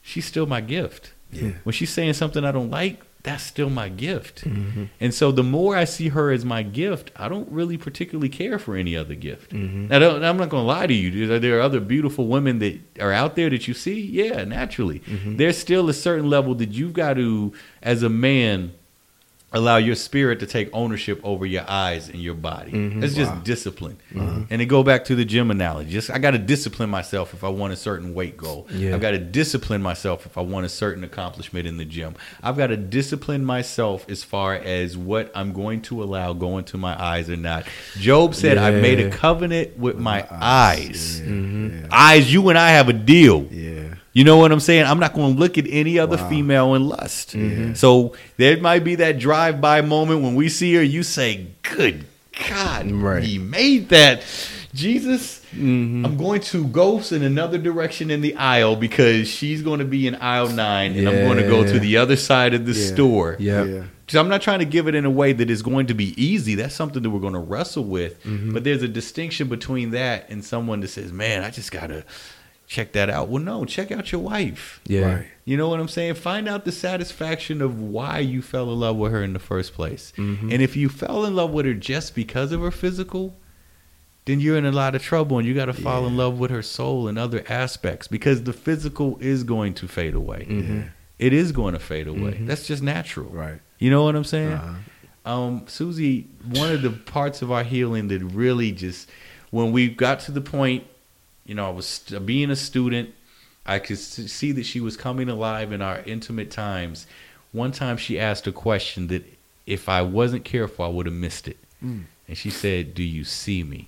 she's 0.01 0.25
still 0.25 0.45
my 0.45 0.61
gift. 0.61 1.11
Yeah. 1.31 1.51
When 1.63 1.73
she's 1.73 1.89
saying 1.89 2.13
something 2.13 2.45
I 2.45 2.51
don't 2.51 2.69
like, 2.69 3.01
that's 3.23 3.41
still 3.43 3.71
my 3.71 3.89
gift. 3.89 4.45
Mm-hmm. 4.45 4.83
And 5.01 5.11
so 5.13 5.31
the 5.31 5.41
more 5.43 5.75
I 5.75 5.83
see 5.85 6.09
her 6.09 6.31
as 6.31 6.45
my 6.45 6.61
gift, 6.61 7.09
I 7.15 7.27
don't 7.27 7.51
really 7.51 7.75
particularly 7.75 8.29
care 8.29 8.59
for 8.59 8.75
any 8.75 8.95
other 8.95 9.15
gift. 9.15 9.51
Mhm. 9.51 9.89
Now, 9.89 9.97
don't, 9.97 10.23
I'm 10.23 10.37
not 10.37 10.49
going 10.49 10.61
to 10.61 10.67
lie 10.67 10.85
to 10.85 10.93
you. 10.93 11.25
There- 11.25 11.39
There 11.39 11.57
are 11.57 11.61
other 11.61 11.79
beautiful 11.79 12.27
women 12.27 12.59
that 12.59 12.79
are 13.01 13.11
out 13.11 13.35
there 13.35 13.49
that 13.49 13.67
you 13.67 13.73
see. 13.73 13.99
Yeah, 13.99 14.43
naturally. 14.43 14.99
Mm-hmm. 14.99 15.37
There's 15.37 15.57
still 15.57 15.89
a 15.89 15.93
certain 15.93 16.29
level 16.29 16.53
that 16.55 16.69
you've 16.69 16.93
got 16.93 17.15
to, 17.15 17.51
as 17.81 18.03
a 18.03 18.09
man, 18.09 18.73
allow 19.55 19.77
your 19.77 19.95
spirit 19.95 20.39
to 20.41 20.45
take 20.45 20.69
ownership 20.73 21.19
over 21.23 21.45
your 21.45 21.63
eyes 21.67 22.09
and 22.09 22.21
your 22.21 22.35
body. 22.35 22.71
Mhm. 22.71 23.03
It's 23.03 23.15
just 23.15 23.31
Wow. 23.31 23.41
discipline. 23.43 23.97
Uh-huh. 24.15 24.41
And 24.49 24.59
to 24.59 24.65
go 24.65 24.83
back 24.83 25.05
to 25.05 25.15
the 25.15 25.25
gym 25.25 25.49
analogy, 25.49 25.91
just 25.91 26.11
I 26.11 26.19
got 26.19 26.31
to 26.31 26.37
discipline 26.37 26.89
myself 26.89 27.33
if 27.33 27.43
I 27.43 27.47
want 27.49 27.73
a 27.73 27.75
certain 27.75 28.13
weight 28.13 28.35
goal. 28.37 28.67
Yeah. 28.69 28.93
I've 28.93 29.01
got 29.01 29.11
to 29.11 29.17
discipline 29.17 29.81
myself 29.81 30.25
if 30.25 30.37
I 30.37 30.41
want 30.41 30.65
a 30.65 30.69
certain 30.69 31.03
accomplishment 31.03 31.65
in 31.65 31.77
the 31.77 31.85
gym. 31.85 32.15
I've 32.43 32.57
got 32.57 32.67
to 32.67 32.77
discipline 32.77 33.43
myself 33.45 34.05
as 34.09 34.23
far 34.23 34.53
as 34.55 34.97
what 34.97 35.31
I'm 35.33 35.53
going 35.53 35.81
to 35.83 36.03
allow 36.03 36.33
go 36.33 36.57
into 36.57 36.77
my 36.77 37.01
eyes 37.01 37.29
or 37.29 37.37
not. 37.37 37.65
Job 37.97 38.35
said, 38.35 38.57
"I 38.57 38.71
made 38.71 38.99
a 38.99 39.09
covenant 39.09 39.79
with 39.79 39.97
my 39.97 40.25
eyes. 40.29 41.21
Yeah. 41.23 41.31
Mhm. 41.31 41.81
Yeah. 41.81 41.87
Eyes, 41.91 42.31
you 42.33 42.49
and 42.49 42.57
I 42.59 42.69
have 42.71 42.89
a 42.89 42.93
deal." 42.93 43.47
Yeah. 43.51 43.95
You 44.15 44.23
know 44.23 44.37
what 44.37 44.51
I'm 44.53 44.59
saying? 44.61 44.85
I'm 44.85 44.97
not 44.99 45.13
going 45.13 45.33
to 45.35 45.39
look 45.39 45.57
at 45.57 45.65
any 45.69 45.99
other 45.99 46.15
Wow. 46.15 46.29
female 46.29 46.73
in 46.75 46.87
lust. 46.87 47.35
So 47.75 48.13
there 48.37 48.57
might 48.57 48.83
be 48.85 48.95
that 48.95 49.19
drive 49.19 49.59
by 49.61 49.81
moment 49.81 50.21
when 50.23 50.35
we 50.35 50.47
see 50.49 50.73
her, 50.75 50.81
you 50.81 51.03
say, 51.03 51.47
Good 51.61 52.05
God, 52.49 52.89
Right. 52.91 53.21
he 53.23 53.37
made 53.37 53.89
that. 53.89 54.23
Jesus, 54.73 55.41
I'm 55.53 56.17
going 56.17 56.41
to 56.41 56.65
go 56.65 57.01
in 57.11 57.23
another 57.23 57.57
direction 57.57 58.09
in 58.11 58.21
the 58.21 58.35
aisle 58.35 58.75
because 58.77 59.27
she's 59.29 59.61
going 59.61 59.79
to 59.79 59.85
be 59.85 60.07
in 60.07 60.15
aisle 60.15 60.49
nine 60.49 60.97
and 60.97 61.07
I'm 61.07 61.15
going 61.25 61.37
to 61.37 61.47
go 61.47 61.61
Yeah. 61.63 61.73
to 61.73 61.79
the 61.79 61.97
other 61.97 62.15
side 62.17 62.53
of 62.53 62.65
the 62.65 62.73
Yeah. 62.73 62.87
store. 62.93 63.35
Yeah. 63.39 63.63
Yeah. 63.65 63.83
So 64.07 64.19
I'm 64.19 64.27
not 64.29 64.41
trying 64.41 64.59
to 64.59 64.65
give 64.65 64.87
it 64.87 64.95
in 64.95 65.03
a 65.05 65.09
way 65.09 65.33
that 65.33 65.49
is 65.49 65.61
going 65.61 65.87
to 65.87 65.93
be 65.93 66.13
easy. 66.21 66.55
That's 66.55 66.75
something 66.75 67.01
that 67.03 67.09
we're 67.09 67.19
going 67.21 67.33
to 67.33 67.39
wrestle 67.39 67.85
with. 67.85 68.23
Mm-hmm. 68.23 68.53
But 68.53 68.63
there's 68.63 68.83
a 68.83 68.87
distinction 68.87 69.47
between 69.47 69.91
that 69.91 70.29
and 70.29 70.43
someone 70.45 70.79
that 70.81 70.89
says, 70.89 71.11
"Man, 71.11 71.43
I 71.43 71.49
just 71.49 71.71
gotta 71.71 72.03
check 72.67 72.93
that 72.93 73.09
out." 73.09 73.29
Well, 73.29 73.41
no, 73.41 73.65
check 73.65 73.91
out 73.91 74.11
your 74.11 74.21
wife. 74.21 74.81
Yeah. 74.85 75.15
Right. 75.15 75.27
You 75.45 75.57
know 75.57 75.69
what 75.69 75.79
I'm 75.79 75.87
saying? 75.87 76.15
Find 76.15 76.47
out 76.47 76.65
the 76.65 76.71
satisfaction 76.71 77.61
of 77.61 77.79
why 77.79 78.19
you 78.19 78.41
fell 78.41 78.71
in 78.71 78.79
love 78.79 78.95
with 78.95 79.11
her 79.11 79.23
in 79.23 79.33
the 79.33 79.39
first 79.39 79.73
place. 79.73 80.11
Mm-hmm. 80.17 80.51
And 80.51 80.61
if 80.61 80.75
you 80.75 80.89
fell 80.89 81.23
in 81.25 81.35
love 81.35 81.51
with 81.51 81.65
her 81.65 81.73
just 81.75 82.15
because 82.15 82.51
of 82.51 82.61
her 82.61 82.71
physical, 82.71 83.35
then 84.25 84.39
you're 84.39 84.57
in 84.57 84.65
a 84.65 84.71
lot 84.71 84.95
of 84.95 85.03
trouble 85.03 85.37
and 85.37 85.47
you 85.47 85.53
got 85.53 85.65
to 85.65 85.73
fall 85.73 86.07
in 86.07 86.17
love 86.17 86.39
with 86.39 86.49
her 86.49 86.63
soul 86.63 87.07
and 87.07 87.19
other 87.19 87.43
aspects 87.47 88.07
because 88.07 88.41
the 88.43 88.53
physical 88.53 89.19
is 89.21 89.43
going 89.43 89.75
to 89.75 89.87
fade 89.87 90.15
away. 90.15 90.47
Mm-hmm. 90.49 90.81
It 91.19 91.31
is 91.31 91.51
going 91.51 91.73
to 91.73 91.79
fade 91.79 92.07
away. 92.07 92.39
That's 92.41 92.65
just 92.65 92.81
natural. 92.81 93.29
Right. 93.29 93.59
You 93.77 93.91
know 93.91 94.03
what 94.03 94.15
I'm 94.15 94.23
saying? 94.23 94.53
Uh-huh. 94.53 95.31
Um, 95.31 95.65
Susie, 95.67 96.27
one 96.49 96.71
of 96.71 96.81
the 96.81 96.89
parts 96.89 97.41
of 97.43 97.51
our 97.51 97.63
healing 97.63 98.07
that 98.07 98.23
really 98.23 98.71
just, 98.71 99.09
when 99.51 99.71
we 99.71 99.89
got 99.89 100.19
to 100.21 100.31
the 100.31 100.41
point, 100.41 100.85
you 101.45 101.55
know, 101.55 101.67
I 101.67 101.69
was 101.71 101.85
st- 101.87 102.25
being 102.25 102.49
a 102.51 102.55
student, 102.55 103.13
I 103.65 103.79
could 103.79 103.97
see 103.97 104.51
that 104.51 104.65
she 104.65 104.79
was 104.79 104.95
coming 104.97 105.29
alive 105.29 105.71
in 105.71 105.81
our 105.81 105.99
intimate 106.05 106.51
times. 106.51 107.07
One 107.51 107.71
time 107.71 107.97
she 107.97 108.19
asked 108.19 108.45
a 108.47 108.51
question 108.51 109.07
that 109.07 109.23
if 109.65 109.89
I 109.89 110.01
wasn't 110.03 110.43
careful, 110.45 110.85
I 110.85 110.87
would 110.89 111.05
have 111.05 111.15
missed 111.15 111.47
it. 111.47 111.57
Mm. 111.83 112.03
And 112.27 112.37
she 112.37 112.49
said, 112.49 112.93
Do 112.93 113.03
you 113.03 113.23
see 113.23 113.63
me? 113.63 113.87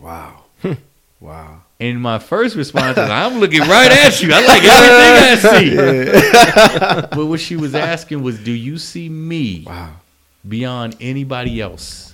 Wow. 0.00 0.44
wow. 1.20 1.62
And 1.80 2.00
my 2.00 2.18
first 2.18 2.56
response 2.56 2.96
is, 2.98 3.08
I'm 3.08 3.38
looking 3.38 3.60
right 3.60 3.90
at 3.90 4.20
you. 4.22 4.30
I 4.32 4.40
like 4.46 4.62
everything 4.64 5.76
I 5.76 7.00
see. 7.00 7.08
but 7.16 7.26
what 7.26 7.40
she 7.40 7.56
was 7.56 7.74
asking 7.74 8.22
was, 8.22 8.38
Do 8.38 8.52
you 8.52 8.78
see 8.78 9.08
me? 9.08 9.64
Wow. 9.66 9.92
beyond 10.48 10.96
anybody 11.00 11.60
else. 11.60 12.07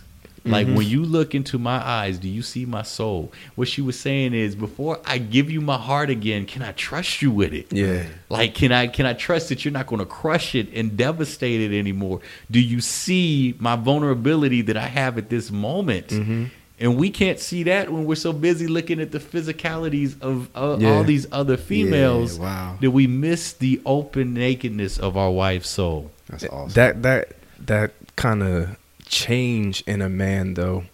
Like 0.47 0.67
when 0.67 0.87
you 0.87 1.05
look 1.05 1.35
into 1.35 1.59
my 1.59 1.77
eyes, 1.83 2.19
do 2.19 2.29
you 2.29 2.43
see 2.43 2.67
my 2.67 2.83
soul? 2.83 3.33
What 3.55 3.67
she 3.67 3.81
was 3.81 3.99
saying 3.99 4.35
is, 4.35 4.55
before 4.55 5.01
I 5.07 5.17
give 5.17 5.51
you 5.51 5.63
my 5.63 5.79
heart 5.79 6.11
again, 6.11 6.45
can 6.45 6.61
I 6.61 6.73
trust 6.73 7.23
you 7.23 7.31
with 7.31 7.55
it? 7.55 7.73
Yeah. 7.73 8.05
Like, 8.29 8.55
can 8.55 8.71
I 8.71 8.87
can 8.89 9.07
I 9.07 9.15
trust 9.15 9.49
that 9.49 9.65
you're 9.65 9.73
not 9.73 9.87
going 9.87 10.01
to 10.01 10.07
crush 10.07 10.55
it 10.55 10.69
and 10.75 10.97
devastate 10.99 11.61
it 11.63 11.79
anymore? 11.79 12.21
Do 12.51 12.61
you 12.61 12.81
see 12.83 13.55
my 13.59 13.77
vulnerability 13.77 14.61
that 14.63 14.77
I 14.77 14.87
have 14.87 15.17
at 15.17 15.31
this 15.31 15.51
moment? 15.51 16.13
And 16.81 16.97
we 16.99 17.09
can't 17.09 17.39
see 17.39 17.63
that 17.63 17.91
when 17.91 18.05
we're 18.05 18.17
so 18.17 18.33
busy 18.33 18.67
looking 18.67 19.01
at 19.01 19.13
the 19.13 19.21
physicalities 19.21 20.21
of 20.21 20.51
uh, 20.57 20.77
Yeah. 20.81 20.91
all 20.91 21.05
these 21.05 21.27
other 21.33 21.57
females 21.57 22.39
wow. 22.39 22.77
that 22.81 22.91
we 22.91 23.07
miss 23.07 23.53
the 23.53 23.81
open 23.87 24.35
nakedness 24.35 24.99
of 24.99 25.17
our 25.17 25.31
wife's 25.31 25.69
soul. 25.69 26.11
That's 26.29 26.45
awesome. 26.45 26.73
That 26.75 27.03
that 27.03 27.29
that 27.61 27.93
kind 28.17 28.43
of 28.43 28.77
change 29.15 29.83
in 29.87 30.03
a 30.03 30.09
man 30.09 30.55
though 30.55 30.85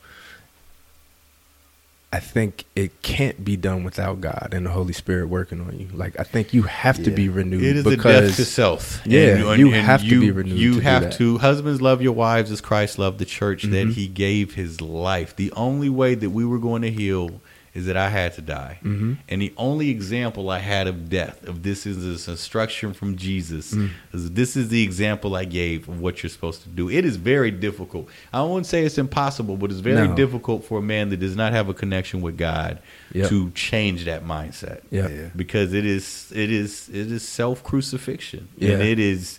I 2.12 2.18
think 2.18 2.64
it 2.74 3.02
can't 3.02 3.44
be 3.44 3.56
done 3.56 3.84
without 3.84 4.20
God 4.20 4.48
and 4.52 4.66
the 4.66 4.70
Holy 4.70 4.92
Spirit 4.92 5.28
working 5.28 5.60
on 5.60 5.78
you. 5.78 5.86
Like 5.94 6.18
I 6.18 6.24
think 6.24 6.52
you 6.52 6.62
have 6.62 7.00
to 7.04 7.10
be 7.12 7.28
renewed 7.28 7.62
It 7.62 7.76
is 7.76 7.86
a 7.86 7.90
because 7.90 8.30
death 8.30 8.36
to 8.36 8.44
self. 8.44 9.00
Yeah, 9.06 9.54
you 9.54 9.70
have 9.70 10.02
to 10.02 10.20
be 10.20 10.32
renewed 10.32 10.58
You 10.58 10.74
to 10.74 10.80
have 10.80 11.02
that. 11.04 11.12
to. 11.14 11.38
Husbands 11.38 11.80
love 11.80 12.02
your 12.02 12.12
wives 12.12 12.50
as 12.50 12.60
Christ 12.60 12.98
loved 12.98 13.20
the 13.20 13.24
church. 13.24 13.62
That 13.62 13.86
Mhm. 13.86 13.92
He 13.92 14.08
gave 14.08 14.54
His 14.54 14.80
life. 14.80 15.36
The 15.36 15.52
only 15.52 15.88
way 15.88 16.16
that 16.16 16.30
we 16.30 16.44
were 16.44 16.58
going 16.58 16.82
to 16.82 16.90
heal 16.90 17.40
is 17.72 17.86
that 17.86 17.96
I 17.96 18.08
had 18.08 18.34
to 18.34 18.42
die. 18.42 18.78
Mhm. 18.84 19.18
And 19.28 19.40
the 19.40 19.52
only 19.56 19.90
example 19.90 20.50
I 20.50 20.58
had 20.58 20.88
of 20.88 21.08
death, 21.08 21.46
of 21.46 21.62
this 21.62 21.86
is 21.86 22.04
this 22.04 22.26
instruction 22.26 22.92
from 22.92 23.16
Jesus, 23.16 23.72
Mm. 23.72 23.90
is 24.12 24.30
this 24.32 24.56
is 24.56 24.70
the 24.70 24.82
example 24.82 25.36
I 25.36 25.44
gave 25.44 25.88
of 25.88 26.00
what 26.00 26.22
you're 26.22 26.30
supposed 26.30 26.62
to 26.64 26.68
do. 26.68 26.88
It 26.90 27.04
is 27.04 27.14
very 27.16 27.52
difficult. 27.52 28.08
I 28.32 28.42
won't 28.42 28.66
say 28.66 28.84
it's 28.84 28.98
impossible, 28.98 29.56
but 29.56 29.70
it's 29.70 29.78
very 29.80 30.08
No. 30.08 30.14
difficult 30.16 30.64
for 30.64 30.78
a 30.78 30.82
man 30.82 31.10
that 31.10 31.18
does 31.20 31.36
not 31.36 31.52
have 31.52 31.68
a 31.68 31.74
connection 31.74 32.20
with 32.22 32.36
God 32.36 32.78
Yep. 33.12 33.28
to 33.28 33.50
change 33.54 34.04
that 34.04 34.26
mindset 34.26 34.80
Yeah. 34.90 35.08
Yeah. 35.08 35.28
because 35.36 35.72
it 35.72 35.86
is 35.86 36.26
it 36.34 36.50
is 36.50 36.88
it 36.92 37.10
is 37.12 37.22
self 37.22 37.62
crucifixion 37.62 38.48
Yeah. 38.58 38.72
and 38.72 38.82
it 38.82 38.98
is 38.98 39.38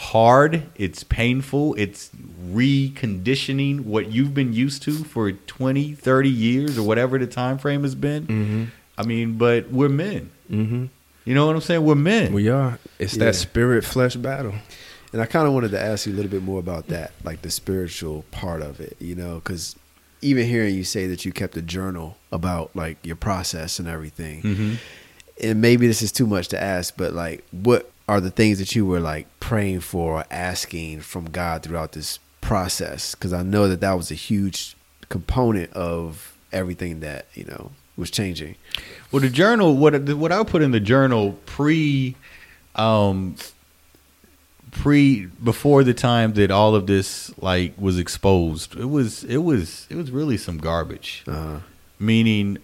hard 0.00 0.62
it's 0.76 1.04
painful 1.04 1.74
it's 1.74 2.10
reconditioning 2.50 3.80
what 3.80 4.10
you've 4.10 4.32
been 4.32 4.52
used 4.52 4.82
to 4.82 4.92
for 5.04 5.30
20 5.30 5.92
30 5.94 6.28
years 6.30 6.78
or 6.78 6.82
whatever 6.82 7.18
the 7.18 7.26
time 7.26 7.58
frame 7.58 7.82
has 7.82 7.94
been 7.94 8.26
Mhm. 8.26 8.66
i 8.96 9.02
mean 9.04 9.34
but 9.36 9.70
we're 9.70 9.90
men 9.90 10.30
Mhm. 10.50 10.88
you 11.26 11.34
know 11.34 11.46
what 11.46 11.54
i'm 11.54 11.60
saying 11.60 11.84
we're 11.84 11.94
men 11.94 12.32
We 12.32 12.48
are. 12.48 12.78
It's 12.98 13.14
Yeah. 13.16 13.26
that 13.26 13.34
spirit 13.34 13.84
flesh 13.84 14.16
battle. 14.16 14.54
And 15.12 15.20
I 15.20 15.26
kind 15.26 15.46
of 15.46 15.52
wanted 15.52 15.72
to 15.72 15.80
ask 15.80 16.06
you 16.06 16.12
a 16.12 16.16
little 16.16 16.30
bit 16.30 16.42
more 16.44 16.60
about 16.60 16.86
that, 16.88 17.10
like 17.24 17.42
the 17.42 17.50
spiritual 17.50 18.24
part 18.30 18.62
of 18.62 18.78
it, 18.78 18.96
you 19.00 19.16
know, 19.16 19.34
because 19.42 19.74
even 20.22 20.46
hearing 20.46 20.74
you 20.76 20.84
say 20.84 21.08
that 21.08 21.24
you 21.24 21.32
kept 21.32 21.56
a 21.56 21.62
journal 21.62 22.16
about 22.30 22.70
like 22.76 22.96
your 23.02 23.16
process 23.16 23.78
and 23.80 23.88
everything, 23.88 24.42
Mhm. 24.42 24.76
and 25.42 25.60
maybe 25.60 25.86
this 25.88 26.00
is 26.00 26.12
too 26.12 26.26
much 26.28 26.46
to 26.48 26.62
ask, 26.62 26.94
but 26.96 27.12
like, 27.12 27.42
what 27.50 27.90
are 28.10 28.20
the 28.20 28.30
things 28.30 28.58
that 28.58 28.74
you 28.74 28.84
were 28.84 28.98
like 28.98 29.28
praying 29.38 29.78
for 29.78 30.18
or 30.18 30.24
asking 30.32 31.00
from 31.00 31.30
God 31.30 31.62
throughout 31.62 31.92
this 31.92 32.18
process? 32.40 33.14
Because 33.14 33.32
I 33.32 33.44
know 33.44 33.68
that 33.68 33.80
that 33.82 33.92
was 33.92 34.10
a 34.10 34.16
huge 34.16 34.74
component 35.08 35.72
of 35.74 36.36
everything 36.52 36.98
that 37.00 37.26
you 37.34 37.44
know 37.44 37.70
was 37.96 38.10
changing. 38.10 38.56
Well, 39.12 39.22
the 39.22 39.30
journal, 39.30 39.76
what 39.76 39.96
what 40.08 40.32
I 40.32 40.42
put 40.42 40.60
in 40.60 40.72
the 40.72 40.80
journal 40.80 41.38
pre, 41.46 42.16
um, 42.74 43.36
pre 44.72 45.26
before 45.26 45.84
the 45.84 45.94
time 45.94 46.32
that 46.32 46.50
all 46.50 46.74
of 46.74 46.88
this 46.88 47.32
like 47.40 47.74
was 47.78 47.96
exposed, 47.96 48.74
it 48.74 48.86
was 48.86 49.22
it 49.22 49.38
was 49.38 49.86
it 49.88 49.94
was 49.94 50.10
really 50.10 50.36
some 50.36 50.58
garbage. 50.58 51.22
Uh, 51.28 51.60
Meaning, 52.02 52.56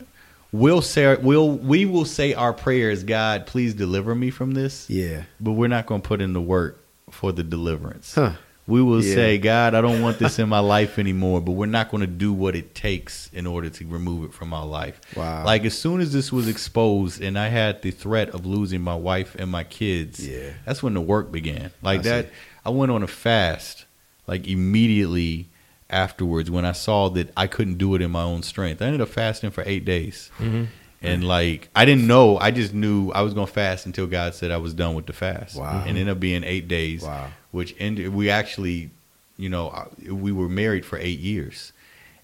we'll 0.53 0.82
say 0.82 1.16
we'll 1.16 1.51
we 1.53 1.84
will 1.86 2.05
say 2.05 2.34
our 2.34 2.53
prayers, 2.53 3.03
God, 3.05 3.47
please 3.47 3.74
deliver 3.74 4.14
me 4.14 4.30
from 4.30 4.53
this, 4.53 4.88
yeah, 4.88 5.24
but 5.40 5.53
we're 5.53 5.68
not 5.68 5.86
going 5.86 6.01
to 6.03 6.09
put 6.09 6.20
in 6.20 6.32
the 6.32 6.40
work 6.40 6.82
for 7.11 7.32
the 7.32 7.42
deliverance. 7.42 8.14
huh? 8.14 8.32
We 8.68 8.82
will 8.82 9.01
Yeah. 9.01 9.14
say, 9.14 9.38
God, 9.38 9.74
I 9.76 9.80
don't 9.80 10.03
want 10.03 10.18
this 10.18 10.38
in 10.40 10.49
my 10.49 10.59
life 10.59 10.99
anymore, 10.99 11.40
but 11.40 11.53
we're 11.53 11.66
not 11.66 11.88
going 11.88 12.01
to 12.01 12.09
do 12.09 12.32
what 12.32 12.57
it 12.57 12.74
takes 12.74 13.30
in 13.32 13.47
order 13.47 13.70
to 13.70 13.86
remove 13.86 14.24
it 14.24 14.34
from 14.34 14.53
our 14.53 14.66
life. 14.66 15.01
Wow. 15.16 15.44
Like 15.44 15.64
as 15.64 15.78
soon 15.78 16.01
as 16.01 16.12
this 16.12 16.32
was 16.32 16.49
exposed 16.49 17.22
and 17.22 17.38
I 17.38 17.47
had 17.47 17.82
the 17.82 17.92
threat 17.92 18.30
of 18.30 18.44
losing 18.44 18.80
my 18.80 18.97
wife 18.97 19.36
and 19.38 19.53
my 19.53 19.62
kids, 19.62 20.26
Yeah. 20.26 20.51
that's 20.64 20.82
when 20.82 20.94
the 20.94 21.01
work 21.01 21.30
began. 21.30 21.70
Like 21.80 22.01
I 22.01 22.03
that, 22.03 22.24
see. 22.24 22.30
I 22.64 22.70
went 22.70 22.90
on 22.90 23.05
a 23.05 23.07
fast, 23.07 23.84
like 24.26 24.49
immediately 24.49 25.47
afterwards 25.91 26.51
when 26.51 26.64
I 26.64 26.72
saw 26.72 27.09
that 27.11 27.30
I 27.37 27.47
couldn't 27.47 27.78
do 27.78 27.95
it 27.95 28.03
in 28.03 28.11
my 28.11 28.22
own 28.22 28.43
strength. 28.43 28.82
I 28.82 28.87
ended 28.87 29.01
up 29.01 29.09
fasting 29.09 29.51
for 29.51 29.62
eight 29.66 29.84
days. 29.84 30.30
Mm-hmm. 30.39 30.64
And 31.03 31.22
like 31.24 31.68
I 31.76 31.84
didn't 31.84 32.07
know, 32.07 32.39
I 32.39 32.51
just 32.51 32.74
knew 32.74 33.11
I 33.12 33.20
was 33.22 33.34
gonna 33.34 33.47
fast 33.47 33.87
until 33.87 34.07
God 34.07 34.34
said 34.34 34.51
I 34.51 34.57
was 34.57 34.74
done 34.74 34.95
with 34.95 35.07
the 35.07 35.12
fast. 35.12 35.57
Wow. 35.57 35.80
And 35.87 35.97
it 35.97 36.01
ended 36.01 36.09
up 36.09 36.20
being 36.20 36.43
eight 36.43 36.66
days 36.68 37.03
Wow. 37.03 37.28
which 37.53 37.76
ended. 37.78 38.12
We 38.12 38.30
actually, 38.30 38.91
you 39.37 39.49
know, 39.49 39.68
uh, 39.68 39.84
we 40.12 40.32
were 40.32 40.49
married 40.49 40.84
for 40.84 40.99
eight 40.99 41.20
years, 41.20 41.72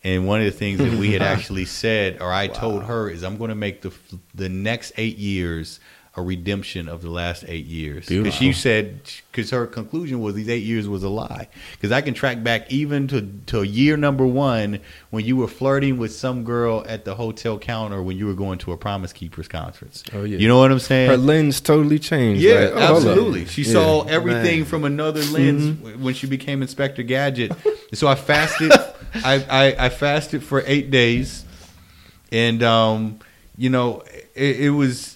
and 0.03 0.27
one 0.27 0.41
of 0.41 0.47
the 0.47 0.51
things 0.59 0.79
that 0.79 0.95
we 0.99 1.13
had 1.13 1.23
actually 1.35 1.67
said, 1.67 2.21
or 2.21 2.33
I 2.33 2.49
told 2.49 2.85
her, 2.85 3.09
is 3.09 3.23
I'm 3.23 3.37
going 3.37 3.51
to 3.51 3.55
make 3.55 3.83
the 3.83 3.93
the 4.35 4.49
next 4.49 4.93
eight 4.97 5.19
years 5.19 5.79
a 6.15 6.21
redemption 6.21 6.91
of 6.91 7.01
the 7.01 7.09
last 7.09 7.43
eight 7.49 7.65
years. 7.65 8.07
Because 8.07 8.35
she 8.35 8.53
said, 8.53 9.01
because 9.31 9.49
her 9.51 9.67
conclusion 9.67 10.21
was 10.21 10.35
these 10.35 10.49
eight 10.51 10.63
years 10.63 10.87
was 10.87 11.03
a 11.03 11.09
lie. 11.09 11.49
Because 11.73 11.91
I 11.91 12.03
can 12.03 12.13
track 12.13 12.43
back 12.43 12.71
even 12.71 13.09
to 13.09 13.23
to 13.47 13.63
year 13.63 13.97
number 13.97 14.27
one 14.27 14.81
when 15.09 15.25
you 15.25 15.37
were 15.37 15.49
flirting 15.49 15.97
with 15.97 16.13
some 16.13 16.45
girl 16.45 16.85
at 16.87 17.07
the 17.07 17.15
hotel 17.15 17.59
counter 17.59 18.03
when 18.03 18.19
you 18.19 18.27
were 18.27 18.35
going 18.35 18.59
to 18.59 18.73
a 18.73 18.77
Promise 18.77 19.15
Keepers 19.15 19.49
conference. 19.49 20.05
Oh, 20.13 20.25
yeah. 20.25 20.37
You 20.37 20.49
know 20.49 20.59
what 20.59 20.71
I'm 20.71 20.81
saying? 20.81 21.09
Her 21.09 21.17
lens 21.17 21.63
totally 21.63 21.99
changed. 21.99 22.43
Yeah, 22.43 22.61
Like, 22.61 22.73
oh, 22.75 22.97
absolutely. 22.97 23.47
She 23.47 23.63
Yeah. 23.63 23.73
saw 23.73 24.03
everything 24.03 24.61
Man. 24.61 24.65
from 24.67 24.85
another 24.85 25.23
lens 25.25 25.63
Mm-hmm. 25.79 26.03
when 26.05 26.13
she 26.13 26.27
became 26.27 26.61
Inspector 26.63 27.03
Gadget. 27.05 27.53
So 27.95 28.09
I 28.09 28.15
fasted. 28.15 28.73
I, 28.73 29.35
I 29.51 29.87
I 29.87 29.89
fasted 29.91 30.43
for 30.43 30.63
eight 30.67 30.91
days, 30.91 31.45
and 32.31 32.63
um, 32.63 33.19
you 33.59 33.69
know, 33.69 34.03
it, 34.35 34.61
it 34.61 34.71
was 34.71 35.12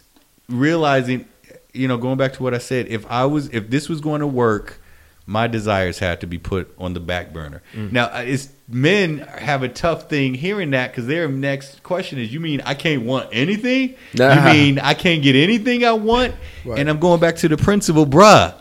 realizing, 0.49 1.27
you 1.73 1.89
know, 1.89 1.97
going 1.97 2.19
back 2.19 2.33
to 2.35 2.43
what 2.43 2.55
I 2.55 2.59
said. 2.59 2.87
If 2.89 3.07
I 3.11 3.25
was, 3.25 3.49
if 3.49 3.71
this 3.71 3.89
was 3.89 4.01
going 4.01 4.21
to 4.21 4.27
work, 4.27 4.81
my 5.27 5.49
desires 5.49 5.99
had 5.99 6.21
to 6.21 6.27
be 6.27 6.39
put 6.39 6.73
on 6.79 6.95
the 6.95 7.01
back 7.01 7.33
burner. 7.33 7.63
Now, 7.75 8.07
uh, 8.07 8.23
it's 8.25 8.49
men 8.69 9.19
have 9.19 9.63
a 9.63 9.69
tough 9.69 10.09
thing 10.09 10.35
hearing 10.35 10.71
that 10.71 10.93
because 10.93 11.07
their 11.07 11.29
next 11.29 11.83
question 11.83 12.19
is, 12.19 12.33
"You 12.33 12.39
mean 12.41 12.63
I 12.65 12.75
can't 12.75 13.03
want 13.03 13.29
anything? 13.33 13.97
Nah. 14.15 14.35
You 14.35 14.53
mean 14.53 14.79
I 14.79 14.95
can't 14.95 15.23
get 15.23 15.35
anything 15.35 15.85
I 15.85 15.93
want?" 15.93 16.35
Right. 16.65 16.79
And 16.79 16.89
I'm 16.89 17.01
going 17.01 17.21
back 17.21 17.37
to 17.37 17.49
the 17.49 17.57
principle, 17.57 18.07
bruh. 18.07 18.55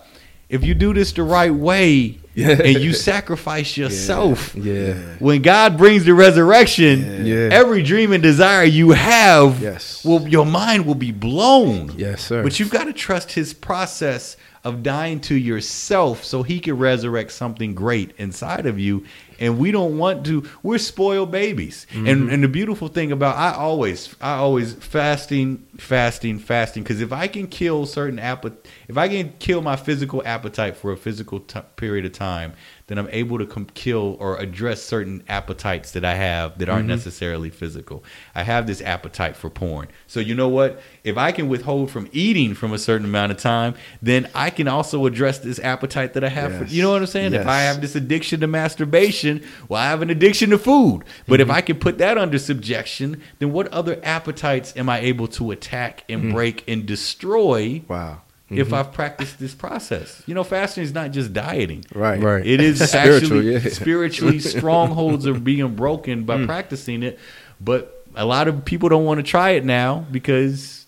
If 0.50 0.64
you 0.64 0.74
do 0.74 0.94
this 0.94 1.12
the 1.12 1.24
right 1.24 1.54
way 1.54 1.92
Yeah. 1.94 2.20
And 2.36 2.80
you 2.84 2.94
sacrifice 2.94 3.78
yourself, 3.82 4.54
Yeah. 4.56 4.94
when 5.20 5.42
God 5.42 5.78
brings 5.78 6.06
the 6.06 6.14
resurrection, 6.14 7.26
Yeah. 7.26 7.50
every 7.52 7.82
dream 7.84 8.12
and 8.12 8.22
desire 8.22 8.64
you 8.66 8.92
have, 8.92 9.62
Yes. 9.62 10.04
will 10.04 10.28
your 10.28 10.46
mind 10.46 10.86
will 10.86 10.96
be 10.96 11.12
blown. 11.12 11.94
Yes, 11.98 12.22
sir. 12.26 12.44
But 12.44 12.60
you've 12.60 12.72
got 12.72 12.86
to 12.86 12.94
trust 12.94 13.32
His 13.34 13.54
process 13.54 14.38
of 14.64 14.82
dying 14.82 15.20
to 15.20 15.36
yourself, 15.36 16.24
so 16.26 16.42
He 16.42 16.60
can 16.60 16.78
resurrect 16.78 17.32
something 17.32 17.76
great 17.76 18.12
inside 18.18 18.66
of 18.66 18.80
you. 18.80 19.04
And 19.40 19.58
we 19.58 19.72
don't 19.72 19.98
want 19.98 20.26
to. 20.28 20.48
We're 20.64 20.78
spoiled 20.78 21.32
babies. 21.32 21.88
And 21.94 22.08
mm-hmm. 22.08 22.30
and 22.30 22.44
the 22.44 22.48
beautiful 22.48 22.88
thing 22.88 23.12
about 23.12 23.36
I 23.36 23.54
always 23.54 24.16
I 24.22 24.36
always 24.36 24.74
fasting, 24.74 25.66
fasting, 25.78 26.40
fasting. 26.40 26.84
Because 26.84 27.02
if 27.02 27.12
I 27.12 27.28
can 27.28 27.48
kill 27.48 27.86
certain 27.86 28.20
appetite, 28.20 28.68
if 28.88 28.98
I 28.98 29.08
can 29.08 29.34
kill 29.40 29.62
my 29.62 29.76
physical 29.76 30.22
appetite 30.26 30.78
for 30.78 30.92
a 30.92 30.98
physical 30.98 31.40
t- 31.40 31.60
period 31.76 32.06
of 32.06 32.14
time, 32.14 32.54
then 32.88 33.00
I'm 33.00 33.10
able 33.12 33.40
to 33.40 33.46
com- 33.46 33.68
kill 33.74 34.16
or 34.20 34.38
address 34.38 34.82
certain 34.82 35.24
appetites 35.28 35.92
that 35.92 36.06
I 36.06 36.14
have 36.16 36.60
that 36.60 36.70
aren't 36.70 36.84
mm-hmm. 36.84 36.90
necessarily 36.90 37.50
physical. 37.50 38.04
I 38.36 38.44
have 38.44 38.68
this 38.68 38.82
appetite 38.82 39.36
for 39.36 39.50
porn. 39.50 39.88
So 40.06 40.20
you 40.20 40.36
know 40.36 40.48
what? 40.48 40.82
If 41.04 41.18
I 41.18 41.32
can 41.32 41.50
withhold 41.50 41.90
from 41.90 42.08
eating 42.12 42.54
from 42.54 42.74
a 42.74 42.78
certain 42.78 43.06
amount 43.06 43.32
of 43.32 43.40
time, 43.40 43.76
then 44.02 44.30
I 44.36 44.50
can 44.52 44.68
also 44.68 45.06
address 45.06 45.40
this 45.40 45.60
appetite 45.60 46.14
that 46.14 46.24
I 46.24 46.30
have. 46.30 46.56
For, 46.56 46.66
you 46.66 46.84
know 46.84 46.92
what 46.92 47.02
I'm 47.02 47.08
saying? 47.08 47.34
If 47.34 47.48
I 47.48 47.62
have 47.62 47.82
this 47.82 47.96
addiction 47.96 48.42
to 48.42 48.48
masturbation, 48.48 49.44
well, 49.68 49.82
I 49.82 49.86
have 49.86 50.02
an 50.02 50.10
addiction 50.10 50.52
to 50.52 50.60
food. 50.60 51.04
But 51.28 51.42
if 51.42 51.48
mm-hmm. 51.48 51.58
I 51.58 51.62
can 51.62 51.80
put 51.80 51.98
that 51.98 52.18
under 52.18 52.38
subjection, 52.38 53.22
then 53.40 53.52
what 53.52 53.68
other 53.70 54.00
appetites 54.04 54.76
am 54.78 54.90
I 54.90 55.00
able 55.00 55.28
to 55.30 55.52
attack 55.52 56.04
and 56.08 56.26
mm. 56.26 56.34
break 56.34 56.64
and 56.68 56.86
destroy? 56.86 57.82
Wow. 57.88 58.22
If 58.50 58.68
mm-hmm. 58.68 58.76
I've 58.76 58.94
practiced 58.94 59.40
this 59.40 59.56
process, 59.56 60.22
you 60.28 60.36
know, 60.36 60.44
fasting 60.44 60.84
is 60.84 60.94
not 60.94 61.12
just 61.12 61.34
dieting. 61.34 61.84
Right. 61.94 62.22
Right. 62.22 62.46
It 62.46 62.62
is 62.62 62.78
Spiritual, 62.90 63.40
actually 63.40 63.54
yeah. 63.54 63.70
spiritually 63.70 64.40
strongholds 64.56 65.26
are 65.26 65.34
being 65.34 65.76
broken 65.76 66.26
by 66.26 66.38
mm. 66.38 66.46
practicing 66.46 67.02
it. 67.02 67.18
But 67.60 68.06
a 68.16 68.26
lot 68.26 68.48
of 68.48 68.64
people 68.64 68.90
don't 68.90 69.06
want 69.06 69.18
to 69.18 69.24
try 69.24 69.52
it 69.52 69.66
now 69.66 70.06
because 70.12 70.86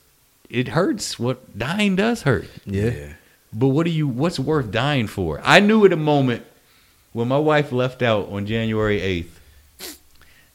it 0.50 0.70
hurts. 0.70 1.18
What 1.18 1.58
dying 1.58 1.96
does 1.96 2.24
hurt. 2.24 2.48
yeah. 2.66 3.14
But 3.54 3.70
what 3.70 3.86
do 3.86 3.92
you? 3.92 4.08
What's 4.08 4.38
worth 4.38 4.72
dying 4.72 5.08
for? 5.08 5.42
I 5.44 5.60
knew 5.60 5.86
at 5.86 5.94
a 5.94 5.98
moment 5.98 6.46
when 7.14 7.28
my 7.28 7.40
wife 7.40 7.72
left 7.72 8.02
out 8.02 8.30
on 8.30 8.46
January 8.46 9.02
eighth 9.02 9.40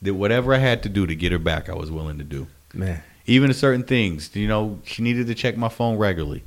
that 0.02 0.14
whatever 0.14 0.54
I 0.54 0.58
had 0.58 0.82
to 0.84 0.88
do 0.88 1.06
to 1.06 1.14
get 1.14 1.32
her 1.32 1.38
back, 1.38 1.68
I 1.68 1.74
was 1.74 1.90
willing 1.90 2.18
to 2.18 2.24
do 2.24 2.46
Man. 2.74 3.02
even 3.26 3.48
to 3.48 3.54
certain 3.54 3.82
things. 3.82 4.34
You 4.36 4.46
know, 4.46 4.80
she 4.84 5.02
needed 5.02 5.26
to 5.28 5.34
check 5.34 5.56
my 5.56 5.68
phone 5.68 5.96
regularly. 5.96 6.44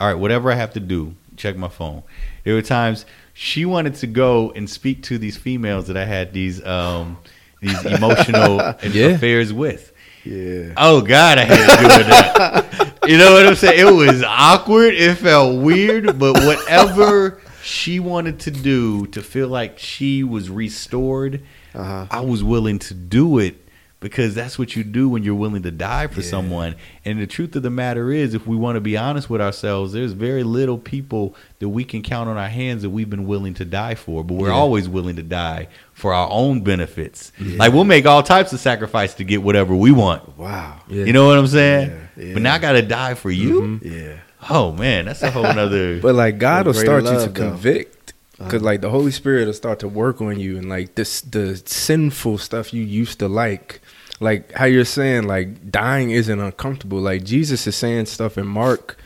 All 0.00 0.06
right, 0.08 0.14
whatever 0.18 0.50
I 0.50 0.54
have 0.56 0.72
to 0.74 0.80
do, 0.80 1.14
check 1.36 1.56
my 1.56 1.68
phone. 1.68 2.02
There 2.44 2.54
were 2.54 2.62
times 2.62 3.04
she 3.34 3.64
wanted 3.64 3.94
to 3.96 4.06
go 4.06 4.50
and 4.52 4.68
speak 4.68 5.02
to 5.04 5.18
these 5.18 5.36
females 5.36 5.86
that 5.86 5.96
I 5.96 6.04
had 6.04 6.32
these 6.32 6.64
um 6.64 7.18
these 7.60 7.84
emotional 7.96 8.56
Yeah. 8.82 9.06
affairs 9.14 9.52
with. 9.52 9.92
Yeah. 10.24 10.74
Oh 10.76 11.00
God, 11.00 11.38
I 11.38 11.44
hated 11.44 11.66
doing 11.66 12.08
that. 12.08 12.98
you 13.08 13.18
know 13.18 13.32
what 13.32 13.46
I'm 13.46 13.54
saying? 13.56 13.78
It 13.80 13.90
was 13.92 14.22
awkward. 14.22 14.94
It 14.94 15.16
felt 15.16 15.60
weird, 15.62 16.18
but 16.18 16.34
whatever 16.44 17.40
she 17.62 18.00
wanted 18.00 18.40
to 18.40 18.50
do 18.50 19.06
to 19.08 19.22
feel 19.22 19.48
like 19.48 19.78
she 19.78 20.22
was 20.24 20.48
restored, 20.50 21.42
Uh-huh. 21.74 22.06
I 22.10 22.20
was 22.20 22.42
willing 22.44 22.78
to 22.80 22.94
do 22.94 23.38
it 23.38 23.56
because 24.02 24.34
that's 24.34 24.58
what 24.58 24.76
you 24.76 24.84
do 24.84 25.08
when 25.08 25.22
you're 25.22 25.34
willing 25.34 25.62
to 25.62 25.70
die 25.70 26.06
for 26.08 26.20
Yeah. 26.20 26.26
someone. 26.28 26.74
And 27.06 27.18
the 27.20 27.26
truth 27.26 27.56
of 27.56 27.62
the 27.62 27.70
matter 27.70 28.12
is, 28.12 28.34
if 28.34 28.46
we 28.46 28.56
want 28.56 28.76
to 28.76 28.80
be 28.80 28.96
honest 28.98 29.30
with 29.30 29.40
ourselves, 29.40 29.94
there's 29.94 30.12
very 30.12 30.42
little 30.42 30.76
people 30.76 31.34
that 31.60 31.70
we 31.70 31.84
can 31.84 32.02
count 32.02 32.28
on 32.28 32.36
our 32.36 32.48
hands 32.48 32.82
that 32.82 32.90
we've 32.90 33.08
been 33.08 33.26
willing 33.26 33.54
to 33.54 33.64
die 33.64 33.94
for, 33.94 34.22
but 34.22 34.34
we're 34.34 34.48
Yeah. 34.48 34.54
always 34.54 34.88
willing 34.88 35.16
to 35.16 35.22
die 35.22 35.68
for 35.94 36.12
our 36.12 36.28
own 36.30 36.60
benefits. 36.60 37.32
Like 37.40 37.72
we'll 37.72 37.84
make 37.84 38.04
all 38.04 38.22
types 38.22 38.52
of 38.52 38.60
sacrifice 38.60 39.14
to 39.14 39.24
get 39.24 39.42
whatever 39.42 39.74
we 39.74 39.92
want. 39.92 40.36
Wow. 40.36 40.74
Yeah. 40.88 41.04
You 41.04 41.12
know 41.14 41.26
what 41.26 41.38
I'm 41.38 41.46
saying? 41.46 41.90
Yeah, 42.16 42.24
yeah. 42.26 42.32
But 42.34 42.42
now 42.42 42.54
I 42.54 42.58
gotta 42.58 42.82
die 42.82 43.14
for 43.14 43.30
you. 43.30 43.60
Mm-hmm. 43.80 43.88
Yeah. 43.94 44.12
Oh 44.50 44.72
man, 44.72 45.04
that's 45.04 45.22
a 45.22 45.30
whole 45.30 45.42
nother. 45.54 46.00
But 46.00 46.16
like 46.16 46.38
God 46.38 46.66
will 46.66 46.72
Greater 46.72 46.86
start 47.00 47.04
you 47.04 47.10
to 47.26 47.32
though. 47.32 47.50
convict, 47.50 48.01
because 48.44 48.62
like 48.62 48.80
the 48.80 48.90
Holy 48.90 49.10
Spirit 49.10 49.46
will 49.46 49.52
start 49.54 49.78
to 49.80 49.88
work 49.88 50.20
on 50.20 50.38
you, 50.38 50.56
and 50.58 50.68
like 50.68 50.94
this 50.94 51.20
the 51.22 51.56
sinful 51.64 52.38
stuff 52.38 52.72
you 52.72 52.82
used 52.82 53.18
to 53.20 53.28
like, 53.28 53.80
like 54.20 54.52
how 54.52 54.64
you're 54.66 54.84
saying 54.84 55.24
like 55.24 55.70
dying 55.70 56.10
isn't 56.10 56.40
uncomfortable. 56.40 56.98
Like 57.00 57.24
Jesus 57.24 57.66
is 57.66 57.76
saying 57.76 58.06
stuff 58.06 58.36
in 58.38 58.46
Mark 58.46 58.96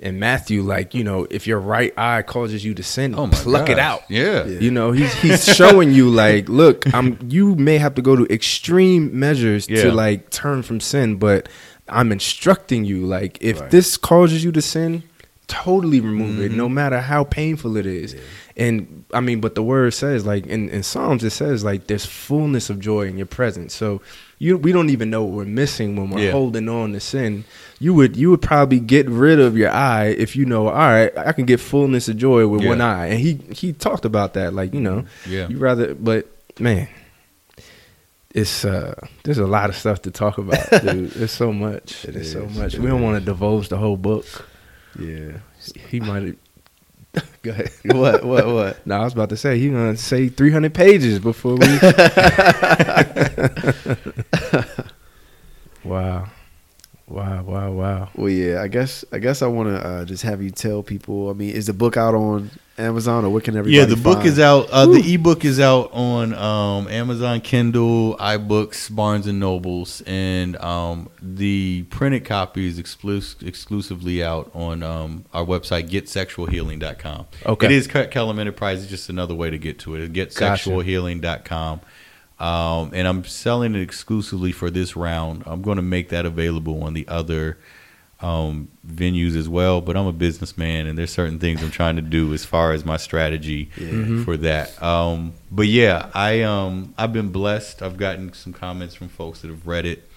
and 0.00 0.18
Matthew, 0.18 0.62
like 0.62 0.94
you 0.94 1.04
know 1.04 1.26
if 1.30 1.46
your 1.46 1.60
right 1.60 1.92
eye 1.96 2.22
causes 2.22 2.64
you 2.64 2.74
to 2.74 2.82
sin, 2.82 3.14
oh 3.14 3.26
my 3.26 3.34
pluck 3.34 3.68
it 3.68 3.78
out. 3.78 4.02
Yeah. 4.08 4.44
Yeah. 4.44 4.58
You 4.58 4.70
know, 4.70 4.92
he's 4.92 5.12
he's 5.22 5.44
showing 5.54 5.92
you 5.92 6.10
like, 6.10 6.48
look, 6.48 6.92
I'm 6.94 7.18
you 7.28 7.54
may 7.54 7.78
have 7.78 7.94
to 7.94 8.02
go 8.02 8.16
to 8.16 8.24
extreme 8.32 9.18
measures 9.18 9.68
Yeah. 9.68 9.82
to 9.84 9.92
like 9.92 10.30
turn 10.30 10.62
from 10.62 10.80
sin, 10.80 11.16
but 11.16 11.48
I'm 11.88 12.10
instructing 12.12 12.84
you 12.84 13.04
like 13.06 13.38
if 13.40 13.60
Right. 13.60 13.70
this 13.70 13.96
causes 13.96 14.42
you 14.44 14.50
to 14.52 14.62
sin, 14.62 15.02
totally 15.52 16.00
remove 16.00 16.40
it, 16.40 16.48
Mm-hmm. 16.48 16.56
no 16.56 16.68
matter 16.68 17.00
how 17.00 17.24
painful 17.24 17.76
it 17.76 17.86
is. 17.86 18.16
And 18.56 19.04
I 19.14 19.20
mean, 19.20 19.40
but 19.40 19.54
the 19.54 19.62
word 19.62 19.92
says 19.94 20.24
like 20.26 20.46
in, 20.46 20.68
in 20.70 20.82
Psalms 20.82 21.22
it 21.24 21.30
says 21.30 21.62
like 21.64 21.86
there's 21.86 22.04
fullness 22.06 22.70
of 22.70 22.78
joy 22.80 23.02
in 23.06 23.16
your 23.16 23.26
presence. 23.26 23.74
So 23.74 24.00
you 24.38 24.58
we 24.58 24.72
don't 24.72 24.90
even 24.90 25.08
know 25.10 25.22
what 25.24 25.32
we're 25.36 25.44
missing 25.62 25.96
when 25.96 26.10
we're 26.10 26.26
Yeah. 26.26 26.32
holding 26.32 26.68
on 26.68 26.92
to 26.92 27.00
sin. 27.00 27.44
You 27.80 27.94
would 27.94 28.16
you 28.16 28.30
would 28.30 28.42
probably 28.42 28.80
get 28.80 29.08
rid 29.08 29.40
of 29.40 29.56
your 29.56 29.70
eye 29.70 30.08
if 30.18 30.36
you 30.36 30.44
know, 30.44 30.68
all 30.68 30.74
right, 30.96 31.16
I 31.16 31.32
can 31.32 31.44
get 31.46 31.60
fullness 31.60 32.08
of 32.08 32.16
joy 32.18 32.46
with 32.46 32.62
Yeah. 32.62 32.68
one 32.70 32.80
eye. 32.80 33.06
And 33.06 33.18
he 33.20 33.34
he 33.52 33.72
talked 33.72 34.04
about 34.04 34.34
that, 34.34 34.52
like, 34.52 34.74
you 34.74 34.80
know, 34.80 35.04
Yeah. 35.28 35.48
you 35.48 35.58
rather 35.58 35.94
but 35.94 36.26
man, 36.60 36.88
it's 38.34 38.64
uh 38.64 38.94
there's 39.24 39.38
a 39.38 39.46
lot 39.46 39.70
of 39.70 39.76
stuff 39.76 40.02
to 40.02 40.10
talk 40.10 40.38
about, 40.38 40.68
dude. 40.82 41.10
There's 41.12 41.30
so 41.32 41.52
much. 41.52 42.04
It 42.04 42.12
There's 42.14 42.32
so 42.32 42.46
much. 42.46 42.74
It 42.74 42.80
we 42.80 42.86
don't 42.88 43.02
want 43.02 43.18
to 43.18 43.24
divulge 43.24 43.68
the 43.68 43.76
whole 43.78 43.96
book. 43.96 44.26
Yeah. 44.98 45.38
He 45.88 46.00
might 46.00 46.22
have 46.22 46.36
Go 47.42 47.50
ahead. 47.50 47.70
What? 47.84 48.24
What? 48.24 48.46
What? 48.46 48.78
No, 48.86 48.96
I 48.96 49.04
was 49.04 49.12
about 49.12 49.28
to 49.30 49.36
say 49.36 49.58
he's 49.58 49.70
gonna 49.70 49.96
say 49.96 50.28
300 50.28 50.72
pages 50.72 51.18
before 51.18 51.56
we. 51.56 51.66
wow, 55.84 56.28
wow, 57.06 57.42
wow, 57.42 57.72
wow. 57.72 58.08
Well, 58.14 58.30
yeah. 58.30 58.62
I 58.62 58.68
guess. 58.68 59.04
I 59.12 59.18
guess 59.18 59.42
I 59.42 59.46
want 59.46 59.68
to 59.68 59.86
uh, 59.86 60.04
just 60.04 60.22
have 60.22 60.42
you 60.42 60.50
tell 60.50 60.82
people. 60.82 61.30
I 61.30 61.34
mean, 61.34 61.50
is 61.50 61.66
the 61.66 61.74
book 61.74 61.96
out 61.96 62.14
on 62.14 62.50
Amazon 62.78 63.24
or 63.24 63.30
where 63.30 63.40
can 63.42 63.56
everybody? 63.56 63.76
Yeah, 63.76 63.84
the 63.84 64.00
book 64.00 64.18
find- 64.18 64.28
is 64.28 64.38
out. 64.38 64.68
Uh, 64.70 64.86
the 64.86 65.14
ebook 65.14 65.44
is 65.44 65.60
out 65.60 65.90
on 65.92 66.32
um, 66.34 66.88
Amazon 66.88 67.40
Kindle, 67.40 68.16
iBooks, 68.16 68.94
Barnes 68.94 69.26
and 69.26 69.38
Nobles, 69.38 70.02
and 70.06 70.56
um, 70.56 71.10
the 71.20 71.82
printed 71.90 72.24
copy 72.24 72.66
is 72.66 72.80
exclus- 72.80 73.42
exclusively 73.46 74.22
out 74.22 74.50
on 74.54 74.82
um, 74.82 75.24
our 75.34 75.44
website, 75.44 75.88
GetSexualHealing.com. 75.88 77.26
Okay. 77.46 77.66
It 77.66 77.72
is 77.72 77.86
Ke- 77.86 78.10
Kellum 78.10 78.38
It's 78.38 78.86
just 78.86 79.08
another 79.08 79.34
way 79.34 79.50
to 79.50 79.58
get 79.58 79.78
to 79.80 79.96
it. 79.96 80.12
GetSexualHealing.com. 80.12 81.80
Um, 82.40 82.90
and 82.92 83.06
I'm 83.06 83.24
selling 83.24 83.76
it 83.76 83.82
exclusively 83.82 84.50
for 84.50 84.68
this 84.70 84.96
round. 84.96 85.44
I'm 85.46 85.62
going 85.62 85.76
to 85.76 85.82
make 85.82 86.08
that 86.08 86.26
available 86.26 86.82
on 86.82 86.92
the 86.92 87.06
other 87.06 87.58
um, 88.22 88.68
venues 88.86 89.36
as 89.36 89.48
well. 89.48 89.80
But 89.80 89.96
I'm 89.96 90.06
a 90.06 90.12
businessman, 90.12 90.86
and 90.86 90.96
there's 90.96 91.12
certain 91.12 91.38
things 91.38 91.62
I'm 91.62 91.70
trying 91.70 91.96
to 91.96 92.02
do 92.02 92.32
as 92.32 92.44
far 92.44 92.72
as 92.72 92.84
my 92.84 92.96
strategy 92.96 93.66
for 94.24 94.36
that. 94.38 94.80
Um, 94.82 95.34
but 95.50 95.66
yeah, 95.66 96.10
I 96.14 96.42
um, 96.42 96.94
I've 96.96 97.12
been 97.12 97.30
blessed. 97.30 97.82
I've 97.82 97.96
gotten 97.96 98.32
some 98.32 98.52
comments 98.52 98.94
from 98.94 99.08
folks 99.08 99.40
that 99.40 99.48
have 99.48 99.66
read 99.66 99.84
it, 99.86 100.08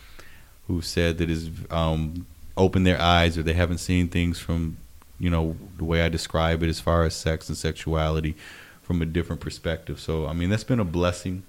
who 0.67 0.81
said 0.81 1.17
that 1.17 1.29
it's 1.29 1.49
um, 1.71 2.25
opened 2.55 2.85
their 2.85 3.01
eyes, 3.01 3.37
or 3.37 3.43
they 3.43 3.53
haven't 3.53 3.79
seen 3.79 4.07
things 4.07 4.39
from 4.39 4.77
you 5.19 5.29
know 5.29 5.55
the 5.77 5.85
way 5.85 6.01
I 6.01 6.09
describe 6.09 6.61
it 6.63 6.69
as 6.69 6.79
far 6.79 7.03
as 7.03 7.15
sex 7.15 7.49
and 7.49 7.57
sexuality 7.57 8.35
from 8.81 9.01
a 9.01 9.05
different 9.05 9.41
perspective. 9.41 9.99
So 9.99 10.27
I 10.27 10.33
mean 10.33 10.49
that's 10.49 10.63
been 10.63 10.79
a 10.79 10.85
blessing 10.85 11.43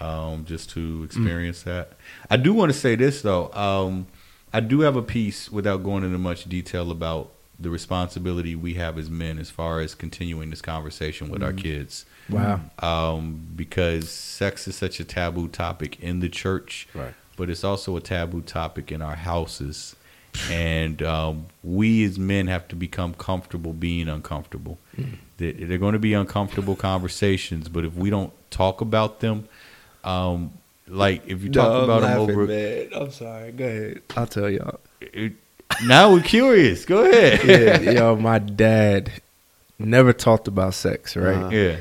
um, 0.00 0.44
just 0.46 0.70
to 0.70 1.02
experience 1.04 1.62
that. 1.64 1.92
I 2.30 2.36
do 2.36 2.54
want 2.54 2.72
to 2.72 2.78
say 2.78 2.94
this 2.94 3.22
though. 3.22 3.52
Um, 3.52 4.06
I 4.52 4.60
do 4.60 4.80
have 4.80 4.96
a 4.96 5.02
piece 5.02 5.50
without 5.50 5.82
going 5.84 6.04
into 6.04 6.18
much 6.18 6.44
detail 6.48 6.90
about 6.90 7.30
the 7.58 7.70
responsibility 7.70 8.54
we 8.56 8.74
have 8.74 8.98
as 8.98 9.10
men 9.10 9.38
as 9.38 9.50
far 9.50 9.80
as 9.80 9.94
continuing 9.94 10.50
this 10.50 10.62
conversation 10.62 11.28
with 11.28 11.42
our 11.42 11.52
kids. 11.52 12.06
Wow. 12.28 12.60
Um, 12.78 13.46
because 13.54 14.08
sex 14.10 14.66
is 14.66 14.76
such 14.76 14.98
a 14.98 15.04
taboo 15.04 15.48
topic 15.48 16.00
in 16.00 16.20
the 16.20 16.28
church, 16.30 16.88
Right. 16.94 17.12
but 17.36 17.50
it's 17.50 17.62
also 17.62 17.96
a 17.96 18.00
taboo 18.00 18.40
topic 18.40 18.90
in 18.90 19.02
our 19.02 19.16
houses. 19.16 19.94
and 20.48 21.02
um, 21.02 21.46
we 21.64 22.04
as 22.04 22.16
men 22.16 22.46
have 22.46 22.68
to 22.68 22.76
become 22.76 23.12
comfortable 23.14 23.72
being 23.72 24.08
uncomfortable. 24.08 24.78
They- 25.38 25.52
They're 25.52 25.76
going 25.76 25.94
to 25.94 25.98
be 25.98 26.14
uncomfortable 26.14 26.76
conversations, 26.76 27.68
but 27.68 27.84
if 27.84 27.94
we 27.96 28.10
don't 28.10 28.32
talk 28.50 28.80
about 28.80 29.18
them, 29.20 29.48
um, 30.04 30.52
like 30.90 31.22
if 31.26 31.42
you 31.42 31.50
talk 31.50 31.84
about 31.84 32.02
them 32.02 32.18
over, 32.20 32.46
man. 32.46 32.88
I'm 32.94 33.10
sorry. 33.10 33.52
Go 33.52 33.64
ahead. 33.64 34.02
I'll 34.16 34.26
tell 34.26 34.50
y'all. 34.50 34.80
it- 35.00 35.32
now 35.86 36.12
we're 36.12 36.22
curious. 36.22 36.84
Go 36.84 37.04
ahead. 37.08 37.44
Yeah, 37.84 37.92
yo, 37.92 38.16
my 38.16 38.38
dad 38.40 39.12
never 39.78 40.12
talked 40.12 40.48
about 40.48 40.74
sex, 40.74 41.16
right? 41.16 41.36
Uh-huh. 41.36 41.48
yeah. 41.50 41.76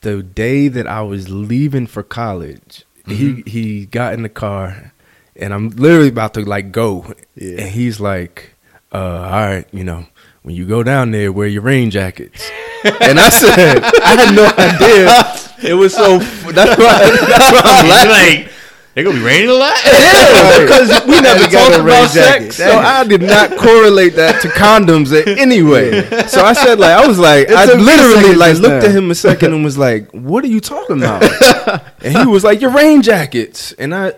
the 0.00 0.22
day 0.22 0.68
that 0.68 0.86
I 0.88 1.02
was 1.02 1.28
leaving 1.30 1.86
for 1.86 2.02
college, 2.02 2.84
he 3.06 3.42
he 3.46 3.86
got 3.86 4.14
in 4.14 4.22
the 4.22 4.28
car, 4.28 4.92
and 5.36 5.54
I'm 5.54 5.70
literally 5.70 6.08
about 6.08 6.34
to 6.34 6.40
like 6.44 6.72
go, 6.72 7.14
Yeah. 7.36 7.60
and 7.62 7.68
he's 7.70 8.00
like, 8.00 8.54
uh, 8.92 8.98
"All 8.98 9.46
right, 9.46 9.66
you 9.72 9.84
know, 9.84 10.06
when 10.42 10.54
you 10.56 10.66
go 10.66 10.82
down 10.82 11.12
there, 11.12 11.30
wear 11.32 11.46
your 11.46 11.62
rain 11.62 11.90
jackets." 11.90 12.50
and 12.84 13.18
I 13.20 13.28
said, 13.28 13.82
"I 13.84 14.16
had 14.16 14.34
no 14.34 14.46
idea." 14.58 15.44
It 15.62 15.74
was 15.74 15.94
so. 15.94 16.18
That's 16.18 16.78
why. 16.78 16.98
That's 16.98 17.52
why 17.52 17.62
I'm 17.64 17.88
laughing. 17.88 18.44
like, 18.44 18.52
they're 18.94 19.04
gonna 19.04 19.18
be 19.18 19.24
raining 19.24 19.48
a 19.50 19.52
lot. 19.54 19.76
Yeah, 19.84 20.58
because 20.60 21.04
we 21.06 21.20
never 21.20 21.44
talked 21.46 21.78
about 21.78 22.10
sex, 22.10 22.56
so 22.56 22.78
I 22.78 23.04
did 23.04 23.22
not 23.22 23.56
correlate 23.56 24.14
that 24.16 24.42
to 24.42 24.48
condoms 24.48 25.12
in 25.14 25.38
any 25.38 25.62
way. 25.62 26.02
So 26.26 26.42
I 26.44 26.52
said, 26.52 26.80
like, 26.80 26.90
I 26.96 27.06
was 27.06 27.18
like, 27.18 27.48
I 27.50 27.66
me 27.66 27.72
a 27.72 27.76
literally 27.76 28.34
like 28.34 28.58
looked 28.58 28.84
at 28.84 28.90
him 28.90 29.10
a 29.10 29.14
second 29.14 29.52
and 29.54 29.62
was 29.62 29.78
like, 29.78 30.10
"What 30.10 30.42
are 30.42 30.48
you 30.48 30.60
talking 30.60 30.98
about?" 30.98 31.22
and 32.02 32.16
he 32.18 32.26
was 32.26 32.42
like, 32.42 32.60
"Your 32.60 32.70
rain 32.70 33.02
jackets," 33.02 33.72
and 33.72 33.94
I, 33.94 34.14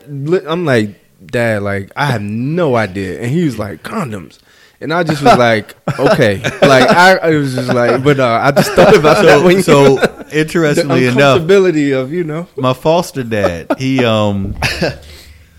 I'm 0.47 0.65
like, 0.65 0.95
"Dad, 1.27 1.63
like, 1.63 1.91
I 1.95 2.07
have 2.07 2.23
no 2.23 2.75
idea," 2.77 3.21
and 3.21 3.31
he 3.31 3.45
was 3.45 3.59
like, 3.59 3.83
"Condoms." 3.83 4.39
And 4.83 4.95
I 4.95 5.03
just 5.03 5.23
was 5.23 5.37
like, 5.37 5.77
okay, 5.99 6.39
like 6.63 6.89
I, 6.89 7.17
I 7.17 7.31
was 7.37 7.55
just 7.55 7.69
like, 7.73 8.03
but 8.03 8.19
uh, 8.19 8.41
I 8.43 8.51
just 8.51 8.73
thought 8.73 8.97
about 8.97 9.23
that 9.25 9.45
when 9.45 9.57
you, 9.57 9.63
So 9.63 9.97
the 9.97 10.41
interestingly 10.41 11.07
enough, 11.07 11.41
uncomfortability 11.41 11.93
of 12.01 12.13
you 12.13 12.25
know, 12.25 12.49
my 12.57 12.73
foster 12.73 13.23
dad, 13.23 13.77
he 13.79 14.03
um 14.05 14.57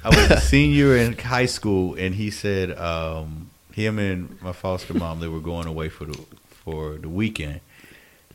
I 0.03 0.09
was 0.09 0.31
a 0.31 0.41
senior 0.41 0.97
in 0.97 1.13
high 1.17 1.45
school 1.45 1.93
and 1.95 2.15
he 2.15 2.31
said 2.31 2.75
um 2.77 3.51
him 3.73 3.99
and 3.99 4.41
my 4.41 4.53
foster 4.53 4.93
mom 4.95 5.19
they 5.19 5.27
were 5.27 5.39
going 5.39 5.67
away 5.67 5.89
for 5.89 6.05
the 6.05 6.17
for 6.63 6.97
the 6.97 7.09
weekend. 7.09 7.59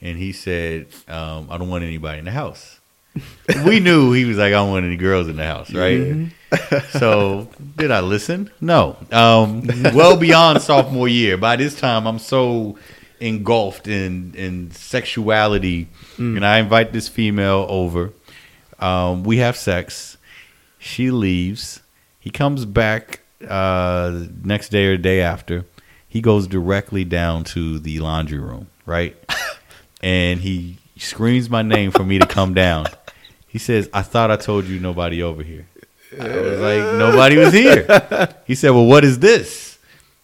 And 0.00 0.18
he 0.18 0.30
said 0.32 0.86
um 1.08 1.48
I 1.50 1.58
don't 1.58 1.68
want 1.68 1.82
anybody 1.82 2.20
in 2.20 2.26
the 2.26 2.30
house. 2.30 2.78
We 3.64 3.80
knew 3.80 4.12
he 4.12 4.24
was 4.24 4.36
like 4.36 4.48
I 4.48 4.50
don't 4.50 4.70
want 4.70 4.84
any 4.84 4.96
girls 4.96 5.28
in 5.28 5.36
the 5.36 5.44
house, 5.44 5.72
right? 5.72 6.28
so 6.90 7.48
did 7.76 7.90
I 7.90 8.00
listen? 8.00 8.50
No. 8.60 8.96
Um 9.12 9.66
well 9.94 10.16
beyond 10.16 10.62
sophomore 10.62 11.08
year. 11.08 11.36
By 11.36 11.56
this 11.56 11.78
time 11.78 12.06
I'm 12.06 12.18
so 12.18 12.78
engulfed 13.20 13.88
in 13.88 14.34
in 14.34 14.70
sexuality 14.70 15.88
and 16.18 16.44
I 16.46 16.58
invite 16.58 16.92
this 16.92 17.08
female 17.08 17.66
over. 17.68 18.12
Um, 18.78 19.24
we 19.24 19.38
have 19.38 19.56
sex. 19.56 20.16
She 20.78 21.10
leaves. 21.10 21.80
He 22.20 22.30
comes 22.30 22.64
back 22.64 23.20
uh, 23.46 24.26
next 24.42 24.70
day 24.70 24.86
or 24.86 24.96
day 24.96 25.20
after. 25.20 25.64
He 26.08 26.20
goes 26.20 26.46
directly 26.46 27.04
down 27.04 27.44
to 27.44 27.78
the 27.78 28.00
laundry 28.00 28.38
room, 28.38 28.68
right? 28.86 29.16
and 30.02 30.40
he 30.40 30.78
screams 30.96 31.50
my 31.50 31.62
name 31.62 31.90
for 31.90 32.04
me 32.04 32.18
to 32.18 32.26
come 32.26 32.54
down. 32.54 32.86
He 33.56 33.60
says, 33.60 33.88
"I 33.90 34.02
thought 34.02 34.30
I 34.30 34.36
told 34.36 34.66
you 34.66 34.78
nobody 34.78 35.22
over 35.22 35.42
here." 35.42 35.66
I 36.20 36.28
was 36.28 36.60
like, 36.60 36.98
"Nobody 36.98 37.38
was 37.38 37.54
here." 37.54 37.86
He 38.44 38.54
said, 38.54 38.68
"Well, 38.72 38.84
what 38.84 39.02
is 39.02 39.18
this?" 39.18 39.78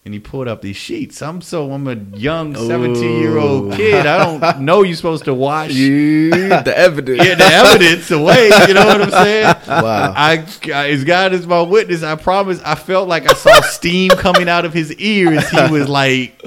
And 0.04 0.12
he 0.12 0.20
pulled 0.20 0.48
up 0.48 0.60
these 0.60 0.76
sheets. 0.76 1.22
I'm 1.22 1.40
so 1.40 1.72
I'm 1.72 1.88
a 1.88 1.94
young 2.14 2.54
17 2.54 3.22
year 3.22 3.38
old 3.38 3.72
kid. 3.72 4.04
I 4.04 4.18
don't 4.22 4.60
know 4.66 4.82
you're 4.82 4.96
supposed 4.96 5.24
to 5.24 5.32
wash 5.32 5.72
the 5.72 6.74
evidence. 6.76 7.22
get 7.22 7.38
the 7.38 7.44
evidence 7.44 8.10
away. 8.10 8.50
You 8.68 8.74
know 8.74 8.84
what 8.84 9.00
I'm 9.00 9.10
saying? 9.10 9.56
Wow. 9.66 10.12
I, 10.14 10.44
I 10.66 10.90
as 10.90 11.02
God 11.04 11.32
is 11.32 11.46
my 11.46 11.62
witness, 11.62 12.02
I 12.02 12.16
promise. 12.16 12.60
I 12.62 12.74
felt 12.74 13.08
like 13.08 13.30
I 13.30 13.32
saw 13.32 13.62
steam 13.62 14.10
coming 14.10 14.46
out 14.50 14.66
of 14.66 14.74
his 14.74 14.92
ears. 14.96 15.48
He 15.48 15.70
was 15.72 15.88
like, 15.88 16.38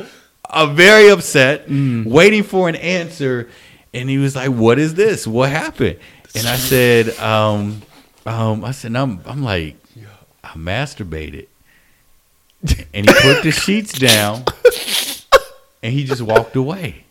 uh, 0.51 0.67
very 0.67 1.09
upset, 1.09 1.65
waiting 1.67 2.43
for 2.43 2.69
an 2.69 2.75
answer, 2.75 3.49
and 3.91 4.07
he 4.07 4.19
was 4.19 4.35
like, 4.35 4.51
"What 4.51 4.77
is 4.77 4.93
this? 4.93 5.25
What 5.25 5.49
happened?" 5.49 5.97
And 6.35 6.47
I 6.47 6.57
said, 6.57 7.17
um, 7.19 7.81
um, 8.25 8.65
"I 8.65 8.71
said 8.71 8.95
I'm 8.95 9.21
I'm 9.25 9.43
like, 9.43 9.77
I 10.43 10.49
masturbated." 10.49 11.47
And 12.93 13.07
he 13.07 13.13
put 13.21 13.43
the 13.43 13.51
sheets 13.51 13.93
down, 13.93 14.43
and 15.83 15.93
he 15.93 16.03
just 16.03 16.21
walked 16.21 16.55
away. 16.55 17.03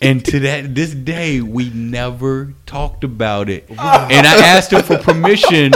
And 0.00 0.24
to 0.26 0.40
that 0.40 0.74
this 0.74 0.94
day, 0.94 1.40
we 1.40 1.70
never 1.70 2.54
talked 2.66 3.04
about 3.04 3.48
it. 3.48 3.68
And 3.70 4.26
I 4.26 4.46
asked 4.46 4.72
him 4.72 4.82
for 4.82 4.98
permission 4.98 5.72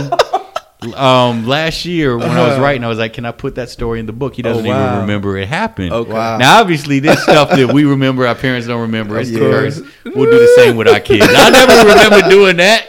um, 0.95 1.47
last 1.47 1.85
year 1.85 2.17
when 2.17 2.31
I 2.31 2.49
was 2.49 2.59
writing. 2.59 2.85
I 2.85 2.89
was 2.89 2.99
like, 2.99 3.13
"Can 3.15 3.25
I 3.25 3.33
put 3.33 3.55
that 3.57 3.69
story 3.71 4.01
in 4.01 4.07
the 4.07 4.13
book?" 4.13 4.35
He 4.35 4.43
doesn't 4.43 4.65
Oh, 4.65 4.69
wow. 4.69 4.89
even 4.89 5.01
remember 5.03 5.37
it 5.37 5.49
happened. 5.49 5.93
Okay. 5.93 6.13
Wow. 6.13 6.39
Now, 6.39 6.61
obviously, 6.61 6.99
this 7.01 7.23
stuff 7.23 7.51
that 7.51 7.73
we 7.73 7.85
remember, 7.85 8.27
our 8.27 8.35
parents 8.35 8.67
don't 8.67 8.83
remember. 8.83 9.19
It's 9.19 9.31
the 9.31 9.41
Yeah. 9.41 10.13
We'll 10.15 10.31
do 10.31 10.39
the 10.39 10.53
same 10.57 10.77
with 10.77 10.89
our 10.89 11.01
kids. 11.01 11.27
I 11.29 11.51
never 11.51 11.89
remember 11.89 12.29
doing 12.31 12.57
that. 12.59 12.87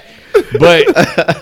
But 0.60 0.84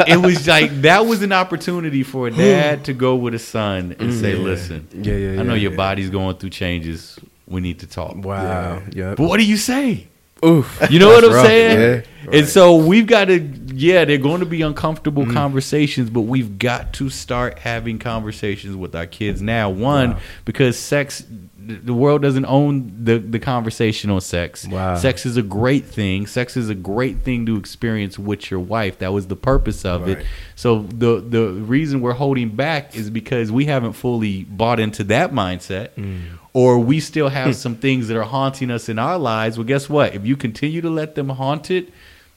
it 0.07 0.17
was 0.21 0.47
like 0.47 0.71
that 0.81 1.05
was 1.05 1.21
an 1.21 1.33
opportunity 1.33 2.01
for 2.03 2.27
a 2.27 2.31
dad 2.31 2.85
to 2.85 2.93
go 2.93 3.15
with 3.15 3.33
a 3.33 3.39
son 3.39 3.95
and 3.99 4.13
say, 4.13 4.35
"Listen, 4.35 4.87
Yeah, 4.93 5.13
yeah, 5.15 5.39
I 5.41 5.43
know 5.43 5.53
yeah, 5.53 5.61
your 5.63 5.71
yeah. 5.71 5.77
body's 5.77 6.09
going 6.09 6.37
through 6.37 6.51
changes. 6.51 7.19
We 7.47 7.59
need 7.61 7.79
to 7.79 7.87
talk." 7.87 8.15
Wow. 8.15 8.81
Yeah. 8.93 9.15
But 9.15 9.27
what 9.27 9.37
do 9.39 9.45
you 9.45 9.57
say? 9.57 10.07
Oof. 10.43 10.85
You 10.89 10.99
know 10.99 11.07
what 11.09 11.23
I'm 11.23 11.31
rough, 11.33 11.45
saying? 11.45 12.03
yeah. 12.25 12.31
And 12.39 12.47
so 12.47 12.75
we've 12.75 13.05
got 13.07 13.25
to, 13.25 13.39
yeah, 13.39 14.03
they're 14.05 14.17
going 14.17 14.39
to 14.39 14.45
be 14.45 14.61
uncomfortable 14.63 15.23
Mm-hmm. 15.23 15.33
conversations, 15.33 16.09
but 16.09 16.21
we've 16.21 16.57
got 16.57 16.91
to 16.93 17.09
start 17.09 17.59
having 17.59 17.99
conversations 17.99 18.75
with 18.75 18.95
our 18.95 19.05
kids 19.05 19.41
now. 19.41 19.69
One, 19.69 20.17
because 20.43 20.77
sex, 20.77 21.23
the 21.67 21.93
world 21.93 22.21
doesn't 22.21 22.45
own 22.45 22.91
the, 23.03 23.17
the 23.17 23.39
conversation 23.39 24.09
on 24.09 24.21
sex. 24.21 24.67
Wow. 24.67 24.95
Sex 24.95 25.25
is 25.25 25.35
a 25.37 25.41
great 25.41 25.85
thing. 25.85 26.27
Sex 26.27 26.55
is 26.55 26.69
a 26.69 26.75
great 26.75 27.19
thing 27.19 27.45
to 27.47 27.57
experience 27.57 28.19
with 28.19 28.51
your 28.51 28.59
wife. 28.59 28.99
That 28.99 29.13
was 29.13 29.27
the 29.27 29.35
purpose 29.35 29.83
of 29.85 30.07
it. 30.07 30.25
So 30.55 30.83
the 30.83 31.19
the 31.21 31.49
reason 31.53 32.01
we're 32.01 32.13
holding 32.13 32.49
back 32.55 32.95
is 32.95 33.09
because 33.09 33.51
we 33.51 33.65
haven't 33.65 33.93
fully 33.93 34.43
bought 34.43 34.79
into 34.79 35.03
that 35.05 35.31
mindset, 35.31 35.89
Mm. 35.95 36.21
or 36.53 36.79
we 36.79 36.99
still 36.99 37.29
have 37.29 37.55
some 37.55 37.75
things 37.75 38.07
that 38.07 38.17
are 38.17 38.23
haunting 38.23 38.69
us 38.71 38.89
in 38.89 38.99
our 38.99 39.17
lives. 39.17 39.57
Well, 39.57 39.65
guess 39.67 39.89
what? 39.89 40.13
If 40.15 40.25
you 40.25 40.35
continue 40.37 40.81
to 40.81 40.89
let 40.89 41.15
them 41.15 41.29
haunt 41.29 41.71
it, 41.71 41.89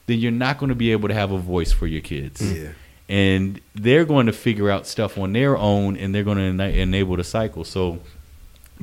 then 0.07 0.19
you're 0.19 0.31
not 0.31 0.57
going 0.57 0.69
to 0.69 0.75
be 0.75 0.91
able 0.91 1.07
to 1.09 1.13
have 1.13 1.31
a 1.31 1.37
voice 1.37 1.71
for 1.71 1.87
your 1.87 2.01
kids. 2.01 2.41
Yeah. 2.41 2.69
And 3.07 3.59
they're 3.73 4.05
going 4.05 4.27
to 4.27 4.31
figure 4.33 4.69
out 4.69 4.85
stuff 4.85 5.17
on 5.17 5.33
their 5.33 5.57
own, 5.57 5.97
and 5.97 6.13
they're 6.13 6.23
going 6.23 6.57
to 6.57 6.63
enable 6.63 7.15
the 7.15 7.23
cycle. 7.23 7.63
So, 7.63 7.99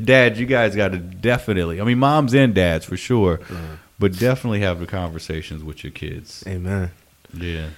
dads, 0.02 0.38
you 0.38 0.46
guys 0.46 0.74
got 0.76 0.92
to 0.92 0.98
definitely. 0.98 1.80
I 1.80 1.84
mean, 1.84 1.98
moms 1.98 2.34
and 2.34 2.54
dads 2.54 2.84
for 2.84 2.96
sure, 2.96 3.40
but 3.98 4.18
definitely 4.18 4.60
have 4.60 4.80
the 4.80 4.86
conversations 4.86 5.62
with 5.64 5.82
your 5.84 5.90
kids. 5.92 6.44
Amen. 6.46 6.90
Yeah. 7.34 7.68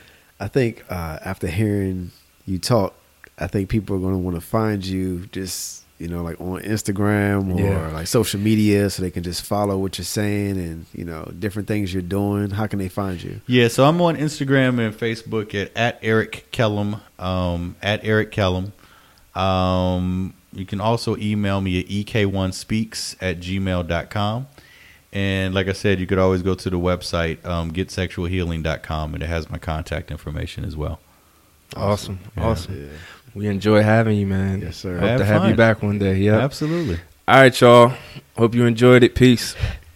I 0.41 0.49
think 0.49 0.85
uh, 0.89 1.19
after 1.25 1.47
hearing 1.49 2.11
you 2.47 2.59
talk, 2.59 2.95
I 3.39 3.47
think 3.47 3.69
people 3.69 3.97
are 3.97 4.01
going 4.01 4.15
to 4.15 4.19
want 4.19 4.37
to 4.37 4.41
find 4.41 4.85
you 4.85 5.27
just 5.27 5.85
you 5.99 6.07
know 6.07 6.23
like 6.23 6.41
on 6.41 6.61
Instagram 6.63 7.57
or 7.57 7.61
Yeah. 7.61 7.89
like 7.93 8.07
social 8.07 8.39
media, 8.39 8.89
so 8.91 9.03
they 9.03 9.11
can 9.11 9.25
just 9.25 9.43
follow 9.43 9.77
what 9.79 9.99
you're 9.99 10.05
saying 10.05 10.57
and 10.59 10.87
you 10.93 11.05
know 11.05 11.29
different 11.39 11.67
things 11.67 11.93
you're 11.93 12.03
doing. 12.03 12.51
How 12.51 12.67
can 12.69 12.79
they 12.79 12.89
find 12.89 13.21
you? 13.21 13.41
Yeah, 13.49 13.67
so 13.69 13.85
I'm 13.85 14.01
on 14.01 14.17
Instagram 14.17 14.79
and 14.79 14.95
Facebook 14.95 15.55
at, 15.61 15.77
at 15.77 15.99
Eric 16.03 16.47
Kellum, 16.53 17.01
um, 17.19 17.75
at 17.83 18.05
Eric 18.05 18.31
Kellum. 18.31 18.73
Um, 19.35 20.35
you 20.53 20.67
can 20.67 20.81
also 20.81 21.17
email 21.17 21.61
me 21.61 21.81
at 21.81 21.87
ek1speaks 21.87 23.17
at 23.21 23.41
gmail.com. 23.41 24.47
And 25.13 25.55
like 25.55 25.69
I 25.69 25.73
said, 25.73 26.01
you 26.01 26.07
could 26.07 26.19
always 26.19 26.43
go 26.43 26.55
to 26.55 26.71
the 26.71 26.79
website, 26.79 27.45
um, 27.47 27.73
getsexualhealing.com, 27.73 29.15
and 29.15 29.23
it 29.23 29.27
has 29.27 29.49
my 29.49 29.59
contact 29.59 30.11
information 30.11 30.65
as 30.65 30.77
well. 30.77 31.01
Awesome. 31.77 32.19
Yeah. 32.37 32.45
Awesome. 32.45 32.91
We 33.35 33.47
enjoy 33.47 33.83
having 33.83 34.19
you, 34.19 34.27
man. 34.27 34.61
Yes, 34.61 34.77
sir. 34.77 34.99
Hope 34.99 35.09
Have 35.09 35.19
to 35.21 35.25
have 35.25 35.49
you 35.49 35.55
back 35.55 35.83
one 35.83 35.99
day. 35.99 36.17
Yeah. 36.17 36.39
Absolutely. 36.39 36.99
All 37.27 37.37
right, 37.37 37.61
y'all. 37.61 37.93
Hope 38.37 38.55
you 38.55 38.65
enjoyed 38.65 39.03
it. 39.03 39.15
Peace. 39.15 39.55